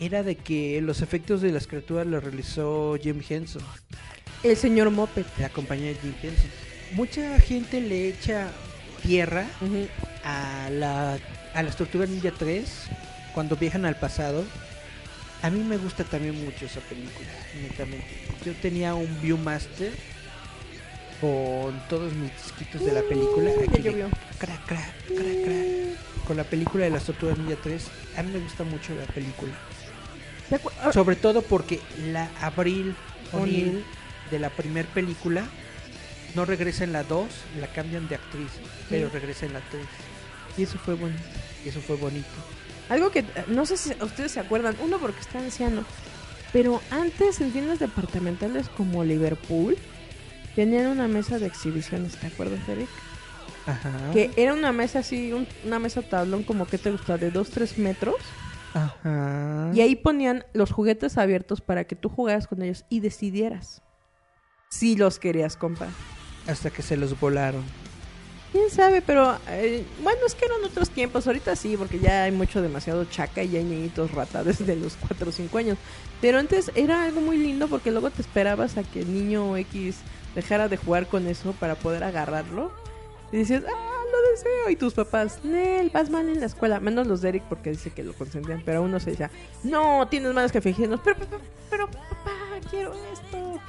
era 0.00 0.22
de 0.22 0.36
que 0.36 0.80
los 0.80 1.02
efectos 1.02 1.40
de 1.40 1.52
las 1.52 1.66
criaturas 1.66 2.06
los 2.06 2.22
realizó 2.22 2.96
Jim 3.02 3.20
Henson, 3.28 3.62
El 4.42 4.56
señor 4.56 4.90
Moped. 4.90 5.24
la 5.38 5.48
compañía 5.48 5.88
de 5.88 5.94
Jim 5.96 6.14
Henson. 6.22 6.50
Mucha 6.92 7.38
gente 7.40 7.80
le 7.80 8.08
echa 8.08 8.50
tierra 9.02 9.46
a 10.24 10.68
la 10.70 11.18
a 11.54 11.62
las 11.62 11.76
Tortugas 11.76 12.08
Ninja 12.08 12.30
3 12.30 12.64
cuando 13.34 13.56
viajan 13.56 13.84
al 13.84 13.96
pasado. 13.96 14.44
A 15.42 15.50
mí 15.50 15.60
me 15.60 15.76
gusta 15.76 16.04
también 16.04 16.42
mucho 16.44 16.66
esa 16.66 16.80
película, 16.80 17.28
netamente. 17.60 18.06
Yo 18.44 18.52
tenía 18.54 18.94
un 18.94 19.20
Viewmaster 19.20 19.92
con 21.22 21.80
todos 21.88 22.12
mis 22.14 22.32
disquitos 22.32 22.84
de 22.84 22.92
la 22.92 23.00
película. 23.02 23.50
Uh, 23.56 23.62
Aquí 23.62 23.82
crack, 23.82 24.66
crack, 24.66 24.66
crack, 25.06 25.44
crack. 25.44 26.24
Con 26.26 26.36
la 26.36 26.44
película 26.44 26.84
de 26.84 26.90
las 26.90 27.04
Tortugas 27.04 27.38
Ninja 27.38 27.56
3. 27.62 27.86
A 28.18 28.22
mí 28.24 28.32
me 28.32 28.40
gusta 28.40 28.64
mucho 28.64 28.92
la 28.94 29.06
película. 29.06 29.52
¿Te 30.50 30.60
acu- 30.60 30.72
ah, 30.82 30.92
Sobre 30.92 31.14
todo 31.16 31.40
porque 31.42 31.80
la 32.12 32.28
Abril 32.40 32.94
O'Neill 33.32 33.84
de 34.32 34.38
la 34.40 34.50
primera 34.50 34.88
película 34.88 35.44
no 36.34 36.44
regresa 36.44 36.82
en 36.84 36.92
la 36.92 37.04
2, 37.04 37.26
la 37.60 37.68
cambian 37.68 38.08
de 38.08 38.16
actriz, 38.16 38.48
pero 38.90 39.08
regresa 39.08 39.46
en 39.46 39.52
la 39.52 39.60
3. 39.70 39.84
Y 40.58 40.64
eso 40.64 40.76
fue 40.78 40.94
bueno. 40.94 41.16
Y 41.64 41.68
eso 41.68 41.80
fue 41.80 41.94
bonito. 41.96 42.26
Algo 42.88 43.10
que 43.12 43.24
no 43.46 43.64
sé 43.64 43.76
si 43.76 43.90
ustedes 44.02 44.32
se 44.32 44.40
acuerdan, 44.40 44.74
uno 44.82 44.98
porque 44.98 45.20
está 45.20 45.38
anciano, 45.38 45.84
pero 46.52 46.82
antes 46.90 47.40
en 47.40 47.52
tiendas 47.52 47.78
departamentales 47.78 48.68
como 48.68 49.04
Liverpool 49.04 49.76
tenían 50.54 50.86
una 50.86 51.08
mesa 51.08 51.38
de 51.38 51.46
exhibiciones, 51.46 52.16
¿te 52.16 52.26
acuerdas, 52.28 52.60
Eric? 52.68 52.88
Ajá. 53.66 53.90
Que 54.12 54.30
era 54.36 54.54
una 54.54 54.72
mesa 54.72 55.00
así, 55.00 55.32
un- 55.32 55.46
una 55.64 55.78
mesa 55.78 56.02
tablón 56.02 56.42
como 56.42 56.66
que 56.66 56.78
te 56.78 56.90
gusta 56.90 57.16
de 57.16 57.30
2-3 57.32 57.78
metros 57.78 58.16
Ajá. 58.74 59.70
y 59.72 59.80
ahí 59.80 59.94
ponían 59.96 60.44
los 60.52 60.70
juguetes 60.72 61.16
abiertos 61.18 61.60
para 61.60 61.84
que 61.84 61.94
tú 61.94 62.08
jugaras 62.08 62.46
con 62.46 62.62
ellos 62.62 62.84
y 62.88 63.00
decidieras 63.00 63.82
si 64.68 64.96
los 64.96 65.18
querías 65.18 65.56
comprar. 65.56 65.90
Hasta 66.46 66.70
que 66.70 66.82
se 66.82 66.96
los 66.96 67.18
volaron. 67.20 67.62
Quién 68.50 68.68
sabe, 68.70 69.00
pero 69.00 69.38
eh, 69.48 69.84
bueno, 70.02 70.20
es 70.26 70.34
que 70.34 70.44
eran 70.44 70.62
otros 70.64 70.90
tiempos. 70.90 71.26
Ahorita 71.26 71.54
sí, 71.56 71.76
porque 71.76 71.98
ya 72.00 72.24
hay 72.24 72.32
mucho 72.32 72.60
demasiado 72.60 73.04
chaca 73.04 73.42
y 73.42 73.50
ya 73.50 73.58
hay 73.60 73.64
niñitos 73.64 74.10
rata 74.10 74.42
desde 74.44 74.74
los 74.76 74.96
4 74.96 75.28
o 75.28 75.32
5 75.32 75.56
años. 75.58 75.78
Pero 76.20 76.38
antes 76.38 76.70
era 76.74 77.04
algo 77.04 77.20
muy 77.20 77.38
lindo 77.38 77.68
porque 77.68 77.90
luego 77.92 78.10
te 78.10 78.20
esperabas 78.22 78.76
a 78.76 78.82
que 78.82 79.00
el 79.02 79.14
niño 79.14 79.56
X 79.56 79.96
dejara 80.34 80.68
de 80.68 80.76
jugar 80.76 81.06
con 81.08 81.26
eso 81.26 81.52
para 81.52 81.74
poder 81.74 82.04
agarrarlo. 82.04 82.72
Y 83.30 83.38
decías, 83.38 83.62
ah, 83.66 84.02
lo 84.12 84.30
deseo. 84.30 84.70
Y 84.70 84.76
tus 84.76 84.94
papás, 84.94 85.40
Nel, 85.42 85.90
vas 85.90 86.10
mal 86.10 86.28
en 86.28 86.40
la 86.40 86.46
escuela. 86.46 86.80
Menos 86.80 87.06
los 87.06 87.22
de 87.22 87.30
Eric 87.30 87.44
porque 87.48 87.70
dice 87.70 87.90
que 87.90 88.02
lo 88.02 88.12
consentían. 88.12 88.62
Pero 88.64 88.82
uno 88.82 89.00
se 89.00 89.10
decía, 89.10 89.30
no, 89.62 90.06
tienes 90.08 90.32
malas 90.34 90.52
cafeginos. 90.52 91.00
Pero, 91.02 91.16
pero, 91.18 91.40
pero, 91.70 91.86
papá, 91.86 92.30
quiero 92.70 92.92
esto. 93.12 93.60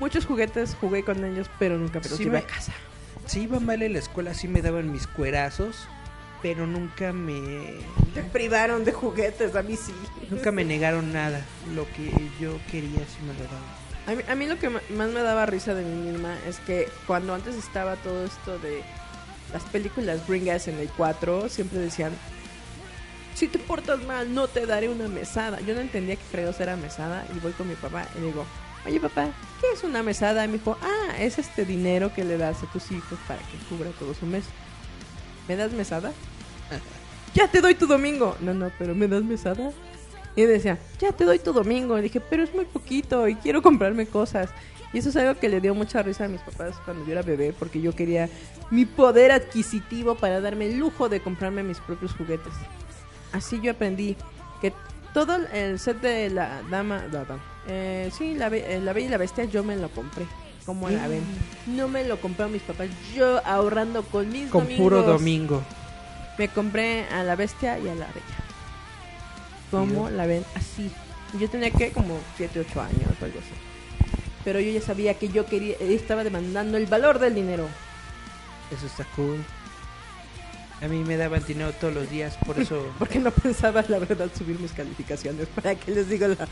Muchos 0.00 0.26
juguetes 0.26 0.76
jugué 0.80 1.02
con 1.02 1.24
ellos, 1.24 1.48
pero 1.58 1.76
nunca 1.78 2.00
me 2.00 2.08
los 2.08 2.18
Sí 2.18 2.24
llevé 2.24 2.38
me- 2.38 2.44
a 2.44 2.46
casa. 2.46 2.72
Si 3.26 3.40
iba 3.40 3.58
mal 3.60 3.82
en 3.82 3.94
la 3.94 3.98
escuela, 3.98 4.32
sí 4.32 4.46
me 4.48 4.62
daban 4.62 4.92
mis 4.92 5.06
cuerazos, 5.06 5.86
pero 6.40 6.66
nunca 6.66 7.12
me 7.12 7.74
Te 8.14 8.22
privaron 8.22 8.84
de 8.84 8.92
juguetes, 8.92 9.56
a 9.56 9.62
mí 9.62 9.76
sí. 9.76 9.92
nunca 10.30 10.52
me 10.52 10.64
negaron 10.64 11.12
nada. 11.12 11.44
Lo 11.74 11.84
que 11.92 12.10
yo 12.40 12.58
quería 12.70 13.00
sí 13.00 13.18
me 13.26 13.34
lo 13.34 13.44
daban. 13.44 13.77
A 14.08 14.12
mí, 14.12 14.22
a 14.26 14.34
mí 14.34 14.46
lo 14.46 14.58
que 14.58 14.70
más 14.70 15.10
me 15.10 15.20
daba 15.20 15.44
risa 15.44 15.74
de 15.74 15.84
mí 15.84 16.10
misma 16.10 16.34
es 16.48 16.60
que 16.60 16.88
cuando 17.06 17.34
antes 17.34 17.54
estaba 17.56 17.94
todo 17.96 18.24
esto 18.24 18.58
de 18.58 18.82
las 19.52 19.62
películas 19.64 20.26
Bring 20.26 20.48
Us 20.48 20.66
en 20.66 20.78
el 20.78 20.88
4, 20.88 21.50
siempre 21.50 21.78
decían, 21.78 22.12
si 23.34 23.48
te 23.48 23.58
portas 23.58 24.02
mal, 24.04 24.34
no 24.34 24.48
te 24.48 24.64
daré 24.64 24.88
una 24.88 25.08
mesada. 25.08 25.60
Yo 25.60 25.74
no 25.74 25.80
entendía 25.80 26.16
que 26.16 26.22
fregados 26.22 26.58
era 26.58 26.76
mesada 26.76 27.26
y 27.36 27.38
voy 27.40 27.52
con 27.52 27.68
mi 27.68 27.74
papá 27.74 28.08
y 28.16 28.20
le 28.20 28.26
digo, 28.28 28.46
oye 28.86 28.98
papá, 28.98 29.28
¿qué 29.60 29.66
es 29.74 29.84
una 29.84 30.02
mesada? 30.02 30.42
Y 30.42 30.48
me 30.48 30.54
dijo, 30.54 30.78
ah, 30.80 31.18
es 31.18 31.38
este 31.38 31.66
dinero 31.66 32.14
que 32.14 32.24
le 32.24 32.38
das 32.38 32.62
a 32.62 32.72
tus 32.72 32.90
hijos 32.90 33.18
para 33.28 33.40
que 33.40 33.58
cubra 33.68 33.90
todo 33.90 34.14
su 34.14 34.24
mes. 34.24 34.44
¿Me 35.48 35.56
das 35.56 35.72
mesada? 35.72 36.12
ya 37.34 37.46
te 37.46 37.60
doy 37.60 37.74
tu 37.74 37.86
domingo. 37.86 38.38
No, 38.40 38.54
no, 38.54 38.72
pero 38.78 38.94
¿me 38.94 39.06
das 39.06 39.22
mesada? 39.22 39.70
Y 40.38 40.46
decía, 40.46 40.78
ya 41.00 41.10
te 41.10 41.24
doy 41.24 41.40
tu 41.40 41.52
domingo. 41.52 41.98
Y 41.98 42.02
dije, 42.02 42.20
pero 42.20 42.44
es 42.44 42.54
muy 42.54 42.64
poquito 42.64 43.26
y 43.26 43.34
quiero 43.34 43.60
comprarme 43.60 44.06
cosas. 44.06 44.50
Y 44.92 44.98
eso 44.98 45.08
es 45.08 45.16
algo 45.16 45.34
que 45.34 45.48
le 45.48 45.60
dio 45.60 45.74
mucha 45.74 46.00
risa 46.00 46.26
a 46.26 46.28
mis 46.28 46.40
papás 46.42 46.76
cuando 46.84 47.04
yo 47.04 47.10
era 47.10 47.22
bebé, 47.22 47.52
porque 47.58 47.80
yo 47.80 47.92
quería 47.92 48.28
mi 48.70 48.86
poder 48.86 49.32
adquisitivo 49.32 50.14
para 50.14 50.40
darme 50.40 50.66
el 50.66 50.78
lujo 50.78 51.08
de 51.08 51.18
comprarme 51.18 51.64
mis 51.64 51.80
propios 51.80 52.12
juguetes. 52.12 52.52
Así 53.32 53.60
yo 53.60 53.72
aprendí 53.72 54.16
que 54.60 54.72
todo 55.12 55.40
el 55.52 55.80
set 55.80 56.00
de 56.02 56.30
la 56.30 56.62
dama, 56.70 57.04
la 57.10 57.24
dama, 57.24 57.42
eh, 57.66 58.08
sí, 58.16 58.34
la, 58.34 58.46
eh, 58.46 58.80
la 58.80 58.92
Bella 58.92 59.06
y 59.08 59.10
la 59.10 59.18
Bestia, 59.18 59.44
yo 59.44 59.64
me 59.64 59.74
lo 59.74 59.88
compré. 59.88 60.24
Como 60.64 60.88
la 60.88 61.08
ven. 61.08 61.24
No 61.66 61.88
me 61.88 62.04
lo 62.04 62.20
compraron 62.20 62.52
mis 62.52 62.62
papás, 62.62 62.86
yo 63.12 63.44
ahorrando 63.44 64.04
con 64.04 64.30
mis 64.30 64.48
Con 64.50 64.66
puro 64.66 65.02
domingo. 65.02 65.64
Me 66.38 66.46
compré 66.46 67.06
a 67.06 67.24
la 67.24 67.34
bestia 67.34 67.76
y 67.80 67.88
a 67.88 67.94
la 67.96 68.06
bella. 68.06 68.47
Como 69.70 70.10
la 70.10 70.26
ven 70.26 70.44
así. 70.54 70.90
Yo 71.38 71.48
tenía 71.48 71.70
que 71.70 71.90
como 71.90 72.18
7, 72.36 72.60
8 72.60 72.80
años 72.80 73.10
o 73.20 73.24
algo 73.24 73.38
así. 73.38 73.52
Pero 74.44 74.60
yo 74.60 74.70
ya 74.70 74.80
sabía 74.80 75.14
que 75.14 75.28
yo 75.28 75.44
quería, 75.46 75.76
estaba 75.80 76.24
demandando 76.24 76.78
el 76.78 76.86
valor 76.86 77.18
del 77.18 77.34
dinero. 77.34 77.68
Eso 78.70 78.86
está 78.86 79.04
cool. 79.16 79.44
A 80.80 80.86
mí 80.86 81.02
me 81.04 81.16
daban 81.16 81.44
dinero 81.44 81.72
todos 81.72 81.92
los 81.92 82.08
días, 82.08 82.36
por 82.46 82.58
eso 82.58 82.86
Porque 82.98 83.18
no 83.18 83.30
pensaba, 83.30 83.84
la 83.88 83.98
verdad, 83.98 84.30
subir 84.36 84.58
mis 84.60 84.72
calificaciones. 84.72 85.48
¿Para 85.54 85.74
qué 85.74 85.90
les 85.90 86.08
digo 86.08 86.28
la? 86.28 86.48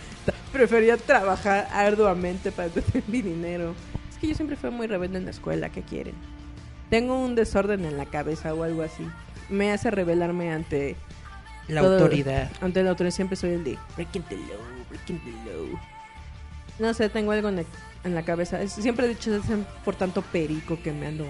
Prefería 0.53 0.97
trabajar 0.97 1.69
arduamente 1.73 2.51
para 2.51 2.69
tener 2.69 3.03
mi 3.07 3.23
dinero. 3.23 3.75
Es 4.11 4.19
que 4.19 4.29
yo 4.29 4.35
siempre 4.35 4.57
fui 4.57 4.71
muy 4.71 4.87
rebelde 4.87 5.19
en 5.19 5.27
la 5.27 5.31
escuela. 5.31 5.71
¿Qué 5.71 5.83
quieren? 5.83 6.15
Tengo 6.91 7.19
un 7.19 7.35
desorden 7.35 7.85
en 7.85 7.97
la 7.97 8.07
cabeza 8.07 8.55
o 8.55 8.63
algo 8.63 8.83
así. 8.83 9.07
Me 9.49 9.73
hace 9.73 9.91
rebelarme 9.91 10.53
ante 10.53 10.97
la 11.69 11.81
Todo- 11.83 11.95
autoridad. 11.99 12.51
Ante 12.61 12.83
la 12.83 12.91
autoridad 12.91 13.15
siempre 13.15 13.37
soy 13.37 13.51
el 13.51 13.65
de 13.65 13.79
breaking 13.97 14.23
the 14.25 14.37
law, 14.37 14.59
breaking 14.89 15.21
the 15.25 15.31
law. 15.51 15.81
No 16.79 16.93
sé, 16.95 17.09
tengo 17.09 17.33
algo 17.33 17.49
en 17.49 17.57
la, 17.57 17.65
en 18.05 18.15
la 18.15 18.23
cabeza. 18.23 18.61
Es- 18.63 18.73
siempre 18.73 19.07
he 19.07 19.09
dicho 19.11 19.35
es 19.35 19.43
por 19.85 19.97
tanto 19.97 20.23
perico 20.23 20.79
que 20.83 20.93
me 20.93 21.07
ando 21.07 21.27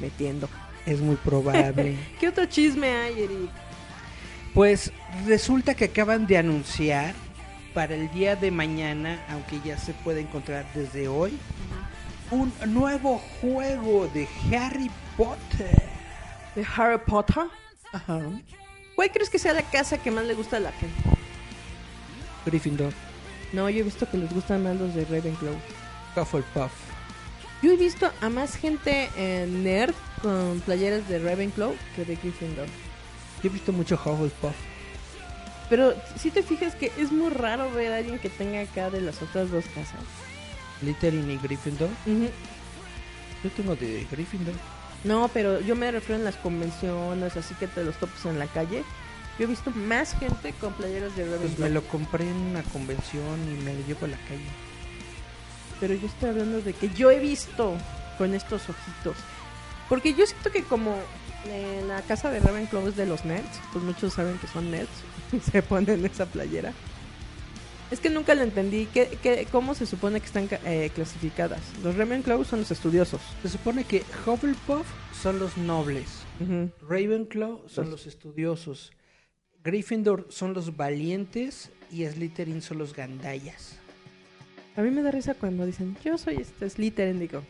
metiendo. 0.00 0.48
Es 0.86 1.00
muy 1.00 1.16
probable. 1.16 1.96
¿Qué 2.20 2.28
otro 2.28 2.46
chisme 2.46 2.88
hay, 2.88 3.22
Eric? 3.22 3.50
Pues 4.54 4.92
resulta 5.26 5.74
que 5.74 5.84
acaban 5.86 6.26
de 6.26 6.38
anunciar 6.38 7.14
para 7.74 7.94
el 7.94 8.10
día 8.10 8.34
de 8.34 8.50
mañana, 8.50 9.24
aunque 9.30 9.60
ya 9.64 9.78
se 9.78 9.92
puede 9.94 10.20
encontrar 10.22 10.66
desde 10.74 11.06
hoy, 11.06 11.38
un 12.32 12.52
nuevo 12.66 13.18
juego 13.40 14.08
de 14.08 14.26
Harry 14.52 14.90
Potter. 15.16 15.80
¿De 16.56 16.66
Harry 16.76 16.98
Potter? 17.06 17.44
Ajá. 17.92 18.20
¿Cuál 19.00 19.12
crees 19.12 19.30
que 19.30 19.38
sea 19.38 19.54
la 19.54 19.62
casa 19.62 19.96
que 19.96 20.10
más 20.10 20.26
le 20.26 20.34
gusta 20.34 20.58
a 20.58 20.60
la 20.60 20.72
gente? 20.72 20.94
Gryffindor, 22.44 22.92
No, 23.50 23.70
yo 23.70 23.80
he 23.80 23.82
visto 23.82 24.06
que 24.06 24.18
les 24.18 24.30
gustan 24.30 24.62
más 24.62 24.76
los 24.76 24.94
de 24.94 25.06
Ravenclaw. 25.06 25.54
Hufflepuff. 26.14 26.70
Yo 27.62 27.72
he 27.72 27.78
visto 27.78 28.12
a 28.20 28.28
más 28.28 28.56
gente 28.56 29.08
eh, 29.16 29.48
nerd 29.50 29.94
con 30.20 30.60
playeras 30.66 31.08
de 31.08 31.18
Ravenclaw 31.18 31.74
que 31.96 32.04
de 32.04 32.16
Gryffindor. 32.16 32.66
Yo 33.42 33.48
he 33.48 33.48
visto 33.48 33.72
mucho 33.72 33.94
Hufflepuff. 33.94 34.54
Pero 35.70 35.94
si 36.16 36.30
te 36.30 36.42
fijas 36.42 36.74
que 36.74 36.92
es 36.98 37.10
muy 37.10 37.30
raro 37.30 37.72
ver 37.72 37.94
a 37.94 37.96
alguien 37.96 38.18
que 38.18 38.28
tenga 38.28 38.60
acá 38.60 38.90
de 38.90 39.00
las 39.00 39.22
otras 39.22 39.50
dos 39.50 39.64
casas. 39.74 40.04
Slytherin 40.80 41.30
y 41.30 41.38
Gryffindor. 41.38 41.88
Ujú. 42.04 42.28
Yo 43.44 43.50
tengo 43.56 43.74
de 43.76 44.06
Gryffindor. 44.10 44.56
No, 45.04 45.28
pero 45.32 45.60
yo 45.60 45.74
me 45.76 45.90
refiero 45.90 46.18
en 46.18 46.24
las 46.24 46.36
convenciones, 46.36 47.36
así 47.36 47.54
que 47.54 47.66
te 47.66 47.84
los 47.84 47.96
topes 47.96 48.24
en 48.26 48.38
la 48.38 48.46
calle. 48.46 48.84
Yo 49.38 49.44
he 49.44 49.48
visto 49.48 49.70
más 49.70 50.14
gente 50.18 50.52
con 50.60 50.74
playeras 50.74 51.16
de 51.16 51.24
Pues 51.24 51.40
Ravenclaw. 51.40 51.68
me 51.68 51.74
lo 51.74 51.82
compré 51.84 52.28
en 52.28 52.36
una 52.36 52.62
convención 52.64 53.38
y 53.48 53.62
me 53.62 53.72
lo 53.74 53.86
llevo 53.86 54.04
a 54.04 54.08
la 54.08 54.18
calle. 54.28 54.44
pero 55.80 55.94
yo 55.94 56.06
estoy 56.06 56.28
hablando 56.28 56.60
de 56.60 56.74
que 56.74 56.90
yo 56.90 57.10
he 57.10 57.18
visto 57.18 57.74
con 58.18 58.34
estos 58.34 58.62
ojitos. 58.68 59.16
Porque 59.88 60.12
yo 60.12 60.26
siento 60.26 60.50
que 60.52 60.62
como 60.64 60.94
en 61.46 61.88
la 61.88 62.02
casa 62.02 62.30
de 62.30 62.38
Ravenclaw 62.40 62.88
es 62.88 62.96
de 62.96 63.06
los 63.06 63.24
nerds, 63.24 63.58
pues 63.72 63.82
muchos 63.82 64.12
saben 64.12 64.36
que 64.38 64.46
son 64.46 64.70
nerds 64.70 64.90
y 65.32 65.40
se 65.40 65.62
ponen 65.62 66.04
esa 66.04 66.26
playera. 66.26 66.74
Es 67.90 67.98
que 68.00 68.08
nunca 68.10 68.34
lo 68.34 68.42
entendí. 68.42 68.86
¿Qué, 68.92 69.18
qué- 69.22 69.46
cómo 69.50 69.74
se 69.74 69.84
supone 69.86 70.20
que 70.20 70.26
están 70.26 70.48
eh, 70.64 70.90
clasificadas? 70.94 71.60
Los 71.82 71.96
Ravenclaw 71.96 72.44
son 72.44 72.60
los 72.60 72.70
estudiosos. 72.70 73.20
Se 73.42 73.48
supone 73.48 73.84
que 73.84 74.02
Hufflepuff 74.26 74.86
son 75.20 75.38
los 75.40 75.56
nobles. 75.56 76.06
Ravenclaw 76.88 77.62
son 77.68 77.84
Los- 77.86 77.90
los 77.90 78.06
estudiosos, 78.06 78.92
Gryffindor 79.62 80.26
son 80.30 80.54
los 80.54 80.76
valientes 80.76 81.70
y 81.90 82.06
Slytherin 82.06 82.62
son 82.62 82.78
los 82.78 82.94
gandallas. 82.94 83.76
A 84.76 84.80
mí 84.82 84.90
me 84.90 85.02
da 85.02 85.10
risa 85.10 85.34
cuando 85.34 85.66
dicen, 85.66 85.96
yo 86.02 86.16
soy 86.16 86.36
este 86.36 86.70
Slytherin, 86.70 87.18
digo, 87.18 87.42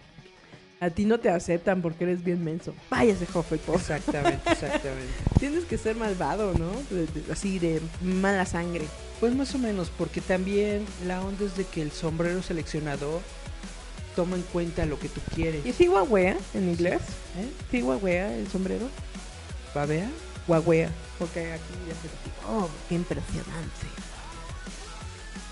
a 0.80 0.88
ti 0.90 1.04
no 1.04 1.18
te 1.20 1.28
aceptan 1.28 1.82
porque 1.82 2.04
eres 2.04 2.24
bien 2.24 2.42
menso. 2.42 2.74
Váyase, 2.90 3.24
Hufflepuff. 3.32 3.76
Exactamente, 3.76 4.40
exactamente. 4.50 5.12
Tienes 5.38 5.64
que 5.64 5.76
ser 5.78 5.96
malvado, 5.96 6.54
¿no? 6.54 6.70
De- 6.90 7.06
de- 7.06 7.32
así 7.32 7.58
de 7.58 7.80
mala 8.02 8.46
sangre. 8.46 8.86
Pues 9.20 9.34
más 9.34 9.54
o 9.54 9.58
menos, 9.58 9.90
porque 9.96 10.20
también 10.22 10.86
la 11.06 11.20
onda 11.22 11.44
es 11.44 11.56
de 11.56 11.64
que 11.64 11.82
el 11.82 11.92
sombrero 11.92 12.42
seleccionador 12.42 13.20
toma 14.16 14.36
en 14.36 14.42
cuenta 14.42 14.86
lo 14.86 14.98
que 14.98 15.08
tú 15.10 15.20
quieres. 15.34 15.64
¿Y 15.66 15.72
si 15.72 15.86
guagüea 15.86 16.36
en 16.54 16.68
inglés? 16.70 17.02
¿Eh? 17.38 17.48
¿Sí 17.70 17.82
guagüea 17.82 18.34
el 18.34 18.48
sombrero? 18.48 18.88
¿Babea? 19.74 20.08
Guagüea. 20.46 20.90
Porque 21.18 21.52
aquí 21.52 21.74
ya 21.86 21.94
se 21.94 22.02
dice, 22.08 22.40
oh, 22.48 22.68
qué 22.88 22.94
impresionante. 22.94 23.86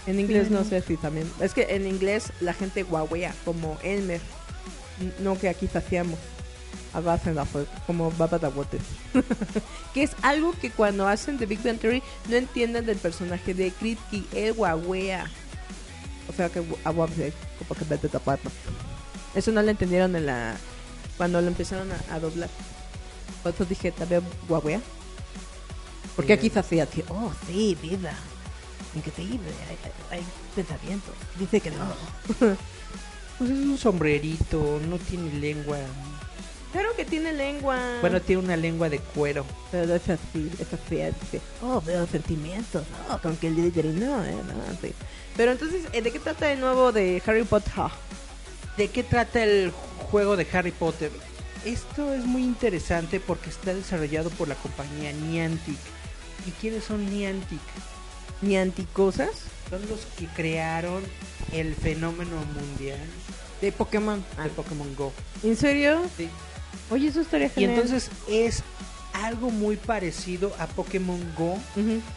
En 0.07 0.19
inglés 0.19 0.51
no 0.51 0.65
sé 0.65 0.81
si 0.81 0.97
también. 0.97 1.31
Es 1.41 1.53
que 1.53 1.75
en 1.77 1.87
inglés 1.87 2.33
la 2.41 2.55
gente 2.55 2.83
guagüea, 2.83 3.35
como 3.45 3.79
Elmer. 3.83 4.23
No 5.21 5.39
que 5.39 5.49
aquí 5.49 5.69
hacíamos. 5.73 6.19
Hacen 6.95 7.35
la 7.35 7.45
fue 7.45 7.67
como 7.87 8.11
Baba 8.13 8.39
Dawote. 8.39 8.79
que 9.95 10.03
es 10.03 10.13
algo 10.23 10.53
que 10.53 10.71
cuando 10.71 11.07
hacen 11.07 11.39
The 11.39 11.47
Big 11.47 11.63
Bang 11.63 11.79
Theory 11.79 12.03
no 12.29 12.37
entienden 12.37 12.87
del 12.87 12.97
personaje 12.97 13.55
de 13.55 13.71
Kripke. 13.71 14.25
Él 14.35 14.55
guagüea. 14.55 15.31
O 16.29 16.33
sea 16.33 16.49
que 16.49 16.61
gu- 16.61 16.77
agua- 16.85 17.09
como 17.59 17.79
que 17.79 17.85
vete 17.85 18.07
a 18.09 18.11
tapar, 18.11 18.39
¿no? 18.43 18.51
Eso 19.35 19.53
no 19.53 19.63
lo 19.63 19.71
entendieron 19.71 20.17
en 20.17 20.27
la 20.27 20.57
cuando 21.17 21.41
lo 21.41 21.47
empezaron 21.49 21.91
a, 21.93 22.15
a 22.15 22.19
doblar. 22.21 22.49
Por 23.43 23.53
eso 23.55 23.65
dije, 23.65 23.93
también 23.93 24.23
guagüea. 24.49 24.81
Porque 26.17 26.33
aquí 26.33 26.51
se 26.51 26.59
hacía 26.59 26.83
así, 26.85 27.05
oh, 27.11 27.31
sí, 27.47 27.77
vida. 27.81 28.13
Increíble, 28.95 29.51
hay, 30.11 30.19
hay 30.19 30.25
pensamientos. 30.57 31.15
Dice 31.39 31.61
que 31.61 31.71
no. 31.71 31.77
Pues 33.39 33.51
es 33.51 33.57
un 33.57 33.79
sombrerito, 33.79 34.81
no 34.89 34.99
tiene 34.99 35.33
lengua. 35.35 35.79
Claro 36.73 36.89
que 36.97 37.05
tiene 37.05 37.33
lengua. 37.33 37.79
Bueno, 38.01 38.21
tiene 38.21 38.43
una 38.43 38.57
lengua 38.57 38.89
de 38.89 38.99
cuero. 38.99 39.47
pero 39.71 39.95
es 39.95 40.09
así, 40.11 40.51
es 40.59 40.73
así, 40.73 40.97
dice, 40.97 41.41
oh, 41.63 41.81
veo 41.81 42.07
sentimientos, 42.07 42.85
no, 43.09 43.21
con 43.23 43.37
que 43.37 43.47
el 43.47 43.57
líder 43.57 43.87
no, 43.87 44.25
eh, 44.25 44.33
no, 44.33 44.79
sí. 44.83 44.93
Pero 45.37 45.53
entonces, 45.53 45.85
eh, 45.93 46.03
¿de 46.03 46.11
qué 46.11 46.19
trata 46.19 46.47
de 46.47 46.57
nuevo 46.57 46.93
de 46.93 47.23
Harry 47.25 47.45
Potter? 47.45 47.73
¿De 48.77 48.89
qué 48.89 49.03
trata 49.03 49.43
el 49.43 49.73
juego 50.11 50.37
de 50.37 50.47
Harry 50.53 50.73
Potter? 50.73 51.11
Esto 51.65 52.13
es 52.13 52.25
muy 52.25 52.43
interesante 52.43 53.21
porque 53.21 53.51
está 53.51 53.73
desarrollado 53.73 54.31
por 54.31 54.49
la 54.49 54.55
compañía 54.57 55.13
Niantic. 55.13 55.79
¿Y 56.47 56.51
quiénes 56.53 56.85
son 56.85 57.09
Niantic? 57.11 57.61
Ni 58.41 58.57
anticosas 58.57 59.31
Son 59.69 59.81
los 59.89 60.07
que 60.17 60.27
crearon 60.27 61.03
el 61.53 61.75
fenómeno 61.75 62.37
mundial 62.55 63.01
de 63.61 63.73
Pokémon. 63.73 64.25
de 64.43 64.51
Pokémon 64.51 64.95
Go. 64.97 65.13
¿En 65.43 65.57
serio? 65.57 66.01
Sí. 66.17 66.29
Oye, 66.91 67.09
eso 67.09 67.21
estaría 67.21 67.47
Y 67.49 67.51
genial. 67.51 67.73
entonces 67.75 68.11
es 68.29 68.63
algo 69.13 69.51
muy 69.51 69.77
parecido 69.77 70.53
a 70.59 70.67
Pokémon 70.67 71.21
Go 71.37 71.59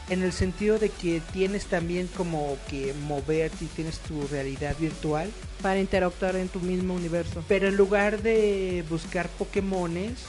en 0.09 0.21
el 0.23 0.31
sentido 0.31 0.77
de 0.77 0.89
que 0.89 1.21
tienes 1.33 1.65
también 1.65 2.07
como 2.15 2.57
que 2.69 2.93
moverte 2.93 3.65
y 3.65 3.67
tienes 3.67 3.97
tu 3.99 4.27
realidad 4.27 4.75
virtual, 4.79 5.31
Para 5.61 5.79
interactuar 5.79 6.35
en 6.35 6.47
tu 6.47 6.59
mismo 6.59 6.93
universo. 6.93 7.43
pero 7.47 7.67
en 7.69 7.75
lugar 7.75 8.21
de 8.21 8.83
buscar 8.89 9.29
Pokémones, 9.29 10.19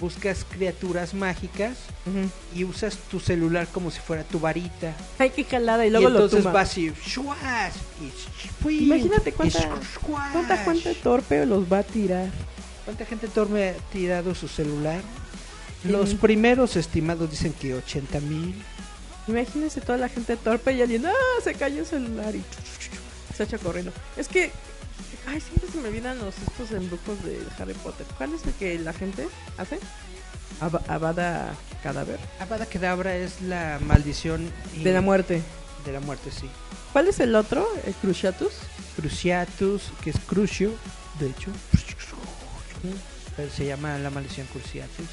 buscas 0.00 0.44
criaturas 0.44 1.14
mágicas 1.14 1.76
y 2.54 2.64
usas 2.64 2.96
tu 3.10 3.20
celular 3.20 3.66
como 3.68 3.90
si 3.90 4.00
fuera 4.00 4.22
tu 4.22 4.38
varita. 4.38 4.94
Ay, 5.18 5.30
qué 5.30 5.44
jalada. 5.44 5.86
Y 5.86 5.90
luego 5.90 6.08
y 6.08 6.12
entonces 6.12 6.44
lo 6.44 6.52
vas 6.52 6.76
y 6.78 6.92
¡shuas! 7.04 7.74
y. 8.64 8.84
Imagínate 8.84 9.32
cuánta, 9.32 9.68
cuánta 10.32 10.56
gente 10.58 10.94
torpe 10.94 11.46
los 11.46 11.70
va 11.70 11.78
a 11.78 11.82
tirar. 11.82 12.30
¿Cuánta 12.84 13.04
gente 13.04 13.26
torme 13.26 13.70
ha 13.70 13.74
tirado 13.92 14.34
su 14.34 14.46
celular? 14.46 15.00
Los 15.84 16.14
primeros 16.14 16.76
estimados 16.76 17.30
dicen 17.30 17.52
que 17.52 17.74
80 17.74 18.20
mil. 18.20 18.54
Imagínense 19.28 19.80
toda 19.80 19.98
la 19.98 20.08
gente 20.08 20.36
torpe 20.36 20.72
y 20.72 20.82
alguien, 20.82 21.06
ah, 21.06 21.12
se 21.42 21.54
cayó 21.54 21.80
el 21.80 21.86
celular 21.86 22.34
y 22.34 22.42
se 23.36 23.42
echa 23.42 23.58
corriendo. 23.58 23.92
Es 24.16 24.28
que, 24.28 24.52
ay, 25.28 25.40
siempre 25.40 25.68
se 25.70 25.78
me 25.78 25.88
olvidan 25.88 26.18
los 26.18 26.34
estos 26.38 26.70
embrujos 26.72 27.22
de 27.24 27.40
Harry 27.58 27.74
Potter. 27.74 28.06
¿Cuál 28.16 28.34
es 28.34 28.44
el 28.46 28.52
que 28.54 28.78
la 28.78 28.92
gente 28.92 29.28
hace? 29.58 29.78
Ab- 30.60 30.82
Avada 30.88 31.54
cadáver. 31.82 32.18
Avada 32.40 32.66
Kedavra 32.66 33.16
es 33.16 33.40
la 33.42 33.78
maldición 33.84 34.50
y- 34.74 34.82
De 34.84 34.92
la 34.92 35.00
muerte. 35.00 35.42
de 35.84 35.92
la 35.92 36.00
muerte, 36.00 36.30
sí. 36.30 36.48
¿Cuál 36.92 37.08
es 37.08 37.20
el 37.20 37.34
otro? 37.34 37.68
¿El 37.86 37.94
Cruciatus? 37.94 38.52
Cruciatus, 38.96 39.82
que 40.02 40.10
es 40.10 40.16
Crucio, 40.26 40.72
de 41.20 41.28
hecho. 41.30 41.50
Se 43.54 43.66
llama 43.66 43.98
la 43.98 44.10
maldición 44.10 44.46
Cruciatus. 44.46 45.06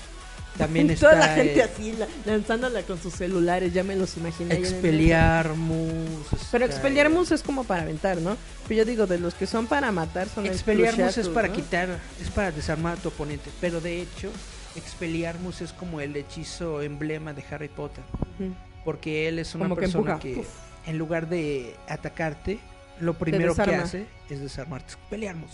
También 0.57 0.89
está 0.91 1.09
Toda 1.11 1.19
la 1.27 1.33
gente 1.35 1.59
eh, 1.59 1.63
así, 1.63 1.93
la- 1.93 2.07
lanzándola 2.25 2.83
con 2.83 3.01
sus 3.01 3.13
celulares, 3.13 3.73
ya 3.73 3.83
me 3.83 3.95
los 3.95 4.15
imaginé. 4.17 4.55
Expelliarmus. 4.55 6.27
Pero 6.51 6.65
está- 6.65 6.75
Expelliarmus 6.77 7.31
es 7.31 7.43
como 7.43 7.63
para 7.63 7.81
aventar, 7.83 8.17
¿no? 8.17 8.37
Pero 8.67 8.79
yo 8.79 8.85
digo, 8.85 9.07
de 9.07 9.19
los 9.19 9.33
que 9.33 9.47
son 9.47 9.67
para 9.67 9.91
matar 9.91 10.27
son 10.29 10.45
el 10.45 10.51
Expelliarmus 10.53 11.17
es 11.17 11.29
para 11.29 11.47
¿no? 11.47 11.53
quitar, 11.55 11.89
es 12.21 12.29
para 12.29 12.51
desarmar 12.51 12.93
a 12.97 13.01
tu 13.01 13.09
oponente. 13.09 13.49
Pero 13.59 13.81
de 13.81 14.01
hecho, 14.01 14.29
Expelliarmus 14.75 15.61
es 15.61 15.73
como 15.73 16.01
el 16.01 16.15
hechizo 16.15 16.81
emblema 16.81 17.33
de 17.33 17.43
Harry 17.51 17.69
Potter. 17.69 18.03
Porque 18.85 19.27
él 19.27 19.39
es 19.39 19.55
una 19.55 19.65
Como 19.65 19.75
que 19.75 19.81
persona 19.81 20.13
empuja. 20.13 20.19
que, 20.19 20.45
en 20.91 20.97
lugar 20.97 21.29
de 21.29 21.75
atacarte, 21.87 22.59
lo 22.99 23.13
primero 23.17 23.55
que 23.55 23.75
hace 23.75 24.05
es 24.29 24.39
desarmarte. 24.41 24.93
Expelliarmus. 24.93 25.51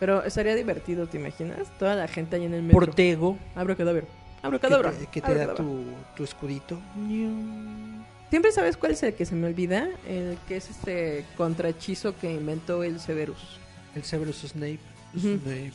Pero 0.00 0.22
estaría 0.24 0.54
divertido, 0.54 1.06
¿te 1.08 1.18
imaginas? 1.18 1.68
Toda 1.78 1.94
la 1.96 2.06
gente 2.08 2.36
ahí 2.36 2.44
en 2.44 2.54
el 2.54 2.62
metro. 2.62 2.78
Portego. 2.78 3.36
Abro 3.54 3.76
cadáver. 3.76 4.06
Abro 4.42 4.60
que 4.60 4.68
te, 4.68 5.06
que 5.10 5.20
te 5.20 5.34
da 5.34 5.54
tu, 5.54 5.82
tu 6.16 6.22
escudito. 6.24 6.78
Siempre 8.30 8.52
sabes 8.52 8.76
cuál 8.76 8.92
es 8.92 9.02
el 9.02 9.14
que 9.14 9.24
se 9.26 9.34
me 9.34 9.46
olvida, 9.46 9.88
el 10.06 10.36
que 10.46 10.56
es 10.56 10.70
este 10.70 11.24
contrahechizo 11.36 12.16
que 12.18 12.30
inventó 12.32 12.84
el 12.84 13.00
Severus. 13.00 13.58
El 13.94 14.04
Severus 14.04 14.36
Snape. 14.46 14.78
Snape. 15.18 15.72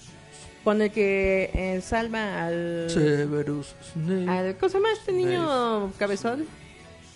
Con 0.64 0.82
el 0.82 0.92
que 0.92 1.50
eh, 1.54 1.82
salva 1.82 2.46
al 2.46 2.86
Severus 2.90 3.76
Snape. 3.94 4.30
al 4.30 4.56
¿cómo 4.58 4.70
se 4.70 4.78
llama 4.78 4.94
este 4.94 5.12
niño 5.12 5.92
cabezón? 6.00 6.46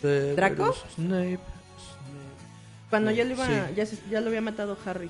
Severus 0.02 0.36
¿Draco? 0.36 0.76
Snape. 0.96 1.40
Cuando 2.90 3.12
ya 3.12 3.24
lo 3.24 3.32
iba, 3.32 3.46
Sí. 3.46 3.54
ya, 3.76 3.86
se- 3.86 3.98
ya 4.10 4.20
lo 4.22 4.28
había 4.28 4.42
matado 4.42 4.78
Harry. 4.86 5.10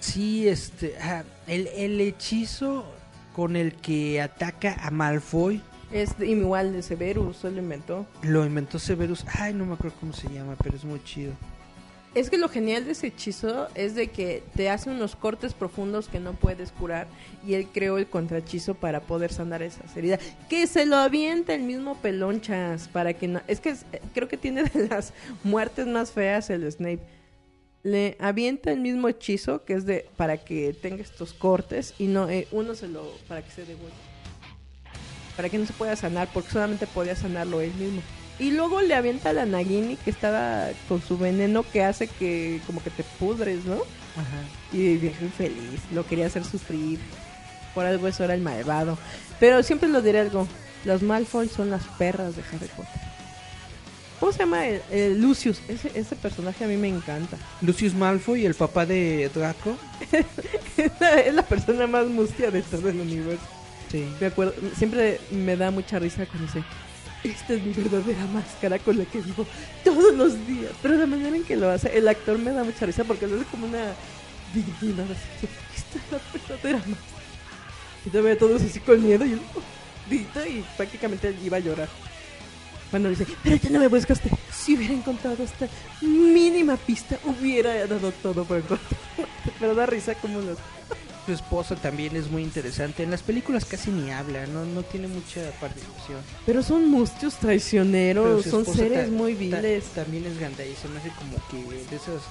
Sí, 0.00 0.48
este, 0.48 0.96
ah, 1.00 1.22
el, 1.46 1.66
el 1.68 2.00
hechizo 2.00 2.84
con 3.34 3.54
el 3.56 3.74
que 3.74 4.20
ataca 4.20 4.74
a 4.82 4.90
Malfoy 4.90 5.60
Es 5.92 6.18
de- 6.18 6.26
igual 6.26 6.72
de 6.72 6.82
Severus, 6.82 7.44
él 7.44 7.56
lo 7.56 7.62
inventó. 7.62 8.06
lo 8.22 8.44
inventó 8.46 8.78
Severus. 8.78 9.24
Ay, 9.38 9.52
no 9.54 9.66
me 9.66 9.74
acuerdo 9.74 9.96
cómo 10.00 10.12
se 10.12 10.28
llama, 10.28 10.56
pero 10.62 10.76
es 10.76 10.84
muy 10.84 11.02
chido. 11.04 11.32
Es 12.12 12.28
que 12.28 12.38
lo 12.38 12.48
genial 12.48 12.86
de 12.86 12.90
ese 12.92 13.06
hechizo 13.06 13.68
es 13.76 13.94
de 13.94 14.08
que 14.08 14.42
te 14.56 14.68
hace 14.68 14.90
unos 14.90 15.14
cortes 15.14 15.54
profundos 15.54 16.08
que 16.08 16.18
no 16.18 16.32
puedes 16.32 16.72
curar 16.72 17.06
y 17.46 17.54
él 17.54 17.68
creó 17.72 17.98
el 17.98 18.08
contrahechizo 18.08 18.74
para 18.74 19.00
poder 19.00 19.32
sanar 19.32 19.62
esas 19.62 19.96
heridas. 19.96 20.18
Que 20.48 20.66
se 20.66 20.86
lo 20.86 20.96
avienta 20.96 21.54
el 21.54 21.62
mismo 21.62 21.96
pelonchas 21.98 22.88
para 22.88 23.12
que 23.12 23.28
no... 23.28 23.40
Es 23.46 23.60
que 23.60 23.68
es- 23.70 23.86
creo 24.12 24.26
que 24.26 24.36
tiene 24.36 24.64
de 24.64 24.88
las 24.88 25.12
muertes 25.44 25.86
más 25.86 26.10
feas 26.10 26.50
el 26.50 26.68
Snape. 26.72 26.98
Le 27.82 28.16
avienta 28.20 28.70
el 28.70 28.80
mismo 28.80 29.08
hechizo 29.08 29.64
que 29.64 29.74
es 29.74 29.86
de 29.86 30.06
para 30.16 30.36
que 30.36 30.74
tenga 30.74 31.02
estos 31.02 31.32
cortes 31.32 31.94
y 31.98 32.06
no 32.06 32.28
eh, 32.28 32.46
uno 32.52 32.74
se 32.74 32.88
lo 32.88 33.10
para 33.26 33.42
que 33.42 33.50
se 33.50 33.64
devuelva. 33.64 33.96
Para 35.36 35.48
que 35.48 35.58
no 35.58 35.66
se 35.66 35.72
pueda 35.72 35.96
sanar 35.96 36.28
porque 36.32 36.50
solamente 36.50 36.86
podía 36.86 37.16
sanarlo 37.16 37.60
él 37.60 37.72
mismo. 37.74 38.02
Y 38.38 38.52
luego 38.52 38.80
le 38.80 38.94
avienta 38.94 39.30
a 39.30 39.32
la 39.32 39.46
Nagini 39.46 39.96
que 39.96 40.10
estaba 40.10 40.68
con 40.88 41.02
su 41.02 41.18
veneno 41.18 41.62
que 41.62 41.82
hace 41.82 42.06
que 42.06 42.60
como 42.66 42.82
que 42.82 42.90
te 42.90 43.04
pudres, 43.18 43.64
¿no? 43.64 43.74
Ajá. 43.74 44.42
Y 44.72 44.96
viejo 44.96 45.24
infeliz, 45.24 45.80
lo 45.92 46.06
quería 46.06 46.26
hacer 46.26 46.44
sufrir. 46.44 46.98
Por 47.74 47.84
algo 47.84 48.08
eso 48.08 48.24
era 48.24 48.34
el 48.34 48.40
malvado. 48.40 48.98
Pero 49.38 49.62
siempre 49.62 49.88
lo 49.88 50.02
diré 50.02 50.20
algo, 50.20 50.48
los 50.84 51.02
Malfoy 51.02 51.48
son 51.48 51.70
las 51.70 51.84
perras 51.98 52.34
de 52.36 52.42
Harry 52.42 52.68
Potter. 52.68 53.09
¿Cómo 54.20 54.32
se 54.32 54.40
llama? 54.40 54.66
El, 54.66 54.82
el 54.90 55.20
Lucius. 55.20 55.62
Ese, 55.66 55.90
ese 55.98 56.14
personaje 56.14 56.62
a 56.62 56.68
mí 56.68 56.76
me 56.76 56.88
encanta. 56.88 57.38
Lucius 57.62 57.94
Malfoy, 57.94 58.44
el 58.44 58.54
papá 58.54 58.84
de 58.84 59.30
Draco. 59.34 59.76
es, 60.76 60.92
la, 61.00 61.20
es 61.20 61.34
la 61.34 61.42
persona 61.42 61.86
más 61.86 62.06
mustia 62.06 62.50
de 62.50 62.60
todo 62.60 62.90
el 62.90 63.00
universo. 63.00 63.42
Sí. 63.90 64.06
Me 64.20 64.26
acuerdo, 64.26 64.54
siempre 64.76 65.18
me 65.30 65.56
da 65.56 65.70
mucha 65.70 65.98
risa 65.98 66.26
cuando 66.26 66.46
dice, 66.46 66.62
esta 67.24 67.54
es 67.54 67.62
mi 67.62 67.72
verdadera 67.72 68.26
máscara 68.26 68.78
con 68.78 68.98
la 68.98 69.04
que 69.06 69.22
vivo 69.22 69.46
todos 69.82 70.14
los 70.14 70.46
días. 70.46 70.70
Pero 70.82 70.96
la 70.96 71.06
manera 71.06 71.34
en 71.34 71.44
que 71.44 71.56
lo 71.56 71.70
hace, 71.70 71.96
el 71.96 72.06
actor 72.06 72.38
me 72.38 72.52
da 72.52 72.62
mucha 72.62 72.84
risa 72.84 73.04
porque 73.04 73.26
lo 73.26 73.36
hace 73.36 73.46
como 73.46 73.66
una 73.66 73.94
divinidad. 74.52 75.06
Así, 75.10 75.48
esta 75.76 75.98
es 75.98 76.12
la 76.12 76.20
verdadera 76.32 76.78
máscara. 76.78 77.20
Y 78.04 78.10
todavía 78.10 78.38
todos 78.38 78.62
así 78.62 78.80
con 78.80 79.02
miedo 79.02 79.24
y 79.24 79.32
él, 79.32 79.40
oh, 79.54 80.46
y 80.46 80.64
prácticamente 80.76 81.34
iba 81.42 81.56
a 81.56 81.60
llorar. 81.60 81.88
Cuando 82.90 83.08
dice, 83.08 83.26
pero 83.44 83.56
ya 83.56 83.70
no 83.70 83.78
me 83.78 83.88
buscaste. 83.88 84.30
Si 84.52 84.76
hubiera 84.76 84.94
encontrado 84.94 85.42
esta 85.44 85.68
mínima 86.02 86.76
pista, 86.76 87.18
hubiera 87.24 87.86
dado 87.86 88.10
todo 88.22 88.44
por 88.44 88.58
encontrar. 88.58 88.90
Pero 89.60 89.74
da 89.74 89.86
risa 89.86 90.14
como 90.16 90.40
los... 90.40 90.58
Su 91.26 91.32
esposa 91.32 91.76
también 91.76 92.16
es 92.16 92.30
muy 92.30 92.42
interesante. 92.42 93.02
En 93.04 93.10
las 93.10 93.22
películas 93.22 93.64
casi 93.64 93.90
ni 93.90 94.10
habla, 94.10 94.46
no, 94.46 94.64
no 94.64 94.82
tiene 94.82 95.06
mucha 95.06 95.42
participación. 95.60 96.18
Pero 96.46 96.62
son 96.62 96.88
mustios 96.90 97.34
Pero 97.34 97.46
traicioneros, 97.48 98.44
son 98.46 98.64
seres 98.66 99.06
ta- 99.06 99.12
muy 99.12 99.34
ta- 99.34 99.60
viles. 99.60 99.84
también 99.94 100.24
es 100.26 100.38
grande 100.40 100.68
y 100.70 100.74
se 100.74 100.88
me 100.88 100.98
hace 100.98 101.10
como 101.10 101.36
que 101.50 101.72
de 101.90 101.96
esas 101.96 102.22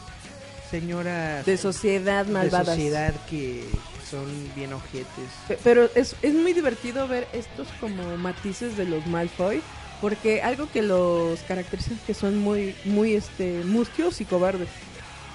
señoras 0.69 1.45
De 1.45 1.57
sociedad 1.57 2.26
de 2.26 2.31
malvadas. 2.34 2.68
sociedad 2.68 3.14
que, 3.30 3.64
son 4.10 4.26
bien 4.56 4.73
ojetes. 4.73 5.06
Pe- 5.48 5.60
Pero 5.64 5.88
es, 5.95 6.15
es 6.23 6.34
muy 6.34 6.53
divertido 6.53 7.07
ver 7.07 7.27
estos 7.31 7.68
como 7.80 8.18
matices 8.18 8.76
de 8.76 8.86
los 8.86 9.06
Malfoy. 9.06 9.61
Porque 10.01 10.41
algo 10.41 10.69
que 10.71 10.81
los 10.81 11.39
caracteriza 11.41 11.93
es 11.93 11.99
que 12.01 12.13
son 12.13 12.38
muy, 12.38 12.73
muy 12.85 13.13
este, 13.15 13.63
mustios 13.65 14.21
y 14.21 14.26
cobardes. 14.26 14.69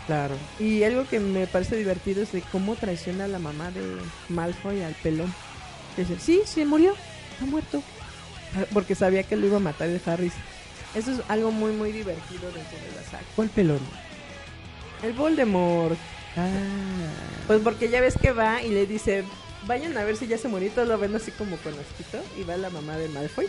Claro. 0.06 0.34
Y 0.58 0.82
algo 0.84 1.06
que 1.08 1.20
me 1.20 1.46
parece 1.46 1.76
divertido 1.76 2.22
es 2.22 2.32
de 2.32 2.42
cómo 2.52 2.74
traiciona 2.76 3.24
a 3.24 3.28
la 3.28 3.38
mamá 3.38 3.70
de 3.70 3.80
Malfoy 4.28 4.82
al 4.82 4.94
pelón. 4.94 5.32
Dice, 5.96 6.16
sí, 6.18 6.42
se 6.46 6.64
murió, 6.64 6.94
está 7.32 7.46
muerto. 7.46 7.82
Ah, 8.56 8.64
Porque 8.72 8.94
sabía 8.94 9.22
que 9.22 9.36
lo 9.36 9.46
iba 9.46 9.56
a 9.56 9.60
matar 9.60 9.88
el 9.88 10.00
Harris. 10.04 10.32
Eso 10.94 11.12
es 11.12 11.20
algo 11.28 11.50
muy, 11.50 11.72
muy 11.72 11.92
divertido 11.92 12.50
dentro 12.52 12.78
de 12.78 12.96
la 12.96 13.02
saga. 13.10 13.24
¿Cuál 13.36 13.48
pelón? 13.48 13.80
El 15.02 15.12
Voldemort. 15.12 15.98
Ah, 16.36 16.48
Pues 17.46 17.60
porque 17.62 17.88
ya 17.88 18.00
ves 18.00 18.14
que 18.20 18.32
va 18.32 18.62
y 18.62 18.70
le 18.70 18.86
dice, 18.86 19.24
vayan 19.66 19.96
a 19.96 20.04
ver 20.04 20.16
si 20.16 20.26
ya 20.26 20.38
se 20.38 20.48
murió. 20.48 20.70
Todos 20.70 20.88
lo 20.88 20.98
ven 20.98 21.14
así 21.14 21.30
como 21.32 21.56
con 21.58 21.72
asquito. 21.74 22.22
Y 22.38 22.44
va 22.44 22.56
la 22.56 22.70
mamá 22.70 22.96
de 22.96 23.08
Malfoy. 23.08 23.48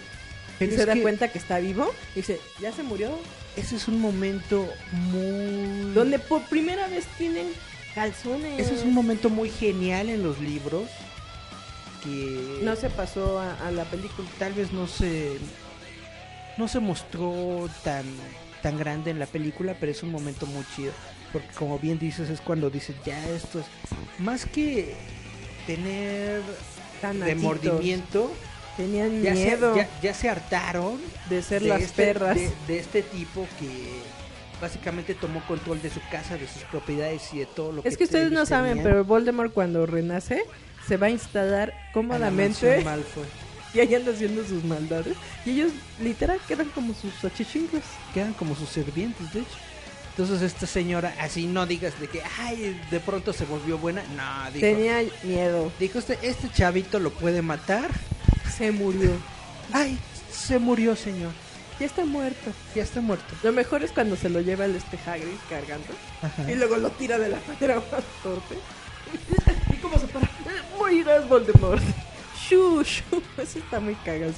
Pero 0.60 0.74
y 0.74 0.78
se 0.78 0.86
da 0.86 0.94
que 0.94 1.02
cuenta 1.02 1.32
que 1.32 1.38
está 1.38 1.60
vivo. 1.60 1.92
Y 2.14 2.20
dice, 2.20 2.40
ya 2.62 2.72
se 2.72 2.84
murió. 2.84 3.18
ese 3.56 3.76
es 3.76 3.88
un 3.88 4.00
momento 4.00 4.68
muy... 4.92 5.94
Donde 5.94 6.20
por 6.20 6.42
primera 6.44 6.88
vez 6.88 7.06
tienen 7.18 7.48
calzones. 7.94 8.60
Ese 8.60 8.76
es 8.76 8.84
un 8.84 8.94
momento 8.94 9.30
muy 9.30 9.50
genial 9.50 10.10
en 10.10 10.24
los 10.24 10.40
libros 10.40 10.90
que 12.04 12.60
No 12.62 12.76
se 12.76 12.90
pasó 12.90 13.40
a, 13.40 13.56
a 13.68 13.72
la 13.72 13.86
película. 13.86 14.28
tal 14.38 14.54
vez 14.54 14.72
no 14.72 14.88
se 14.88 15.38
no 16.58 16.68
se 16.70 16.80
mostró 16.80 17.70
tan 17.84 18.06
tan 18.62 18.78
grande 18.80 19.12
en 19.12 19.20
la 19.20 19.28
película, 19.28 19.76
pero 19.80 19.92
es 19.92 20.02
un 20.02 20.12
momento 20.12 20.48
muy 20.48 20.64
chido, 20.76 20.92
porque 21.32 21.50
como 21.50 21.78
bien 21.78 22.00
dices 22.00 22.30
es 22.30 22.42
cuando 22.42 22.70
dices, 22.72 22.96
ya 23.06 23.24
esto 23.30 23.60
es 23.60 23.66
más 24.18 24.46
que 24.46 24.96
tener 25.68 26.42
Tan 27.02 27.20
remordimiento, 27.22 28.32
Tenían 28.78 29.22
ya 29.22 29.34
se, 29.34 29.46
miedo 29.46 29.76
ya, 29.76 29.90
ya 30.02 30.14
se 30.14 30.30
hartaron 30.30 31.00
de 31.30 31.42
ser 31.42 31.62
de 31.62 31.70
las 31.70 31.82
este, 31.82 32.06
perras. 32.06 32.36
de, 32.36 32.52
de 32.68 32.80
este 32.80 33.02
tipo 33.02 33.48
que 33.60 34.02
básicamente 34.62 35.14
tomó 35.14 35.46
control 35.48 35.82
de 35.82 35.90
su 35.90 36.00
casa, 36.12 36.38
de 36.38 36.48
sus 36.48 36.64
propiedades 36.64 37.34
y 37.34 37.40
de 37.40 37.46
todo 37.46 37.72
lo 37.72 37.82
que 37.82 37.90
Es 37.90 37.98
que 37.98 38.06
ustedes 38.06 38.32
no 38.32 38.46
saben, 38.46 38.82
pero 38.84 39.04
Voldemort 39.06 39.54
cuando 39.54 39.86
renace 39.86 40.44
se 40.88 40.98
va 40.98 41.08
a 41.08 41.10
instalar 41.10 41.70
A 41.70 41.76
la 41.76 41.92
cómodamente 41.94 42.82
Malfoy. 42.84 43.26
y 43.74 43.80
ahí 43.80 43.96
anda 43.96 44.12
haciendo 44.12 44.46
sus 44.46 44.64
maldades. 44.64 45.16
Y 45.46 45.52
ellos 45.52 45.72
literal 46.02 46.40
quedan 46.48 46.70
como 46.70 46.94
sus 46.94 47.24
achichingos. 47.24 47.84
quedan 48.14 48.34
como 48.34 48.56
sus 48.56 48.70
sirvientes, 48.70 49.34
de 49.34 49.42
hecho. 49.42 49.58
Entonces 50.12 50.42
esta 50.44 50.66
señora, 50.66 51.14
así 51.20 51.46
no 51.46 51.66
digas 51.66 52.00
de 52.00 52.08
que, 52.08 52.22
ay, 52.40 52.80
de 52.90 53.00
pronto 53.02 53.34
se 53.34 53.44
volvió 53.44 53.78
buena. 53.78 54.02
No, 54.16 54.50
dijo, 54.52 54.66
Tenía 54.66 55.04
miedo. 55.24 55.70
dijo 55.78 56.00
este, 56.00 56.18
este 56.22 56.50
chavito 56.54 57.00
lo 57.00 57.12
puede 57.12 57.42
matar. 57.42 57.90
Se 58.50 58.72
murió. 58.72 59.12
Ay, 59.74 59.98
se 60.32 60.60
murió, 60.60 60.96
señor. 60.96 61.32
Ya 61.80 61.86
está 61.86 62.06
muerto. 62.06 62.52
Ya 62.74 62.84
está 62.84 63.02
muerto. 63.02 63.36
Lo 63.44 63.52
mejor 63.52 63.84
es 63.84 63.92
cuando 63.92 64.16
se 64.16 64.30
lo 64.30 64.40
lleva 64.42 64.66
el 64.66 64.76
este 64.76 64.98
Hagrid 65.06 65.36
cargando 65.50 65.88
Ajá. 66.22 66.50
y 66.50 66.56
luego 66.56 66.78
lo 66.78 66.90
tira 66.92 67.18
de 67.18 67.30
la 67.30 67.40
manera 67.48 67.76
más 67.76 68.04
torpe. 68.24 68.56
¿Y 69.74 69.78
cómo 69.78 69.98
se 70.00 70.08
para? 70.08 70.30
Morirás, 70.78 71.28
Voldemort. 71.28 71.84
Shu, 72.48 72.82
shu. 72.84 73.22
Eso 73.38 73.60
está 73.60 73.80
muy 73.80 73.96
cagado. 73.96 74.32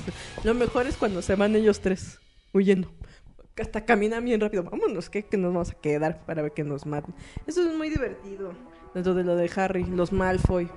Lo 0.44 0.54
mejor 0.54 0.88
es 0.88 0.96
cuando 0.96 1.22
se 1.22 1.36
van 1.36 1.56
ellos 1.56 1.80
tres 1.82 2.20
huyendo. 2.54 2.92
Hasta 3.60 3.86
caminan 3.86 4.24
bien 4.24 4.40
rápido. 4.40 4.64
Vámonos, 4.64 5.10
que, 5.10 5.24
que 5.24 5.38
nos 5.38 5.54
vamos 5.54 5.72
a 5.72 5.74
quedar 5.76 6.26
para 6.26 6.42
ver 6.42 6.54
que 6.54 6.64
nos 6.64 6.86
maten. 6.86 7.14
Eso 7.46 7.68
es 7.68 7.76
muy 7.76 7.90
divertido. 7.90 8.54
Dentro 8.94 9.14
de 9.14 9.24
lo 9.24 9.36
de 9.36 9.52
Harry, 9.56 9.84
los 9.84 10.12
Malfoy. 10.12 10.70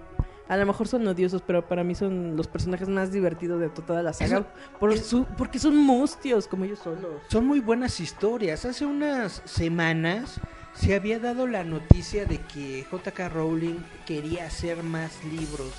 A 0.51 0.57
lo 0.57 0.67
mejor 0.67 0.89
son 0.89 1.07
odiosos, 1.07 1.43
pero 1.47 1.67
para 1.67 1.85
mí 1.85 1.95
son 1.95 2.37
los 2.37 2.49
personajes 2.49 2.89
más 2.89 3.13
divertidos 3.13 3.61
de 3.61 3.69
toda 3.69 4.03
la 4.03 4.13
saga. 4.13 4.39
Eso- 4.39 4.47
por 4.81 4.93
es- 4.93 5.07
su- 5.07 5.25
porque 5.39 5.59
son 5.61 5.77
mustios, 5.77 6.47
como 6.49 6.65
ellos 6.65 6.81
solos. 6.81 7.23
Son 7.31 7.47
muy 7.47 7.61
buenas 7.61 8.01
historias. 8.01 8.65
Hace 8.65 8.85
unas 8.85 9.43
semanas 9.45 10.41
se 10.75 10.95
había 10.95 11.19
dado 11.21 11.47
la 11.47 11.63
noticia 11.65 12.25
de 12.25 12.39
que 12.39 12.85
JK 12.91 13.29
Rowling 13.29 13.77
quería 14.07 14.47
hacer 14.47 14.83
más 14.83 15.13
libros 15.25 15.73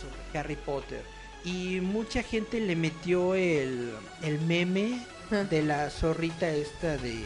sobre 0.00 0.38
Harry 0.38 0.56
Potter. 0.56 1.02
Y 1.44 1.80
mucha 1.80 2.22
gente 2.22 2.60
le 2.60 2.76
metió 2.76 3.34
el, 3.34 3.90
el 4.22 4.40
meme 4.42 5.04
Ajá. 5.26 5.42
de 5.44 5.62
la 5.62 5.90
zorrita 5.90 6.48
esta 6.48 6.96
de... 6.96 7.20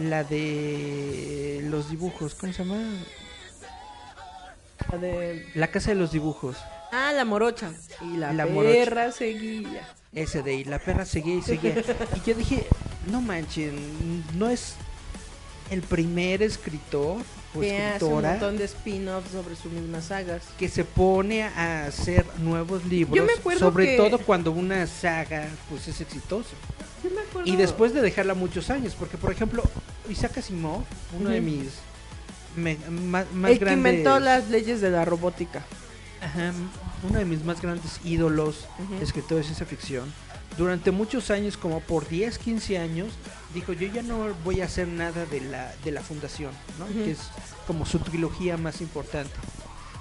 La 0.00 0.24
de 0.24 1.64
los 1.70 1.88
dibujos, 1.88 2.34
¿cómo 2.34 2.52
se 2.52 2.64
llama? 2.64 2.82
La 4.90 4.98
de... 4.98 5.46
La 5.54 5.68
casa 5.68 5.90
de 5.90 5.96
los 5.96 6.12
dibujos. 6.12 6.56
Ah, 6.92 7.12
la 7.12 7.24
morocha. 7.24 7.72
Y 8.00 8.16
la, 8.16 8.32
La 8.32 8.46
morocha. 8.46 8.72
perra 8.74 9.12
seguía. 9.12 9.88
Ese 10.12 10.42
de 10.42 10.52
ahí, 10.52 10.64
la 10.64 10.78
perra 10.78 11.04
seguía 11.04 11.34
y 11.36 11.42
seguía. 11.42 11.74
y 12.16 12.28
yo 12.28 12.34
dije, 12.34 12.66
no 13.10 13.20
manchen, 13.20 13.74
no 14.38 14.48
es 14.48 14.74
el 15.70 15.82
primer 15.82 16.42
escritor 16.42 17.22
o 17.54 17.60
Que 17.60 17.76
hace 17.76 17.84
un 17.84 17.92
escritora 17.94 18.30
montón 18.32 18.58
de 18.58 18.64
spin-offs 18.64 19.30
sobre 19.32 19.56
sus 19.56 19.72
mismas 19.72 20.04
sagas. 20.06 20.42
que 20.58 20.68
se 20.68 20.84
pone 20.84 21.42
a 21.44 21.86
hacer 21.86 22.24
nuevos 22.38 22.84
libros. 22.84 23.16
Yo 23.16 23.24
me 23.24 23.32
acuerdo 23.32 23.60
sobre 23.60 23.86
que- 23.86 23.96
todo 23.96 24.18
cuando 24.18 24.52
una 24.52 24.86
saga 24.86 25.48
pues 25.68 25.88
es 25.88 26.00
exitosa. 26.00 26.50
Yo 27.02 27.10
me 27.10 27.20
acuerdo... 27.22 27.50
Y 27.50 27.56
después 27.56 27.92
de 27.92 28.00
dejarla 28.00 28.34
muchos 28.34 28.70
años, 28.70 28.94
porque 28.96 29.16
por 29.18 29.32
ejemplo, 29.32 29.62
Isaac 30.08 30.38
Asimov, 30.38 30.82
uno 31.18 31.30
de 31.30 31.40
mis 31.40 31.68
me- 32.56 32.76
más, 32.90 33.30
más 33.32 33.50
El 33.52 33.58
que 33.58 33.72
inventó 33.72 34.18
las 34.20 34.48
leyes 34.50 34.80
de 34.80 34.90
la 34.90 35.04
robótica. 35.04 35.64
Ajá, 36.20 36.52
uno 37.08 37.18
de 37.18 37.24
mis 37.24 37.44
más 37.44 37.60
grandes 37.60 38.00
ídolos, 38.04 38.66
Ujú. 38.78 39.02
escritor 39.02 39.38
de 39.38 39.44
ciencia 39.44 39.66
ficción, 39.66 40.12
durante 40.56 40.90
muchos 40.90 41.30
años, 41.30 41.56
como 41.56 41.80
por 41.80 42.08
10, 42.08 42.38
15 42.38 42.78
años, 42.78 43.12
dijo, 43.52 43.72
yo 43.72 43.88
ya 43.88 44.02
no 44.02 44.32
voy 44.44 44.60
a 44.60 44.66
hacer 44.66 44.88
nada 44.88 45.26
de 45.26 45.40
la, 45.40 45.72
de 45.84 45.90
la 45.90 46.00
fundación, 46.00 46.52
¿no? 46.78 46.86
Que 46.86 47.10
es 47.10 47.18
como 47.66 47.84
su 47.84 47.98
trilogía 47.98 48.56
más 48.56 48.80
importante. 48.80 49.32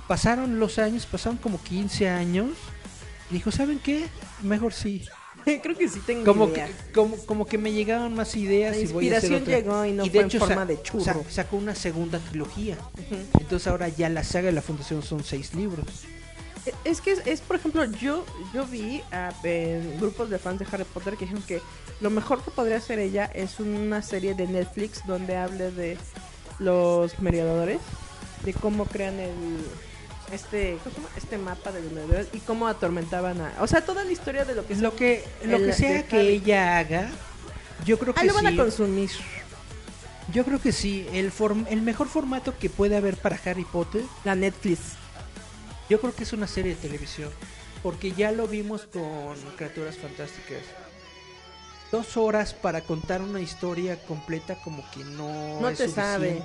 Pasaron 0.08 0.60
los 0.60 0.80
años, 0.80 1.06
pasaron 1.06 1.38
como 1.38 1.62
15 1.62 2.08
años, 2.10 2.52
dijo, 3.32 3.52
¿saben 3.52 3.80
qué? 3.80 4.08
Mejor 4.44 4.74
sí. 4.74 5.06
Creo 5.64 5.78
que 5.78 5.88
sí 5.90 6.00
tengo 6.06 6.24
Como 6.26 6.52
que, 6.54 6.66
como, 6.94 7.18
como 7.26 7.46
que 7.46 7.58
me 7.58 7.72
llegaban 7.72 8.14
más 8.14 8.36
ideas 8.36 8.76
La 8.76 8.82
y 8.82 8.88
voy 8.88 9.10
a 9.14 9.18
hacer 9.18 9.32
inspiración 9.32 9.64
llegó 9.64 9.86
y 9.86 9.92
no 9.92 10.04
de 10.04 10.10
fue 10.10 10.20
en 10.22 10.26
hecho, 10.28 10.40
forma 10.40 10.66
de 10.66 10.82
churro. 10.82 11.04
sa- 11.04 11.18
sacó 11.30 11.58
una 11.58 11.76
segunda 11.76 12.20
trilogía. 12.20 12.78
Entonces 13.40 13.68
ahora 13.68 13.88
ya 13.90 14.10
la 14.10 14.24
saga 14.24 14.48
de 14.48 14.54
la 14.54 14.62
fundación 14.62 15.02
son 15.04 15.24
seis 15.24 15.54
libros. 15.54 15.86
Es 16.86 17.02
que 17.02 17.12
es, 17.12 17.28
es, 17.28 17.42
por 17.42 17.58
ejemplo, 17.58 17.84
yo 17.84 18.26
yo 18.54 18.66
vi 18.66 19.02
a 19.12 19.34
eh, 19.44 19.98
grupos 20.00 20.30
de 20.30 20.40
fans 20.40 20.60
de 20.60 20.66
Harry 20.72 20.86
Potter 20.86 21.16
que 21.16 21.26
dijeron 21.26 21.44
que 21.44 21.62
lo 22.00 22.10
mejor 22.10 22.42
que 22.42 22.52
podría 22.52 22.78
hacer 22.78 23.00
ella 23.00 23.26
es 23.34 23.60
una 23.60 24.02
serie 24.02 24.34
de 24.34 24.48
Netflix 24.48 25.06
donde 25.06 25.36
hable 25.36 25.72
de 25.72 25.98
los 26.60 27.20
mediadores, 27.20 27.80
de 28.46 28.54
cómo 28.54 28.86
crean 28.86 29.20
el 29.20 29.32
este 30.34 30.78
este 31.16 31.38
mapa 31.38 31.72
de 31.72 31.82
los 31.82 32.28
y 32.34 32.40
cómo 32.40 32.68
atormentaban 32.68 33.40
a, 33.42 33.54
o 33.62 33.68
sea, 33.68 33.86
toda 33.86 34.04
la 34.04 34.12
historia 34.12 34.46
de 34.46 34.56
lo 34.56 34.66
que 34.66 34.76
Lo 34.76 34.96
que, 34.96 35.24
lo 35.44 35.58
el- 35.58 35.66
que 35.68 35.74
sea 35.74 36.08
que 36.08 36.22
ella 36.22 36.78
haga, 36.80 37.10
yo 37.86 37.98
creo 38.00 38.14
que 38.14 38.22
Ah, 38.22 38.26
lo 38.26 38.34
van 38.34 38.48
sí. 38.48 38.54
a 38.54 38.58
consumir. 38.64 39.10
Yo 40.34 40.46
creo 40.46 40.60
que 40.62 40.72
sí. 40.72 41.06
El, 41.14 41.32
form- 41.34 41.68
el 41.70 41.82
mejor 41.82 42.08
formato 42.08 42.58
que 42.58 42.70
puede 42.70 42.96
haber 42.96 43.18
para 43.18 43.40
Harry 43.46 43.66
Potter, 43.66 44.04
La 44.24 44.36
Netflix. 44.36 44.80
yo 45.90 46.00
creo 46.00 46.16
que 46.16 46.24
es 46.24 46.32
una 46.34 46.48
serie 46.48 46.76
de 46.76 46.82
televisión. 46.82 47.30
Porque 47.84 48.14
ya 48.14 48.32
lo 48.32 48.48
vimos 48.48 48.84
con 48.94 49.36
Criaturas 49.58 49.98
Fantásticas. 49.98 50.64
dos 51.92 52.16
horas 52.18 52.54
para 52.54 52.82
contar 52.82 53.22
una 53.22 53.42
historia 53.42 54.02
completa 54.06 54.56
como 54.64 54.84
que 54.92 55.04
no, 55.04 55.60
No 55.60 55.68
es 55.70 55.78
te 55.78 55.90
sabe. 55.90 56.42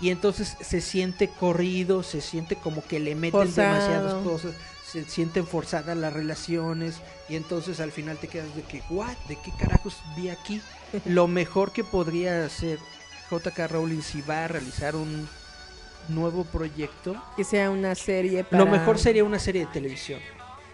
Y 0.00 0.10
entonces 0.10 0.56
se 0.60 0.80
siente 0.80 1.28
corrido, 1.28 2.02
se 2.02 2.20
siente 2.20 2.56
como 2.56 2.84
que 2.84 3.00
le 3.00 3.14
meten 3.14 3.40
Forzado. 3.40 3.74
demasiadas 3.74 4.14
cosas, 4.24 4.54
se 4.84 5.04
sienten 5.04 5.46
forzadas 5.46 5.96
las 5.96 6.12
relaciones 6.12 6.96
y 7.28 7.36
entonces 7.36 7.80
al 7.80 7.92
final 7.92 8.18
te 8.18 8.28
quedas 8.28 8.54
de 8.54 8.62
que, 8.62 8.82
what, 8.90 9.16
¿de 9.28 9.36
qué 9.36 9.52
carajos 9.58 9.96
vi 10.16 10.28
aquí? 10.28 10.60
Lo 11.06 11.26
mejor 11.28 11.72
que 11.72 11.84
podría 11.84 12.44
hacer 12.44 12.78
JK 13.30 13.70
Rowling 13.70 14.02
si 14.02 14.20
va 14.22 14.44
a 14.44 14.48
realizar 14.48 14.96
un 14.96 15.28
nuevo 16.08 16.44
proyecto 16.44 17.16
Que 17.36 17.44
sea 17.44 17.70
una 17.70 17.94
serie 17.94 18.44
para... 18.44 18.62
lo 18.62 18.70
mejor 18.70 18.98
sería 18.98 19.24
una 19.24 19.38
serie 19.38 19.64
de 19.64 19.72
televisión. 19.72 20.20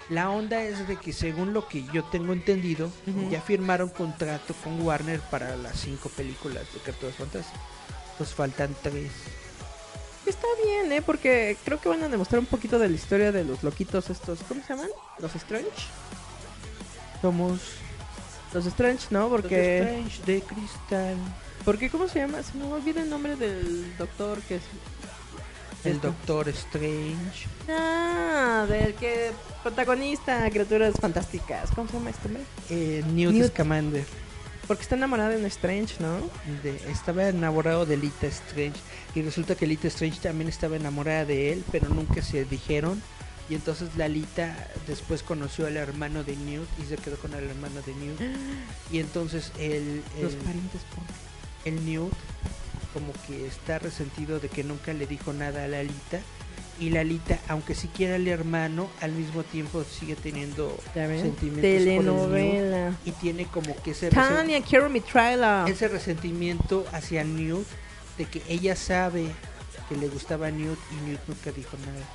La 0.09 0.29
onda 0.29 0.61
es 0.65 0.89
de 0.89 0.97
que 0.97 1.13
según 1.13 1.53
lo 1.53 1.69
que 1.69 1.85
yo 1.93 2.03
tengo 2.05 2.33
entendido, 2.33 2.91
ya 3.31 3.41
firmaron 3.41 3.89
contrato 3.91 4.55
con 4.65 4.83
Warner 4.83 5.21
para 5.21 5.55
las 5.55 5.79
cinco 5.79 6.09
películas 6.09 6.65
de 6.75 6.81
Cartoons 6.81 7.15
Fantásticos. 7.15 7.61
Pues 8.21 8.35
faltan 8.35 8.77
tres. 8.83 9.11
Está 10.27 10.47
bien, 10.63 10.93
¿eh? 10.93 11.01
Porque 11.01 11.57
creo 11.65 11.81
que 11.81 11.89
van 11.89 12.03
a 12.03 12.09
demostrar 12.11 12.39
un 12.39 12.45
poquito 12.45 12.79
de 12.79 12.87
la 12.87 12.95
historia 12.95 13.33
de 13.33 13.45
los 13.45 13.63
loquitos 13.63 14.11
estos. 14.11 14.41
¿Cómo 14.47 14.61
se 14.61 14.75
llaman? 14.75 14.91
Los 15.21 15.35
Strange. 15.37 15.71
Somos 17.23 17.61
Los 18.53 18.67
Strange, 18.67 19.07
¿no? 19.09 19.21
los 19.21 19.31
Porque... 19.31 19.79
Strange 19.79 20.23
de 20.27 20.43
cristal. 20.43 21.17
Porque, 21.65 21.89
¿cómo 21.89 22.09
se 22.09 22.19
llama? 22.19 22.43
Se 22.43 22.59
me 22.59 22.65
olvida 22.65 23.01
el 23.01 23.09
nombre 23.09 23.37
del 23.37 23.97
doctor 23.97 24.43
que 24.43 24.57
es... 24.57 24.63
El. 25.85 25.99
Doctor 25.99 26.47
Strange. 26.51 27.47
Ah, 27.71 28.67
del 28.69 28.93
que 28.97 29.33
protagonista 29.63 30.51
criaturas 30.51 30.93
fantásticas. 31.01 31.71
¿Cómo 31.75 31.89
se 31.89 31.95
llama 31.95 32.11
este 32.11 32.29
hombre? 32.29 32.43
Eh, 32.69 33.03
Newt, 33.15 33.33
Newt. 33.33 33.49
Scamander. 33.49 34.05
Porque 34.71 34.85
está 34.85 34.95
enamorada 34.95 35.31
de 35.31 35.37
un 35.39 35.47
Strange, 35.47 35.97
¿no? 35.99 36.19
De- 36.63 36.81
estaba 36.93 37.29
enamorado 37.29 37.87
de 37.87 37.97
Lita 37.97 38.29
Strange. 38.29 38.79
Y 39.17 39.23
resulta 39.23 39.57
que 39.57 39.67
Lita 39.67 39.89
Strange 39.89 40.21
también 40.21 40.49
estaba 40.49 40.77
enamorada 40.77 41.25
de 41.25 41.53
él, 41.53 41.65
pero 41.73 41.89
nunca 41.89 42.23
se 42.23 42.45
dijeron. 42.45 43.03
Y 43.49 43.57
entonces 43.57 43.89
la 43.97 44.07
Lita 44.07 44.69
después 44.87 45.25
conoció 45.25 45.67
al 45.67 45.77
hermano 45.77 46.23
de 46.23 46.37
Newt 46.37 46.69
y 46.81 46.85
se 46.87 46.97
quedó 46.99 47.17
con 47.17 47.35
el 47.35 47.51
hermano 47.51 47.83
de 47.83 47.95
Newt. 47.97 48.21
Y 48.93 49.01
entonces 49.01 49.51
el, 49.59 50.05
Los 50.23 50.35
parientes 50.35 50.83
por... 50.95 51.03
el 51.65 51.85
Newt 51.85 52.13
como 52.95 53.13
que 53.27 53.49
está 53.49 53.81
resentido 53.81 54.39
de 54.39 54.51
que 54.51 54.63
nunca 54.63 54.93
le 54.93 55.09
dijo 55.09 55.33
nada 55.33 55.65
a 55.65 55.67
la 55.67 55.83
Lita. 55.83 56.21
Y 56.81 56.89
la 56.91 57.05
Lita, 57.05 57.39
aunque 57.49 57.75
sí 57.75 57.89
quiera 57.89 58.15
al 58.15 58.27
hermano, 58.27 58.89
al 59.03 59.13
mismo 59.13 59.43
tiempo 59.43 59.85
sigue 59.85 60.17
teniendo 60.17 60.77
sentimientos 60.95 61.39
por 61.39 61.65
el 61.65 61.85
telenovela. 61.85 62.95
Y 63.05 63.13
tiene 63.13 63.45
como 63.45 63.77
que 63.83 63.91
ese 63.91 64.09
Tania, 64.09 64.63
quiero 64.63 64.89
mi 64.89 65.01
trailer. 65.01 65.69
ese 65.69 65.89
resentimiento 65.89 66.87
hacia 66.93 67.23
Newt 67.23 67.67
de 68.17 68.25
que 68.25 68.43
ella 68.49 68.75
sabe 68.77 69.27
que 69.91 69.97
le 69.97 70.09
gustaba 70.09 70.47
a 70.47 70.51
Newt 70.51 70.79
y 70.93 71.09
Newt 71.11 71.21
nunca 71.29 71.53
dijo 71.53 71.77
nada. 71.85 72.07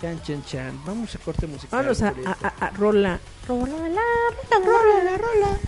Chan, 0.00 0.22
chan, 0.22 0.44
chan. 0.46 0.80
Vamos 0.86 1.14
a 1.14 1.18
corte 1.18 1.46
musical. 1.46 1.82
Vamos 1.82 2.00
a, 2.00 2.12
por 2.12 2.26
a, 2.26 2.32
esto. 2.32 2.46
a, 2.46 2.66
a 2.66 2.70
rola. 2.70 3.20
Rola, 3.46 3.88
la, 3.88 4.00
rola, 4.50 4.64
rola, 4.64 5.04
la 5.04 5.18
rola. 5.18 5.58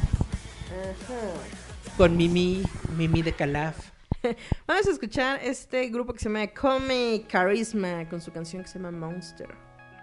Con 1.98 2.16
Mimi, 2.16 2.62
Mimi 2.96 3.20
de 3.20 3.34
Calaf. 3.34 3.91
Vamos 4.66 4.86
a 4.86 4.90
escuchar 4.90 5.40
este 5.42 5.88
grupo 5.88 6.12
que 6.12 6.20
se 6.20 6.28
llama 6.28 6.46
Come 6.48 7.24
Charisma 7.28 8.08
con 8.08 8.20
su 8.20 8.32
canción 8.32 8.62
que 8.62 8.68
se 8.68 8.78
llama 8.78 8.90
Monster. 8.90 9.48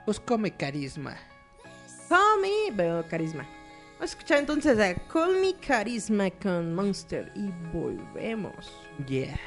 Pues 0.06 0.20
come 0.20 0.52
carisma. 0.56 1.16
Come, 2.08 2.72
veo 2.74 3.06
carisma. 3.08 3.48
Vamos 3.94 4.02
a 4.02 4.06
escuchar 4.06 4.40
entonces 4.40 4.80
a 4.80 4.96
Call 5.08 5.40
Me 5.41 5.60
Charisma 5.60 6.30
con 6.32 6.74
Monster 6.74 7.32
y 7.36 7.52
volvemos. 7.72 8.72
Yeah. 9.08 9.38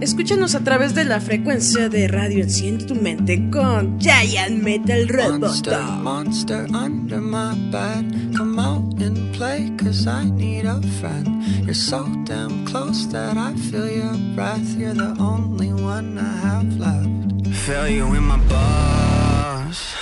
Escúchanos 0.00 0.54
a 0.54 0.60
través 0.60 0.94
de 0.94 1.04
la 1.04 1.20
frecuencia 1.20 1.88
de 1.88 2.08
radio 2.08 2.42
Enciende 2.42 2.84
tu 2.84 2.94
mente 2.94 3.48
con 3.50 3.98
Giant 3.98 4.62
Metal 4.62 5.06
Monster, 5.40 5.72
Roboto. 5.72 6.02
monster 6.02 6.66
under 6.74 7.20
my 7.20 7.54
bed. 7.70 8.34
Come 8.36 8.58
out 8.58 9.00
and 9.00 9.34
play, 9.34 9.70
cause 9.78 10.06
I 10.06 10.24
need 10.24 10.66
a 10.66 10.80
friend. 11.00 11.42
You're 11.64 11.74
so 11.74 12.04
damn 12.24 12.64
close 12.66 13.06
that 13.12 13.36
I 13.36 13.54
feel 13.54 13.88
your 13.88 14.16
breath. 14.34 14.76
You're 14.76 14.94
the 14.94 15.16
only 15.18 15.72
one 15.72 16.18
I 16.18 16.36
have 16.48 16.76
left. 16.78 17.54
Feel 17.64 17.88
you 17.88 18.12
in 18.14 18.24
my 18.24 18.36
bones. 18.48 19.94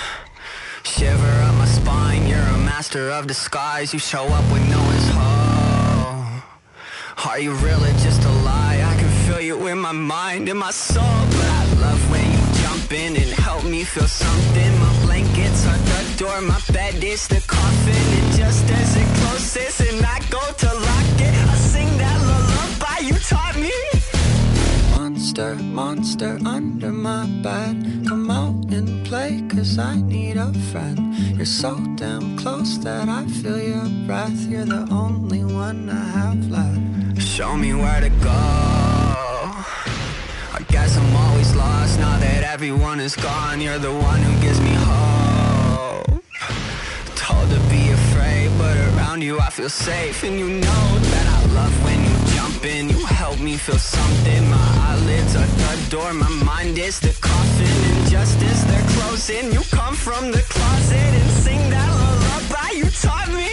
Shiver 0.83 1.43
up 1.43 1.55
my 1.55 1.65
spine, 1.65 2.27
you're 2.27 2.39
a 2.39 2.57
master 2.65 3.09
of 3.11 3.27
disguise. 3.27 3.93
You 3.93 3.99
show 3.99 4.25
up 4.25 4.43
when 4.51 4.69
no 4.69 4.79
one's 4.79 5.09
home. 5.09 6.43
Are 7.25 7.39
you 7.39 7.53
really 7.55 7.91
just 8.03 8.21
a 8.23 8.31
you 9.43 9.67
in 9.67 9.79
my 9.79 9.91
mind, 9.91 10.47
and 10.49 10.59
my 10.59 10.71
soul. 10.71 11.03
But 11.03 11.49
I 11.59 11.63
love 11.81 12.11
when 12.11 12.25
you 12.31 12.43
jump 12.61 12.91
in 12.93 13.15
and 13.15 13.31
help 13.31 13.63
me 13.63 13.83
feel 13.83 14.07
something. 14.07 14.71
My 14.79 14.93
blankets 15.05 15.65
are 15.67 15.77
the 15.77 16.17
door, 16.17 16.41
my 16.41 16.59
bed 16.71 17.03
is 17.03 17.27
the 17.27 17.41
coffin. 17.47 18.05
And 18.19 18.37
just 18.37 18.69
as 18.71 18.95
it 18.95 19.07
closes 19.19 19.79
and 19.81 20.05
I 20.05 20.19
go 20.29 20.41
to 20.63 20.67
lock 20.67 21.19
it, 21.27 21.35
I 21.51 21.55
sing 21.55 21.97
that 21.97 22.19
lullaby 22.29 22.99
you 23.07 23.15
taught 23.19 23.55
me. 23.57 23.92
Monster, 25.23 25.55
monster 25.55 26.37
under 26.45 26.91
my 26.91 27.25
bed. 27.41 28.05
Come 28.09 28.29
out 28.29 28.73
and 28.73 29.05
play, 29.05 29.41
cause 29.47 29.79
I 29.79 29.95
need 29.95 30.35
a 30.35 30.51
friend. 30.69 31.15
You're 31.37 31.45
so 31.45 31.79
damn 31.95 32.35
close 32.37 32.77
that 32.79 33.07
I 33.07 33.25
feel 33.27 33.57
your 33.57 33.87
breath. 34.05 34.37
You're 34.49 34.65
the 34.65 34.85
only 34.91 35.45
one 35.45 35.89
I 35.89 36.03
have 36.19 36.51
left. 36.51 37.21
Show 37.21 37.55
me 37.55 37.73
where 37.73 38.01
to 38.01 38.09
go. 38.09 38.41
I 40.57 40.61
guess 40.67 40.97
I'm 40.97 41.15
always 41.15 41.55
lost 41.55 41.99
now 41.99 42.19
that 42.19 42.43
everyone 42.43 42.99
is 42.99 43.15
gone. 43.15 43.61
You're 43.61 43.79
the 43.79 43.93
one 43.93 44.21
who 44.21 44.41
gives 44.41 44.59
me 44.59 44.73
hope. 44.73 46.21
Told 47.15 47.49
to 47.49 47.61
be 47.71 47.91
afraid, 47.91 48.51
but 48.57 48.75
around 48.89 49.21
you 49.21 49.39
I 49.39 49.49
feel 49.51 49.69
safe. 49.69 50.21
And 50.25 50.37
you 50.37 50.49
know 50.49 50.85
that 51.13 51.27
I 51.37 51.53
love 51.53 51.83
when 51.85 52.03
you 52.03 52.35
jump 52.35 52.65
in. 52.65 52.89
You 52.89 53.05
help 53.05 53.39
me 53.39 53.55
feel 53.55 53.79
something. 53.79 54.49
My 54.49 54.73
eyelids 54.89 55.12
door, 55.93 56.11
my 56.11 56.29
mind 56.43 56.79
is 56.79 56.99
the 56.99 57.15
coffin. 57.21 57.93
As 58.15 58.65
they're 58.65 58.89
closing, 58.95 59.51
you 59.53 59.61
come 59.69 59.93
from 59.93 60.31
the 60.31 60.41
closet 60.49 61.11
and 61.21 61.31
sing 61.31 61.69
that 61.69 61.89
lullaby 61.99 62.69
you 62.77 62.89
taught 62.89 63.31
me. 63.31 63.52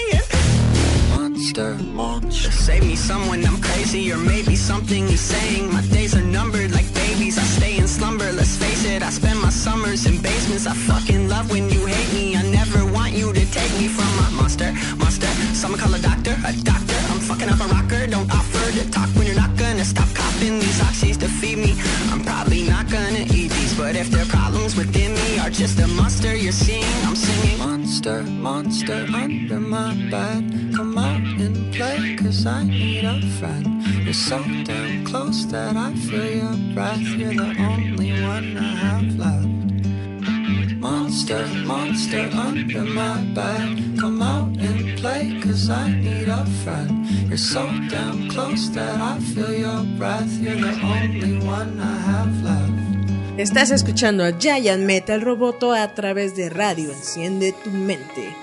Monster, 1.51 1.82
monster. 1.82 2.52
Save 2.52 2.85
me 2.86 2.94
someone, 2.94 3.44
I'm 3.44 3.60
crazy, 3.60 4.12
or 4.12 4.18
maybe 4.18 4.55
something 4.55 5.09
saying. 5.09 5.72
My 5.72 5.82
days 5.82 6.14
are 6.14 6.22
numbered 6.22 6.70
like 6.70 6.86
babies. 6.94 7.39
I 7.39 7.43
stay 7.43 7.77
in 7.77 7.89
slumber, 7.89 8.31
let's 8.31 8.55
face 8.55 8.85
it. 8.85 9.02
I 9.02 9.10
spend 9.10 9.40
my 9.43 9.51
summers 9.51 10.06
in 10.06 10.22
basements. 10.22 10.68
I 10.68 10.74
fucking 10.74 11.28
love 11.28 11.51
when 11.51 11.68
you 11.68 11.86
hate 11.86 12.12
me. 12.14 12.36
I 12.36 12.43
never 12.43 12.86
want 12.93 13.14
you 13.14 13.32
to 13.32 13.44
take 13.51 13.72
me 13.81 13.89
from 13.89 14.06
my 14.22 14.31
monster, 14.31 14.70
monster. 14.97 15.27
Someone 15.52 15.81
call 15.81 15.93
a 15.93 15.98
doctor, 15.98 16.36
a 16.47 16.52
doctor. 16.62 16.98
I'm 17.10 17.18
fucking 17.18 17.48
up 17.48 17.59
a 17.59 17.66
rocker. 17.66 18.06
Don't 18.06 18.31
offer 18.31 18.70
to 18.78 18.89
talk 18.93 19.09
when 19.16 19.27
you're 19.27 19.35
not 19.35 19.56
gonna 19.56 19.85
stop 19.85 20.06
coughing 20.14 20.60
these 20.60 20.78
oxys 20.78 21.18
to 21.18 21.27
feed 21.27 21.59
me. 21.59 21.74
I'm 22.12 22.22
probably 22.22 22.62
not 22.68 22.89
gonna 22.89 23.27
eat 23.35 23.51
but 23.81 23.97
if 23.97 24.12
are 24.15 24.27
problems 24.27 24.77
within 24.77 25.15
me 25.15 25.39
are 25.39 25.48
just 25.48 25.81
a 25.81 25.86
monster 25.89 26.36
you're 26.36 26.52
seeing, 26.52 26.85
I'm 27.07 27.16
singing. 27.16 27.59
Monster, 27.59 28.23
monster 28.48 29.07
under 29.15 29.59
my 29.59 29.94
bed. 30.11 30.43
Come 30.77 30.98
out 30.98 31.24
and 31.44 31.73
play, 31.73 32.15
cause 32.16 32.44
I 32.44 32.62
need 32.65 33.05
a 33.05 33.19
friend. 33.39 33.82
You're 34.05 34.12
so 34.12 34.39
damn 34.65 35.07
close 35.07 35.47
that 35.47 35.77
I 35.77 35.94
feel 35.94 36.31
your 36.43 36.74
breath. 36.74 37.07
You're 37.20 37.32
the 37.32 37.55
only 37.70 38.12
one 38.23 38.48
I 38.59 38.73
have 38.86 39.09
left. 39.24 39.48
Monster, 40.86 41.47
monster 41.65 42.28
under 42.48 42.85
my 42.85 43.16
bed. 43.39 43.98
Come 43.98 44.20
out 44.20 44.52
and 44.69 44.98
play, 44.98 45.40
cause 45.43 45.70
I 45.70 45.90
need 45.90 46.28
a 46.28 46.44
friend. 46.62 47.07
You're 47.28 47.47
so 47.55 47.65
damn 47.89 48.28
close 48.28 48.69
that 48.77 49.01
I 49.01 49.19
feel 49.20 49.55
your 49.66 49.82
breath. 49.97 50.32
You're 50.39 50.61
the 50.69 50.77
only 50.97 51.35
one 51.47 51.81
I 51.81 51.97
have 52.12 52.43
left. 52.44 52.89
Estás 53.40 53.70
escuchando 53.70 54.22
a 54.22 54.32
Giant 54.38 54.82
Metal 54.84 55.18
Roboto 55.22 55.72
a 55.72 55.94
través 55.94 56.36
de 56.36 56.50
radio 56.50 56.90
Enciende 56.92 57.54
tu 57.64 57.70
mente. 57.70 58.36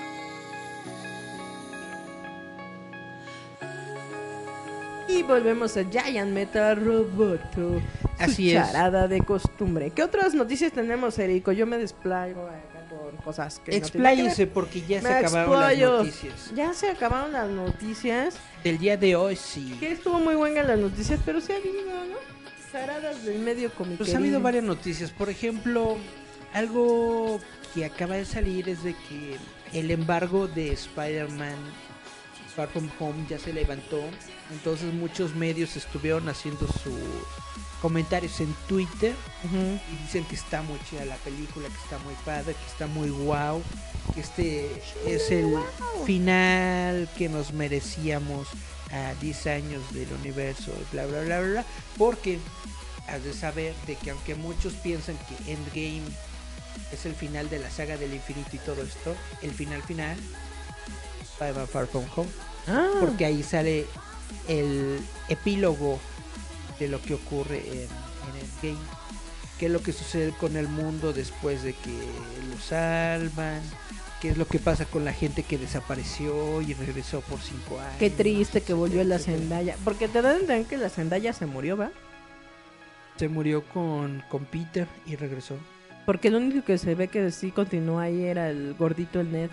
Y 5.06 5.22
volvemos 5.22 5.76
a 5.76 5.84
Giant 5.88 6.32
Metal 6.32 6.84
Roboto. 6.84 7.44
Su 7.54 7.82
Así 8.18 8.50
es. 8.50 8.66
charada 8.66 9.06
de 9.06 9.20
costumbre. 9.20 9.90
¿Qué 9.90 10.02
otras 10.02 10.34
noticias 10.34 10.72
tenemos, 10.72 11.16
Erico? 11.20 11.52
Yo 11.52 11.64
me 11.64 11.78
desplayo 11.78 12.48
acá 12.48 12.84
con 12.90 13.16
cosas 13.18 13.60
que 13.60 13.70
no 13.70 13.76
Expláyense 13.76 14.46
ver. 14.46 14.52
porque 14.52 14.82
ya 14.82 15.00
se 15.00 15.14
acabaron 15.14 15.60
las 15.60 15.78
noticias. 15.78 16.52
Ya 16.56 16.72
se 16.74 16.90
acabaron 16.90 17.32
las 17.32 17.48
noticias. 17.48 18.34
Del 18.64 18.78
día 18.78 18.96
de 18.96 19.14
hoy 19.14 19.36
sí. 19.36 19.76
Que 19.78 19.92
estuvo 19.92 20.18
muy 20.18 20.34
buena 20.34 20.64
las 20.64 20.78
noticias, 20.80 21.20
pero 21.24 21.40
sí 21.40 21.52
ha 21.52 21.56
habido, 21.56 21.84
¿no? 21.84 22.37
Charadas 22.72 23.24
del 23.24 23.38
medio 23.38 23.72
cómico. 23.72 23.98
Pues 23.98 24.14
ha 24.14 24.18
habido 24.18 24.40
varias 24.40 24.64
noticias. 24.64 25.10
Por 25.10 25.30
ejemplo, 25.30 25.96
algo 26.52 27.40
que 27.74 27.84
acaba 27.84 28.16
de 28.16 28.24
salir 28.24 28.68
es 28.68 28.82
de 28.82 28.94
que 28.94 29.36
el 29.72 29.90
embargo 29.90 30.48
de 30.48 30.72
Spider-Man 30.72 31.56
Far 32.54 32.68
From 32.68 32.90
Home 32.98 33.26
ya 33.28 33.38
se 33.38 33.52
levantó. 33.52 34.00
Entonces 34.50 34.92
muchos 34.92 35.34
medios 35.34 35.76
estuvieron 35.76 36.28
haciendo 36.28 36.66
sus 36.66 36.94
comentarios 37.80 38.40
en 38.40 38.52
Twitter 38.66 39.14
y 39.44 40.02
dicen 40.02 40.24
que 40.24 40.34
está 40.34 40.62
muy 40.62 40.78
chida 40.90 41.04
la 41.04 41.16
película, 41.16 41.68
que 41.68 41.74
está 41.74 41.98
muy 41.98 42.14
padre, 42.24 42.54
que 42.54 42.66
está 42.66 42.86
muy 42.86 43.10
wow, 43.10 43.62
que 44.14 44.20
este 44.20 44.82
es 45.06 45.30
el 45.30 45.54
final 46.04 47.08
que 47.16 47.28
nos 47.28 47.52
merecíamos 47.52 48.48
a 48.92 49.14
10 49.20 49.46
años 49.48 49.82
del 49.94 50.10
universo, 50.12 50.72
bla 50.92 51.06
bla 51.06 51.20
bla 51.22 51.40
bla, 51.40 51.48
bla, 51.50 51.64
porque 51.96 52.38
has 53.08 53.22
de 53.24 53.32
saber 53.32 53.74
de 53.86 53.96
que 53.96 54.10
aunque 54.10 54.34
muchos 54.34 54.74
piensan 54.74 55.16
que 55.28 55.52
Endgame 55.52 56.02
es 56.92 57.06
el 57.06 57.14
final 57.14 57.48
de 57.50 57.58
la 57.58 57.70
saga 57.70 57.96
del 57.96 58.14
infinito 58.14 58.50
y 58.52 58.58
todo 58.58 58.82
esto, 58.82 59.14
el 59.42 59.50
final 59.52 59.82
final 59.82 60.16
Spider-Man 61.34 61.68
Far 61.68 61.86
From 61.86 62.04
Home, 62.16 62.30
Ah, 62.66 62.90
porque 63.00 63.24
ahí 63.24 63.42
sale 63.42 63.86
el 64.46 65.00
epílogo 65.28 65.98
de 66.78 66.88
lo 66.88 67.00
que 67.00 67.14
ocurre 67.14 67.62
en, 67.66 67.88
en 67.88 68.68
Endgame, 68.72 68.86
qué 69.58 69.66
es 69.66 69.72
lo 69.72 69.82
que 69.82 69.92
sucede 69.92 70.32
con 70.32 70.56
el 70.56 70.68
mundo 70.68 71.12
después 71.14 71.62
de 71.62 71.72
que 71.72 71.90
lo 71.90 72.60
salvan, 72.60 73.62
qué 74.20 74.30
es 74.30 74.38
lo 74.38 74.46
que 74.46 74.58
pasa 74.58 74.84
con 74.84 75.04
la 75.04 75.12
gente 75.12 75.42
que 75.42 75.58
desapareció 75.58 76.60
y 76.62 76.74
regresó 76.74 77.20
por 77.22 77.40
cinco 77.40 77.78
años. 77.80 77.96
qué 77.98 78.10
triste 78.10 78.60
que 78.62 78.72
volvió 78.72 79.02
la. 79.04 79.18
Zendaya. 79.18 79.76
Porque 79.84 80.08
te 80.08 80.22
dan 80.22 80.34
a 80.34 80.38
entender 80.38 80.66
que 80.66 80.76
la 80.76 80.88
Zendaya 80.90 81.32
se 81.32 81.46
murió, 81.46 81.76
¿va? 81.76 81.90
Se 83.16 83.28
murió 83.28 83.64
con, 83.64 84.22
con 84.28 84.44
Peter 84.44 84.86
y 85.06 85.16
regresó. 85.16 85.56
Porque 86.06 86.28
el 86.28 86.36
único 86.36 86.64
que 86.64 86.78
se 86.78 86.94
ve 86.94 87.08
que 87.08 87.30
sí 87.30 87.50
continuó 87.50 87.98
ahí 87.98 88.24
era 88.24 88.48
el 88.50 88.74
gordito, 88.74 89.20
el 89.20 89.30
Ned. 89.30 89.50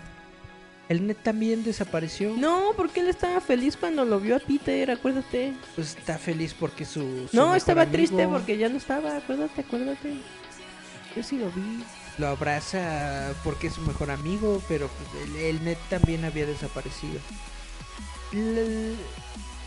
El 0.88 1.06
Ned 1.06 1.16
también 1.20 1.64
desapareció. 1.64 2.34
No, 2.36 2.70
porque 2.76 3.00
él 3.00 3.08
estaba 3.08 3.40
feliz 3.40 3.76
cuando 3.76 4.04
lo 4.04 4.20
vio 4.20 4.36
a 4.36 4.38
Peter, 4.38 4.90
acuérdate. 4.90 5.52
Pues 5.74 5.96
está 5.96 6.16
feliz 6.16 6.54
porque 6.54 6.84
su. 6.84 7.28
su 7.28 7.36
No, 7.36 7.54
estaba 7.56 7.82
amigo 7.82 7.96
triste 7.96 8.28
porque 8.28 8.56
ya 8.56 8.68
no 8.68 8.76
estaba, 8.76 9.16
acuérdate, 9.16 9.60
acuérdate. 9.62 10.14
Yo 11.16 11.22
sí 11.22 11.38
lo 11.38 11.46
vi. 11.50 11.82
Lo 12.18 12.28
abraza 12.28 13.34
porque 13.44 13.66
es 13.66 13.74
su 13.74 13.82
mejor 13.82 14.10
amigo, 14.10 14.62
pero 14.68 14.88
pues, 14.88 15.28
el, 15.28 15.36
el 15.36 15.64
Ned 15.64 15.76
también 15.90 16.24
había 16.24 16.46
desaparecido. 16.46 17.20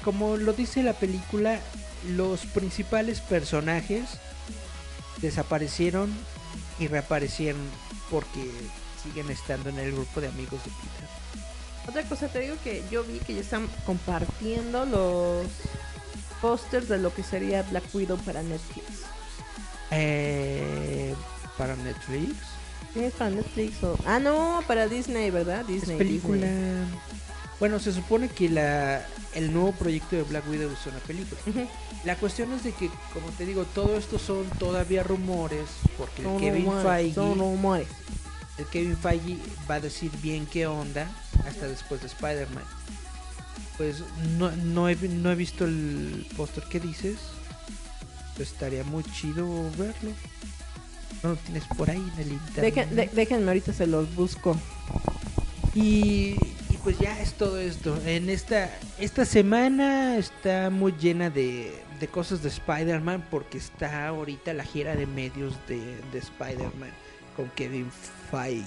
Como 0.04 0.38
lo 0.38 0.54
dice 0.54 0.82
la 0.84 0.94
película, 0.94 1.60
los 2.08 2.46
principales 2.48 3.22
personajes 3.22 4.06
desaparecieron 5.18 6.12
y 6.80 6.88
reaparecieron 6.88 7.62
porque 8.10 8.52
siguen 9.04 9.30
estando 9.30 9.70
en 9.70 9.80
el 9.80 9.92
grupo 9.92 10.22
de 10.22 10.28
amigos 10.28 10.64
de 10.64 10.72
Peter. 10.72 11.10
Otra 11.88 12.04
cosa 12.04 12.28
te 12.28 12.40
digo 12.40 12.56
que 12.64 12.84
yo 12.92 13.04
vi 13.04 13.20
que 13.20 13.34
ya 13.34 13.42
están 13.42 13.68
compartiendo 13.86 14.86
los 14.86 15.48
pósters 16.42 16.88
de 16.88 16.98
lo 16.98 17.14
que 17.14 17.24
sería 17.24 17.64
Black 17.64 17.84
Widow 17.94 18.18
para 18.20 18.44
Netflix. 18.44 18.86
Eh, 19.92 21.16
para 21.60 21.76
Netflix. 21.76 22.34
¿Sí 22.94 23.03
es 23.03 23.14
para 23.14 23.30
Netflix 23.30 23.84
o...? 23.84 23.95
Ah, 24.06 24.18
no, 24.19 24.64
para 24.65 24.88
Disney, 24.88 25.30
¿verdad? 25.30 25.65
Disney. 25.65 25.91
es 25.91 25.98
película. 25.98 26.48
Disney. 26.48 26.86
Bueno, 27.60 27.77
se 27.80 27.91
supone 27.91 28.30
que 28.30 28.49
la, 28.49 29.06
el 29.36 29.53
nuevo 29.53 29.73
proyecto 29.73 30.15
de 30.15 30.23
Black 30.23 30.49
Widow 30.49 30.72
es 30.72 30.86
una 30.88 30.99
película. 30.99 31.40
La 32.06 32.15
cuestión 32.15 32.53
es 32.53 32.64
de 32.64 32.72
que, 32.72 32.90
como 33.14 33.27
te 33.38 33.45
digo, 33.45 33.65
todo 33.65 33.98
esto 33.98 34.18
son 34.18 34.49
todavía 34.57 35.03
rumores, 35.03 35.68
porque 35.98 36.22
el 36.22 36.27
Son 36.30 36.40
Kevin 36.40 36.65
rumores, 36.65 36.88
Feige, 36.88 37.15
son 37.15 37.38
rumores. 37.40 37.88
el 38.57 38.65
Kevin 38.68 38.98
Feige 38.98 39.38
va 39.69 39.76
a 39.76 39.80
decir 39.81 40.10
bien 40.22 40.45
qué 40.45 40.65
onda 40.65 41.06
hasta 41.45 41.68
después 41.68 41.99
de 41.99 42.07
Spider-Man. 42.07 42.64
Pues 43.77 43.98
no, 44.38 44.52
no, 44.52 44.88
he, 44.88 44.95
no 44.95 45.30
he 45.31 45.36
visto 45.36 45.65
el 45.65 46.26
póster 46.38 46.64
que 46.64 46.80
dices. 46.80 47.18
Pues 48.38 48.53
estaría 48.53 48.86
muy 48.86 49.03
chido 49.03 49.45
verlo. 49.77 50.11
No 51.24 51.30
lo 51.32 51.36
tienes 51.36 51.64
por 51.78 51.90
ahí 51.90 51.98
en 52.16 52.22
el 52.22 52.32
internet. 52.34 52.76
Dejen- 52.76 52.90
de- 52.90 53.10
déjenme 53.14 53.48
ahorita 53.48 53.74
se 53.74 53.88
los 53.88 54.14
busco. 54.16 54.58
Y, 55.76 56.36
y 56.70 56.78
pues 56.84 56.98
ya 57.00 57.20
es 57.22 57.34
todo 57.34 57.60
esto. 57.60 57.98
En 58.06 58.30
esta, 58.30 58.70
esta 59.00 59.26
semana 59.26 60.18
está 60.18 60.70
muy 60.70 60.94
llena 60.94 61.30
de, 61.30 61.74
de 62.00 62.08
cosas 62.08 62.41
de 62.41 62.50
Spider-Man 62.50 63.26
porque 63.30 63.58
está 63.58 64.08
ahorita 64.08 64.54
la 64.54 64.64
gira 64.64 64.96
de 64.96 65.06
medios 65.06 65.56
de, 65.68 65.80
de 66.12 66.20
Spider-Man 66.20 66.91
con 67.36 67.50
Kevin 67.52 67.91
Feige. 68.32 68.66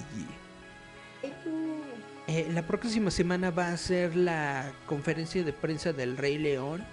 Eh, 2.27 2.49
la 2.53 2.61
próxima 2.61 3.11
semana 3.11 3.51
va 3.51 3.69
a 3.69 3.77
ser 3.77 4.15
la 4.15 4.71
conferencia 4.85 5.43
de 5.43 5.51
prensa 5.53 5.91
del 5.91 6.17
Rey 6.17 6.37
León. 6.37 6.83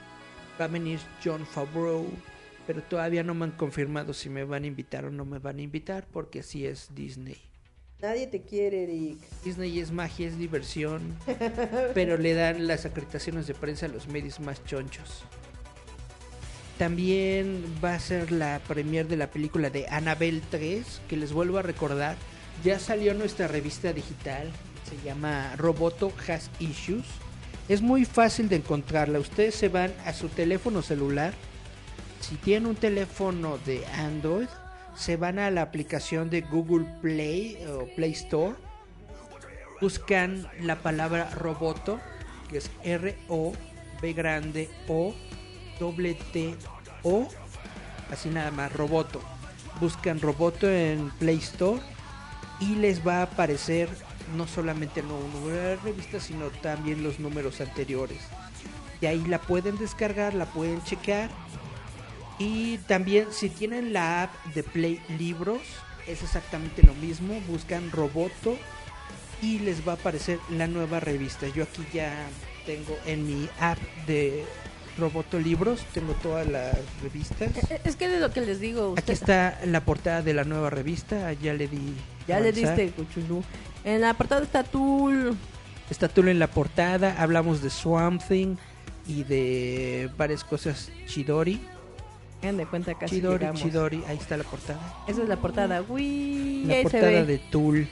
Va 0.60 0.64
a 0.64 0.68
venir 0.68 0.98
John 1.24 1.46
Favreau, 1.46 2.06
pero 2.66 2.82
todavía 2.82 3.22
no 3.22 3.34
me 3.34 3.44
han 3.44 3.52
confirmado 3.52 4.12
si 4.12 4.28
me 4.28 4.44
van 4.44 4.64
a 4.64 4.66
invitar 4.66 5.04
o 5.04 5.10
no 5.10 5.24
me 5.24 5.38
van 5.38 5.58
a 5.58 5.62
invitar 5.62 6.06
porque 6.12 6.40
así 6.40 6.66
es 6.66 6.94
Disney. 6.94 7.38
Nadie 8.00 8.26
te 8.26 8.40
quiere, 8.40 8.84
Eric. 8.84 9.18
Disney 9.44 9.78
es 9.78 9.92
magia, 9.92 10.26
es 10.26 10.38
diversión, 10.38 11.16
pero 11.94 12.16
le 12.16 12.32
dan 12.32 12.66
las 12.66 12.86
acreditaciones 12.86 13.46
de 13.46 13.54
prensa 13.54 13.86
a 13.86 13.90
los 13.90 14.08
medios 14.08 14.40
más 14.40 14.64
chonchos. 14.64 15.22
También 16.78 17.62
va 17.84 17.94
a 17.94 18.00
ser 18.00 18.32
la 18.32 18.58
premier 18.66 19.06
de 19.06 19.18
la 19.18 19.30
película 19.30 19.68
de 19.68 19.86
Annabelle 19.88 20.40
3, 20.50 21.02
que 21.08 21.18
les 21.18 21.30
vuelvo 21.30 21.58
a 21.58 21.62
recordar, 21.62 22.16
ya 22.64 22.78
salió 22.78 23.12
nuestra 23.12 23.48
revista 23.48 23.92
digital, 23.92 24.50
se 24.88 24.96
llama 25.06 25.54
Roboto 25.56 26.10
Has 26.26 26.50
Issues. 26.58 27.04
Es 27.68 27.82
muy 27.82 28.06
fácil 28.06 28.48
de 28.48 28.56
encontrarla, 28.56 29.18
ustedes 29.18 29.56
se 29.56 29.68
van 29.68 29.92
a 30.06 30.14
su 30.14 30.30
teléfono 30.30 30.80
celular, 30.80 31.34
si 32.20 32.36
tienen 32.36 32.68
un 32.68 32.76
teléfono 32.76 33.58
de 33.58 33.84
Android, 33.86 34.48
se 34.96 35.16
van 35.16 35.38
a 35.38 35.50
la 35.50 35.62
aplicación 35.62 36.30
de 36.30 36.42
Google 36.42 36.86
Play 37.00 37.58
o 37.66 37.86
Play 37.96 38.12
Store, 38.12 38.54
buscan 39.80 40.46
la 40.60 40.76
palabra 40.76 41.30
roboto, 41.30 42.00
que 42.50 42.58
es 42.58 42.70
R 42.82 43.16
O 43.28 43.52
B 44.02 44.12
grande 44.12 44.68
O 44.88 45.14
doble 45.78 46.14
T 46.32 46.54
O, 47.02 47.28
así 48.10 48.28
nada 48.28 48.50
más, 48.50 48.72
roboto. 48.72 49.20
Buscan 49.80 50.20
roboto 50.20 50.68
en 50.68 51.10
Play 51.12 51.38
Store 51.38 51.80
y 52.60 52.74
les 52.74 53.06
va 53.06 53.18
a 53.18 53.22
aparecer 53.22 53.88
no 54.36 54.46
solamente 54.46 55.00
el 55.00 55.08
nuevo 55.08 55.26
número 55.32 55.56
de 55.56 55.76
la 55.76 55.82
revista, 55.82 56.20
sino 56.20 56.46
también 56.62 57.02
los 57.02 57.18
números 57.18 57.60
anteriores. 57.60 58.18
Y 59.00 59.06
ahí 59.06 59.24
la 59.24 59.40
pueden 59.40 59.78
descargar, 59.78 60.34
la 60.34 60.44
pueden 60.44 60.82
checar. 60.84 61.30
Y 62.40 62.78
también 62.88 63.26
si 63.30 63.50
tienen 63.50 63.92
la 63.92 64.22
app 64.22 64.34
de 64.54 64.62
Play 64.62 65.00
Libros, 65.18 65.60
es 66.06 66.22
exactamente 66.22 66.82
lo 66.82 66.94
mismo. 66.94 67.38
Buscan 67.46 67.90
Roboto 67.90 68.56
y 69.42 69.58
les 69.58 69.86
va 69.86 69.92
a 69.92 69.94
aparecer 69.96 70.38
la 70.50 70.66
nueva 70.66 71.00
revista. 71.00 71.46
Yo 71.48 71.64
aquí 71.64 71.84
ya 71.92 72.14
tengo 72.64 72.96
en 73.04 73.26
mi 73.26 73.46
app 73.60 73.78
de 74.06 74.44
Roboto 74.98 75.38
Libros, 75.38 75.84
tengo 75.92 76.14
todas 76.14 76.46
las 76.46 76.76
revistas. 77.02 77.54
Eh, 77.70 77.80
Es 77.84 77.96
que 77.96 78.08
de 78.08 78.20
lo 78.20 78.32
que 78.32 78.40
les 78.40 78.58
digo, 78.58 78.94
Aquí 78.96 79.12
está 79.12 79.60
la 79.66 79.84
portada 79.84 80.22
de 80.22 80.32
la 80.32 80.44
nueva 80.44 80.70
revista, 80.70 81.32
ya 81.34 81.52
le 81.52 81.68
di. 81.68 81.94
ya 82.26 82.40
le 82.40 82.52
diste 82.52 82.90
cuchulú. 82.92 83.44
En 83.84 84.00
la 84.00 84.10
apartado 84.10 84.42
está 84.42 84.64
Tool. 84.64 85.36
Está 85.90 86.08
Tool 86.08 86.28
en 86.28 86.38
la 86.38 86.46
portada, 86.46 87.16
hablamos 87.20 87.62
de 87.62 87.68
Swamp 87.68 88.22
Thing 88.26 88.56
y 89.06 89.24
de 89.24 90.10
varias 90.16 90.42
cosas 90.42 90.90
Chidori. 91.06 91.60
Hagan 92.42 92.56
de 92.56 92.66
cuenta 92.66 92.94
casi 92.94 93.16
Chidori, 93.16 93.38
llegamos. 93.38 93.60
Chidori, 93.62 94.02
ahí 94.08 94.16
está 94.16 94.36
la 94.36 94.44
portada. 94.44 94.80
Esa 95.06 95.22
es 95.22 95.28
la 95.28 95.36
portada. 95.36 95.82
Uy, 95.88 96.64
La 96.66 96.74
ahí 96.74 96.82
se 96.84 96.90
portada 96.90 97.10
ve 97.12 97.24
de 97.26 97.38
Tool. 97.38 97.88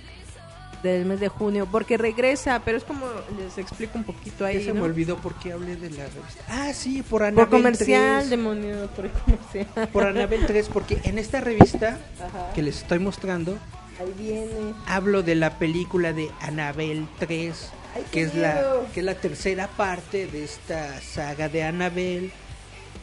del 0.82 1.04
mes 1.06 1.20
de 1.20 1.28
junio. 1.28 1.66
Porque 1.70 1.96
regresa, 1.98 2.62
pero 2.64 2.78
es 2.78 2.84
como 2.84 3.06
les 3.38 3.58
explico 3.58 3.98
un 3.98 4.04
poquito 4.04 4.44
Ya 4.44 4.46
ahí. 4.46 4.64
se 4.64 4.68
¿no? 4.72 4.76
me 4.76 4.80
olvidó 4.82 5.16
por 5.16 5.34
qué 5.34 5.52
hablé 5.52 5.76
de 5.76 5.90
la 5.90 6.04
revista. 6.06 6.44
Ah, 6.48 6.72
sí, 6.72 7.02
por 7.02 7.08
Por 7.20 7.22
Anabel 7.24 7.48
comercial, 7.48 8.18
3. 8.20 8.30
demonio, 8.30 8.86
por 8.96 9.10
comercial. 9.10 9.88
Por 9.92 10.04
Anabel 10.04 10.46
3, 10.46 10.68
porque 10.72 10.98
en 11.04 11.18
esta 11.18 11.40
revista 11.40 11.98
Ajá. 12.24 12.52
que 12.54 12.62
les 12.62 12.78
estoy 12.78 13.00
mostrando, 13.00 13.58
Ahí 14.00 14.14
viene. 14.16 14.74
hablo 14.86 15.22
de 15.22 15.34
la 15.34 15.58
película 15.58 16.12
de 16.12 16.30
Anabel 16.40 17.06
3, 17.18 17.70
Ay, 17.96 18.04
que 18.12 18.22
es, 18.22 18.34
la, 18.34 18.62
que 18.94 19.00
es 19.00 19.04
la 19.06 19.14
tercera 19.16 19.66
parte 19.66 20.26
de 20.28 20.44
esta 20.44 21.00
saga 21.00 21.48
de 21.48 21.64
Anabel, 21.64 22.30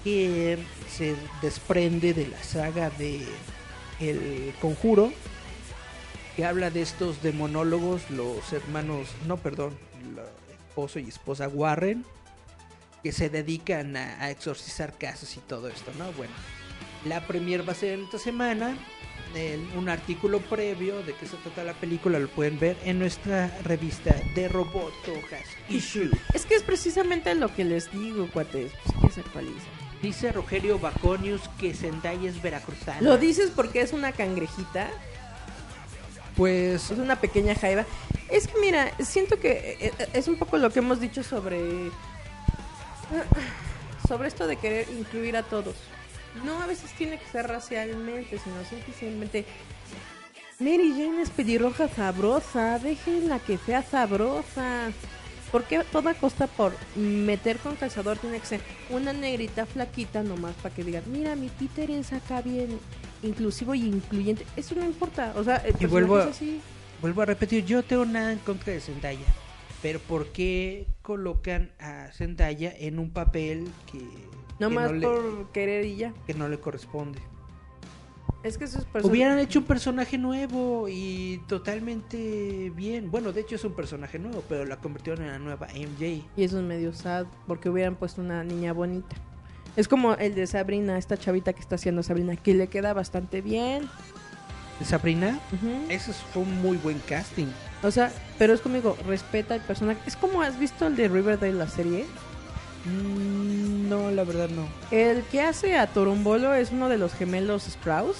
que 0.06 0.57
se 0.90 1.15
desprende 1.41 2.14
de 2.14 2.27
la 2.27 2.41
saga 2.44 2.90
de 2.91 3.26
El 3.99 4.53
Conjuro, 4.61 5.11
que 6.36 6.45
habla 6.45 6.69
de 6.69 6.84
estos 6.84 7.22
demonólogos, 7.23 8.10
los 8.11 8.53
hermanos, 8.53 9.07
no, 9.27 9.38
perdón, 9.38 9.76
esposo 10.69 10.99
y 10.99 11.10
esposa 11.10 11.48
Warren, 11.48 12.06
que 13.02 13.11
se 13.11 13.30
dedican 13.30 13.98
a, 13.98 14.30
exorcizar 14.30 14.95
casas 14.98 15.36
y 15.38 15.40
todo 15.40 15.69
esto, 15.69 15.91
¿no? 15.98 16.11
Bueno, 16.14 16.34
la 17.06 17.26
premier 17.26 17.68
va 17.68 17.72
a 17.72 17.76
ser 17.76 17.94
en 17.99 18.06
esta 18.06 18.19
semana. 18.19 18.77
el- 19.34 19.68
un 19.77 19.90
artículo 19.90 20.40
previo 20.40 21.03
de 21.03 21.14
qué 21.14 21.26
se 21.26 21.36
trata 21.38 21.64
la 21.65 21.73
película, 21.73 22.19
lo 22.19 22.30
pueden 22.30 22.57
ver 22.57 22.77
en 22.86 22.99
nuestra 22.99 23.48
revista 23.65 24.15
de 24.34 24.48
Roboto 24.48 25.11
Has 25.30 25.69
Issue. 25.69 26.10
Es 26.34 26.45
que 26.45 26.56
es 26.56 26.64
precisamente 26.64 27.36
lo 27.36 27.53
que 27.53 27.65
les 27.65 27.91
digo, 27.91 28.30
cuates. 28.32 28.72
Pues 28.86 28.95
que 29.02 29.11
se 29.15 29.19
actualiza. 29.22 29.65
Dice 30.06 30.32
Rogelio 30.32 30.77
Baconius 30.77 31.41
que 31.60 31.73
Zendaya 31.73 32.30
es 32.30 32.40
veracruzana. 32.40 33.02
Lo 33.02 33.18
dices 33.18 33.52
porque 33.56 33.82
es 33.82 33.91
una 33.91 34.11
cangrejita. 34.11 34.88
Pues 36.36 36.91
Es 36.91 36.99
una 36.99 37.15
pequeña 37.15 37.56
jaiba. 37.56 37.86
Es 38.30 38.48
que 38.48 38.60
mira, 38.61 38.91
siento 38.99 39.40
que 39.40 39.80
eh, 39.82 39.94
eh, 39.98 40.10
es 40.14 40.27
un 40.27 40.36
poco 40.36 40.57
lo 40.57 40.69
que 40.69 40.77
hemos 40.77 40.99
dicho 40.99 41.23
sobre 41.23 41.90
sobre 44.07 44.27
esto 44.27 44.45
de 44.45 44.57
querer 44.57 44.88
incluir 44.91 45.38
a 45.38 45.41
todos. 45.41 45.73
No 46.44 46.61
a 46.61 46.68
veces 46.68 46.91
tiene 46.91 47.18
que 47.18 47.26
ser 47.26 47.48
racialmente, 47.48 48.38
sino 48.38 48.64
simplemente 48.64 49.44
Mary 50.60 50.91
Jane 50.91 51.23
es 51.23 51.32
pelirroja 51.32 51.88
sabrosa, 51.88 52.77
déjenla 52.77 53.40
que 53.40 53.57
sea 53.57 53.82
sabrosa. 53.82 54.91
¿Por 55.56 55.64
qué 55.64 55.77
a 55.77 55.86
toda 55.86 56.14
costa 56.14 56.48
por 56.48 56.73
meter 56.98 57.60
con 57.60 57.77
calzador 57.77 58.18
tiene 58.18 58.41
que 58.41 58.45
ser 58.45 58.61
una 58.90 59.14
negrita 59.14 59.65
flaquita 59.65 60.22
nomás 60.22 60.53
para 60.56 60.76
que 60.76 60.84
digan, 60.84 61.03
mira, 61.07 61.38
mi 61.38 61.48
Peter 61.48 61.90
es 61.91 62.11
acá 62.11 62.41
bien 62.41 62.77
inclusivo 63.23 63.73
y 63.73 63.84
incluyente? 63.84 64.45
Eso 64.57 64.76
no 64.76 64.84
importa, 64.84 65.32
o 65.38 65.45
sea, 65.45 65.56
el 65.56 65.73
Y 65.80 65.86
vuelvo 65.86 66.19
es 66.19 66.26
así. 66.26 66.60
vuelvo 67.02 67.22
a 67.22 67.26
repetir, 67.27 67.64
yo 67.64 67.84
tengo 67.84 68.03
nada 68.03 68.34
en 68.34 68.40
contra 68.40 68.73
de 68.73 68.82
Zendaya. 68.82 69.26
Pero 69.82 69.99
¿por 70.02 70.27
qué 70.34 70.88
colocan 71.02 71.72
a 71.80 72.10
Zendaya 72.11 72.73
en 72.77 72.99
un 72.99 73.11
papel 73.11 73.69
que, 73.90 73.99
No 74.60 74.68
que 74.68 74.76
más 74.76 74.91
no, 74.91 74.98
le, 74.98 75.07
por 75.07 75.52
querer 75.53 75.86
y 75.86 75.95
ya. 75.95 76.14
que 76.27 76.34
no 76.34 76.49
le 76.49 76.60
corresponde? 76.60 77.22
Es 78.43 78.57
que 78.57 78.65
esos 78.65 78.85
personajes... 78.85 79.10
Hubieran 79.10 79.39
hecho 79.39 79.60
un 79.60 79.65
personaje 79.65 80.18
nuevo 80.18 80.88
y 80.88 81.41
totalmente 81.47 82.72
bien. 82.76 83.10
Bueno, 83.10 83.31
de 83.31 83.41
hecho 83.41 83.56
es 83.56 83.64
un 83.64 83.73
personaje 83.73 84.19
nuevo, 84.19 84.43
pero 84.47 84.65
la 84.65 84.77
convirtieron 84.77 85.26
en 85.26 85.31
la 85.31 85.39
nueva 85.39 85.68
MJ. 85.73 86.23
Y 86.38 86.43
eso 86.43 86.60
es 86.60 86.64
medio 86.64 86.93
sad, 86.93 87.26
porque 87.47 87.69
hubieran 87.69 87.95
puesto 87.95 88.22
una 88.22 88.43
niña 88.43 88.72
bonita. 88.72 89.15
Es 89.76 89.88
como 89.88 90.14
el 90.14 90.35
de 90.35 90.47
Sabrina, 90.47 90.97
esta 90.97 91.18
chavita 91.18 91.53
que 91.53 91.60
está 91.60 91.76
haciendo 91.76 92.03
Sabrina, 92.03 92.35
que 92.35 92.53
le 92.53 92.68
queda 92.68 92.93
bastante 92.93 93.41
bien. 93.41 93.89
Sabrina, 94.84 95.39
Ujú. 95.53 95.85
ese 95.89 96.14
fue 96.14 96.43
un 96.43 96.61
muy 96.61 96.77
buen 96.77 96.99
casting. 96.99 97.47
O 97.81 97.91
sea, 97.91 98.11
pero 98.38 98.53
es 98.53 98.61
conmigo, 98.61 98.97
respeta 99.07 99.56
el 99.56 99.61
personaje. 99.61 99.99
Es 100.06 100.15
como 100.15 100.41
has 100.41 100.60
visto 100.60 100.88
el 100.88 100.95
de 100.95 101.07
Riverdale, 101.07 101.53
la 101.53 101.68
serie. 101.68 102.06
Mm, 102.86 103.90
no, 103.90 104.12
la 104.12 104.24
verdad 104.24 104.49
no. 104.49 104.68
El 104.91 105.24
que 105.24 105.41
hace 105.41 105.76
a 105.78 105.88
Torumbolo 105.88 106.53
es 106.53 106.72
uno 106.72 106.90
de 106.90 106.98
los 106.98 107.14
gemelos 107.14 107.64
Sprouse. 107.64 108.20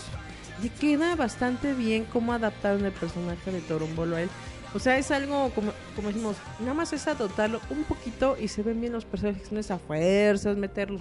Y 0.64 0.70
queda 0.70 1.16
bastante 1.16 1.74
bien 1.74 2.06
cómo 2.06 2.32
adaptaron 2.32 2.86
el 2.86 2.94
personaje 2.94 3.52
de 3.52 3.60
Torumbolo 3.62 4.16
a 4.16 4.22
él. 4.22 4.30
O 4.74 4.80
sea, 4.80 4.98
es 4.98 5.12
algo 5.12 5.52
como, 5.54 5.72
como 5.96 6.08
decimos, 6.10 6.38
nada 6.60 6.74
más 6.74 6.92
es 6.94 7.08
adoptarlo 7.08 7.60
un 7.70 7.84
poquito 7.84 8.38
y 8.40 8.48
se 8.48 8.62
ven 8.64 8.80
bien 8.82 8.94
los 8.94 9.06
personajes, 9.06 9.52
no 9.52 9.60
es 9.60 9.70
a 9.72 9.78
fuerzas 9.80 10.58
meterlo. 10.58 11.00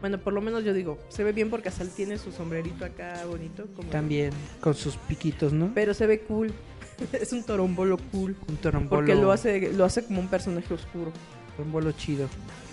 Bueno, 0.00 0.18
por 0.18 0.32
lo 0.32 0.40
menos 0.40 0.64
yo 0.64 0.72
digo, 0.72 0.98
se 1.08 1.24
ve 1.24 1.32
bien 1.32 1.50
porque 1.50 1.68
hasta 1.70 1.82
él 1.82 1.90
tiene 1.90 2.18
su 2.18 2.30
sombrerito 2.30 2.84
acá 2.84 3.24
bonito. 3.26 3.66
Como 3.74 3.88
También 3.90 4.30
con 4.60 4.74
sus 4.74 4.96
piquitos, 4.96 5.52
¿no? 5.52 5.70
Pero 5.74 5.94
se 5.94 6.06
ve 6.06 6.20
cool. 6.20 6.52
es 7.12 7.32
un 7.32 7.42
Torumbolo 7.42 7.96
cool. 8.12 8.36
Un 8.48 8.56
torombolo, 8.58 9.00
Porque 9.00 9.14
lo 9.14 9.32
hace, 9.32 9.72
lo 9.72 9.84
hace 9.84 10.04
como 10.04 10.20
un 10.20 10.28
personaje 10.28 10.72
oscuro. 10.74 11.12
torombolo 11.56 11.92
chido. 11.92 12.28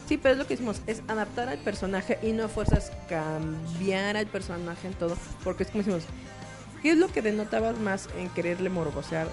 Sí, 0.08 0.18
pero 0.18 0.34
es 0.34 0.38
lo 0.38 0.46
que 0.46 0.56
decimos, 0.56 0.82
es 0.88 1.02
adaptar 1.08 1.48
al 1.48 1.60
personaje 1.60 2.20
y 2.22 2.34
no 2.34 2.46
a 2.46 2.48
fuerzas 2.50 2.92
cambiar 3.08 4.18
al 4.18 4.28
personaje 4.28 4.88
en 4.88 4.94
todo. 4.94 5.16
Porque 5.44 5.64
es 5.64 5.70
como 5.70 5.84
decimos, 5.84 6.04
¿qué 6.82 6.92
es 6.92 6.98
lo 6.98 7.08
que 7.08 7.22
denotabas 7.22 7.80
más 7.80 8.10
en 8.18 8.30
quererle 8.30 8.70
morbosear 8.70 9.28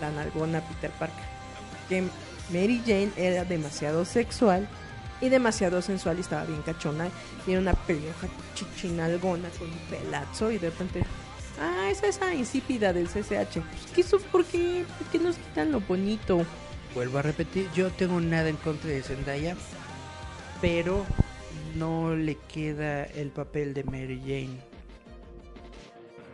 la 0.00 0.10
nalgona 0.10 0.58
a 0.58 0.62
Peter 0.62 0.90
Parker? 0.92 1.24
Que 1.88 2.02
Mary 2.50 2.80
Jane 2.86 3.10
era 3.16 3.44
demasiado 3.44 4.04
sexual 4.04 4.66
y 5.20 5.28
demasiado 5.28 5.82
sensual 5.82 6.16
y 6.18 6.20
estaba 6.20 6.44
bien 6.44 6.62
cachona. 6.62 7.08
Y 7.46 7.52
era 7.52 7.60
una 7.60 7.74
pelioja 7.74 8.28
chichinalgona 8.54 9.48
con 9.50 9.68
un 9.68 9.78
pelazo 9.90 10.50
y 10.50 10.58
de 10.58 10.70
repente... 10.70 11.04
Ah, 11.60 11.90
es 11.90 12.02
esa 12.04 12.32
insípida 12.34 12.92
del 12.92 13.08
CCH. 13.08 13.60
Pues, 13.60 13.86
¿qué? 13.94 14.04
¿Por 14.30 14.44
qué? 14.44 14.84
¿Por 14.96 15.06
qué 15.08 15.18
nos 15.18 15.36
quitan 15.36 15.72
lo 15.72 15.80
bonito? 15.80 16.46
Vuelvo 16.94 17.18
a 17.18 17.22
repetir, 17.22 17.68
yo 17.74 17.90
tengo 17.90 18.20
nada 18.20 18.48
en 18.48 18.56
contra 18.56 18.90
de 18.90 19.02
Zendaya, 19.02 19.56
pero 20.60 21.04
no 21.76 22.14
le 22.14 22.36
queda 22.52 23.04
el 23.04 23.28
papel 23.30 23.74
de 23.74 23.84
Mary 23.84 24.20
Jane. 24.20 24.68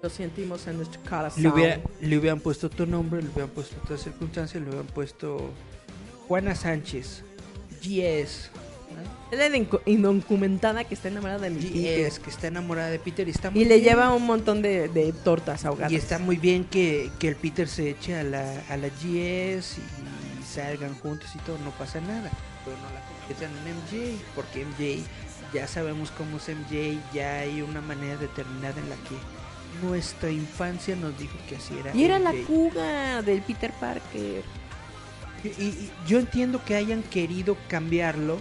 Lo 0.02 0.10
sentimos 0.10 0.66
en 0.66 0.76
nuestro 0.76 1.00
corazón. 1.08 1.42
Le, 1.42 1.48
hubiera- 1.48 1.80
le 2.00 2.18
hubieran 2.18 2.40
puesto 2.40 2.66
otro 2.66 2.84
nombre, 2.86 3.22
le 3.22 3.28
hubieran 3.30 3.50
puesto 3.50 3.74
otra 3.82 3.96
circunstancia, 3.96 4.60
le 4.60 4.66
hubieran 4.66 4.86
puesto 4.86 5.50
Juana 6.28 6.54
Sánchez, 6.54 7.22
GS, 7.82 8.50
Es 9.30 9.38
la 9.38 9.48
indocumentada 9.86 10.84
que 10.84 10.94
está 10.94 11.08
enamorada 11.08 11.38
de 11.40 11.50
mi 11.50 11.60
Peter. 11.62 12.08
GS, 12.10 12.20
que 12.20 12.30
está 12.30 12.46
enamorada 12.48 12.90
de 12.90 12.98
Peter 12.98 13.26
y 13.26 13.30
está 13.30 13.50
muy 13.50 13.62
Y 13.62 13.64
le 13.64 13.76
bien. 13.76 13.88
lleva 13.88 14.14
un 14.14 14.24
montón 14.26 14.62
de, 14.62 14.88
de 14.88 15.12
tortas 15.12 15.64
ahogadas. 15.64 15.90
Y 15.90 15.96
está 15.96 16.18
muy 16.18 16.36
bien 16.36 16.64
que, 16.64 17.10
que 17.18 17.28
el 17.28 17.36
Peter 17.36 17.66
se 17.66 17.90
eche 17.90 18.14
a 18.14 18.22
la, 18.22 18.62
a 18.68 18.76
la 18.76 18.88
GS 18.88 19.78
y 19.78 20.44
salgan 20.46 20.94
juntos 20.96 21.28
y 21.34 21.38
todo, 21.38 21.58
no 21.64 21.70
pasa 21.72 22.00
nada. 22.02 22.30
Pero 22.64 22.76
no 22.76 22.84
la 22.94 23.00
conviertan 23.26 23.50
en 23.66 23.76
MJ, 23.76 24.22
porque 24.34 24.64
MJ, 24.64 25.04
ya 25.52 25.66
sabemos 25.66 26.10
cómo 26.10 26.36
es 26.38 26.48
MJ, 26.48 26.98
ya 27.12 27.40
hay 27.40 27.62
una 27.62 27.80
manera 27.80 28.16
determinada 28.16 28.80
en 28.80 28.90
la 28.90 28.96
que 28.96 29.86
nuestra 29.86 30.30
infancia 30.30 30.96
nos 30.96 31.18
dijo 31.18 31.36
que 31.48 31.56
así 31.56 31.76
era. 31.78 31.94
Y 31.94 32.04
era 32.04 32.18
la 32.18 32.32
MJ. 32.32 32.46
fuga 32.46 33.22
del 33.22 33.42
Peter 33.42 33.72
Parker. 33.80 34.42
Y, 35.42 35.48
y 35.48 35.90
yo 36.06 36.18
entiendo 36.18 36.64
que 36.64 36.74
hayan 36.74 37.02
querido 37.02 37.56
cambiarlo 37.68 38.38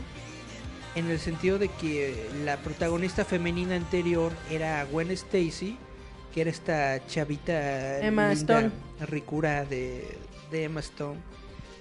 en 0.95 1.09
el 1.09 1.19
sentido 1.19 1.57
de 1.57 1.69
que 1.69 2.29
la 2.45 2.57
protagonista 2.57 3.25
femenina 3.25 3.75
anterior 3.75 4.31
era 4.49 4.83
Gwen 4.85 5.11
Stacy, 5.11 5.77
que 6.33 6.41
era 6.41 6.49
esta 6.49 7.05
chavita 7.07 7.99
Emma 7.99 8.33
linda, 8.33 8.59
Stone. 8.59 8.71
ricura 9.01 9.65
de, 9.65 10.17
de 10.51 10.63
Emma 10.65 10.79
Stone. 10.79 11.19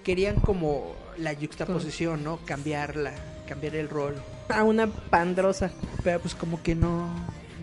Querían 0.03 0.37
como 0.37 0.95
la 1.17 1.33
yuxtaposición, 1.33 2.25
¿no? 2.25 2.39
Cambiarla, 2.45 3.13
cambiar 3.47 3.77
el 3.77 3.89
rol. 3.89 4.15
A 4.49 4.65
una 4.65 4.87
pandrosa. 4.87 5.71
Pero 6.03 6.21
pues 6.21 6.35
como 6.35 6.63
que 6.63 6.75
no... 6.75 7.15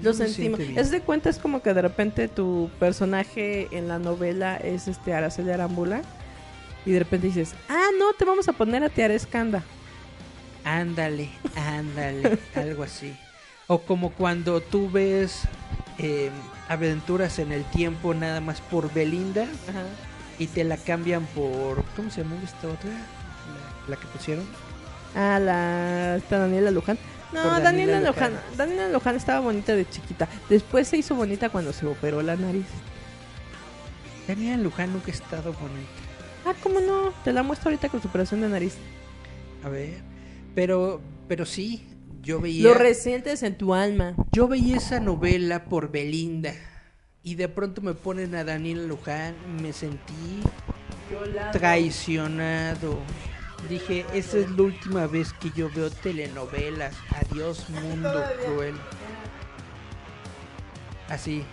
Lo 0.02 0.12
no 0.12 0.14
se 0.14 0.30
sentimos. 0.30 0.60
Es 0.60 0.92
de 0.92 1.02
cuenta, 1.02 1.30
es 1.30 1.38
como 1.38 1.62
que 1.62 1.74
de 1.74 1.82
repente 1.82 2.28
tu 2.30 2.70
personaje 2.80 3.68
en 3.72 3.88
la 3.88 4.00
novela 4.00 4.56
es 4.56 4.88
este 4.88 5.14
Araceli 5.14 5.52
Arámbula. 5.52 6.02
Y 6.86 6.92
de 6.92 7.00
repente 7.00 7.28
dices, 7.28 7.54
ah, 7.68 7.90
no, 7.98 8.14
te 8.14 8.24
vamos 8.24 8.48
a 8.48 8.54
poner 8.54 8.84
a 8.84 8.90
Tiara 8.90 9.14
Escanda. 9.14 9.64
Ándale, 10.64 11.30
ándale, 11.56 12.40
algo 12.56 12.84
así. 12.84 13.16
O 13.68 13.80
como 13.82 14.12
cuando 14.12 14.62
tú 14.62 14.90
ves 14.90 15.42
eh, 15.98 16.32
aventuras 16.70 17.40
en 17.40 17.52
el 17.52 17.64
tiempo 17.66 18.14
nada 18.14 18.40
más 18.40 18.62
por 18.62 18.92
Belinda 18.94 19.44
Ajá. 19.44 19.84
y 20.38 20.48
te 20.48 20.64
la 20.64 20.78
cambian 20.78 21.26
por... 21.36 21.84
¿Cómo 21.96 22.10
se 22.10 22.24
llama 22.24 22.36
esta 22.44 22.68
otra? 22.68 22.92
La, 23.90 23.96
que 23.98 24.08
pusieron. 24.08 24.46
Ah, 25.16 25.40
la 25.40 26.18
esta 26.18 26.40
Daniela 26.40 26.72
Luján. 26.72 26.98
No, 27.34 27.44
Daniela, 27.44 27.64
Daniela 27.64 28.00
Luján. 28.02 28.32
Luján. 28.32 28.58
Daniela 28.58 28.90
Luján 28.90 29.16
estaba 29.16 29.40
bonita 29.40 29.76
de 29.76 29.90
chiquita. 29.90 30.28
Después 30.50 30.88
se 30.88 30.98
hizo 30.98 31.16
bonita 31.16 31.50
cuando 31.50 31.74
se 31.74 31.86
operó 31.86 32.22
la 32.22 32.36
nariz. 32.36 32.66
Daniela 34.28 34.62
Luján 34.62 34.94
nunca 34.94 35.08
ha 35.08 35.16
estado 35.16 35.54
bonita. 35.54 35.90
Ah, 36.46 36.54
¿cómo 36.62 36.80
no? 36.80 37.12
Te 37.24 37.34
la 37.34 37.44
muestro 37.44 37.70
ahorita 37.70 37.90
con 37.90 38.02
su 38.02 38.08
operación 38.08 38.42
de 38.42 38.50
nariz. 38.50 38.76
A 39.64 39.70
ver. 39.70 40.02
Pero, 40.56 41.02
pero 41.28 41.46
sí, 41.46 41.88
yo 42.22 42.40
veía... 42.40 42.64
Lo 42.64 42.74
recientes 42.74 43.44
en 43.44 43.58
tu 43.58 43.74
alma. 43.74 44.16
Yo 44.32 44.48
veía 44.48 44.78
esa 44.78 45.00
novela 45.00 45.66
por 45.66 45.92
Belinda. 45.92 46.54
Y 47.24 47.36
de 47.36 47.50
pronto 47.50 47.82
me 47.82 47.94
ponen 47.94 48.36
a 48.36 48.44
Daniela 48.44 48.84
Luján. 48.84 49.36
Me 49.62 49.74
sentí 49.74 50.42
traicionado. 51.52 53.00
Dije, 53.68 54.06
esta 54.14 54.38
es 54.38 54.50
la 54.52 54.64
última 54.64 55.08
vez 55.08 55.34
que 55.34 55.52
yo 55.52 55.70
veo 55.70 55.90
telenovelas. 55.90 56.96
Adiós, 57.12 57.70
mundo 57.70 58.24
cruel. 58.46 58.76
Así, 61.10 61.44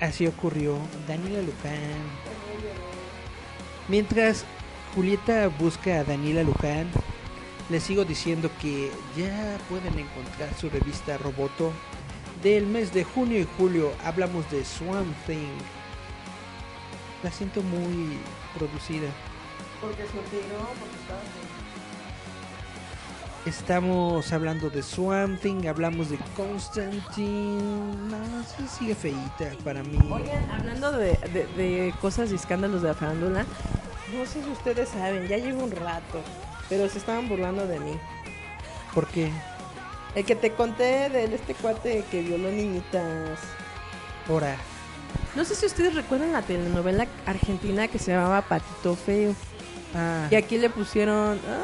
así 0.00 0.26
ocurrió. 0.26 0.78
Daniela 1.06 1.42
Luján. 1.42 2.30
Mientras 3.88 4.44
Julieta 4.94 5.48
busca 5.48 6.00
a 6.00 6.04
Daniela 6.04 6.42
Luján, 6.44 6.88
les 7.68 7.82
sigo 7.82 8.04
diciendo 8.04 8.50
que 8.60 8.90
ya 9.16 9.58
pueden 9.68 9.98
encontrar 9.98 10.52
su 10.58 10.70
revista 10.70 11.18
Roboto. 11.18 11.72
Del 12.42 12.66
mes 12.66 12.92
de 12.94 13.04
junio 13.04 13.38
y 13.38 13.46
julio 13.58 13.92
hablamos 14.04 14.50
de 14.50 14.64
Swamp 14.64 15.14
Thing. 15.26 15.58
La 17.22 17.30
siento 17.30 17.62
muy 17.62 18.16
producida. 18.56 19.08
Porque 19.80 20.02
se 20.02 20.12
porque 20.12 20.36
estaba... 20.38 21.49
Estamos 23.46 24.30
hablando 24.34 24.68
de 24.68 24.82
Swamp 24.82 25.40
Thing, 25.40 25.66
hablamos 25.66 26.10
de 26.10 26.18
Constantine. 26.36 27.58
No, 28.08 28.42
sí 28.44 28.66
sigue 28.78 28.94
feíta 28.94 29.50
para 29.64 29.82
mí. 29.82 29.98
Oigan, 30.10 30.50
hablando 30.50 30.92
de, 30.92 31.12
de- 31.32 31.46
de 31.56 31.94
cosas 32.02 32.30
y 32.32 32.34
escándalos 32.34 32.82
de 32.82 32.88
la 32.88 32.94
farándula, 32.94 33.46
no 34.14 34.26
sé 34.26 34.44
si 34.44 34.50
ustedes 34.50 34.90
saben, 34.90 35.26
ya 35.26 35.38
llevo 35.38 35.64
un 35.64 35.70
rato, 35.70 36.20
pero 36.68 36.86
se 36.90 36.98
estaban 36.98 37.28
burlando 37.30 37.66
de 37.66 37.80
mí. 37.80 37.92
¿Por 38.94 39.06
qué? 39.06 39.30
El 40.14 40.24
que 40.26 40.34
te 40.36 40.52
conté 40.52 41.08
de 41.08 41.34
este 41.34 41.54
cuate 41.54 42.04
que 42.10 42.20
violó 42.22 42.50
niñitas. 42.50 43.38
Ahora, 44.28 44.56
No 45.34 45.44
sé 45.44 45.54
si 45.54 45.64
ustedes 45.64 45.94
recuerdan 45.94 46.32
la 46.32 46.42
telenovela 46.42 47.06
argentina 47.24 47.88
que 47.88 47.98
se 47.98 48.12
llamaba 48.12 48.42
Patito 48.42 48.96
Feo. 48.96 49.34
ah, 49.94 50.26
Y 50.30 50.34
aquí 50.34 50.58
le 50.58 50.68
pusieron... 50.68 51.38
ah, 51.48 51.62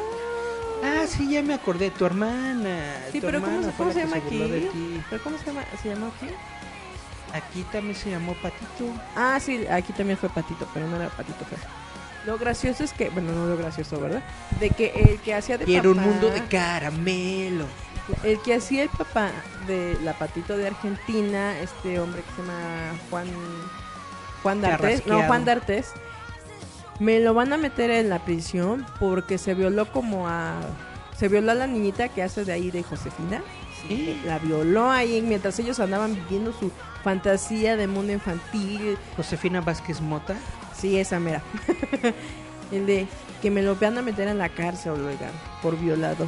ah, 0.86 1.06
sí, 1.08 1.30
ya 1.30 1.42
me 1.42 1.54
acordé, 1.54 1.90
tu 1.90 2.04
hermana. 2.06 2.96
sí, 3.12 3.20
tu 3.20 3.26
pero 3.26 3.40
¿cómo, 3.40 3.52
hermana 3.52 3.72
cómo 3.76 3.92
se 3.92 4.00
llama 4.00 4.16
aquí? 4.16 4.38
de. 4.38 4.70
¿Pero 5.10 5.22
cómo 5.22 5.38
se 5.38 5.44
llama? 5.46 5.64
¿Se 5.82 5.88
llama 5.88 6.06
aquí? 6.08 6.26
Aquí 7.32 7.62
también 7.72 7.94
se 7.94 8.10
llamó 8.10 8.34
Patito. 8.34 8.92
Ah, 9.14 9.38
sí, 9.40 9.66
aquí 9.70 9.92
también 9.92 10.18
fue 10.18 10.28
Patito, 10.28 10.66
pero 10.72 10.86
no 10.86 10.96
era 10.96 11.08
Patito. 11.08 11.44
Lo 12.24 12.38
gracioso 12.38 12.82
es 12.82 12.92
que, 12.92 13.08
bueno, 13.10 13.32
no 13.32 13.46
lo 13.46 13.56
gracioso, 13.56 14.00
¿verdad? 14.00 14.22
De 14.58 14.70
que 14.70 14.86
el 14.94 15.18
que 15.20 15.34
hacía 15.34 15.58
de 15.58 15.64
Quiero 15.64 15.90
un 15.90 15.96
papá- 15.98 16.08
mundo 16.08 16.30
de 16.30 16.42
caramelo. 16.44 17.66
El 18.22 18.40
que 18.42 18.54
hacía 18.54 18.84
el 18.84 18.88
papá 18.88 19.30
de 19.66 19.98
la 20.04 20.12
patito 20.16 20.56
de 20.56 20.68
Argentina, 20.68 21.58
este 21.58 21.98
hombre 21.98 22.22
que 22.22 22.30
se 22.30 22.42
llama 22.42 22.96
Juan 23.10 23.26
Juan 24.42 24.60
D'Artes, 24.60 25.06
no. 25.06 25.22
Juan 25.24 25.44
D'Artes, 25.44 25.92
me 26.98 27.20
lo 27.20 27.34
van 27.34 27.52
a 27.52 27.56
meter 27.56 27.90
en 27.90 28.08
la 28.08 28.24
prisión 28.24 28.86
porque 28.98 29.38
se 29.38 29.54
violó 29.54 29.90
como 29.92 30.28
a 30.28 30.54
se 31.16 31.28
violó 31.28 31.52
a 31.52 31.54
la 31.54 31.66
niñita 31.66 32.08
que 32.08 32.22
hace 32.22 32.44
de 32.44 32.52
ahí 32.52 32.70
de 32.70 32.82
Josefina. 32.82 33.42
Sí. 33.88 34.20
La 34.26 34.38
violó 34.38 34.90
ahí 34.90 35.22
mientras 35.22 35.58
ellos 35.58 35.80
andaban 35.80 36.14
viviendo 36.14 36.52
su 36.52 36.70
fantasía 37.02 37.76
de 37.76 37.86
mundo 37.86 38.12
infantil. 38.12 38.98
Josefina 39.16 39.62
Vázquez 39.62 40.00
Mota. 40.00 40.36
Sí, 40.78 40.98
esa 40.98 41.18
mera. 41.18 41.42
el 42.72 42.84
de 42.84 43.06
que 43.40 43.50
me 43.50 43.62
lo 43.62 43.76
van 43.76 43.96
a 43.96 44.02
meter 44.02 44.28
en 44.28 44.38
la 44.38 44.50
cárcel, 44.50 44.92
oigan, 44.92 45.32
por 45.62 45.78
violado. 45.78 46.26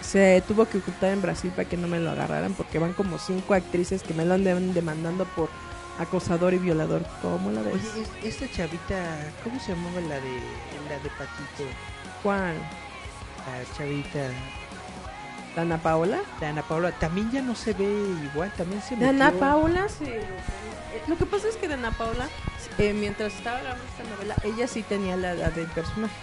Se 0.00 0.42
tuvo 0.46 0.66
que 0.66 0.78
ocultar 0.78 1.12
en 1.12 1.22
Brasil 1.22 1.50
para 1.54 1.68
que 1.68 1.76
no 1.76 1.88
me 1.88 1.98
lo 1.98 2.10
agarraran 2.10 2.54
porque 2.54 2.78
van 2.78 2.92
como 2.92 3.18
cinco 3.18 3.54
actrices 3.54 4.02
que 4.02 4.14
me 4.14 4.24
lo 4.24 4.34
andan 4.34 4.72
demandando 4.74 5.24
por 5.24 5.48
acosador 5.98 6.54
y 6.54 6.58
violador. 6.58 7.04
¿Cómo 7.20 7.50
la 7.50 7.62
ves? 7.62 7.74
Oye, 7.74 8.02
es- 8.02 8.40
esta 8.40 8.50
chavita, 8.56 8.96
¿cómo 9.44 9.58
se 9.60 9.72
llamaba 9.74 10.00
la 10.00 10.16
de 10.16 10.38
la 10.88 10.98
de 11.02 11.10
Patito? 11.10 11.64
Juan, 12.22 12.54
La 13.46 13.76
chavita, 13.76 14.20
Dana 15.56 15.76
Paola. 15.78 16.20
la 16.40 16.48
Ana 16.50 16.62
Paula, 16.62 16.92
también 16.92 17.30
ya 17.32 17.42
no 17.42 17.54
se 17.54 17.72
ve 17.74 17.84
igual, 18.32 18.52
también 18.56 18.80
se 18.82 18.96
Dana 18.96 19.30
metió- 19.30 19.40
Paola 19.40 19.88
sí. 19.88 20.04
eh, 20.06 20.22
Lo 21.08 21.16
que 21.16 21.26
pasa 21.26 21.48
es 21.48 21.56
que 21.56 21.66
Dana 21.68 21.90
Paola, 21.90 22.28
eh, 22.78 22.92
mientras 22.92 23.32
estaba 23.34 23.58
grabando 23.60 23.84
esta 23.84 24.04
novela, 24.14 24.36
ella 24.44 24.66
sí 24.68 24.82
tenía 24.82 25.16
la 25.16 25.32
edad 25.32 25.50
del 25.52 25.66
personaje. 25.66 26.14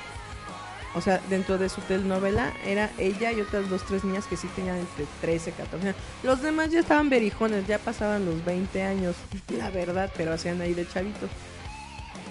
O 0.95 1.01
sea, 1.01 1.21
dentro 1.29 1.57
de 1.57 1.69
su 1.69 1.81
telenovela 1.81 2.51
era 2.65 2.89
ella 2.97 3.31
y 3.31 3.41
otras 3.41 3.69
dos, 3.69 3.85
tres 3.85 4.03
niñas 4.03 4.25
que 4.25 4.35
sí 4.37 4.47
tenían 4.55 4.77
entre 4.77 5.05
13, 5.21 5.51
14 5.51 5.87
años. 5.89 6.01
Los 6.23 6.41
demás 6.41 6.71
ya 6.71 6.79
estaban 6.79 7.09
berijones, 7.09 7.67
ya 7.67 7.77
pasaban 7.77 8.25
los 8.25 8.43
20 8.43 8.83
años, 8.83 9.15
la 9.57 9.69
verdad, 9.69 10.11
pero 10.17 10.33
hacían 10.33 10.61
ahí 10.61 10.73
de 10.73 10.87
chavitos. 10.87 11.29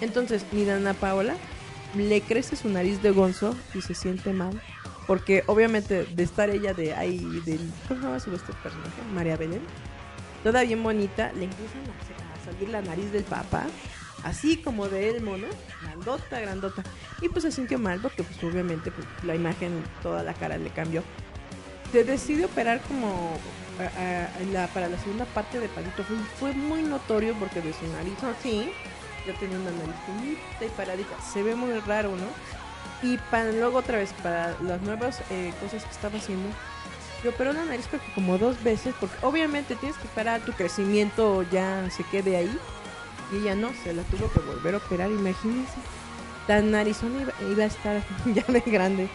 Entonces, 0.01 0.45
mi 0.51 0.65
Dana 0.65 0.93
Paola 0.93 1.35
le 1.95 2.21
crece 2.21 2.55
su 2.55 2.69
nariz 2.69 3.01
de 3.01 3.11
gonzo 3.11 3.55
y 3.73 3.81
se 3.81 3.93
siente 3.93 4.33
mal. 4.33 4.61
Porque 5.07 5.43
obviamente 5.47 6.05
de 6.05 6.23
estar 6.23 6.49
ella 6.49 6.73
de 6.73 6.93
ahí, 6.93 7.19
del, 7.45 7.59
¿cómo 7.87 7.99
se 7.99 8.05
llama 8.05 8.19
su 8.19 8.35
este 8.35 8.53
personaje? 8.53 9.01
María 9.13 9.37
Belén. 9.37 9.61
Toda 10.43 10.63
bien 10.63 10.83
bonita, 10.83 11.31
le 11.33 11.45
empiezan 11.45 11.81
a 11.81 12.45
salir 12.45 12.69
la 12.69 12.81
nariz 12.81 13.11
del 13.11 13.23
papá. 13.23 13.65
Así 14.23 14.57
como 14.57 14.87
de 14.89 15.09
Elmo, 15.09 15.37
¿no? 15.37 15.47
Grandota, 15.81 16.39
grandota. 16.39 16.83
Y 17.21 17.29
pues 17.29 17.43
se 17.43 17.51
sintió 17.51 17.79
mal 17.79 17.99
porque 18.01 18.23
pues 18.23 18.43
obviamente 18.43 18.91
pues, 18.91 19.07
la 19.23 19.35
imagen, 19.35 19.83
toda 20.03 20.23
la 20.23 20.33
cara 20.33 20.57
le 20.57 20.69
cambió. 20.69 21.03
Se 21.91 22.03
decidió 22.03 22.47
operar 22.47 22.81
como 22.81 23.37
a- 23.79 24.63
a- 24.63 24.67
para 24.67 24.89
la 24.89 24.97
segunda 24.99 25.25
parte 25.25 25.59
de 25.59 25.67
Palito. 25.69 26.03
Fue, 26.03 26.17
fue 26.39 26.53
muy 26.53 26.81
notorio 26.83 27.33
porque 27.39 27.61
de 27.61 27.73
su 27.73 27.87
nariz 27.87 28.21
así, 28.23 28.71
ya 29.25 29.33
tenía 29.39 29.57
una 29.57 29.71
nariz 29.71 29.95
finita 30.05 30.65
y 30.65 30.69
paradita. 30.77 31.15
Se 31.21 31.41
ve 31.43 31.55
muy 31.55 31.71
raro, 31.79 32.09
¿no? 32.15 32.27
Y 33.09 33.17
para 33.31 33.51
luego 33.51 33.77
otra 33.79 33.97
vez, 33.97 34.11
para 34.21 34.55
las 34.61 34.81
nuevas 34.81 35.21
eh, 35.29 35.53
cosas 35.61 35.83
que 35.85 35.91
estaba 35.91 36.17
haciendo, 36.17 36.49
yo 37.23 37.29
operó 37.31 37.53
la 37.53 37.63
nariz 37.65 37.85
creo 37.89 38.01
como 38.13 38.37
dos 38.37 38.61
veces, 38.63 38.93
porque 38.99 39.15
obviamente 39.25 39.75
tienes 39.75 39.97
que 39.97 40.07
esperar 40.07 40.41
tu 40.41 40.51
crecimiento 40.51 41.43
ya 41.49 41.89
se 41.89 42.03
quede 42.03 42.35
ahí. 42.37 42.59
Y 43.31 43.37
ella 43.37 43.55
no, 43.55 43.71
se 43.83 43.93
la 43.93 44.03
tuvo 44.03 44.31
que 44.31 44.39
volver 44.39 44.73
a 44.75 44.77
operar, 44.77 45.09
imagínense. 45.11 45.73
La 46.47 46.61
narizona 46.61 47.21
iba, 47.21 47.33
iba 47.51 47.63
a 47.63 47.67
estar 47.67 48.03
ya 48.25 48.43
de 48.51 48.59
grande. 48.61 49.09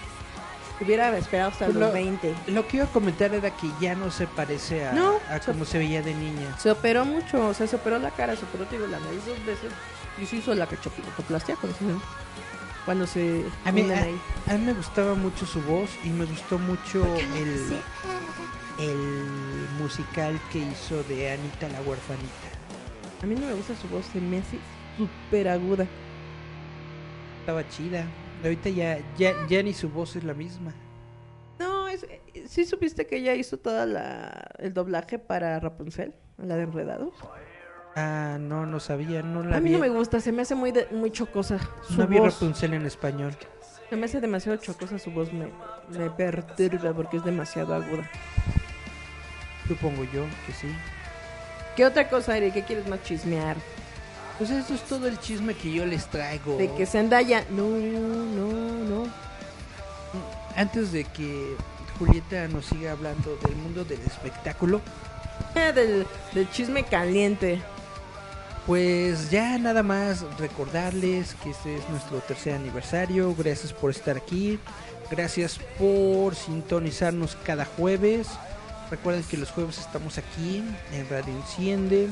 Hubiera 0.80 1.16
esperado 1.16 1.50
hasta 1.50 1.66
los 1.68 1.76
lo- 1.76 1.92
20. 1.92 2.34
Lo 2.48 2.66
que 2.66 2.78
iba 2.78 2.86
a 2.86 2.88
comentar 2.90 3.32
era 3.32 3.50
que 3.56 3.70
ya 3.80 3.94
no 3.94 4.10
se 4.10 4.26
parece 4.26 4.86
a, 4.86 4.92
No, 4.92 5.14
a 5.30 5.40
se- 5.40 5.52
como 5.52 5.64
se 5.64 5.78
veía 5.78 6.02
de 6.02 6.14
niña. 6.14 6.56
Se 6.58 6.70
operó 6.70 7.04
mucho, 7.04 7.48
o 7.48 7.54
sea, 7.54 7.66
se 7.66 7.76
operó 7.76 7.98
la 7.98 8.10
cara, 8.10 8.34
se 8.36 8.44
operó, 8.44 8.64
digo, 8.70 8.86
la 8.86 8.98
nariz 9.00 9.24
dos 9.26 9.44
veces. 9.46 9.70
Y 10.20 10.26
se 10.26 10.36
hizo 10.36 10.54
la 10.54 10.66
cachoplastia, 10.66 11.56
cuando 11.56 11.76
se, 11.78 11.84
cuando 12.84 13.06
se 13.06 13.44
A 13.64 13.72
mí, 13.72 13.82
a, 13.90 14.52
a 14.52 14.56
mí 14.58 14.64
me 14.66 14.72
gustaba 14.74 15.14
mucho 15.14 15.44
su 15.46 15.60
voz 15.62 15.90
y 16.04 16.08
me 16.10 16.24
gustó 16.24 16.58
mucho 16.58 17.04
el, 17.36 17.80
el 18.78 19.68
musical 19.78 20.40
que 20.52 20.58
hizo 20.58 21.02
de 21.04 21.32
Anita 21.32 21.68
la 21.68 21.80
huerfanita. 21.82 22.43
A 23.24 23.26
mí 23.26 23.34
no 23.36 23.46
me 23.46 23.54
gusta 23.54 23.74
su 23.74 23.88
voz, 23.88 24.04
se 24.04 24.20
me 24.20 24.36
hace 24.36 24.58
súper 24.98 25.48
aguda. 25.48 25.86
Estaba 27.40 27.66
chida. 27.70 28.04
Ahorita 28.42 28.68
ya, 28.68 28.98
ya, 29.16 29.32
ya 29.48 29.62
ni 29.62 29.72
su 29.72 29.88
voz 29.88 30.14
es 30.16 30.24
la 30.24 30.34
misma. 30.34 30.74
No, 31.58 31.88
es, 31.88 32.02
eh, 32.02 32.20
¿sí 32.46 32.66
supiste 32.66 33.06
que 33.06 33.16
ella 33.16 33.32
hizo 33.34 33.56
toda 33.56 33.86
la 33.86 34.50
el 34.58 34.74
doblaje 34.74 35.18
para 35.18 35.58
Rapunzel, 35.58 36.12
la 36.36 36.56
de 36.56 36.64
Enredados? 36.64 37.14
Ah, 37.96 38.36
no, 38.38 38.66
no 38.66 38.78
sabía, 38.78 39.22
no 39.22 39.42
la 39.42 39.56
A 39.56 39.60
mí 39.60 39.70
vi. 39.70 39.76
no 39.76 39.78
me 39.80 39.88
gusta, 39.88 40.20
se 40.20 40.30
me 40.30 40.42
hace 40.42 40.54
muy 40.54 40.70
de- 40.70 40.88
muy 40.90 41.10
chocosa 41.10 41.58
su 41.88 41.96
no 42.02 42.06
vi 42.06 42.18
voz. 42.18 42.34
Rapunzel 42.34 42.74
en 42.74 42.84
español. 42.84 43.34
Se 43.88 43.96
me 43.96 44.04
hace 44.04 44.20
demasiado 44.20 44.58
chocosa 44.58 44.98
su 44.98 45.10
voz, 45.12 45.32
me, 45.32 45.48
me 45.98 46.10
perturba 46.10 46.92
porque 46.92 47.16
es 47.16 47.24
demasiado 47.24 47.74
aguda. 47.74 48.10
Supongo 49.66 50.04
yo 50.12 50.24
que 50.46 50.52
sí. 50.52 50.66
¿Qué 51.76 51.84
otra 51.84 52.08
cosa, 52.08 52.36
Eric? 52.36 52.54
¿Qué 52.54 52.62
quieres 52.62 52.86
más 52.86 53.02
chismear? 53.02 53.56
Pues 54.38 54.50
eso 54.50 54.74
es 54.74 54.82
todo 54.82 55.06
el 55.06 55.18
chisme 55.20 55.54
que 55.54 55.72
yo 55.72 55.86
les 55.86 56.06
traigo. 56.06 56.56
De 56.56 56.72
que 56.74 56.86
Zendaya... 56.86 57.44
No, 57.50 57.68
no, 57.68 58.48
no. 58.84 59.06
Antes 60.56 60.92
de 60.92 61.04
que 61.04 61.56
Julieta 61.98 62.48
nos 62.48 62.66
siga 62.66 62.92
hablando 62.92 63.36
del 63.36 63.56
mundo 63.56 63.84
del 63.84 64.00
espectáculo, 64.00 64.80
del, 65.54 66.06
del 66.32 66.50
chisme 66.50 66.84
caliente. 66.84 67.60
pues 68.66 69.30
ya 69.30 69.58
nada 69.58 69.82
más 69.82 70.24
recordarles 70.38 71.34
que 71.42 71.50
este 71.50 71.76
es 71.76 71.88
nuestro 71.90 72.18
tercer 72.20 72.54
aniversario. 72.54 73.34
Gracias 73.34 73.72
por 73.72 73.90
estar 73.90 74.16
aquí. 74.16 74.58
Gracias 75.10 75.58
por 75.78 76.34
sintonizarnos 76.34 77.36
cada 77.44 77.66
jueves. 77.66 78.28
Recuerden 78.94 79.24
que 79.24 79.36
los 79.36 79.50
jueves 79.50 79.78
estamos 79.78 80.18
aquí 80.18 80.62
en 80.92 81.10
Radio 81.10 81.34
Enciende. 81.34 82.08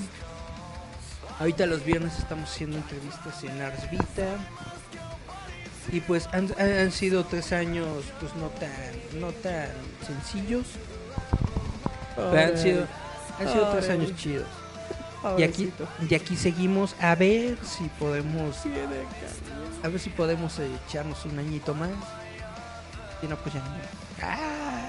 Ahorita 1.39 1.65
los 1.67 1.85
viernes 1.85 2.19
estamos 2.19 2.51
haciendo 2.51 2.77
entrevistas 2.77 3.45
en 3.45 3.63
Ars 3.63 3.89
Vita. 3.89 4.37
Y 5.93 6.01
pues 6.01 6.29
han, 6.33 6.53
han 6.59 6.91
sido 6.91 7.25
tres 7.25 7.53
años 7.53 7.87
pues 8.19 8.35
no 8.35 8.49
tan, 8.49 9.21
no 9.21 9.31
tan 9.31 9.69
sencillos. 10.05 10.67
Pero 12.17 12.37
han 12.37 12.59
sido, 12.59 12.87
han 13.39 13.53
sido 13.53 13.71
tres 13.71 13.89
años 13.89 14.17
chidos. 14.17 14.49
Y 15.39 15.45
aquí, 15.45 15.73
y 16.11 16.15
aquí 16.17 16.37
seguimos 16.37 16.97
a 17.01 17.15
ver 17.15 17.59
si 17.63 17.85
podemos 18.01 18.57
a 19.85 19.89
ver 19.89 20.01
si 20.01 20.11
podemos 20.11 20.59
echarnos 20.59 21.25
un 21.27 21.39
añito 21.39 21.75
más. 21.75 21.91
Si 23.21 23.29
no, 23.29 23.37
pues 23.37 23.55
ya 23.55 23.61
no. 23.61 23.67
¡Ah! 24.21 24.82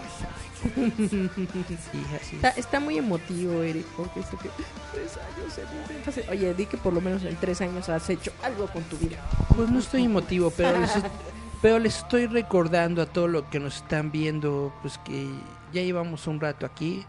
Está, 2.35 2.49
está 2.49 2.80
muy 2.80 2.98
emotivo, 2.98 3.61
Eric, 3.64 3.85
porque 3.98 4.22
sé 4.23 4.38
que 4.38 4.49
tres 4.91 5.18
años 5.18 6.14
se. 6.15 6.30
Oye, 6.30 6.53
di 6.53 6.65
que 6.65 6.77
por 6.77 6.94
lo 6.94 7.02
menos 7.02 7.23
en 7.23 7.35
tres 7.35 7.61
años 7.61 7.90
has 7.90 8.10
hecho 8.10 8.31
algo 8.44 8.68
con 8.68 8.84
tu 8.84 8.98
vida. 8.98 9.18
Pues 9.56 9.69
no 9.69 9.80
estoy 9.80 10.03
emotivo, 10.06 10.52
pero 10.52 10.80
les, 10.80 10.95
est- 10.95 11.06
pero 11.61 11.80
les 11.80 11.98
estoy 11.98 12.27
recordando 12.27 13.02
a 13.02 13.06
todo 13.06 13.27
lo 13.27 13.49
que 13.49 13.60
nos 13.60 13.77
están 13.77 14.11
viendo, 14.11 14.73
pues 14.81 14.98
que 14.99 15.27
ya 15.72 15.81
llevamos 15.81 16.27
un 16.27 16.40
rato 16.40 16.65
aquí. 16.65 17.06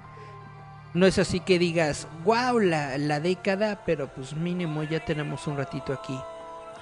No 0.94 1.06
es 1.06 1.18
así 1.18 1.40
que 1.40 1.59
digas, 1.59 2.06
wow, 2.24 2.60
la, 2.60 2.98
la 2.98 3.18
década, 3.18 3.82
pero 3.85 4.09
pues 4.14 4.35
mínimo 4.35 4.85
ya 4.85 5.05
tenemos 5.05 5.47
un 5.48 5.56
ratito 5.56 5.93
aquí. 5.93 6.16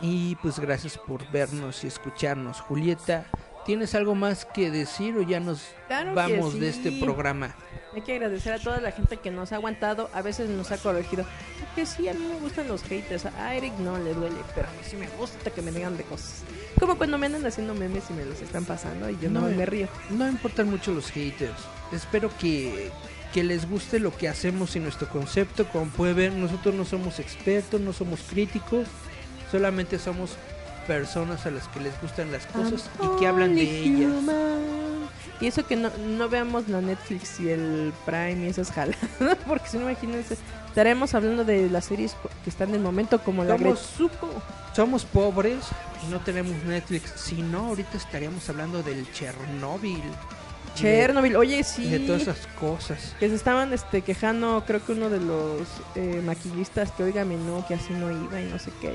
Y 0.03 0.35
pues 0.36 0.59
gracias 0.59 0.99
por 0.99 1.31
vernos 1.31 1.85
y 1.85 1.86
escucharnos. 1.86 2.61
Julieta, 2.61 3.24
¿Tienes 3.64 3.94
algo 3.94 4.14
más 4.14 4.44
que 4.44 4.70
decir 4.70 5.16
o 5.16 5.22
ya 5.22 5.39
nos 5.39 5.62
Claro 5.86 6.14
vamos 6.14 6.59
de 6.59 6.68
este 6.68 6.90
programa? 6.93 7.55
Hay 7.94 8.02
que 8.02 8.14
agradecer 8.14 8.55
a 8.55 8.59
toda 8.59 8.80
la 8.80 8.90
gente 8.90 9.18
que 9.18 9.30
nos 9.30 9.52
ha 9.52 9.56
aguantado, 9.56 10.10
a 10.14 10.22
veces 10.22 10.48
nos 10.48 10.72
ha 10.72 10.78
corregido. 10.78 11.24
Que 11.76 11.86
sí, 11.86 12.09
a 12.09 12.14
mí 12.14 12.26
me 12.26 12.40
gustan 12.40 12.66
los 12.66 12.82
haters, 12.82 13.26
a 13.26 13.55
Eric 13.55 13.74
no 13.78 13.98
le 13.98 14.14
duele, 14.14 14.36
pero 14.55 14.66
a 14.66 14.70
mí 14.72 14.78
sí 14.82 14.97
me 14.97 15.09
gusta 15.18 15.51
que 15.51 15.62
me 15.62 15.70
digan 15.70 15.97
de 15.97 16.02
cosas. 16.05 16.43
Como 16.80 16.97
cuando 16.97 17.18
me 17.18 17.26
andan 17.26 17.47
haciendo 17.47 17.74
memes 17.74 18.05
y 18.10 18.14
me 18.14 18.24
los 18.24 18.40
están 18.40 18.64
pasando 18.64 19.09
y 19.10 19.18
yo 19.20 19.30
no, 19.30 19.43
No, 19.43 19.56
me 19.56 19.66
río. 19.66 19.89
No 20.10 20.26
importan 20.26 20.70
mucho 20.70 20.93
los 20.93 21.10
haters. 21.10 21.52
Espero 21.93 22.30
que, 22.39 22.90
que 23.32 23.44
les 23.44 23.68
guste 23.68 24.01
lo 24.01 24.16
que 24.16 24.28
hacemos 24.28 24.74
y 24.74 24.80
nuestro 24.80 25.09
concepto. 25.09 25.68
Como 25.68 25.86
pueden 25.90 26.16
ver, 26.16 26.32
nosotros 26.32 26.74
no 26.74 26.84
somos 26.84 27.20
expertos, 27.20 27.80
no 27.80 27.93
somos 27.93 28.20
críticos. 28.22 28.89
Solamente 29.51 29.98
somos 29.98 30.36
personas 30.86 31.46
a 31.46 31.50
las 31.50 31.68
que 31.68 31.80
les 31.80 32.00
gustan 32.00 32.30
las 32.32 32.46
cosas 32.46 32.88
y 33.02 33.18
que 33.20 33.26
hablan 33.26 33.54
de 33.54 33.62
ellas. 33.62 34.10
human. 34.12 34.82
Y 35.40 35.46
eso 35.48 35.66
que 35.66 35.74
no, 35.74 35.90
no 35.98 36.28
veamos 36.28 36.68
la 36.68 36.80
Netflix 36.80 37.40
y 37.40 37.48
el 37.48 37.92
Prime 38.06 38.44
y 38.44 38.46
esas 38.46 38.70
jaladas, 38.70 38.98
porque 39.48 39.68
si 39.68 39.76
no 39.76 39.90
imagínense, 39.90 40.36
estaremos 40.68 41.14
hablando 41.14 41.44
de 41.44 41.68
las 41.68 41.86
series 41.86 42.14
que 42.44 42.50
están 42.50 42.68
en 42.68 42.76
el 42.76 42.80
momento 42.80 43.20
como 43.22 43.42
la 43.42 43.56
Somos- 43.56 43.60
Gretsuko. 43.98 44.28
Somos 44.74 45.04
pobres 45.04 45.59
y 46.06 46.10
no 46.12 46.20
tenemos 46.20 46.54
Netflix. 46.64 47.12
Si 47.16 47.42
no, 47.42 47.66
ahorita 47.66 47.96
estaríamos 47.96 48.48
hablando 48.48 48.82
del 48.84 49.10
Chernobyl. 49.12 49.96
de- 50.00 50.74
Chernobyl, 50.76 51.34
oye, 51.36 51.64
sí. 51.64 51.90
de 51.90 51.98
todas 52.00 52.22
esas 52.22 52.46
cosas. 52.60 53.14
Que 53.18 53.28
se 53.28 53.34
estaban 53.34 53.72
este, 53.72 54.02
quejando, 54.02 54.62
creo 54.64 54.82
que 54.84 54.92
uno 54.92 55.10
de 55.10 55.18
los 55.20 55.60
eh, 55.96 56.22
maquillistas, 56.24 56.92
que 56.92 57.02
oiga, 57.02 57.24
no, 57.24 57.66
que 57.66 57.74
así 57.74 57.92
no 57.92 58.10
iba 58.12 58.40
y 58.40 58.44
no 58.44 58.59
sé 58.60 58.70
qué. 58.80 58.92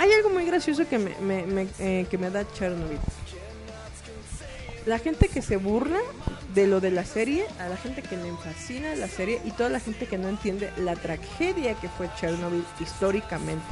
Hay 0.00 0.10
algo 0.12 0.30
muy 0.30 0.46
gracioso 0.46 0.88
que 0.88 0.98
me, 0.98 1.68
eh, 1.78 2.06
que 2.08 2.16
me 2.16 2.30
da 2.30 2.50
Chernobyl. 2.54 2.98
La 4.86 4.98
gente 4.98 5.28
que 5.28 5.42
se 5.42 5.58
burla 5.58 5.98
de 6.54 6.66
lo 6.66 6.80
de 6.80 6.90
la 6.90 7.04
serie, 7.04 7.44
a 7.58 7.68
la 7.68 7.76
gente 7.76 8.00
que 8.00 8.16
le 8.16 8.32
fascina 8.38 8.94
la 8.96 9.08
serie 9.08 9.42
y 9.44 9.50
toda 9.50 9.68
la 9.68 9.78
gente 9.78 10.06
que 10.06 10.16
no 10.16 10.30
entiende 10.30 10.72
la 10.78 10.96
tragedia 10.96 11.74
que 11.74 11.90
fue 11.90 12.08
Chernobyl 12.18 12.64
históricamente 12.80 13.66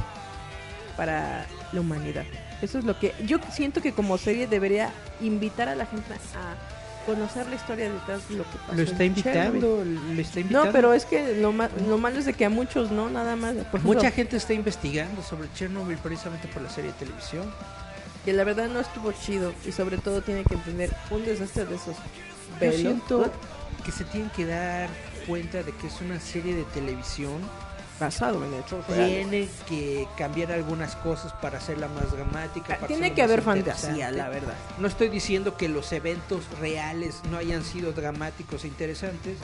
para 0.95 1.47
la 1.71 1.81
humanidad. 1.81 2.25
Eso 2.61 2.77
es 2.77 2.85
lo 2.85 2.99
que 2.99 3.15
yo 3.25 3.39
siento 3.51 3.81
que 3.81 3.93
como 3.93 4.19
serie 4.19 4.45
debería 4.45 4.91
invitar 5.21 5.67
a 5.67 5.73
la 5.73 5.87
gente 5.87 6.13
a 6.13 6.78
conocer 7.13 7.47
la 7.47 7.55
historia 7.55 7.91
detrás 7.91 8.27
de 8.29 8.35
lo 8.35 8.43
que 8.43 8.57
pasó. 8.65 8.73
Lo 8.75 8.81
está 8.83 9.03
invitando, 9.03 9.83
lo 9.85 10.21
está 10.21 10.39
invitando. 10.39 10.65
No, 10.67 10.71
pero 10.71 10.93
es 10.93 11.05
que 11.05 11.35
lo, 11.35 11.51
ma- 11.51 11.69
lo 11.87 11.97
malo 11.97 12.19
es 12.19 12.25
de 12.25 12.33
que 12.33 12.45
a 12.45 12.49
muchos 12.49 12.91
no, 12.91 13.09
nada 13.09 13.35
más. 13.35 13.53
Por 13.53 13.61
ejemplo, 13.79 13.81
Mucha 13.93 14.11
gente 14.11 14.37
está 14.37 14.53
investigando 14.53 15.21
sobre 15.23 15.51
Chernobyl 15.53 15.97
precisamente 15.97 16.47
por 16.47 16.61
la 16.61 16.69
serie 16.69 16.91
de 16.91 16.97
televisión. 16.97 17.51
que 18.25 18.33
la 18.33 18.43
verdad 18.43 18.67
no 18.67 18.79
estuvo 18.79 19.11
chido 19.13 19.53
y 19.65 19.71
sobre 19.71 19.97
todo 19.97 20.21
tiene 20.21 20.43
que 20.43 20.53
entender 20.55 20.93
un 21.09 21.23
desastre 21.25 21.65
de 21.65 21.75
esos 21.75 21.95
Yo 22.61 22.71
siento 22.73 23.31
que 23.85 23.91
se 23.91 24.03
tienen 24.03 24.29
que 24.31 24.45
dar 24.45 24.89
cuenta 25.27 25.63
de 25.63 25.71
que 25.71 25.87
es 25.87 26.01
una 26.01 26.19
serie 26.19 26.53
de 26.55 26.63
televisión. 26.65 27.39
Basado 27.99 28.43
en 28.45 28.53
hechos 28.53 28.85
reales. 28.87 29.09
Tiene 29.29 29.49
que 29.67 30.07
cambiar 30.17 30.51
algunas 30.51 30.95
cosas 30.97 31.33
para 31.33 31.57
hacerla 31.57 31.87
más 31.89 32.11
dramática. 32.11 32.75
para 32.75 32.87
Tiene 32.87 33.13
que 33.13 33.21
haber 33.21 33.41
fantasía, 33.41 34.11
la 34.11 34.29
verdad. 34.29 34.55
No 34.79 34.87
estoy 34.87 35.09
diciendo 35.09 35.57
que 35.57 35.67
los 35.69 35.91
eventos 35.91 36.43
reales 36.59 37.21
no 37.29 37.37
hayan 37.37 37.63
sido 37.63 37.91
dramáticos 37.91 38.63
e 38.63 38.67
interesantes, 38.67 39.37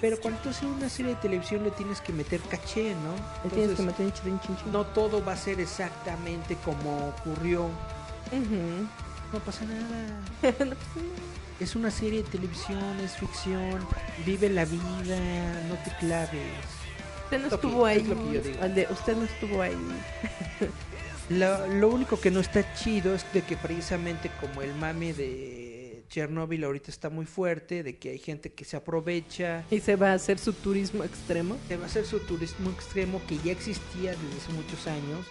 pero 0.00 0.18
cuando 0.20 0.40
tú 0.40 0.48
haces 0.48 0.62
una 0.64 0.88
serie 0.88 1.14
de 1.14 1.20
televisión 1.20 1.62
le 1.62 1.70
tienes 1.70 2.00
que 2.00 2.12
meter 2.12 2.40
caché, 2.40 2.94
¿no? 2.94 3.14
Le 3.44 3.50
tienes 3.50 3.76
que 3.76 3.82
Entonces, 3.82 3.86
meter 3.86 4.12
chin, 4.12 4.40
chin, 4.40 4.56
chin. 4.56 4.72
no 4.72 4.84
todo 4.86 5.24
va 5.24 5.32
a 5.34 5.36
ser 5.36 5.60
exactamente 5.60 6.56
como 6.64 7.08
ocurrió. 7.08 7.68
No 9.32 9.38
pasa 9.38 9.64
nada. 9.64 10.66
Es 11.60 11.76
una 11.76 11.90
serie 11.92 12.24
de 12.24 12.28
televisión, 12.30 12.98
es 12.98 13.12
ficción, 13.12 13.78
vive 14.26 14.48
la 14.48 14.64
vida, 14.64 15.16
no 15.68 15.74
te 15.84 15.94
claves. 16.00 16.42
Usted 17.30 17.42
no 17.42 17.54
estuvo 17.54 17.86
ahí. 17.86 18.00
usted 18.90 19.16
no 19.16 19.24
estuvo 19.24 19.62
ahí. 19.62 19.76
Lo, 21.28 21.66
lo 21.68 21.88
único 21.88 22.20
que 22.20 22.32
no 22.32 22.40
está 22.40 22.74
chido 22.74 23.14
es 23.14 23.24
de 23.32 23.42
que 23.42 23.56
precisamente 23.56 24.32
como 24.40 24.62
el 24.62 24.74
mame 24.74 25.12
de 25.14 26.02
Chernobyl 26.08 26.64
ahorita 26.64 26.90
está 26.90 27.08
muy 27.08 27.26
fuerte, 27.26 27.84
de 27.84 27.98
que 27.98 28.10
hay 28.10 28.18
gente 28.18 28.50
que 28.50 28.64
se 28.64 28.76
aprovecha, 28.76 29.64
Y 29.70 29.78
se 29.78 29.94
va 29.94 30.10
a 30.10 30.14
hacer 30.14 30.40
su 30.40 30.52
turismo 30.52 31.04
extremo. 31.04 31.56
se 31.68 31.76
va 31.76 31.84
a 31.84 31.86
hacer 31.86 32.04
su 32.04 32.18
turismo 32.18 32.68
extremo 32.70 33.22
que 33.28 33.38
ya 33.38 33.52
existía 33.52 34.10
desde 34.10 34.36
hace 34.36 34.52
muchos 34.52 34.88
años, 34.88 35.24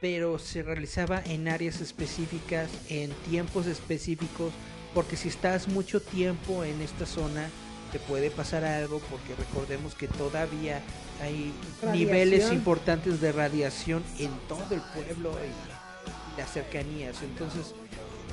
pero 0.00 0.40
se 0.40 0.64
realizaba 0.64 1.22
en 1.24 1.46
áreas 1.46 1.80
específicas, 1.80 2.68
en 2.88 3.10
tiempos 3.30 3.66
específicos, 3.66 4.52
porque 4.94 5.16
si 5.16 5.28
estás 5.28 5.68
mucho 5.68 6.02
tiempo 6.02 6.64
en 6.64 6.82
esta 6.82 7.06
zona, 7.06 7.48
te 7.92 8.00
puede 8.00 8.32
pasar 8.32 8.64
algo, 8.64 8.98
porque 9.10 9.36
recordemos 9.36 9.94
que 9.94 10.08
todavía 10.08 10.82
hay 11.20 11.52
Radiación. 11.82 11.92
niveles 11.92 12.52
importantes 12.52 13.20
de 13.20 13.32
radiación 13.32 14.04
en 14.18 14.30
todo 14.48 14.66
el 14.70 14.80
pueblo 14.82 15.32
y 15.44 16.38
las 16.40 16.50
cercanías. 16.52 17.22
Entonces, 17.22 17.74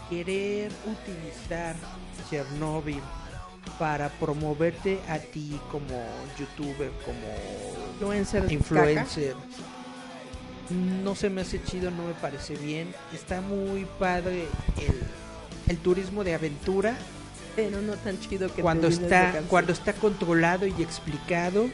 querer 0.09 0.71
utilizar 0.85 1.75
Chernobyl 2.29 3.01
para 3.79 4.09
promoverte 4.09 4.99
a 5.07 5.19
ti 5.19 5.59
como 5.71 5.87
youtuber, 6.37 6.91
como 7.05 7.17
Influencer. 7.93 8.51
influencer. 8.51 9.35
No 10.69 11.15
se 11.15 11.29
me 11.29 11.41
hace 11.41 11.61
chido, 11.63 11.91
no 11.91 12.05
me 12.05 12.13
parece 12.13 12.55
bien. 12.55 12.93
Está 13.13 13.41
muy 13.41 13.85
padre 13.99 14.47
el, 14.77 15.01
el 15.67 15.77
turismo 15.77 16.23
de 16.23 16.33
aventura 16.35 16.97
Pero 17.55 17.81
no 17.81 17.93
tan 17.97 18.19
chido 18.19 18.53
que 18.53 18.61
cuando 18.61 18.87
está 18.87 19.41
cuando 19.49 19.71
está 19.73 19.93
controlado 19.93 20.65
y 20.65 20.73
explicado. 20.81 21.69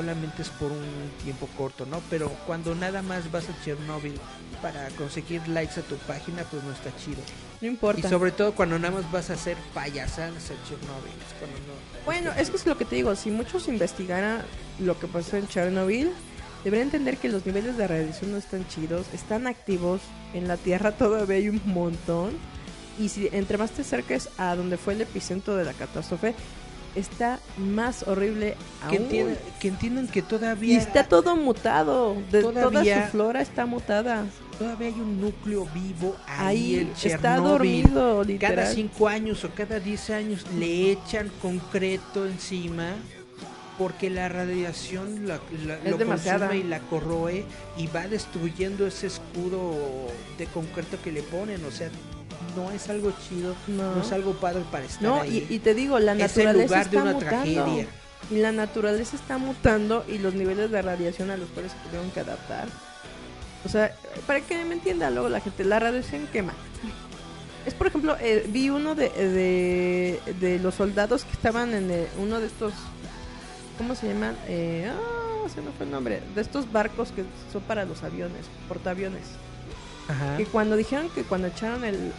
Solamente 0.00 0.42
es 0.42 0.50
por 0.50 0.70
un 0.72 0.84
tiempo 1.24 1.48
corto, 1.56 1.86
¿no? 1.86 2.02
Pero 2.10 2.28
cuando 2.46 2.74
nada 2.74 3.00
más 3.00 3.32
vas 3.32 3.44
a 3.48 3.64
Chernobyl 3.64 4.12
para 4.60 4.88
conseguir 4.90 5.48
likes 5.48 5.80
a 5.80 5.82
tu 5.82 5.96
página, 5.96 6.42
pues 6.50 6.62
no 6.64 6.72
está 6.72 6.94
chido. 7.02 7.16
No 7.62 7.66
Y 7.66 7.70
importa. 7.70 8.06
sobre 8.10 8.30
todo 8.30 8.52
cuando 8.54 8.78
nada 8.78 8.92
más 8.94 9.10
vas 9.10 9.30
a 9.30 9.32
hacer 9.32 9.56
payasadas 9.72 10.50
en 10.50 10.58
Chernobyl. 10.68 11.12
es 11.12 11.40
no- 11.66 12.04
Bueno, 12.04 12.30
es 12.38 12.50
que 12.50 12.56
es 12.58 12.66
lo 12.66 12.76
que 12.76 12.84
te 12.84 12.96
digo, 12.96 13.16
si 13.16 13.30
muchos 13.30 13.68
investigaran 13.68 14.42
lo 14.80 14.98
que 15.00 15.06
pasó 15.06 15.38
en 15.38 15.48
Chernobyl, 15.48 16.10
deberían 16.62 16.88
entender 16.88 17.16
que 17.16 17.30
los 17.30 17.46
niveles 17.46 17.78
de 17.78 17.86
radiación 17.88 18.32
no 18.32 18.36
están 18.36 18.68
chidos, 18.68 19.06
están 19.14 19.46
activos, 19.46 20.02
en 20.34 20.46
la 20.46 20.58
Tierra 20.58 20.92
todavía 20.92 21.36
hay 21.38 21.48
un 21.48 21.62
montón, 21.64 22.32
y 22.98 23.08
si 23.08 23.30
entre 23.32 23.56
más 23.56 23.70
te 23.70 23.80
acerques 23.80 24.28
a 24.36 24.54
donde 24.56 24.76
fue 24.76 24.92
el 24.92 25.00
epicentro 25.00 25.56
de 25.56 25.64
la 25.64 25.72
catástrofe, 25.72 26.34
está 26.96 27.38
más 27.58 28.06
horrible 28.08 28.56
que, 28.80 28.96
aún. 28.96 29.04
entiendan, 29.04 29.38
que 29.60 29.68
entiendan 29.68 30.08
que 30.08 30.18
Y 30.20 30.22
todavía 30.22 30.78
está 30.78 31.04
todo 31.04 31.36
mutado, 31.36 32.16
de, 32.32 32.42
toda 32.42 32.82
su 32.84 33.10
flora 33.12 33.40
está 33.42 33.66
mutada. 33.66 34.24
todavía 34.58 34.88
hay 34.88 34.94
un 34.94 35.20
núcleo 35.20 35.66
vivo 35.74 36.16
ahí, 36.26 36.74
Ahí 36.74 36.74
en 36.80 36.92
está 37.12 37.36
dormido, 37.36 38.16
Cada 38.18 38.24
literal. 38.24 38.74
cinco 38.74 39.08
años 39.08 39.44
o 39.44 39.50
cada 39.50 39.78
10 39.78 40.10
años 40.10 40.44
le 40.58 40.92
echan 40.92 41.30
concreto 41.42 42.26
encima 42.26 42.94
porque 43.78 44.08
la 44.08 44.30
radiación 44.30 45.28
la, 45.28 45.38
la- 45.66 45.74
Es 45.76 45.90
lo 45.90 45.98
demasiada. 45.98 46.46
consume 46.48 46.64
y 46.64 46.68
la 46.68 46.80
corroe 46.80 47.44
y 47.76 47.86
va 47.88 48.08
destruyendo 48.08 48.86
ese 48.86 49.08
escudo 49.08 49.74
de 50.38 50.46
concreto 50.46 50.96
que 51.04 51.12
le 51.12 51.22
ponen. 51.22 51.62
O 51.66 51.70
sea, 51.70 51.90
no 52.56 52.70
es 52.70 52.88
algo 52.88 53.12
chido, 53.28 53.54
no, 53.68 53.94
No. 53.96 54.02
es 54.02 54.12
algo 54.12 54.32
padre 54.34 54.62
para 54.70 54.84
estar 54.84 55.02
No, 55.02 55.20
ahí. 55.22 55.46
y, 55.50 55.54
y 55.54 55.58
te 55.58 55.74
digo, 55.74 55.98
la 55.98 56.12
Es 56.12 56.36
el 56.36 56.44
naturaleza 56.46 56.74
de 56.76 56.80
está 56.82 57.02
una 57.02 57.12
mutando. 57.12 57.36
tragedia. 57.36 57.86
Y 58.30 58.34
la 58.38 58.50
naturaleza 58.52 59.14
está 59.16 59.38
mutando 59.38 60.04
y 60.08 60.18
los 60.18 60.34
niveles 60.34 60.70
de 60.70 60.82
radiación 60.82 61.30
a 61.30 61.36
los 61.36 61.48
cuales 61.50 61.72
se 61.72 61.78
tuvieron 61.86 62.10
que 62.10 62.20
adaptar. 62.20 62.66
O 63.64 63.68
sea, 63.68 63.94
para 64.26 64.40
que 64.40 64.64
me 64.64 64.74
entienda 64.74 65.10
luego 65.10 65.28
la 65.28 65.40
gente, 65.40 65.64
la 65.64 65.78
radiación 65.78 66.26
quema. 66.32 66.52
Es 67.66 67.74
por 67.74 67.88
ejemplo, 67.88 68.16
eh, 68.20 68.44
vi 68.48 68.70
uno 68.70 68.94
de, 68.94 69.08
de, 69.10 70.20
de 70.40 70.58
los 70.60 70.74
soldados 70.76 71.24
que 71.24 71.32
estaban 71.32 71.74
en 71.74 71.90
el- 71.90 72.06
uno 72.18 72.38
de 72.40 72.46
estos, 72.46 72.72
¿cómo 73.78 73.94
se 73.96 74.08
llaman? 74.08 74.36
Eh, 74.46 74.88
ah, 74.88 75.48
se 75.52 75.60
me 75.62 75.70
fue 75.72 75.86
el 75.86 75.92
nombre. 75.92 76.22
De 76.34 76.40
estos 76.42 76.70
barcos 76.70 77.10
que 77.10 77.24
son 77.52 77.62
para 77.62 77.84
los 77.84 78.02
aviones, 78.04 78.46
portaaviones. 78.68 79.22
Que 80.36 80.46
cuando 80.46 80.76
dijeron 80.76 81.08
que 81.10 81.24
cuando 81.24 81.48
echaron 81.48 81.84
el, 81.84 82.12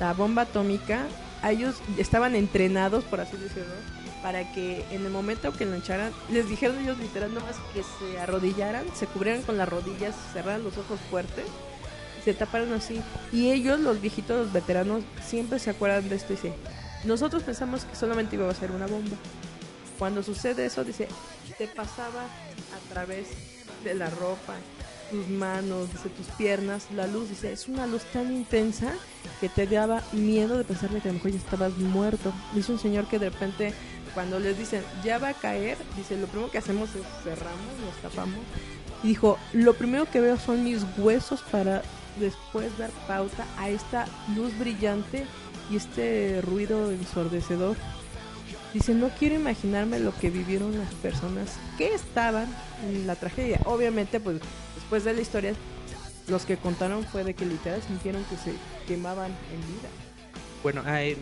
la 0.00 0.12
bomba 0.12 0.42
atómica, 0.42 1.06
ellos 1.44 1.76
estaban 1.98 2.34
entrenados, 2.34 3.04
por 3.04 3.20
así 3.20 3.36
decirlo, 3.36 3.74
para 4.22 4.52
que 4.52 4.84
en 4.90 5.04
el 5.04 5.12
momento 5.12 5.52
que 5.52 5.64
lo 5.66 5.74
echaran, 5.74 6.12
les 6.30 6.48
dijeron 6.48 6.78
ellos 6.80 6.98
literal 6.98 7.32
nomás 7.32 7.56
que 7.72 7.82
se 7.82 8.18
arrodillaran, 8.18 8.84
se 8.94 9.06
cubrieran 9.06 9.42
con 9.42 9.56
las 9.56 9.68
rodillas, 9.68 10.14
cerraran 10.32 10.64
los 10.64 10.76
ojos 10.78 10.98
fuertes, 11.10 11.44
se 12.24 12.34
taparan 12.34 12.72
así. 12.72 13.00
Y 13.32 13.52
ellos, 13.52 13.78
los 13.78 14.00
viejitos, 14.00 14.46
los 14.46 14.52
veteranos, 14.52 15.04
siempre 15.24 15.60
se 15.60 15.70
acuerdan 15.70 16.08
de 16.08 16.16
esto 16.16 16.32
y 16.32 16.36
dicen, 16.36 16.54
nosotros 17.04 17.44
pensamos 17.44 17.84
que 17.84 17.94
solamente 17.94 18.34
iba 18.34 18.50
a 18.50 18.54
ser 18.54 18.72
una 18.72 18.88
bomba. 18.88 19.16
Cuando 19.96 20.24
sucede 20.24 20.66
eso, 20.66 20.82
dice, 20.82 21.06
te 21.56 21.68
pasaba 21.68 22.22
a 22.24 22.92
través 22.92 23.28
de 23.84 23.94
la 23.94 24.10
ropa, 24.10 24.54
tus 25.10 25.28
manos, 25.28 25.90
dice 25.92 26.08
tus 26.10 26.26
piernas, 26.36 26.86
la 26.94 27.06
luz, 27.06 27.28
dice, 27.28 27.52
es 27.52 27.68
una 27.68 27.86
luz 27.86 28.02
tan 28.12 28.32
intensa 28.32 28.94
que 29.40 29.48
te 29.48 29.66
daba 29.66 30.02
miedo 30.12 30.58
de 30.58 30.64
pensar 30.64 30.90
que 30.90 30.96
a 30.96 31.06
lo 31.06 31.14
mejor 31.14 31.30
ya 31.30 31.38
estabas 31.38 31.76
muerto. 31.78 32.32
Dice 32.54 32.72
un 32.72 32.78
señor 32.78 33.06
que 33.06 33.18
de 33.18 33.30
repente 33.30 33.74
cuando 34.14 34.40
les 34.40 34.58
dicen 34.58 34.82
ya 35.04 35.18
va 35.18 35.28
a 35.28 35.34
caer, 35.34 35.76
dice, 35.96 36.16
lo 36.16 36.26
primero 36.26 36.50
que 36.50 36.58
hacemos 36.58 36.88
es 36.94 37.02
cerramos, 37.22 37.78
nos 37.84 37.94
tapamos. 38.02 38.40
Y 39.02 39.08
dijo, 39.08 39.38
lo 39.52 39.74
primero 39.74 40.10
que 40.10 40.20
veo 40.20 40.38
son 40.38 40.64
mis 40.64 40.84
huesos 40.96 41.42
para 41.50 41.82
después 42.18 42.76
dar 42.78 42.90
pauta 43.06 43.44
a 43.58 43.68
esta 43.68 44.06
luz 44.34 44.58
brillante 44.58 45.26
y 45.70 45.76
este 45.76 46.40
ruido 46.42 46.90
ensordecedor. 46.90 47.76
Dice, 48.74 48.94
no 48.94 49.08
quiero 49.18 49.34
imaginarme 49.36 49.98
lo 50.00 50.14
que 50.18 50.28
vivieron 50.30 50.76
las 50.78 50.92
personas 50.94 51.56
que 51.78 51.94
estaban 51.94 52.46
en 52.88 53.06
la 53.06 53.14
tragedia. 53.16 53.58
Obviamente, 53.64 54.20
pues 54.20 54.38
después 54.74 55.04
de 55.04 55.14
la 55.14 55.20
historia, 55.22 55.54
los 56.28 56.44
que 56.44 56.56
contaron 56.58 57.04
fue 57.04 57.24
de 57.24 57.34
que 57.34 57.46
literal 57.46 57.80
sintieron 57.82 58.22
que 58.24 58.36
se 58.36 58.52
quemaban 58.86 59.30
en 59.30 59.60
vida. 59.60 59.88
Bueno, 60.62 60.82
hay, 60.84 61.16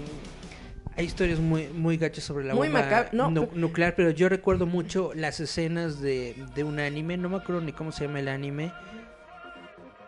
hay 0.96 1.04
historias 1.04 1.38
muy, 1.38 1.68
muy 1.68 1.96
gachas 1.96 2.24
sobre 2.24 2.44
la 2.44 2.54
Muy 2.54 2.68
bomba 2.68 2.88
macab- 2.90 3.12
no, 3.12 3.30
nu- 3.30 3.46
pero- 3.48 3.60
nuclear, 3.60 3.94
pero 3.94 4.10
yo 4.10 4.28
recuerdo 4.28 4.66
mucho 4.66 5.12
las 5.14 5.38
escenas 5.38 6.00
de, 6.00 6.34
de 6.56 6.64
un 6.64 6.80
anime, 6.80 7.16
no 7.18 7.28
me 7.28 7.36
acuerdo 7.36 7.60
ni 7.60 7.72
cómo 7.72 7.92
se 7.92 8.06
llama 8.06 8.18
el 8.20 8.28
anime. 8.28 8.72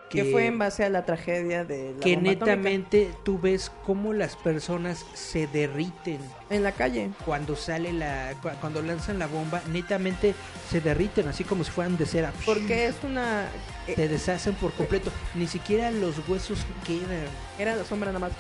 Que 0.08 0.24
fue 0.30 0.46
en 0.46 0.56
base 0.56 0.84
a 0.84 0.88
la 0.88 1.04
tragedia 1.04 1.64
de 1.64 1.92
la 1.94 2.00
que 2.00 2.14
bomba 2.14 2.30
atómica 2.30 2.46
netamente 2.46 3.10
tú 3.24 3.40
ves 3.40 3.72
cómo 3.84 4.12
las 4.12 4.36
personas 4.36 5.04
se 5.14 5.48
derriten 5.48 6.20
en 6.48 6.62
la 6.62 6.70
calle. 6.72 7.10
cuando 7.24 7.56
sale 7.56 7.92
la 7.92 8.32
cu- 8.40 8.50
cuando 8.60 8.82
lanzan 8.82 9.18
la 9.18 9.26
bomba 9.26 9.60
netamente 9.72 10.34
se 10.70 10.80
derriten 10.80 11.26
así 11.26 11.42
como 11.42 11.64
si 11.64 11.72
fueran 11.72 11.96
de 11.96 12.06
cera 12.06 12.32
Porque 12.44 12.86
es 12.86 12.94
una... 13.02 13.48
eh, 13.88 13.94
se 13.96 14.06
deshacen 14.08 14.54
por 14.54 14.72
completo 14.74 15.10
ni 15.34 15.48
siquiera 15.48 15.90
los 15.90 16.14
huesos 16.28 16.60
quedan 16.86 17.26
era 17.58 17.74
la 17.74 17.84
sombra 17.84 18.12
nada 18.12 18.20
más. 18.20 18.32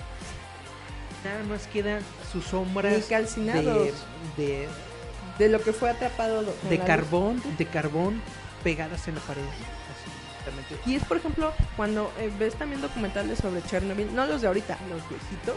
nada 1.24 1.42
más 1.48 1.66
quedan 1.66 2.00
sus 2.32 2.44
sombras 2.44 2.94
Ni 2.94 3.02
calcinados. 3.02 3.92
de, 4.36 4.44
de, 4.44 4.68
De 5.38 5.48
lo 5.48 5.60
que 5.60 5.72
fue 5.72 5.90
atrapado 5.90 6.42
de 6.70 6.76
luz. 6.76 6.84
carbón 6.86 7.42
de 7.58 7.66
carbón 7.66 8.22
pegadas 8.62 9.08
en 9.08 9.16
la 9.16 9.20
pared 9.22 9.42
Y 10.84 10.94
es, 10.96 11.04
por 11.04 11.16
ejemplo, 11.16 11.52
cuando 11.76 12.12
eh, 12.18 12.30
ves 12.38 12.54
también 12.54 12.80
documentales 12.80 13.38
sobre 13.38 13.62
Chernobyl, 13.62 14.14
no 14.14 14.26
los 14.26 14.42
de 14.42 14.48
ahorita, 14.48 14.78
los 14.88 15.08
viejitos, 15.08 15.56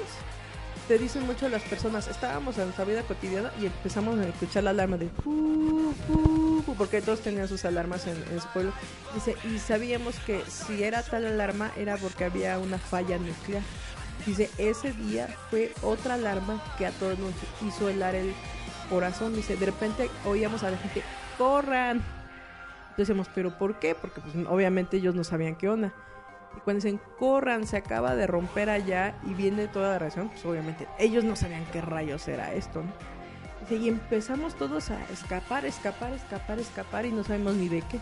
te 0.87 0.97
dicen 0.97 1.25
mucho 1.25 1.47
las 1.49 1.61
personas, 1.63 2.07
estábamos 2.07 2.57
en 2.57 2.63
nuestra 2.63 2.85
vida 2.85 3.03
cotidiana 3.03 3.51
y 3.61 3.67
empezamos 3.67 4.17
a 4.17 4.27
escuchar 4.27 4.63
la 4.63 4.71
alarma 4.71 4.97
de 4.97 5.09
porque 6.77 7.01
todos 7.01 7.19
tenían 7.21 7.47
sus 7.47 7.65
alarmas 7.65 8.07
en, 8.07 8.15
en 8.31 8.39
su 8.41 8.47
pueblo. 8.49 8.71
Dice, 9.13 9.35
y 9.43 9.59
sabíamos 9.59 10.15
que 10.19 10.41
si 10.47 10.83
era 10.83 11.03
tal 11.03 11.25
alarma 11.25 11.71
era 11.77 11.97
porque 11.97 12.25
había 12.25 12.57
una 12.57 12.77
falla 12.77 13.17
nuclear. 13.17 13.61
Dice, 14.25 14.49
ese 14.57 14.93
día 14.93 15.27
fue 15.49 15.73
otra 15.81 16.15
alarma 16.15 16.63
que 16.77 16.85
a 16.85 16.91
todos 16.91 17.19
nos 17.19 17.33
hizo 17.67 17.89
helar 17.89 18.15
el 18.15 18.33
corazón. 18.89 19.35
Dice, 19.35 19.57
de 19.57 19.65
repente 19.65 20.09
oíamos 20.25 20.63
a 20.63 20.71
la 20.71 20.77
gente, 20.77 21.03
corran, 21.37 22.01
Decíamos, 23.03 23.29
¿pero 23.33 23.57
por 23.57 23.79
qué? 23.79 23.95
Porque 23.95 24.21
pues 24.21 24.33
obviamente 24.47 24.97
ellos 24.97 25.15
no 25.15 25.23
sabían 25.23 25.55
qué 25.55 25.69
onda. 25.69 25.93
Y 26.57 26.59
cuando 26.61 26.83
dicen, 26.83 26.99
corran, 27.17 27.65
se 27.65 27.77
acaba 27.77 28.15
de 28.15 28.27
romper 28.27 28.69
allá 28.69 29.15
y 29.25 29.33
viene 29.33 29.67
toda 29.67 29.91
la 29.91 29.99
reacción, 29.99 30.29
pues 30.29 30.43
obviamente 30.45 30.87
ellos 30.97 31.23
no 31.23 31.35
sabían 31.35 31.65
qué 31.71 31.79
rayos 31.79 32.27
era 32.27 32.53
esto, 32.53 32.81
¿no? 32.81 32.91
Dice, 33.61 33.75
y 33.75 33.87
empezamos 33.87 34.55
todos 34.55 34.89
a 34.89 34.99
escapar, 35.11 35.65
escapar, 35.65 36.13
escapar, 36.13 36.59
escapar 36.59 37.05
y 37.05 37.11
no 37.11 37.23
sabemos 37.23 37.55
ni 37.55 37.69
de 37.69 37.81
qué. 37.83 37.99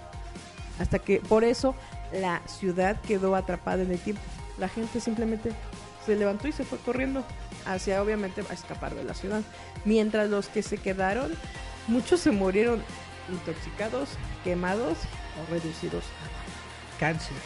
Hasta 0.79 0.99
que 0.99 1.19
por 1.19 1.43
eso 1.43 1.75
la 2.13 2.41
ciudad 2.47 2.99
quedó 3.01 3.35
atrapada 3.35 3.83
en 3.83 3.91
el 3.91 3.99
tiempo. 3.99 4.21
La 4.57 4.69
gente 4.69 4.99
simplemente 4.99 5.51
se 6.05 6.15
levantó 6.15 6.47
y 6.47 6.51
se 6.51 6.63
fue 6.63 6.77
corriendo 6.79 7.23
hacia 7.65 8.01
obviamente 8.01 8.43
a 8.49 8.53
escapar 8.53 8.95
de 8.95 9.03
la 9.03 9.13
ciudad. 9.13 9.41
Mientras 9.85 10.29
los 10.29 10.47
que 10.47 10.63
se 10.63 10.77
quedaron, 10.77 11.31
muchos 11.87 12.21
se 12.21 12.31
murieron 12.31 12.81
intoxicados, 13.29 14.09
quemados 14.43 14.97
o 15.37 15.51
reducidos 15.51 16.03
cáncer 16.99 17.37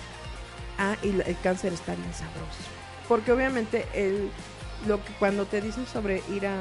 Ah, 0.78 0.96
y 1.04 1.10
el 1.10 1.38
cáncer 1.44 1.74
está 1.74 1.94
bien 1.94 2.12
sabroso. 2.12 2.58
Porque 3.08 3.32
obviamente 3.32 3.88
el, 3.94 4.32
lo 4.88 5.04
que 5.04 5.14
cuando 5.14 5.46
te 5.46 5.62
dicen 5.62 5.86
sobre 5.86 6.24
ir 6.30 6.48
a, 6.48 6.60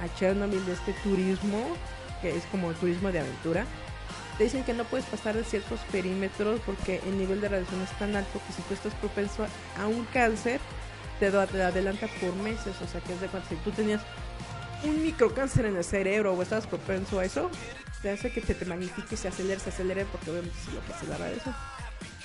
a 0.00 0.14
Chernobyl 0.16 0.64
de 0.64 0.72
este 0.72 0.94
turismo, 1.02 1.62
que 2.22 2.34
es 2.34 2.44
como 2.46 2.70
el 2.70 2.76
turismo 2.76 3.12
de 3.12 3.20
aventura, 3.20 3.66
te 4.38 4.44
dicen 4.44 4.64
que 4.64 4.72
no 4.72 4.84
puedes 4.84 5.06
pasar 5.06 5.34
de 5.34 5.44
ciertos 5.44 5.80
perímetros 5.92 6.60
porque 6.64 7.02
el 7.06 7.18
nivel 7.18 7.42
de 7.42 7.48
radiación 7.48 7.82
es 7.82 7.90
tan 7.98 8.16
alto 8.16 8.40
que 8.46 8.52
si 8.54 8.62
tú 8.62 8.72
estás 8.72 8.94
propenso 8.94 9.44
a, 9.44 9.82
a 9.82 9.86
un 9.86 10.06
cáncer, 10.06 10.60
te 11.20 11.26
adelanta 11.26 12.06
por 12.20 12.34
meses. 12.36 12.74
O 12.82 12.86
sea, 12.86 13.00
que 13.02 13.12
es 13.12 13.20
de 13.20 13.26
cuando 13.28 13.48
si 13.48 13.56
tú 13.56 13.70
tenías 13.70 14.00
un 14.82 15.02
microcáncer 15.02 15.66
en 15.66 15.76
el 15.76 15.84
cerebro 15.84 16.32
o 16.32 16.42
estabas 16.42 16.66
propenso 16.66 17.18
a 17.18 17.24
eso, 17.24 17.50
que 18.14 18.40
te, 18.40 18.64
magnifique, 18.64 19.16
se 19.16 19.28
acelere, 19.28 19.60
se 19.60 19.70
acelere, 19.70 20.04
porque 20.06 20.30
obviamente 20.30 20.56
es 20.68 20.74
lo 20.74 20.84
que 20.84 20.92
hace 20.92 21.06
la 21.06 21.18
radiación 21.18 21.54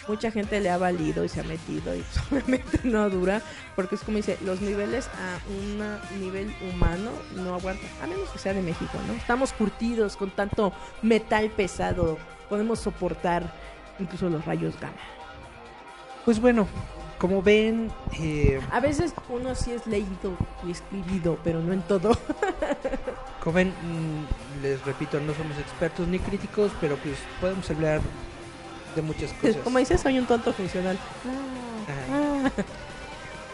mucha 0.08 0.32
gente 0.32 0.60
le 0.60 0.70
ha 0.72 0.78
valido 0.78 1.24
y 1.24 1.30
se 1.30 1.40
ha 1.40 1.44
metido 1.44 1.96
y 1.96 2.04
obviamente 2.32 2.80
no 2.84 3.08
dura 3.10 3.42
porque 3.76 3.96
es 3.96 4.02
como 4.02 4.18
dice 4.18 4.38
los 4.44 4.60
niveles 4.60 5.08
a 5.08 5.40
un 5.48 6.20
nivel 6.20 6.54
humano 6.74 7.12
no 7.36 7.54
aguantan 7.54 7.88
a 8.04 8.08
menos 8.08 8.28
que 8.30 8.40
sea 8.40 8.54
de 8.54 8.64
México 8.64 8.92
no 9.08 9.14
estamos 9.14 9.54
curtidos 9.54 10.18
con 10.18 10.32
tanto 10.32 10.74
metal 11.04 11.52
pesado 11.52 12.18
podemos 12.50 12.80
soportar 12.80 13.54
incluso 14.00 14.30
los 14.30 14.44
rayos 14.46 14.78
gamma. 14.80 14.98
Pues 16.26 16.40
bueno 16.40 16.68
como 17.22 17.44
ven 17.44 17.92
eh, 18.20 18.60
a 18.72 18.80
veces 18.80 19.14
uno 19.30 19.54
sí 19.54 19.72
es 19.72 19.86
leído 19.86 20.36
y 20.68 20.72
escribido 20.72 21.38
pero 21.44 21.62
no 21.62 21.72
en 21.72 21.84
todo 21.84 22.18
Como 23.42 23.56
ven, 23.56 23.70
mm, 23.70 24.62
les 24.62 24.86
repito, 24.86 25.20
no 25.20 25.34
somos 25.34 25.58
expertos 25.58 26.08
ni 26.08 26.20
críticos, 26.20 26.72
pero 26.80 26.96
pues 26.98 27.16
podemos 27.40 27.68
hablar 27.72 28.00
de 28.96 29.02
muchas 29.02 29.34
cosas. 29.34 29.58
como 29.64 29.80
dices 29.80 30.00
soy 30.00 30.20
un 30.20 30.28
tonto 30.28 30.54
funcional. 30.54 30.98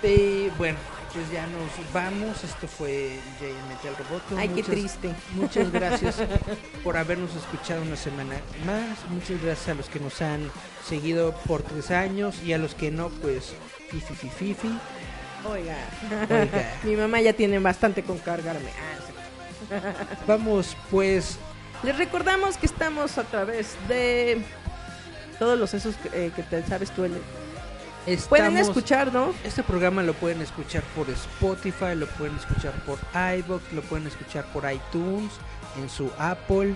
Y 0.04 0.50
bueno, 0.58 0.78
pues 1.18 1.32
ya 1.32 1.48
nos 1.48 1.94
vamos. 1.94 2.44
Esto 2.44 2.68
fue 2.68 3.20
Jay 3.40 3.54
Metal 3.70 3.96
Roboto. 3.98 4.38
ay 4.38 4.50
qué 4.50 4.62
triste 4.62 5.10
Muchas 5.34 5.72
gracias 5.72 6.16
por 6.84 6.96
habernos 6.96 7.36
escuchado 7.36 7.82
una 7.82 7.96
semana 7.96 8.36
más. 8.66 8.98
Muchas 9.10 9.42
gracias 9.42 9.70
a 9.70 9.74
los 9.74 9.90
que 9.90 10.00
nos 10.00 10.22
han 10.22 10.50
seguido 10.88 11.34
por 11.48 11.64
tres 11.64 11.90
años 11.90 12.42
y 12.44 12.54
a 12.54 12.60
los 12.60 12.76
que 12.76 12.92
no, 12.92 13.10
pues 13.10 13.54
fifi 13.90 14.14
fifi 14.14 14.30
fifi. 14.54 14.80
oiga 15.50 15.76
Oiga. 16.30 16.74
mi 16.84 16.96
mamá 16.96 17.20
ya 17.22 17.34
tiene 17.34 17.58
bastante 17.58 18.04
con 18.04 18.20
cargarme 18.20 18.70
ah, 18.70 19.00
sí. 19.08 20.16
Vamos 20.28 20.78
pues 20.92 21.38
Les 21.82 21.98
recordamos 21.98 22.58
que 22.58 22.68
estamos 22.68 23.18
a 23.18 23.24
través 23.24 23.76
de 23.88 24.40
todos 25.40 25.58
los 25.58 25.74
esos 25.74 25.96
que, 25.96 26.28
eh, 26.28 26.32
que 26.36 26.44
te 26.44 26.64
sabes 26.68 26.92
tú. 26.92 27.06
el- 27.06 27.20
Pueden 28.30 28.56
escuchar, 28.58 29.12
¿no? 29.12 29.34
Este 29.44 29.64
programa 29.64 30.02
lo 30.02 30.14
pueden 30.14 30.42
escuchar 30.42 30.82
por 30.96 31.10
Spotify, 31.10 31.94
lo 31.96 32.08
pueden 32.08 32.38
escuchar 32.38 32.72
por 32.86 32.98
iBox, 33.14 33.74
lo 33.74 33.82
pueden 33.82 34.08
escuchar 34.08 34.46
por 34.54 34.64
iTunes, 34.72 35.32
en 35.78 35.90
su 35.90 36.10
Apple, 36.18 36.76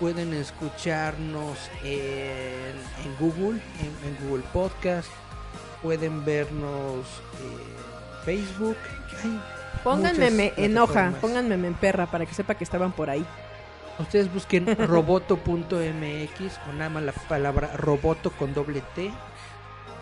pueden 0.00 0.34
escucharnos 0.34 1.56
en, 1.84 2.74
en 3.04 3.16
Google, 3.20 3.60
en, 3.78 4.08
en 4.08 4.26
Google 4.26 4.42
Podcast, 4.52 5.08
pueden 5.82 6.24
vernos 6.24 7.06
en 7.38 8.24
Facebook. 8.24 8.76
Hay 9.22 9.40
Pónganme 9.84 10.52
enoja, 10.56 10.92
plataformas. 10.92 11.20
pónganme 11.20 11.56
me 11.58 11.70
perra 11.72 12.06
para 12.10 12.26
que 12.26 12.34
sepa 12.34 12.56
que 12.56 12.64
estaban 12.64 12.90
por 12.90 13.08
ahí. 13.08 13.24
Ustedes 14.00 14.32
busquen 14.32 14.66
roboto.mx 14.88 16.58
o 16.68 16.72
nada 16.72 16.90
más 16.90 17.02
la 17.04 17.12
palabra 17.12 17.76
roboto 17.76 18.32
con 18.32 18.52
doble 18.52 18.82
T 18.96 19.12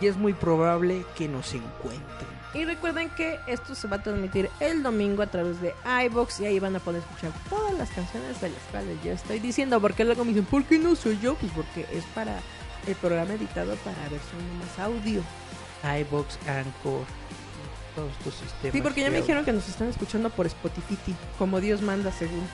y 0.00 0.06
es 0.06 0.16
muy 0.16 0.32
probable 0.32 1.04
que 1.16 1.28
nos 1.28 1.52
encuentren. 1.54 2.40
Y 2.52 2.64
recuerden 2.64 3.10
que 3.10 3.38
esto 3.46 3.74
se 3.76 3.86
va 3.86 3.96
a 3.96 4.02
transmitir 4.02 4.50
el 4.58 4.82
domingo 4.82 5.22
a 5.22 5.26
través 5.28 5.60
de 5.60 5.72
iBox 6.06 6.40
y 6.40 6.46
ahí 6.46 6.58
van 6.58 6.74
a 6.74 6.80
poder 6.80 7.00
escuchar 7.02 7.30
todas 7.48 7.72
las 7.74 7.90
canciones 7.90 8.40
de 8.40 8.48
las 8.50 8.62
cuales 8.72 8.98
yo 9.04 9.12
estoy 9.12 9.38
diciendo. 9.38 9.80
Porque 9.80 10.04
luego 10.04 10.24
me 10.24 10.30
dicen, 10.32 10.46
¿por 10.46 10.64
qué 10.64 10.78
no 10.78 10.96
soy 10.96 11.18
yo? 11.20 11.36
Pues 11.36 11.52
porque 11.52 11.86
es 11.92 12.04
para 12.14 12.40
el 12.88 12.96
programa 12.96 13.34
editado 13.34 13.76
para 13.76 13.96
versión 14.08 14.58
más 14.58 14.78
audio. 14.80 15.22
iBox, 15.84 16.38
Anchor, 16.48 17.04
todos 17.94 18.10
estos 18.18 18.34
sistemas. 18.34 18.72
Sí, 18.72 18.82
porque 18.82 19.02
ya 19.02 19.10
me 19.10 19.18
audio. 19.18 19.22
dijeron 19.22 19.44
que 19.44 19.52
nos 19.52 19.68
están 19.68 19.88
escuchando 19.88 20.28
por 20.30 20.46
Spotify, 20.46 21.14
como 21.38 21.60
Dios 21.60 21.82
manda 21.82 22.10
según. 22.10 22.48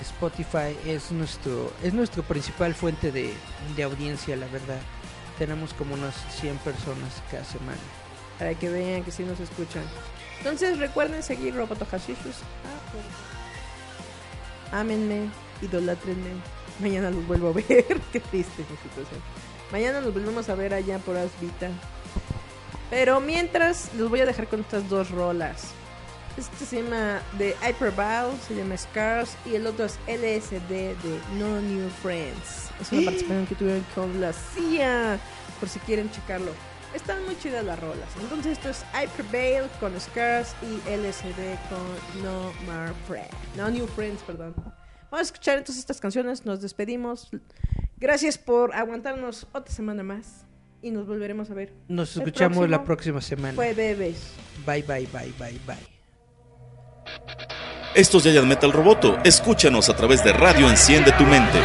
Spotify 0.00 0.76
es 0.84 1.10
nuestro 1.10 1.72
es 1.82 1.92
nuestro 1.92 2.22
principal 2.22 2.74
fuente 2.74 3.10
de, 3.10 3.32
de 3.76 3.82
audiencia, 3.82 4.36
la 4.36 4.46
verdad 4.46 4.78
tenemos 5.38 5.72
como 5.74 5.94
unas 5.94 6.14
100 6.40 6.58
personas 6.58 7.22
cada 7.30 7.44
semana. 7.44 7.78
Para 8.38 8.54
que 8.54 8.68
vean 8.68 9.04
que 9.04 9.10
sí 9.10 9.22
nos 9.22 9.40
escuchan. 9.40 9.82
Entonces 10.38 10.78
recuerden 10.78 11.22
seguir 11.22 11.54
Robotojashishus. 11.54 12.36
Ah, 12.64 12.92
pues. 12.92 13.04
Ámenme, 14.72 15.30
idolatrenme. 15.62 16.30
Mañana 16.80 17.10
los 17.10 17.26
vuelvo 17.26 17.48
a 17.48 17.52
ver. 17.52 17.66
Qué 18.12 18.20
triste 18.20 18.64
mi 18.70 18.76
situación. 18.76 19.20
Mañana 19.72 20.00
nos 20.00 20.14
volvemos 20.14 20.48
a 20.48 20.54
ver 20.54 20.74
allá 20.74 20.98
por 20.98 21.16
Asvita. 21.16 21.70
Pero 22.90 23.20
mientras 23.20 23.90
los 23.94 24.08
voy 24.08 24.20
a 24.20 24.26
dejar 24.26 24.48
con 24.48 24.60
estas 24.60 24.88
dos 24.88 25.10
rolas. 25.10 25.72
Este 26.36 26.64
se 26.64 26.82
llama 26.82 27.20
de 27.36 27.56
Hyperbow, 27.60 28.32
se 28.46 28.54
llama 28.54 28.76
Scars 28.76 29.36
y 29.44 29.56
el 29.56 29.66
otro 29.66 29.86
es 29.86 29.98
LSD 30.06 30.70
de 30.70 31.20
No 31.36 31.60
New 31.60 31.90
Friends. 32.00 32.67
Es 32.80 32.92
una 32.92 33.02
participación 33.02 33.46
que 33.46 33.54
tuvieron 33.54 33.84
con 33.94 34.20
la 34.20 34.32
CIA, 34.32 35.18
por 35.58 35.68
si 35.68 35.78
quieren 35.80 36.10
checarlo. 36.10 36.52
Están 36.94 37.24
muy 37.24 37.38
chidas 37.38 37.64
las 37.64 37.78
rolas. 37.78 38.08
Entonces 38.20 38.52
esto 38.52 38.70
es 38.70 38.84
I 38.94 39.06
Prevail 39.08 39.68
con 39.78 39.98
Scars 40.00 40.54
y 40.62 40.76
LSD 40.88 41.58
con 41.68 42.22
No 42.24 42.52
More 42.66 42.92
Friends. 43.06 43.34
No 43.56 43.68
New 43.68 43.86
Friends, 43.86 44.22
perdón. 44.22 44.54
Vamos 45.10 45.20
a 45.20 45.22
escuchar 45.22 45.58
entonces 45.58 45.80
estas 45.80 46.00
canciones, 46.00 46.44
nos 46.46 46.60
despedimos. 46.60 47.28
Gracias 47.96 48.38
por 48.38 48.74
aguantarnos 48.74 49.46
otra 49.52 49.74
semana 49.74 50.02
más 50.02 50.46
y 50.82 50.90
nos 50.90 51.06
volveremos 51.06 51.50
a 51.50 51.54
ver. 51.54 51.72
Nos 51.88 52.16
escuchamos 52.16 52.68
la 52.68 52.84
próxima 52.84 53.20
semana. 53.20 53.54
Fue 53.54 53.74
bebés. 53.74 54.32
Bye, 54.66 54.82
bye, 54.82 55.08
bye, 55.12 55.32
bye, 55.38 55.58
bye. 55.66 55.98
Estos 57.94 58.26
es 58.26 58.32
Giant 58.32 58.46
Metal 58.46 58.72
Roboto. 58.72 59.18
Escúchanos 59.24 59.88
a 59.88 59.96
través 59.96 60.22
de 60.22 60.32
Radio 60.32 60.68
Enciende 60.68 61.12
tu 61.12 61.24
Mente. 61.24 61.58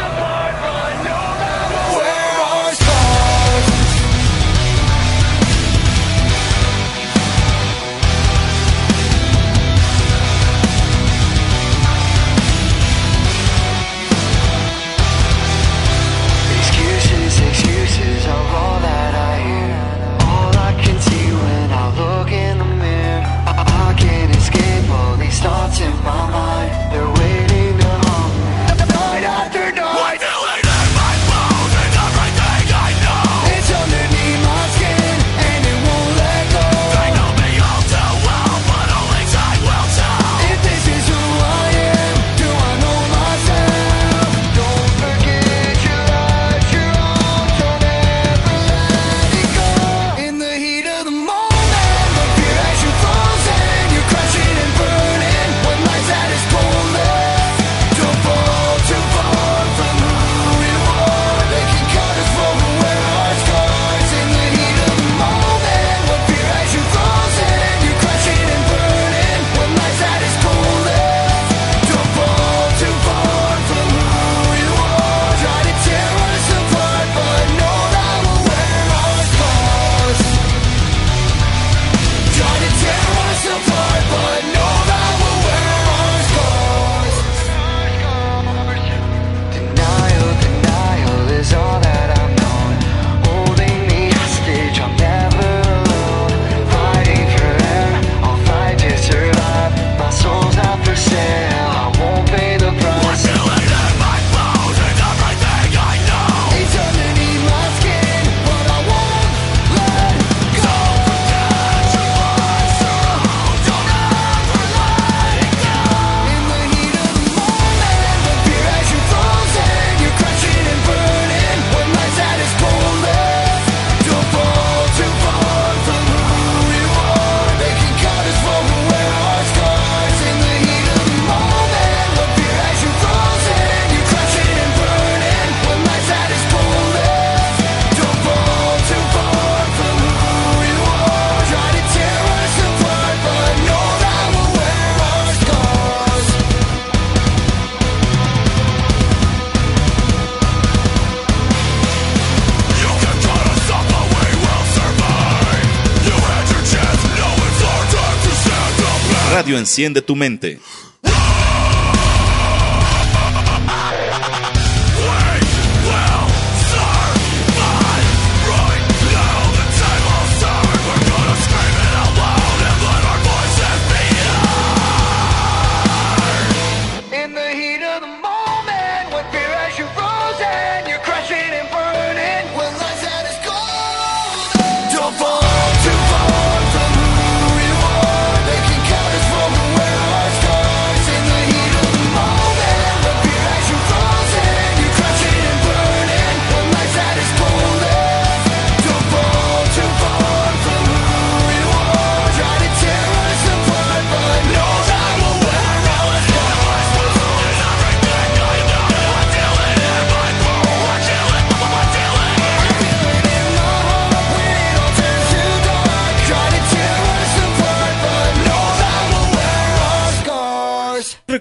Radio 159.34 159.58
Enciende 159.58 160.00
tu 160.00 160.14
Mente. 160.14 160.60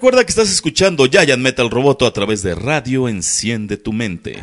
Recuerda 0.04 0.26
que 0.26 0.32
estás 0.32 0.52
escuchando 0.52 1.06
Giant 1.06 1.42
Metal 1.42 1.70
Roboto 1.70 2.06
a 2.06 2.12
través 2.12 2.44
de 2.44 2.56
Radio 2.56 3.08
Enciende 3.08 3.78
tu 3.78 3.94
Mente. 3.94 4.36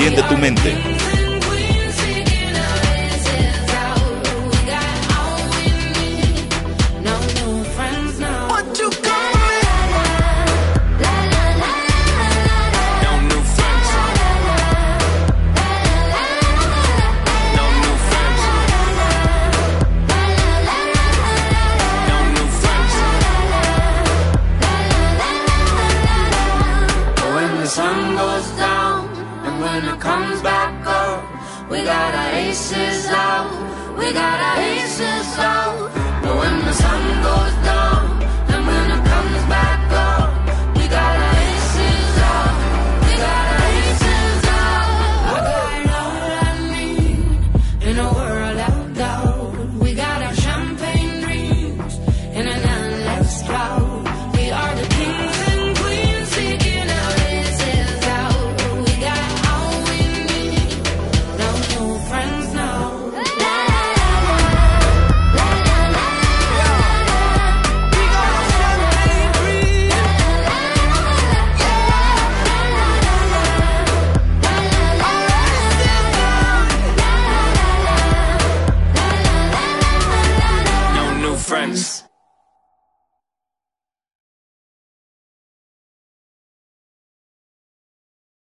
Enciende 0.00 0.22
tu 0.22 0.38
mente. 0.38 0.89